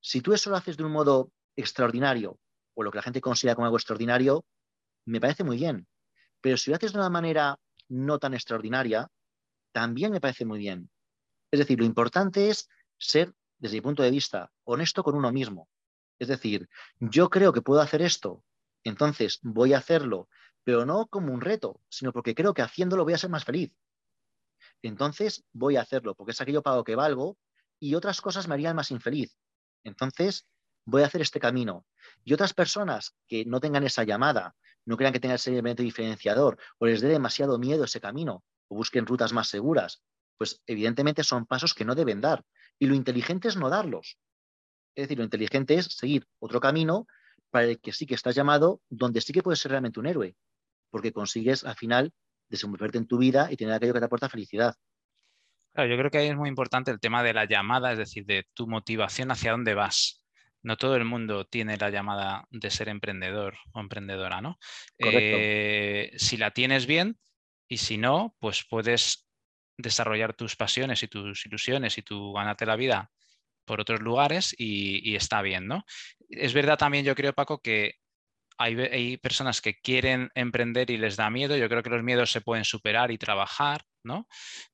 Si 0.00 0.20
tú 0.20 0.32
eso 0.32 0.50
lo 0.50 0.56
haces 0.56 0.76
de 0.76 0.84
un 0.84 0.92
modo 0.92 1.32
extraordinario, 1.56 2.38
o 2.74 2.82
lo 2.82 2.90
que 2.90 2.98
la 2.98 3.02
gente 3.02 3.20
considera 3.20 3.54
como 3.54 3.64
algo 3.64 3.76
extraordinario, 3.76 4.44
me 5.06 5.20
parece 5.20 5.44
muy 5.44 5.56
bien. 5.56 5.86
Pero 6.40 6.56
si 6.56 6.70
lo 6.70 6.76
haces 6.76 6.92
de 6.92 6.98
una 6.98 7.10
manera 7.10 7.58
no 7.88 8.18
tan 8.18 8.34
extraordinaria, 8.34 9.08
también 9.72 10.12
me 10.12 10.20
parece 10.20 10.44
muy 10.44 10.58
bien. 10.58 10.90
Es 11.50 11.58
decir, 11.58 11.78
lo 11.78 11.84
importante 11.84 12.50
es 12.50 12.68
ser 12.98 13.32
desde 13.58 13.76
mi 13.76 13.80
punto 13.80 14.02
de 14.02 14.10
vista, 14.10 14.52
honesto 14.64 15.02
con 15.02 15.14
uno 15.14 15.32
mismo. 15.32 15.68
Es 16.18 16.28
decir, 16.28 16.68
yo 16.98 17.30
creo 17.30 17.52
que 17.52 17.62
puedo 17.62 17.80
hacer 17.80 18.02
esto, 18.02 18.44
entonces 18.88 19.40
voy 19.42 19.74
a 19.74 19.78
hacerlo, 19.78 20.28
pero 20.64 20.84
no 20.84 21.06
como 21.06 21.32
un 21.32 21.40
reto, 21.40 21.80
sino 21.88 22.12
porque 22.12 22.34
creo 22.34 22.54
que 22.54 22.62
haciéndolo 22.62 23.04
voy 23.04 23.14
a 23.14 23.18
ser 23.18 23.30
más 23.30 23.44
feliz. 23.44 23.72
Entonces 24.82 25.44
voy 25.52 25.76
a 25.76 25.82
hacerlo, 25.82 26.14
porque 26.14 26.32
es 26.32 26.40
aquello 26.40 26.62
para 26.62 26.82
que 26.82 26.96
valgo 26.96 27.38
y 27.80 27.94
otras 27.94 28.20
cosas 28.20 28.48
me 28.48 28.54
harían 28.54 28.76
más 28.76 28.90
infeliz. 28.90 29.36
Entonces 29.84 30.46
voy 30.84 31.02
a 31.02 31.06
hacer 31.06 31.20
este 31.20 31.40
camino. 31.40 31.86
Y 32.24 32.32
otras 32.34 32.54
personas 32.54 33.16
que 33.28 33.44
no 33.44 33.60
tengan 33.60 33.84
esa 33.84 34.04
llamada, 34.04 34.54
no 34.84 34.96
crean 34.96 35.12
que 35.12 35.20
tengan 35.20 35.36
ese 35.36 35.50
elemento 35.50 35.82
diferenciador 35.82 36.58
o 36.78 36.86
les 36.86 37.00
dé 37.00 37.08
demasiado 37.08 37.58
miedo 37.58 37.84
ese 37.84 38.00
camino 38.00 38.44
o 38.68 38.76
busquen 38.76 39.06
rutas 39.06 39.32
más 39.32 39.48
seguras, 39.48 40.02
pues 40.38 40.62
evidentemente 40.66 41.24
son 41.24 41.46
pasos 41.46 41.74
que 41.74 41.84
no 41.84 41.94
deben 41.94 42.20
dar. 42.20 42.44
Y 42.78 42.86
lo 42.86 42.94
inteligente 42.94 43.48
es 43.48 43.56
no 43.56 43.68
darlos. 43.68 44.18
Es 44.94 45.04
decir, 45.04 45.18
lo 45.18 45.24
inteligente 45.24 45.74
es 45.74 45.86
seguir 45.86 46.26
otro 46.38 46.60
camino 46.60 47.06
para 47.50 47.66
el 47.66 47.80
que 47.80 47.92
sí 47.92 48.06
que 48.06 48.14
estás 48.14 48.34
llamado, 48.34 48.80
donde 48.88 49.20
sí 49.20 49.32
que 49.32 49.42
puedes 49.42 49.60
ser 49.60 49.70
realmente 49.70 50.00
un 50.00 50.06
héroe, 50.06 50.34
porque 50.90 51.12
consigues 51.12 51.64
al 51.64 51.76
final 51.76 52.12
desenvolverte 52.48 52.98
en 52.98 53.06
tu 53.06 53.18
vida 53.18 53.48
y 53.50 53.56
tener 53.56 53.74
aquello 53.74 53.92
que 53.92 54.00
te 54.00 54.06
aporta 54.06 54.28
felicidad. 54.28 54.74
Claro, 55.72 55.90
yo 55.90 55.98
creo 55.98 56.10
que 56.10 56.18
ahí 56.18 56.28
es 56.28 56.36
muy 56.36 56.48
importante 56.48 56.90
el 56.90 57.00
tema 57.00 57.22
de 57.22 57.34
la 57.34 57.44
llamada, 57.44 57.92
es 57.92 57.98
decir, 57.98 58.24
de 58.24 58.46
tu 58.54 58.66
motivación 58.66 59.30
hacia 59.30 59.50
dónde 59.50 59.74
vas. 59.74 60.24
No 60.62 60.76
todo 60.76 60.96
el 60.96 61.04
mundo 61.04 61.44
tiene 61.44 61.76
la 61.76 61.90
llamada 61.90 62.46
de 62.50 62.70
ser 62.70 62.88
emprendedor 62.88 63.56
o 63.72 63.80
emprendedora, 63.80 64.40
¿no? 64.40 64.58
Eh, 64.98 66.10
si 66.16 66.38
la 66.38 66.50
tienes 66.50 66.86
bien 66.86 67.18
y 67.68 67.76
si 67.76 67.98
no, 67.98 68.34
pues 68.40 68.64
puedes 68.68 69.28
desarrollar 69.76 70.34
tus 70.34 70.56
pasiones 70.56 71.02
y 71.02 71.08
tus 71.08 71.44
ilusiones 71.46 71.98
y 71.98 72.02
tu 72.02 72.32
ganarte 72.32 72.66
la 72.66 72.76
vida 72.76 73.10
por 73.66 73.80
otros 73.80 74.00
lugares 74.00 74.54
y, 74.56 75.14
está 75.14 75.42
bien, 75.42 75.66
¿no? 75.66 75.84
Es 76.28 76.54
verdad 76.54 76.78
también, 76.78 77.04
yo 77.04 77.14
creo, 77.14 77.32
Paco, 77.32 77.60
que 77.60 77.94
hay, 78.58 79.16
personas 79.18 79.60
que 79.60 79.78
quieren 79.80 80.30
emprender 80.34 80.90
y 80.90 80.96
les 80.96 81.16
da 81.16 81.30
miedo. 81.30 81.56
Yo 81.56 81.68
creo 81.68 81.82
que 81.82 81.90
los 81.90 82.02
miedos 82.02 82.30
se 82.30 82.40
pueden 82.40 82.64
superar 82.64 83.10
y 83.10 83.18
trabajar, 83.18 83.84
¿no? 84.02 84.26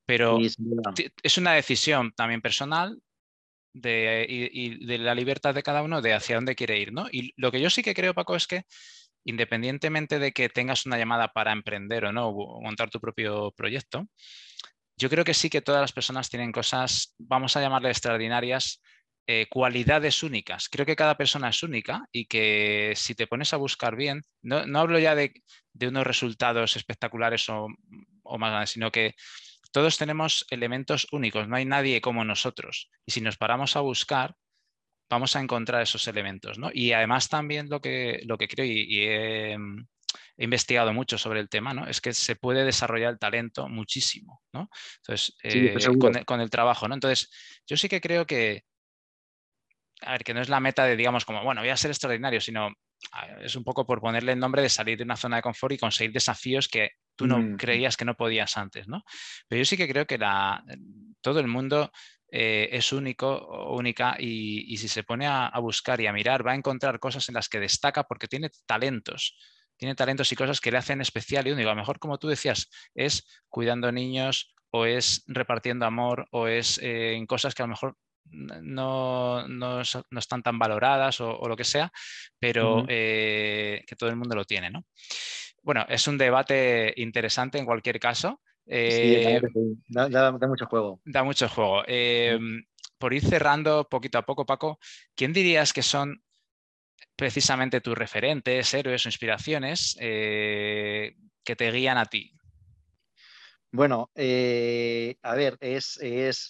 Pero 0.05 0.39
es 0.39 1.37
una 1.37 1.53
decisión 1.53 2.13
también 2.13 2.41
personal 2.41 2.99
de, 3.73 4.25
y, 4.29 4.85
de 4.85 4.97
la 4.97 5.15
libertad 5.15 5.53
de 5.53 5.63
cada 5.63 5.83
uno 5.83 6.01
de 6.01 6.13
hacia 6.13 6.35
dónde 6.35 6.55
quiere 6.55 6.79
ir, 6.79 6.93
¿no? 6.93 7.07
Y 7.11 7.33
lo 7.35 7.51
que 7.51 7.61
yo 7.61 7.69
sí 7.69 7.83
que 7.83 7.93
creo, 7.93 8.13
Paco, 8.13 8.35
es 8.35 8.47
que 8.47 8.63
independientemente 9.25 10.19
de 10.19 10.31
que 10.31 10.49
tengas 10.49 10.85
una 10.85 10.97
llamada 10.97 11.29
para 11.29 11.51
emprender 11.51 12.05
o 12.05 12.11
no, 12.11 12.29
o 12.29 12.61
montar 12.61 12.89
tu 12.89 12.99
propio 12.99 13.51
proyecto, 13.51 14.07
yo 14.97 15.09
creo 15.09 15.25
que 15.25 15.33
sí 15.33 15.49
que 15.49 15.61
todas 15.61 15.81
las 15.81 15.91
personas 15.91 16.29
tienen 16.29 16.51
cosas, 16.51 17.15
vamos 17.17 17.55
a 17.55 17.61
llamarle 17.61 17.89
extraordinarias, 17.89 18.81
eh, 19.25 19.47
cualidades 19.49 20.21
únicas. 20.21 20.67
Creo 20.67 20.85
que 20.85 20.97
cada 20.97 21.15
persona 21.15 21.47
es 21.47 21.63
única 21.63 22.03
y 22.11 22.25
que 22.25 22.91
si 22.97 23.15
te 23.15 23.25
pones 23.25 23.53
a 23.53 23.57
buscar 23.57 23.95
bien, 23.95 24.23
no, 24.41 24.57
hablo 24.77 24.99
ya 24.99 25.15
de, 25.15 25.33
unos 25.81 26.05
resultados 26.05 26.75
espectaculares 26.75 27.47
o, 27.47 27.69
más 28.37 28.49
grandes, 28.49 28.71
sino 28.71 28.91
que 28.91 29.15
todos 29.71 29.97
tenemos 29.97 30.45
elementos 30.49 31.07
únicos, 31.13 31.47
no 31.47 31.55
hay 31.55 31.63
nadie 31.63 32.01
como 32.01 32.25
nosotros. 32.25 32.89
Y 33.05 33.13
si 33.13 33.21
nos 33.21 33.37
paramos 33.37 33.77
a 33.77 33.79
buscar, 33.79 34.35
vamos 35.09 35.37
a 35.37 35.39
encontrar 35.39 35.81
esos 35.81 36.05
elementos. 36.09 36.57
Y 36.73 36.91
además 36.91 37.29
también 37.29 37.69
lo 37.69 37.79
que, 37.79 38.21
lo 38.25 38.37
que 38.37 38.49
creo, 38.49 38.65
y, 38.65 39.03
he, 39.07 39.57
investigado 40.37 40.91
mucho 40.91 41.17
sobre 41.17 41.39
el 41.39 41.47
tema, 41.47 41.73
¿no? 41.73 41.87
es 41.87 42.01
que 42.01 42.11
se 42.11 42.35
puede 42.35 42.65
desarrollar 42.65 43.13
el 43.13 43.19
talento 43.19 43.69
muchísimo. 43.69 44.41
¿no? 44.51 44.69
Entonces, 44.97 45.37
eh, 45.43 45.75
con, 45.97 46.17
el, 46.17 46.25
con, 46.25 46.41
el, 46.41 46.49
trabajo. 46.49 46.89
¿no? 46.89 46.95
Entonces, 46.95 47.29
yo 47.65 47.77
sí 47.77 47.87
que 47.87 48.01
creo 48.01 48.25
que, 48.25 48.63
a 50.05 50.11
ver, 50.13 50.23
que 50.23 50.33
no 50.33 50.41
es 50.41 50.49
la 50.49 50.59
meta 50.59 50.85
de, 50.85 50.95
digamos, 50.95 51.25
como, 51.25 51.43
bueno, 51.43 51.61
voy 51.61 51.69
a 51.69 51.77
ser 51.77 51.91
extraordinario, 51.91 52.41
sino 52.41 52.69
es 53.41 53.55
un 53.55 53.63
poco 53.63 53.85
por 53.85 53.99
ponerle 53.99 54.31
el 54.31 54.39
nombre 54.39 54.61
de 54.61 54.69
salir 54.69 54.97
de 54.97 55.03
una 55.03 55.17
zona 55.17 55.37
de 55.37 55.41
confort 55.41 55.73
y 55.73 55.77
conseguir 55.77 56.13
desafíos 56.13 56.67
que 56.67 56.91
tú 57.15 57.27
no 57.27 57.39
mm. 57.39 57.57
creías 57.57 57.97
que 57.97 58.05
no 58.05 58.15
podías 58.15 58.57
antes, 58.57 58.87
¿no? 58.87 59.03
Pero 59.47 59.59
yo 59.59 59.65
sí 59.65 59.77
que 59.77 59.87
creo 59.87 60.07
que 60.07 60.17
la, 60.17 60.63
todo 61.21 61.39
el 61.39 61.47
mundo 61.47 61.91
eh, 62.31 62.69
es 62.71 62.91
único 62.91 63.27
o 63.29 63.77
única 63.77 64.15
y, 64.19 64.75
si 64.77 64.87
se 64.87 65.03
pone 65.03 65.27
a, 65.27 65.51
buscar 65.59 66.01
y 66.01 66.07
a 66.07 66.13
mirar 66.13 66.45
va 66.45 66.53
a 66.53 66.55
encontrar 66.55 66.99
cosas 66.99 67.29
en 67.29 67.35
las 67.35 67.49
que 67.49 67.59
destaca 67.59 68.03
porque 68.05 68.27
tiene 68.27 68.49
talentos, 68.65 69.37
tiene 69.77 69.95
talentos 69.95 70.31
y 70.31 70.35
cosas 70.35 70.59
que 70.59 70.71
le 70.71 70.77
hacen 70.77 71.01
especial 71.01 71.47
y 71.47 71.51
único. 71.51 71.69
A 71.69 71.73
lo 71.73 71.81
mejor, 71.81 71.99
como 71.99 72.17
tú 72.17 72.27
decías, 72.27 72.69
es 72.95 73.43
cuidando 73.49 73.91
niños 73.91 74.55
o 74.71 74.85
es 74.85 75.23
repartiendo 75.27 75.85
amor 75.85 76.27
o 76.31 76.47
es 76.47 76.79
eh, 76.79 77.13
en 77.13 77.27
cosas 77.27 77.53
que 77.53 77.61
a 77.61 77.65
lo 77.65 77.71
mejor 77.71 77.97
no, 78.31 79.47
no, 79.47 79.81
están 79.81 80.43
tan 80.43 80.57
valoradas 80.57 81.21
o, 81.21 81.47
lo 81.47 81.55
que 81.55 81.63
sea, 81.63 81.91
pero 82.39 82.85
eh, 82.87 83.83
que 83.87 83.95
todo 83.95 84.09
el 84.09 84.15
mundo 84.15 84.35
lo 84.35 84.45
tiene. 84.45 84.69
¿no? 84.69 84.85
Bueno, 85.61 85.85
es 85.87 86.07
un 86.07 86.17
debate 86.17 86.93
interesante 86.97 87.57
en 87.57 87.65
cualquier 87.65 87.99
caso. 87.99 88.41
Eh, 88.65 89.41
da, 89.87 90.31
mucho 90.31 90.65
juego. 90.65 91.01
Da 91.05 91.23
mucho 91.23 91.49
juego. 91.49 91.83
Em, 91.87 92.63
por 92.97 93.13
ir 93.13 93.23
cerrando 93.23 93.87
poquito 93.89 94.17
a 94.17 94.25
poco, 94.25 94.45
Paco, 94.45 94.79
¿quién 95.15 95.33
dirías 95.33 95.73
que 95.73 95.83
son 95.83 96.23
precisamente 97.15 97.81
tus 97.81 97.97
referentes, 97.97 98.73
héroes 98.73 99.05
o 99.05 99.09
inspiraciones 99.09 99.97
eh, 99.99 101.15
que 101.43 101.55
te 101.55 101.71
guían 101.71 101.97
a 101.97 102.05
ti? 102.05 102.33
Bueno, 103.73 104.11
eh, 104.13 105.17
a 105.23 105.33
ver, 105.33 105.57
es, 105.59 105.97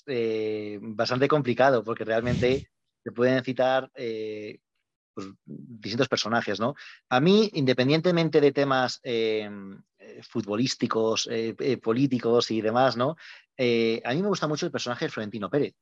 eh, 0.07 0.78
bastante 0.82 1.30
complicado 1.30 1.82
porque 1.82 2.03
realmente 2.03 2.69
se 3.03 3.11
pueden 3.13 3.41
citar 3.45 3.89
eh, 3.95 4.59
pues, 5.13 5.30
distintos 5.45 6.09
personajes, 6.09 6.59
¿no? 6.59 6.76
A 7.07 7.21
mí, 7.21 7.49
independientemente 7.53 8.41
de 8.41 8.51
temas 8.51 9.01
futbolísticos, 10.30 11.30
políticos 11.82 12.51
y 12.51 12.61
demás, 12.61 12.97
¿no? 12.97 13.11
a 13.11 14.13
mí 14.13 14.21
me 14.21 14.28
gusta 14.28 14.47
mucho 14.47 14.65
el 14.65 14.71
personaje 14.71 15.05
de 15.05 15.11
Florentino 15.11 15.49
Pérez, 15.49 15.76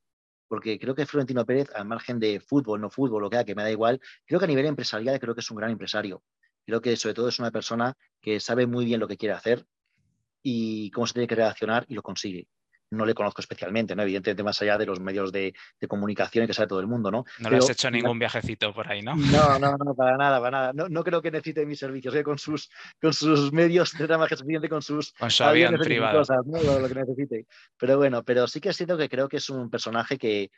porque 0.48 0.78
creo 0.78 0.94
que 0.94 1.08
Florentino 1.08 1.46
Pérez, 1.46 1.70
al 1.74 1.86
margen 1.86 2.20
de 2.20 2.40
fútbol, 2.40 2.82
no 2.82 2.92
fútbol, 2.92 3.24
lo 3.24 3.30
que 3.32 3.38
sea, 3.38 3.46
que 3.46 3.56
me 3.56 3.64
da 3.64 3.72
igual, 3.72 4.00
creo 4.26 4.40
que 4.40 4.46
a 4.46 4.48
nivel 4.48 4.68
empresarial 4.68 5.20
creo 5.20 5.34
que 5.34 5.42
es 5.42 5.50
un 5.50 5.58
gran 5.58 5.72
empresario. 5.72 6.24
Creo 6.68 6.82
que 6.82 6.96
sobre 6.98 7.16
todo 7.16 7.30
es 7.30 7.40
una 7.40 7.52
persona 7.52 7.96
que 8.22 8.40
sabe 8.40 8.68
muy 8.68 8.86
bien 8.86 9.00
lo 9.00 9.08
que 9.08 9.18
quiere 9.18 9.34
hacer, 9.34 9.66
y 10.44 10.90
cómo 10.92 11.08
se 11.08 11.14
tiene 11.14 11.28
que 11.28 11.36
reaccionar 11.36 11.86
y 11.88 11.94
lo 11.94 12.02
consigue. 12.02 12.48
No 12.94 13.06
le 13.06 13.14
conozco 13.14 13.40
especialmente, 13.40 13.96
¿no? 13.96 14.04
Evidentemente, 14.04 14.44
más 14.44 14.62
allá 14.62 14.78
de 14.78 14.86
los 14.86 15.00
medios 15.00 15.32
de, 15.32 15.54
comunicación 15.88 16.46
que 16.46 16.54
sabe 16.54 16.68
todo 16.68 16.82
el 16.82 16.88
mundo, 16.88 17.10
¿no? 17.10 17.24
No 17.40 17.50
le 17.50 17.58
has 17.58 17.70
hecho 17.70 17.90
ningún 17.90 18.20
viajecito 18.20 18.74
por 18.74 18.92
ahí, 18.92 19.02
¿no? 19.02 19.16
No, 19.16 19.58
no, 19.60 19.78
no, 19.78 19.96
para 19.96 20.18
nada, 20.18 20.42
para 20.42 20.72
nada. 20.74 20.90
No, 20.90 21.04
creo 21.04 21.22
que 21.22 21.32
necesite 21.32 21.66
mis 21.66 21.80
servicios, 21.80 22.14
¿eh? 22.16 22.24
con, 22.24 22.38
sus, 22.38 22.70
con 23.02 23.14
sus 23.14 23.54
medios 23.54 23.94
tendrá 23.94 24.18
más 24.18 24.28
que 24.28 24.36
suficiente 24.36 24.68
con 24.68 24.82
sus 24.82 25.14
con 25.14 25.32
su 25.32 25.42
avión 25.42 25.76
privado. 25.80 26.20
Cosas, 26.20 26.40
Lo, 26.46 26.88
que 26.90 26.96
necesite. 26.96 27.46
Pero 27.78 27.98
bueno, 27.98 28.24
pero 28.24 28.46
sí 28.46 28.60
que 28.60 28.74
siento 28.74 28.98
que 28.98 29.08
creo 29.08 29.30
que 29.30 29.38
es 29.38 29.50
un 29.50 29.70
personaje 29.70 30.18
que, 30.18 30.52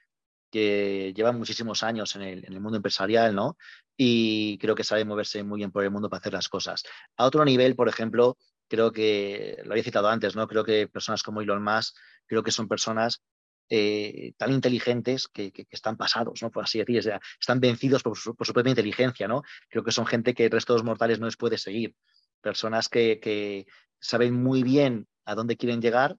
que 0.49 1.13
lleva 1.15 1.31
muchísimos 1.33 1.83
años 1.83 2.15
en 2.15 2.23
el, 2.23 2.45
en 2.45 2.53
el, 2.53 2.61
mundo 2.61 2.77
empresarial, 2.77 3.35
¿no? 3.35 3.57
Y 3.95 4.57
creo 4.57 4.73
que 4.73 4.83
sabe 4.83 5.05
moverse 5.05 5.43
muy 5.43 5.57
bien 5.59 5.71
por 5.71 5.83
el 5.83 5.91
mundo 5.91 6.09
para 6.09 6.19
hacer 6.19 6.33
las 6.33 6.49
cosas. 6.49 6.83
A 7.15 7.25
otro 7.25 7.45
nivel, 7.45 7.75
por 7.75 7.89
ejemplo, 7.89 8.37
creo 8.73 8.91
que, 8.91 9.61
lo 9.65 9.73
había 9.73 9.83
citado 9.83 10.07
antes, 10.07 10.35
¿no? 10.35 10.47
Creo 10.47 10.63
que 10.63 10.87
personas 10.87 11.21
como 11.21 11.41
Elon 11.41 11.63
Musk, 11.63 11.95
creo 12.25 12.41
que 12.41 12.49
son 12.49 12.67
personas 12.67 13.21
eh, 13.69 14.33
tan 14.35 14.51
inteligentes 14.51 15.27
que, 15.27 15.53
están 15.69 15.95
pasados, 15.95 16.41
¿no? 16.41 16.49
Por 16.49 16.63
así 16.63 16.79
decir, 16.79 16.97
o 16.97 17.03
sea, 17.03 17.21
están 17.39 17.59
vencidos 17.59 18.01
por 18.01 18.17
su, 18.17 18.35
propia 18.35 18.71
inteligencia, 18.71 19.27
¿no? 19.27 19.43
Creo 19.69 19.83
que 19.83 19.91
son 19.91 20.07
gente 20.07 20.33
que 20.33 20.45
el 20.45 20.51
resto 20.51 20.73
de 20.73 20.79
los 20.79 20.85
mortales 20.85 21.19
no 21.19 21.27
les 21.27 21.37
puede 21.37 21.59
seguir. 21.59 21.95
Personas 22.41 22.89
que, 22.89 23.67
saben 23.99 24.41
muy 24.41 24.63
bien 24.63 25.07
a 25.25 25.35
dónde 25.35 25.55
quieren 25.55 25.79
llegar 25.79 26.17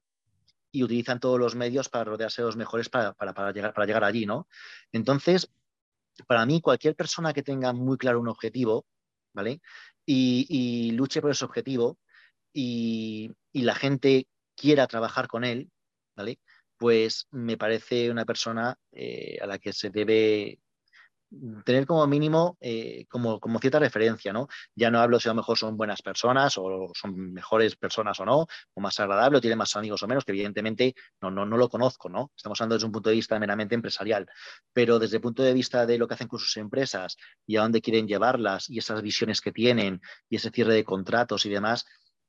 y 0.71 0.81
utilizan 0.81 1.19
todos 1.19 1.37
los 1.37 1.55
medios 1.55 1.89
para 1.89 2.05
rodearse 2.05 2.41
de 2.41 2.45
los 2.45 2.55
mejores 2.55 2.87
para, 2.87 3.13
llegar, 3.51 3.73
para 3.73 3.85
llegar 3.85 4.05
allí, 4.05 4.25
¿no? 4.25 4.47
Entonces, 4.93 5.51
para 6.25 6.45
mí, 6.45 6.61
cualquier 6.61 6.95
persona 6.95 7.33
que 7.33 7.43
tenga 7.43 7.73
muy 7.73 7.97
claro 7.97 8.21
un 8.21 8.29
objetivo, 8.29 8.85
¿vale? 9.33 9.59
y 10.07 10.91
luche 10.91 11.19
por 11.19 11.31
ese 11.31 11.43
objetivo, 11.43 11.97
y, 12.55 13.35
la 13.53 13.75
gente 13.75 14.27
quiera 14.55 14.87
trabajar 14.87 15.27
con 15.27 15.43
él, 15.43 15.69
¿vale? 16.15 16.39
Pues 16.77 17.27
me 17.31 17.57
parece 17.57 18.11
una 18.11 18.25
persona 18.25 18.77
eh, 18.91 19.37
a 19.41 19.47
la 19.47 19.59
que 19.59 19.73
se 19.73 19.89
debe 19.89 20.59
tener 21.65 21.85
como 21.85 22.05
mínimo 22.07 22.57
eh, 22.61 23.05
como, 23.09 23.39
como, 23.39 23.59
cierta 23.59 23.79
referencia, 23.79 24.31
¿no? 24.31 24.47
Ya 24.75 24.91
no 24.91 24.99
hablo 24.99 25.19
si 25.19 25.27
a 25.27 25.31
lo 25.31 25.37
mejor 25.37 25.57
son 25.57 25.75
buenas 25.75 26.01
personas 26.01 26.57
o 26.57 26.91
son 26.93 27.33
mejores 27.33 27.75
personas 27.75 28.19
o 28.19 28.25
no, 28.25 28.47
o 28.73 28.81
más 28.81 28.99
agradable, 28.99 29.37
o 29.37 29.41
tienen 29.41 29.57
más 29.57 29.75
amigos 29.75 30.01
o 30.03 30.07
menos, 30.07 30.23
que 30.23 30.31
evidentemente 30.31 30.95
no, 31.21 31.31
no, 31.31 31.45
no 31.45 31.57
lo 31.57 31.67
conozco, 31.67 32.09
¿no? 32.09 32.31
Estamos 32.35 32.61
hablando 32.61 32.75
desde 32.75 32.85
un 32.85 32.91
punto 32.91 33.09
de 33.09 33.15
vista 33.15 33.39
meramente 33.39 33.75
empresarial, 33.75 34.27
pero 34.71 34.99
desde 34.99 35.17
el 35.17 35.21
punto 35.21 35.43
de 35.43 35.53
vista 35.53 35.85
de 35.85 35.97
lo 35.97 36.07
que 36.07 36.13
hacen 36.13 36.27
con 36.27 36.39
sus 36.39 36.55
empresas 36.57 37.17
y 37.45 37.57
a 37.57 37.61
dónde 37.61 37.81
quieren 37.81 38.07
llevarlas 38.07 38.69
y 38.69 38.77
esas 38.77 39.01
visiones 39.01 39.41
que 39.41 39.51
tienen 39.51 40.01
y 40.29 40.37
ese 40.37 40.51
cierre 40.51 40.73
de 40.73 40.83
contratos 40.83 41.45
y 41.45 41.49
demás, 41.49 41.85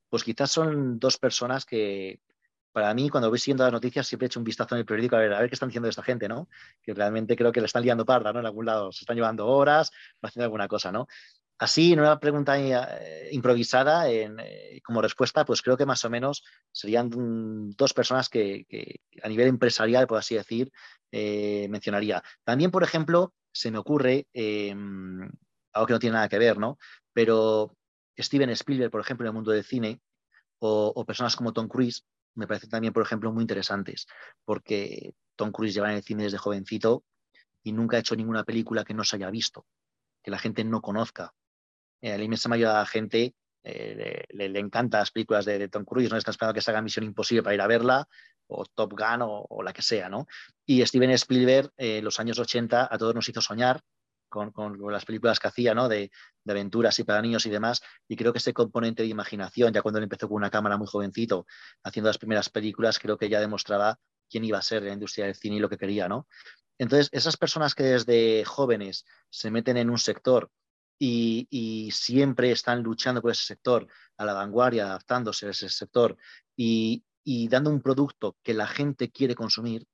pues 0.09 0.23
quizás 0.23 0.51
son 0.51 0.99
dos 0.99 1.17
personas 1.17 1.65
que 1.65 2.19
para 2.71 2.93
mí, 2.93 3.09
cuando 3.09 3.29
voy 3.29 3.39
siguiendo 3.39 3.63
las 3.63 3.73
noticias, 3.73 4.05
siempre 4.05 4.25
he 4.25 4.27
hecho 4.27 4.39
un 4.39 4.43
vistazo 4.43 4.75
en 4.75 4.79
el 4.79 4.85
periódico 4.85 5.15
a 5.15 5.19
ver, 5.19 5.33
a 5.33 5.39
ver 5.39 5.49
qué 5.49 5.55
están 5.55 5.69
diciendo 5.69 5.89
esta 5.89 6.03
gente, 6.03 6.27
¿no? 6.27 6.47
Que 6.83 6.93
realmente 6.93 7.35
creo 7.35 7.51
que 7.51 7.59
le 7.59 7.65
están 7.65 7.81
liando 7.81 8.05
parda, 8.05 8.31
¿no? 8.31 8.39
En 8.39 8.45
algún 8.45 8.67
lado 8.67 8.91
se 8.91 8.99
están 8.99 9.15
llevando 9.15 9.47
horas, 9.47 9.91
haciendo 10.21 10.43
alguna 10.43 10.67
cosa, 10.67 10.91
¿no? 10.91 11.07
Así, 11.59 11.93
en 11.93 12.01
una 12.01 12.19
pregunta 12.19 12.55
eh, 12.59 13.29
improvisada, 13.31 14.07
eh, 14.11 14.79
como 14.83 15.01
respuesta, 15.01 15.43
pues 15.43 15.63
creo 15.63 15.75
que 15.75 15.87
más 15.87 16.05
o 16.05 16.09
menos 16.11 16.43
serían 16.71 17.09
dos 17.75 17.93
personas 17.95 18.29
que, 18.29 18.67
a 19.23 19.27
nivel 19.27 19.47
empresarial, 19.47 20.05
por 20.05 20.19
así 20.19 20.35
decir, 20.35 20.71
eh, 21.11 21.67
mencionaría. 21.69 22.23
También, 22.43 22.69
por 22.69 22.83
ejemplo, 22.83 23.33
se 23.51 23.71
me 23.71 23.79
ocurre, 23.79 24.27
em, 24.33 25.31
algo 25.73 25.87
que 25.87 25.93
no 25.93 25.99
tiene 25.99 26.13
nada 26.13 26.29
que 26.29 26.37
ver, 26.37 26.59
¿no? 26.59 26.77
Pero 27.11 27.75
Steven 28.17 28.49
Spielberg, 28.51 28.91
por 28.91 29.01
ejemplo, 29.01 29.25
en 29.25 29.29
el 29.29 29.33
mundo 29.33 29.51
del 29.51 29.63
cine, 29.63 30.01
o, 30.59 31.05
personas 31.05 31.35
como 31.35 31.53
Tom 31.53 31.67
Cruise, 31.67 32.05
me 32.35 32.47
parecen 32.47 32.69
también, 32.69 32.93
por 32.93 33.03
ejemplo, 33.03 33.31
muy 33.31 33.43
interesantes, 33.43 34.07
porque 34.43 35.13
Tom 35.35 35.51
Cruise 35.51 35.73
lleva 35.73 35.89
en 35.89 35.97
el 35.97 36.03
cine 36.03 36.23
desde 36.23 36.37
jovencito 36.37 37.03
y 37.63 37.71
nunca 37.73 37.97
ha 37.97 37.99
hecho 37.99 38.15
ninguna 38.15 38.43
película 38.43 38.83
que 38.83 38.93
no 38.93 39.03
se 39.03 39.15
haya 39.15 39.29
visto, 39.29 39.65
que 40.23 40.31
la 40.31 40.39
gente 40.39 40.63
no 40.63 40.81
conozca. 40.81 41.33
Eh, 42.01 42.17
la 42.17 42.23
inmensa 42.23 42.49
mayoría 42.49 42.73
de 42.73 42.79
la 42.79 42.85
gente 42.85 43.35
eh, 43.63 44.23
le, 44.29 44.59
encantan 44.59 45.01
las 45.01 45.11
películas 45.11 45.45
de, 45.45 45.67
Tom 45.67 45.83
Cruise, 45.83 46.09
no 46.09 46.17
está 46.17 46.31
esperando 46.31 46.53
que 46.53 46.61
se 46.61 46.71
haga 46.71 46.81
Misión 46.81 47.05
Imposible 47.05 47.43
para 47.43 47.55
ir 47.55 47.61
a 47.61 47.67
verla, 47.67 48.07
o 48.47 48.65
Top 48.65 48.93
Gun 48.93 49.21
o, 49.21 49.61
la 49.61 49.73
que 49.73 49.81
sea, 49.81 50.09
¿no? 50.09 50.27
Y 50.65 50.85
Steven 50.85 51.11
Spielberg, 51.11 51.71
en 51.75 52.03
los 52.05 52.19
años 52.19 52.39
80, 52.39 52.87
a 52.89 52.97
todos 52.97 53.13
nos 53.13 53.27
hizo 53.27 53.41
soñar 53.41 53.81
con, 54.29 54.51
las 54.91 55.05
películas 55.05 55.39
que 55.39 55.47
hacía, 55.47 55.73
¿no? 55.73 55.87
De, 55.87 56.11
aventuras 56.47 56.97
y 56.99 57.03
para 57.03 57.21
niños 57.21 57.45
y 57.45 57.49
demás. 57.49 57.81
Y 58.07 58.15
creo 58.15 58.31
que 58.31 58.39
ese 58.39 58.53
componente 58.53 59.03
de 59.03 59.09
imaginación, 59.09 59.73
ya 59.73 59.81
cuando 59.81 59.97
él 59.99 60.03
empezó 60.03 60.27
con 60.27 60.37
una 60.37 60.49
cámara 60.49 60.77
muy 60.77 60.87
jovencito, 60.87 61.45
haciendo 61.83 62.07
las 62.07 62.17
primeras 62.17 62.49
películas, 62.49 62.99
creo 62.99 63.17
que 63.17 63.29
ya 63.29 63.39
demostraba 63.39 63.99
quién 64.29 64.45
iba 64.45 64.57
a 64.57 64.61
ser 64.61 64.83
la 64.83 64.93
industria 64.93 65.25
del 65.25 65.35
cine 65.35 65.57
y 65.57 65.59
lo 65.59 65.69
que 65.69 65.77
quería, 65.77 66.07
¿no? 66.07 66.27
Entonces, 66.77 67.09
esas 67.11 67.37
personas 67.37 67.73
que 67.73 67.83
desde 67.83 68.45
jóvenes 68.45 69.05
se 69.29 69.51
meten 69.51 69.77
en 69.77 69.89
un 69.89 69.97
sector 69.97 70.51
y, 70.99 71.89
siempre 71.91 72.51
están 72.51 72.81
luchando 72.83 73.21
por 73.21 73.31
ese 73.31 73.43
sector, 73.43 73.87
a 74.17 74.25
la 74.25 74.33
vanguardia, 74.33 74.85
adaptándose 74.85 75.47
a 75.47 75.51
ese 75.51 75.69
sector 75.69 76.17
y, 76.55 77.03
dando 77.49 77.69
un 77.69 77.81
producto 77.81 78.37
que 78.43 78.53
la 78.53 78.67
gente 78.67 79.11
quiere 79.11 79.35
consumir, 79.35 79.85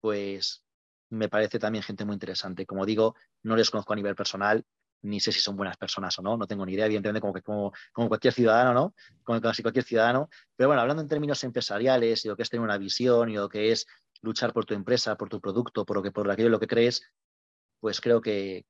pues 0.00 0.62
me 1.10 1.28
parece 1.28 1.58
también 1.58 1.82
gente 1.82 2.04
muy 2.04 2.14
interesante. 2.14 2.66
Como 2.66 2.84
digo, 2.86 3.14
no 3.42 3.56
les 3.56 3.70
conozco 3.70 3.92
a 3.92 3.96
nivel 3.96 4.14
personal, 4.14 4.64
ni 5.02 5.20
sé 5.20 5.32
si 5.32 5.40
son 5.40 5.56
buenas 5.56 5.76
personas 5.76 6.18
o 6.18 6.22
no, 6.22 6.36
no 6.36 6.46
tengo 6.46 6.66
ni 6.66 6.72
idea, 6.72 6.86
evidentemente, 6.86 7.20
como, 7.20 7.32
que, 7.32 7.42
como, 7.42 7.72
como 7.92 8.08
cualquier 8.08 8.32
ciudadano, 8.32 8.72
¿no? 8.72 8.94
Como 9.22 9.40
casi 9.40 9.62
cualquier 9.62 9.84
ciudadano. 9.84 10.28
Pero 10.56 10.68
bueno, 10.68 10.82
hablando 10.82 11.02
en 11.02 11.08
términos 11.08 11.42
empresariales 11.44 12.24
y 12.24 12.28
lo 12.28 12.36
que 12.36 12.42
es 12.42 12.50
tener 12.50 12.64
una 12.64 12.78
visión 12.78 13.30
y 13.30 13.34
lo 13.34 13.48
que 13.48 13.72
es 13.72 13.86
luchar 14.22 14.52
por 14.52 14.64
tu 14.64 14.74
empresa, 14.74 15.16
por 15.16 15.28
tu 15.28 15.40
producto, 15.40 15.84
por, 15.84 15.96
lo 15.96 16.02
que, 16.02 16.10
por 16.10 16.30
aquello 16.30 16.48
lo 16.48 16.60
que 16.60 16.66
crees, 16.66 17.02
pues 17.80 18.00
creo 18.00 18.20
que, 18.20 18.64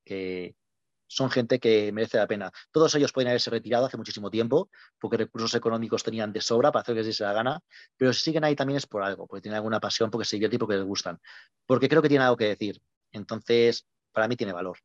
son 1.06 1.30
gente 1.30 1.58
que 1.58 1.92
merece 1.92 2.18
la 2.18 2.26
pena. 2.26 2.52
Todos 2.70 2.94
ellos 2.94 3.12
pueden 3.12 3.28
haberse 3.28 3.50
retirado 3.50 3.86
hace 3.86 3.96
muchísimo 3.96 4.30
tiempo, 4.30 4.70
porque 4.98 5.16
recursos 5.16 5.54
económicos 5.54 6.02
tenían 6.02 6.32
de 6.32 6.40
sobra 6.40 6.72
para 6.72 6.82
hacer 6.82 6.96
lo 6.96 7.02
que 7.02 7.12
se 7.12 7.24
la 7.24 7.32
gana, 7.32 7.60
pero 7.96 8.12
si 8.12 8.22
siguen 8.22 8.44
ahí 8.44 8.56
también 8.56 8.76
es 8.76 8.86
por 8.86 9.02
algo, 9.02 9.26
porque 9.26 9.42
tienen 9.42 9.56
alguna 9.56 9.80
pasión, 9.80 10.10
porque 10.10 10.24
se 10.24 10.36
divierten 10.36 10.56
y 10.56 10.58
porque 10.58 10.76
les 10.76 10.84
gustan. 10.84 11.18
Porque 11.66 11.88
creo 11.88 12.02
que 12.02 12.08
tienen 12.08 12.24
algo 12.24 12.36
que 12.36 12.46
decir. 12.46 12.80
Entonces, 13.12 13.86
para 14.12 14.28
mí 14.28 14.36
tiene 14.36 14.52
valor. 14.52 14.78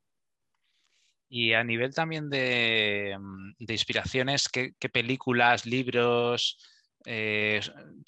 Y 1.30 1.53
a 1.53 1.63
nivel 1.63 1.93
también 1.93 2.30
de, 2.30 3.17
mm, 3.17 3.53
inspiraciones, 3.72 4.49
¿qué, 4.49 4.74
películas, 4.91 5.65
libros 5.65 6.57
eh, 7.05 7.61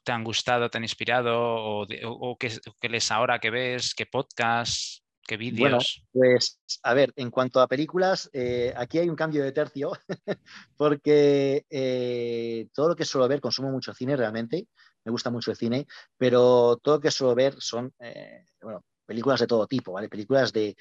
te 0.03 0.11
han 0.11 0.23
gustado, 0.23 0.69
te 0.69 0.77
han 0.77 0.83
inspirado? 0.83 1.33
¿O, 1.39 1.87
o 2.03 2.37
qué, 2.37 2.51
qué 2.81 2.89
lees 2.89 3.11
ahora 3.11 3.39
que 3.39 3.49
ves? 3.49 3.95
¿Qué 3.95 4.05
podcast? 4.05 5.02
¿Qué 5.25 5.37
vídeos? 5.37 5.59
Bueno, 5.59 5.77
pues 6.11 6.59
a 6.83 6.93
ver, 6.93 7.13
en 7.15 7.31
cuanto 7.31 7.61
a 7.61 7.67
películas, 7.67 8.29
eh, 8.33 8.73
aquí 8.75 8.99
hay 8.99 9.09
un 9.09 9.15
cambio 9.15 9.43
de 9.43 9.51
tercio, 9.51 9.91
porque 10.77 11.65
eh, 11.69 12.67
todo 12.73 12.89
lo 12.89 12.95
que 12.95 13.05
suelo 13.05 13.27
ver, 13.27 13.39
consumo 13.39 13.71
mucho 13.71 13.93
cine 13.93 14.17
realmente, 14.17 14.67
me 15.05 15.11
gusta 15.11 15.29
mucho 15.29 15.51
el 15.51 15.57
cine, 15.57 15.87
pero 16.17 16.77
todo 16.81 16.95
lo 16.95 17.01
que 17.01 17.11
suelo 17.11 17.35
ver 17.35 17.55
son, 17.59 17.93
eh, 17.99 18.45
bueno, 18.61 18.83
películas 19.05 19.39
de 19.39 19.47
todo 19.47 19.67
tipo, 19.67 19.93
¿vale? 19.93 20.09
Películas 20.09 20.51
de, 20.53 20.75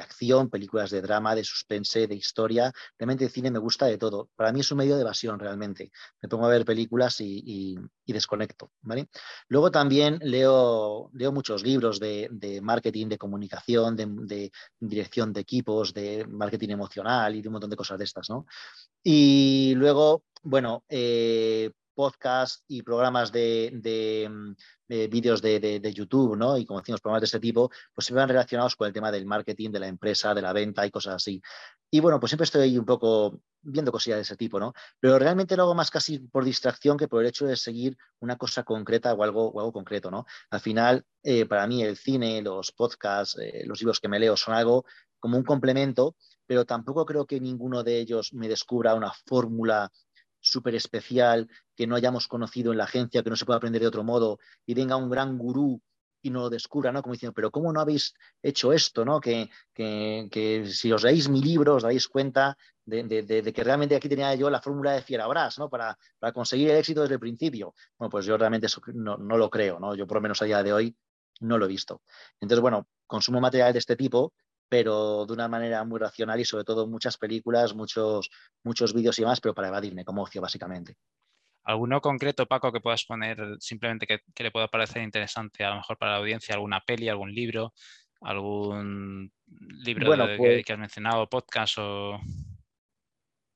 acción, 0.00 0.50
películas 0.50 0.90
de 0.90 1.00
drama, 1.00 1.34
de 1.34 1.44
suspense, 1.44 2.06
de 2.06 2.14
historia. 2.14 2.72
Realmente 2.98 3.24
el 3.24 3.30
cine 3.30 3.50
me 3.50 3.58
gusta 3.58 3.86
de 3.86 3.98
todo. 3.98 4.28
Para 4.36 4.52
mí 4.52 4.60
es 4.60 4.70
un 4.70 4.78
medio 4.78 4.96
de 4.96 5.02
evasión 5.02 5.38
realmente. 5.38 5.90
Me 6.20 6.28
pongo 6.28 6.46
a 6.46 6.50
ver 6.50 6.64
películas 6.64 7.20
y, 7.20 7.76
desconecto, 8.06 8.72
¿vale? 8.82 9.08
Luego 9.48 9.70
también 9.70 10.18
leo, 10.20 11.08
leo 11.14 11.32
muchos 11.32 11.62
libros 11.62 11.98
de, 11.98 12.60
marketing, 12.62 13.08
de 13.08 13.18
comunicación, 13.18 13.96
de, 13.96 14.50
dirección 14.78 15.32
de 15.32 15.40
equipos, 15.40 15.94
de 15.94 16.26
marketing 16.28 16.70
emocional 16.70 17.34
y 17.34 17.40
de 17.40 17.48
un 17.48 17.52
montón 17.52 17.70
de 17.70 17.76
cosas 17.76 17.98
de 17.98 18.04
estas, 18.04 18.28
¿no? 18.28 18.46
Y 19.02 19.74
luego, 19.76 20.24
bueno, 20.42 20.84
eh, 20.88 21.70
podcasts 21.94 22.64
y 22.68 22.82
programas 22.82 23.32
de, 23.32 23.70
de 23.82 25.08
vídeos 25.08 25.40
de, 25.40 25.92
YouTube, 25.94 26.36
¿no? 26.36 26.58
Y 26.58 26.66
como 26.66 26.80
decimos, 26.80 27.00
programas 27.00 27.22
de 27.22 27.26
ese 27.26 27.40
tipo, 27.40 27.70
pues 27.94 28.06
se 28.06 28.14
van 28.14 28.28
relacionados 28.28 28.76
con 28.76 28.86
el 28.86 28.92
tema 28.92 29.10
del 29.10 29.26
marketing, 29.26 29.70
de 29.70 29.80
la 29.80 29.88
empresa, 29.88 30.34
de 30.34 30.42
la 30.42 30.52
venta 30.52 30.86
y 30.86 30.90
cosas 30.90 31.14
así. 31.14 31.40
Y 31.90 32.00
bueno, 32.00 32.18
pues 32.20 32.30
siempre 32.30 32.44
estoy 32.44 32.62
ahí 32.62 32.78
un 32.78 32.84
poco 32.84 33.40
viendo 33.60 33.92
cosillas 33.92 34.18
de 34.18 34.22
ese 34.22 34.36
tipo, 34.36 34.58
¿no? 34.58 34.72
Pero 34.98 35.18
realmente 35.18 35.56
lo 35.56 35.64
hago 35.64 35.74
más 35.74 35.90
casi 35.90 36.18
por 36.18 36.44
distracción 36.44 36.96
que 36.96 37.08
por 37.08 37.22
el 37.22 37.28
hecho 37.28 37.46
de 37.46 37.56
seguir 37.56 37.96
una 38.20 38.36
cosa 38.36 38.64
concreta 38.64 39.12
o 39.14 39.22
algo, 39.22 39.48
o 39.48 39.60
algo 39.60 39.72
concreto, 39.72 40.10
¿no? 40.10 40.26
Al 40.50 40.60
final, 40.60 41.04
eh, 41.22 41.46
para 41.46 41.66
mí 41.66 41.82
el 41.82 41.96
cine, 41.96 42.42
los 42.42 42.72
podcasts, 42.72 43.38
eh, 43.38 43.64
los 43.66 43.80
libros 43.80 44.00
que 44.00 44.08
me 44.08 44.18
leo 44.18 44.36
son 44.36 44.54
algo 44.54 44.84
como 45.20 45.36
un 45.36 45.44
complemento, 45.44 46.16
pero 46.46 46.64
tampoco 46.64 47.06
creo 47.06 47.26
que 47.26 47.40
ninguno 47.40 47.82
de 47.82 47.98
ellos 47.98 48.32
me 48.32 48.48
descubra 48.48 48.94
una 48.94 49.12
fórmula 49.26 49.90
súper 50.52 50.74
especial 50.74 51.48
que 51.74 51.86
no 51.86 51.96
hayamos 51.96 52.28
conocido 52.28 52.72
en 52.72 52.78
la 52.78 52.84
agencia, 52.84 53.22
que 53.22 53.30
no 53.30 53.36
se 53.36 53.44
pueda 53.44 53.56
aprender 53.56 53.82
de 53.82 53.88
otro 53.88 54.04
modo, 54.04 54.38
y 54.66 54.74
venga 54.74 54.96
un 54.96 55.10
gran 55.10 55.38
gurú 55.38 55.80
y 56.22 56.30
no 56.30 56.42
lo 56.42 56.50
descubra, 56.50 56.92
¿no? 56.92 57.02
Como 57.02 57.14
diciendo, 57.14 57.34
pero 57.34 57.50
¿cómo 57.50 57.72
no 57.72 57.80
habéis 57.80 58.14
hecho 58.42 58.72
esto, 58.72 59.04
¿no? 59.04 59.20
Que, 59.20 59.50
si 59.74 60.92
os 60.92 61.02
leéis 61.02 61.28
mi 61.28 61.42
libro 61.42 61.74
os 61.74 61.82
dais 61.82 62.06
cuenta 62.06 62.56
de, 62.84 63.52
que 63.52 63.64
realmente 63.64 63.96
aquí 63.96 64.08
tenía 64.08 64.34
yo 64.36 64.48
la 64.48 64.62
fórmula 64.62 64.92
de 64.92 65.02
Fierabras, 65.02 65.58
¿no? 65.58 65.68
Para, 65.68 65.98
para, 66.20 66.32
conseguir 66.32 66.70
el 66.70 66.76
éxito 66.76 67.00
desde 67.02 67.14
el 67.14 67.20
principio. 67.20 67.74
Bueno, 67.98 68.10
pues 68.10 68.24
yo 68.24 68.36
realmente 68.38 68.66
eso 68.66 68.80
no, 68.94 69.16
no, 69.16 69.36
lo 69.36 69.50
creo, 69.50 69.80
¿no? 69.80 69.96
Yo 69.96 70.06
por 70.06 70.18
lo 70.18 70.22
menos 70.22 70.40
a 70.42 70.44
día 70.44 70.62
de 70.62 70.72
hoy 70.72 70.96
no 71.40 71.58
lo 71.58 71.64
he 71.64 71.68
visto. 71.68 72.02
Entonces, 72.40 72.60
bueno, 72.60 72.86
consumo 73.06 73.40
material 73.40 73.72
de 73.72 73.80
este 73.80 73.96
tipo 73.96 74.32
pero 74.72 75.26
de 75.26 75.34
una 75.34 75.48
manera 75.48 75.84
muy 75.84 76.00
racional 76.00 76.40
y 76.40 76.46
sobre 76.46 76.64
todo 76.64 76.86
muchas 76.86 77.18
películas, 77.18 77.74
muchos, 77.74 78.30
muchos 78.64 78.94
vídeos 78.94 79.18
y 79.18 79.22
más, 79.22 79.38
pero 79.38 79.54
para 79.54 79.68
evadirme 79.68 80.02
como 80.02 80.22
ocio 80.22 80.40
básicamente. 80.40 80.96
¿Alguno 81.64 82.00
concreto, 82.00 82.46
Paco, 82.46 82.72
que 82.72 82.80
puedas 82.80 83.04
poner 83.04 83.58
simplemente 83.60 84.06
que, 84.06 84.42
le 84.42 84.50
pueda 84.50 84.68
parecer 84.68 85.02
interesante 85.02 85.62
a 85.62 85.68
lo 85.68 85.76
mejor 85.76 85.98
para 85.98 86.12
la 86.12 86.18
audiencia? 86.20 86.54
¿Alguna 86.54 86.80
peli, 86.80 87.10
algún 87.10 87.34
libro, 87.34 87.74
algún 88.22 89.30
libro 89.84 90.16
pues 90.38 90.64
que, 90.64 90.72
has 90.72 90.78
mencionado, 90.78 91.28
podcast 91.28 91.76
o...? 91.76 92.18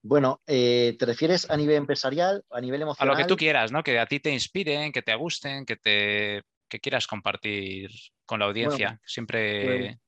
Bueno, 0.03 0.43
eh, 0.47 0.97
¿te 0.99 1.07
refieres 1.07 1.49
a 1.49 1.57
nivel 1.57 1.77
empresarial, 1.77 2.45
a 2.51 2.61
nivel 2.61 2.83
emocional? 2.83 3.09
A 3.09 3.13
lo 3.15 3.17
que 3.17 3.27
tú 3.27 3.39
quieras, 3.39 3.73
¿no? 3.73 3.83
Que 3.83 3.99
a 3.99 4.05
ti 4.05 4.21
te 4.21 4.31
inspiren, 4.31 4.93
que 4.93 5.01
te 5.01 5.15
gusten, 5.15 5.65
que 5.65 5.77
te 5.77 6.43
que 6.69 6.81
quieras 6.81 7.07
compartir 7.07 7.91
con 8.27 8.41
la 8.41 8.47
audiencia. 8.47 9.01
Siempre... 9.07 9.99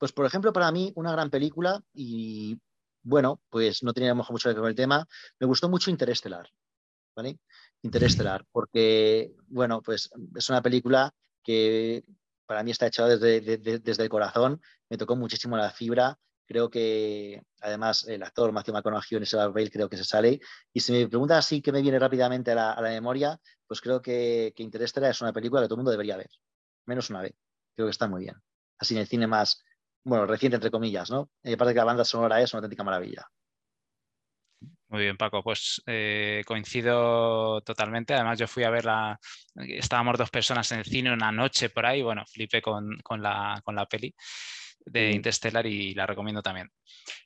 Pues 0.00 0.12
por 0.12 0.24
ejemplo, 0.24 0.50
para 0.50 0.72
mí, 0.72 0.92
una 0.96 1.12
gran 1.12 1.28
película, 1.28 1.84
y 1.92 2.58
bueno, 3.02 3.42
pues 3.50 3.82
no 3.82 3.92
teníamos 3.92 4.30
mucho 4.30 4.48
que 4.48 4.54
ver 4.54 4.60
con 4.62 4.70
el 4.70 4.74
tema, 4.74 5.06
me 5.38 5.46
gustó 5.46 5.68
mucho 5.68 5.90
Interestelar, 5.90 6.48
¿vale? 7.14 7.38
Interestelar, 7.82 8.46
porque, 8.50 9.34
bueno, 9.48 9.82
pues 9.82 10.08
es 10.34 10.48
una 10.48 10.62
película 10.62 11.12
que 11.44 12.02
para 12.46 12.62
mí 12.62 12.70
está 12.70 12.86
hecha 12.86 13.06
desde, 13.06 13.58
desde 13.58 14.02
el 14.02 14.08
corazón, 14.08 14.62
me 14.88 14.96
tocó 14.96 15.16
muchísimo 15.16 15.54
la 15.58 15.70
fibra, 15.70 16.18
creo 16.46 16.70
que 16.70 17.42
además 17.60 18.08
el 18.08 18.22
actor 18.22 18.52
Matthew 18.52 18.72
McConaughey 18.72 19.18
en 19.18 19.24
ese 19.24 19.36
Bale 19.36 19.70
creo 19.70 19.90
que 19.90 19.98
se 19.98 20.04
sale. 20.04 20.40
Y 20.72 20.80
si 20.80 20.92
me 20.92 21.08
preguntas 21.08 21.38
así 21.44 21.60
que 21.60 21.72
me 21.72 21.82
viene 21.82 21.98
rápidamente 21.98 22.52
a 22.52 22.54
la, 22.54 22.80
memoria, 22.80 23.38
pues 23.66 23.82
creo 23.82 24.00
que, 24.00 24.54
que 24.56 24.62
Interestelar 24.62 25.10
es 25.10 25.20
una 25.20 25.34
película 25.34 25.60
que 25.60 25.68
todo 25.68 25.74
el 25.74 25.80
mundo 25.80 25.90
debería 25.90 26.16
ver, 26.16 26.30
menos 26.86 27.10
una 27.10 27.20
vez. 27.20 27.34
Creo 27.76 27.86
que 27.86 27.92
está 27.92 28.08
muy 28.08 28.22
bien. 28.22 28.36
Así 28.78 28.94
en 28.94 29.00
el 29.00 29.06
cine 29.06 29.26
más, 29.26 29.62
bueno, 30.04 30.26
reciente 30.26 30.56
entre 30.56 30.70
comillas, 30.70 31.10
¿no? 31.10 31.30
Y 31.42 31.52
aparte 31.52 31.74
que 31.74 31.78
la 31.78 31.84
banda 31.84 32.04
sonora 32.04 32.40
es 32.40 32.52
una 32.52 32.58
auténtica 32.58 32.84
maravilla. 32.84 33.26
Muy 34.88 35.02
bien, 35.02 35.16
Paco, 35.16 35.40
pues 35.42 35.80
eh, 35.86 36.42
coincido 36.44 37.60
totalmente. 37.60 38.12
Además, 38.12 38.38
yo 38.40 38.48
fui 38.48 38.64
a 38.64 38.70
verla, 38.70 39.20
estábamos 39.54 40.18
dos 40.18 40.30
personas 40.30 40.70
en 40.72 40.80
el 40.80 40.84
cine 40.84 41.12
una 41.12 41.30
noche 41.30 41.70
por 41.70 41.86
ahí, 41.86 42.02
bueno, 42.02 42.24
flipé 42.26 42.60
con, 42.60 42.98
la, 43.18 43.60
con 43.64 43.76
la 43.76 43.86
peli. 43.86 44.12
De 44.84 45.12
Interstellar 45.12 45.66
y 45.66 45.94
la 45.94 46.06
recomiendo 46.06 46.42
también. 46.42 46.70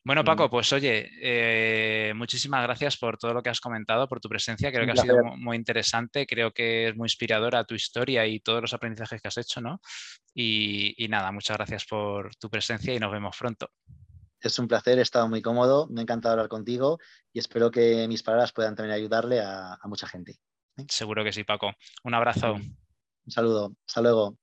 Bueno, 0.05 0.25
Paco, 0.25 0.51
pues 0.51 0.73
oye, 0.73 1.09
eh, 1.21 2.13
muchísimas 2.15 2.63
gracias 2.63 2.97
por 2.97 3.17
todo 3.17 3.33
lo 3.33 3.43
que 3.43 3.51
has 3.51 3.61
comentado, 3.61 4.09
por 4.09 4.21
tu 4.21 4.29
presencia. 4.29 4.71
Creo 4.71 4.85
que 4.85 4.93
ha 4.93 4.97
sido 4.97 5.23
muy 5.37 5.57
interesante, 5.57 6.27
creo 6.27 6.53
que 6.53 6.89
es 6.89 6.97
muy 6.97 7.07
inspiradora 7.07 7.65
tu 7.65 7.75
historia 7.75 8.27
y 8.27 8.41
todos 8.41 8.61
los 8.61 8.75
aprendizajes 8.75 9.21
que 9.21 9.29
has 9.29 9.39
hecho, 9.39 9.61
¿no? 9.61 9.81
Y, 10.35 10.95
y 11.03 11.09
nada, 11.09 11.33
muchas 11.33 11.57
gracias 11.57 11.85
por 11.87 12.35
tu 12.37 12.51
presencia 12.51 12.95
y 12.95 12.99
nos 12.99 13.13
vemos 13.13 13.37
pronto. 13.39 13.71
Es 14.45 14.59
un 14.59 14.69
placer, 14.69 14.99
he 14.99 15.03
estado 15.03 15.27
muy 15.27 15.41
cómodo, 15.41 15.87
me 15.89 16.01
ha 16.01 16.03
encantado 16.03 16.33
hablar 16.33 16.49
contigo 16.49 16.99
y 17.33 17.39
espero 17.39 17.71
que 17.71 18.07
mis 18.09 18.23
palabras 18.23 18.53
puedan 18.53 18.75
también 18.75 18.95
ayudarle 18.95 19.41
a, 19.41 19.79
mucha 19.85 20.07
gente. 20.07 20.37
Seguro 20.87 21.25
que 21.25 21.33
sí, 21.33 21.45
Paco. 21.45 21.73
Un 22.03 22.13
abrazo. 22.13 22.53
Un 22.53 23.31
saludo. 23.31 23.75
Hasta 23.87 24.03
luego. 24.03 24.37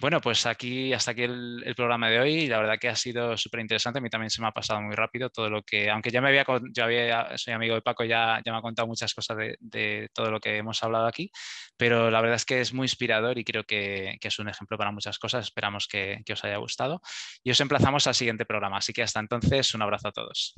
Bueno, 0.00 0.20
pues 0.20 0.44
aquí 0.46 0.92
hasta 0.92 1.12
aquí 1.12 1.22
el, 1.22 1.72
programa 1.76 2.10
de 2.10 2.18
hoy. 2.18 2.46
La 2.48 2.58
verdad 2.58 2.78
que 2.80 2.88
ha 2.88 2.96
sido 2.96 3.36
súper 3.36 3.60
interesante. 3.60 3.98
A 4.00 4.02
mí 4.02 4.10
también 4.10 4.30
se 4.30 4.42
me 4.42 4.48
ha 4.48 4.52
pasado 4.52 4.80
muy 4.82 4.94
rápido 4.94 5.30
todo 5.30 5.48
lo 5.48 5.62
que, 5.62 5.88
aunque 5.88 6.10
ya 6.10 6.20
me 6.20 6.28
había, 6.28 6.44
yo 6.72 6.84
había, 6.84 7.38
soy 7.38 7.54
amigo 7.54 7.76
de 7.76 7.82
Paco, 7.82 8.04
ya, 8.04 8.40
ya 8.44 8.52
me 8.52 8.58
ha 8.58 8.62
contado 8.62 8.88
muchas 8.88 9.14
cosas 9.14 9.36
de, 9.60 10.08
todo 10.12 10.30
lo 10.30 10.40
que 10.40 10.56
hemos 10.56 10.82
hablado 10.82 11.06
aquí, 11.06 11.30
pero 11.76 12.10
la 12.10 12.20
verdad 12.20 12.36
es 12.36 12.44
que 12.44 12.60
es 12.60 12.74
muy 12.74 12.86
inspirador 12.86 13.38
y 13.38 13.44
creo 13.44 13.64
que, 13.64 14.18
es 14.20 14.38
un 14.38 14.48
ejemplo 14.48 14.76
para 14.76 14.90
muchas 14.90 15.18
cosas. 15.18 15.44
Esperamos 15.46 15.86
que, 15.86 16.22
que 16.26 16.32
os 16.32 16.44
haya 16.44 16.56
gustado 16.56 17.00
y 17.44 17.50
os 17.50 17.60
emplazamos 17.60 18.06
al 18.06 18.14
siguiente 18.14 18.44
programa. 18.46 18.78
Así 18.78 18.92
que 18.92 19.02
hasta 19.02 19.20
entonces, 19.20 19.74
un 19.74 19.82
abrazo 19.82 20.08
a 20.08 20.12
todos. 20.12 20.54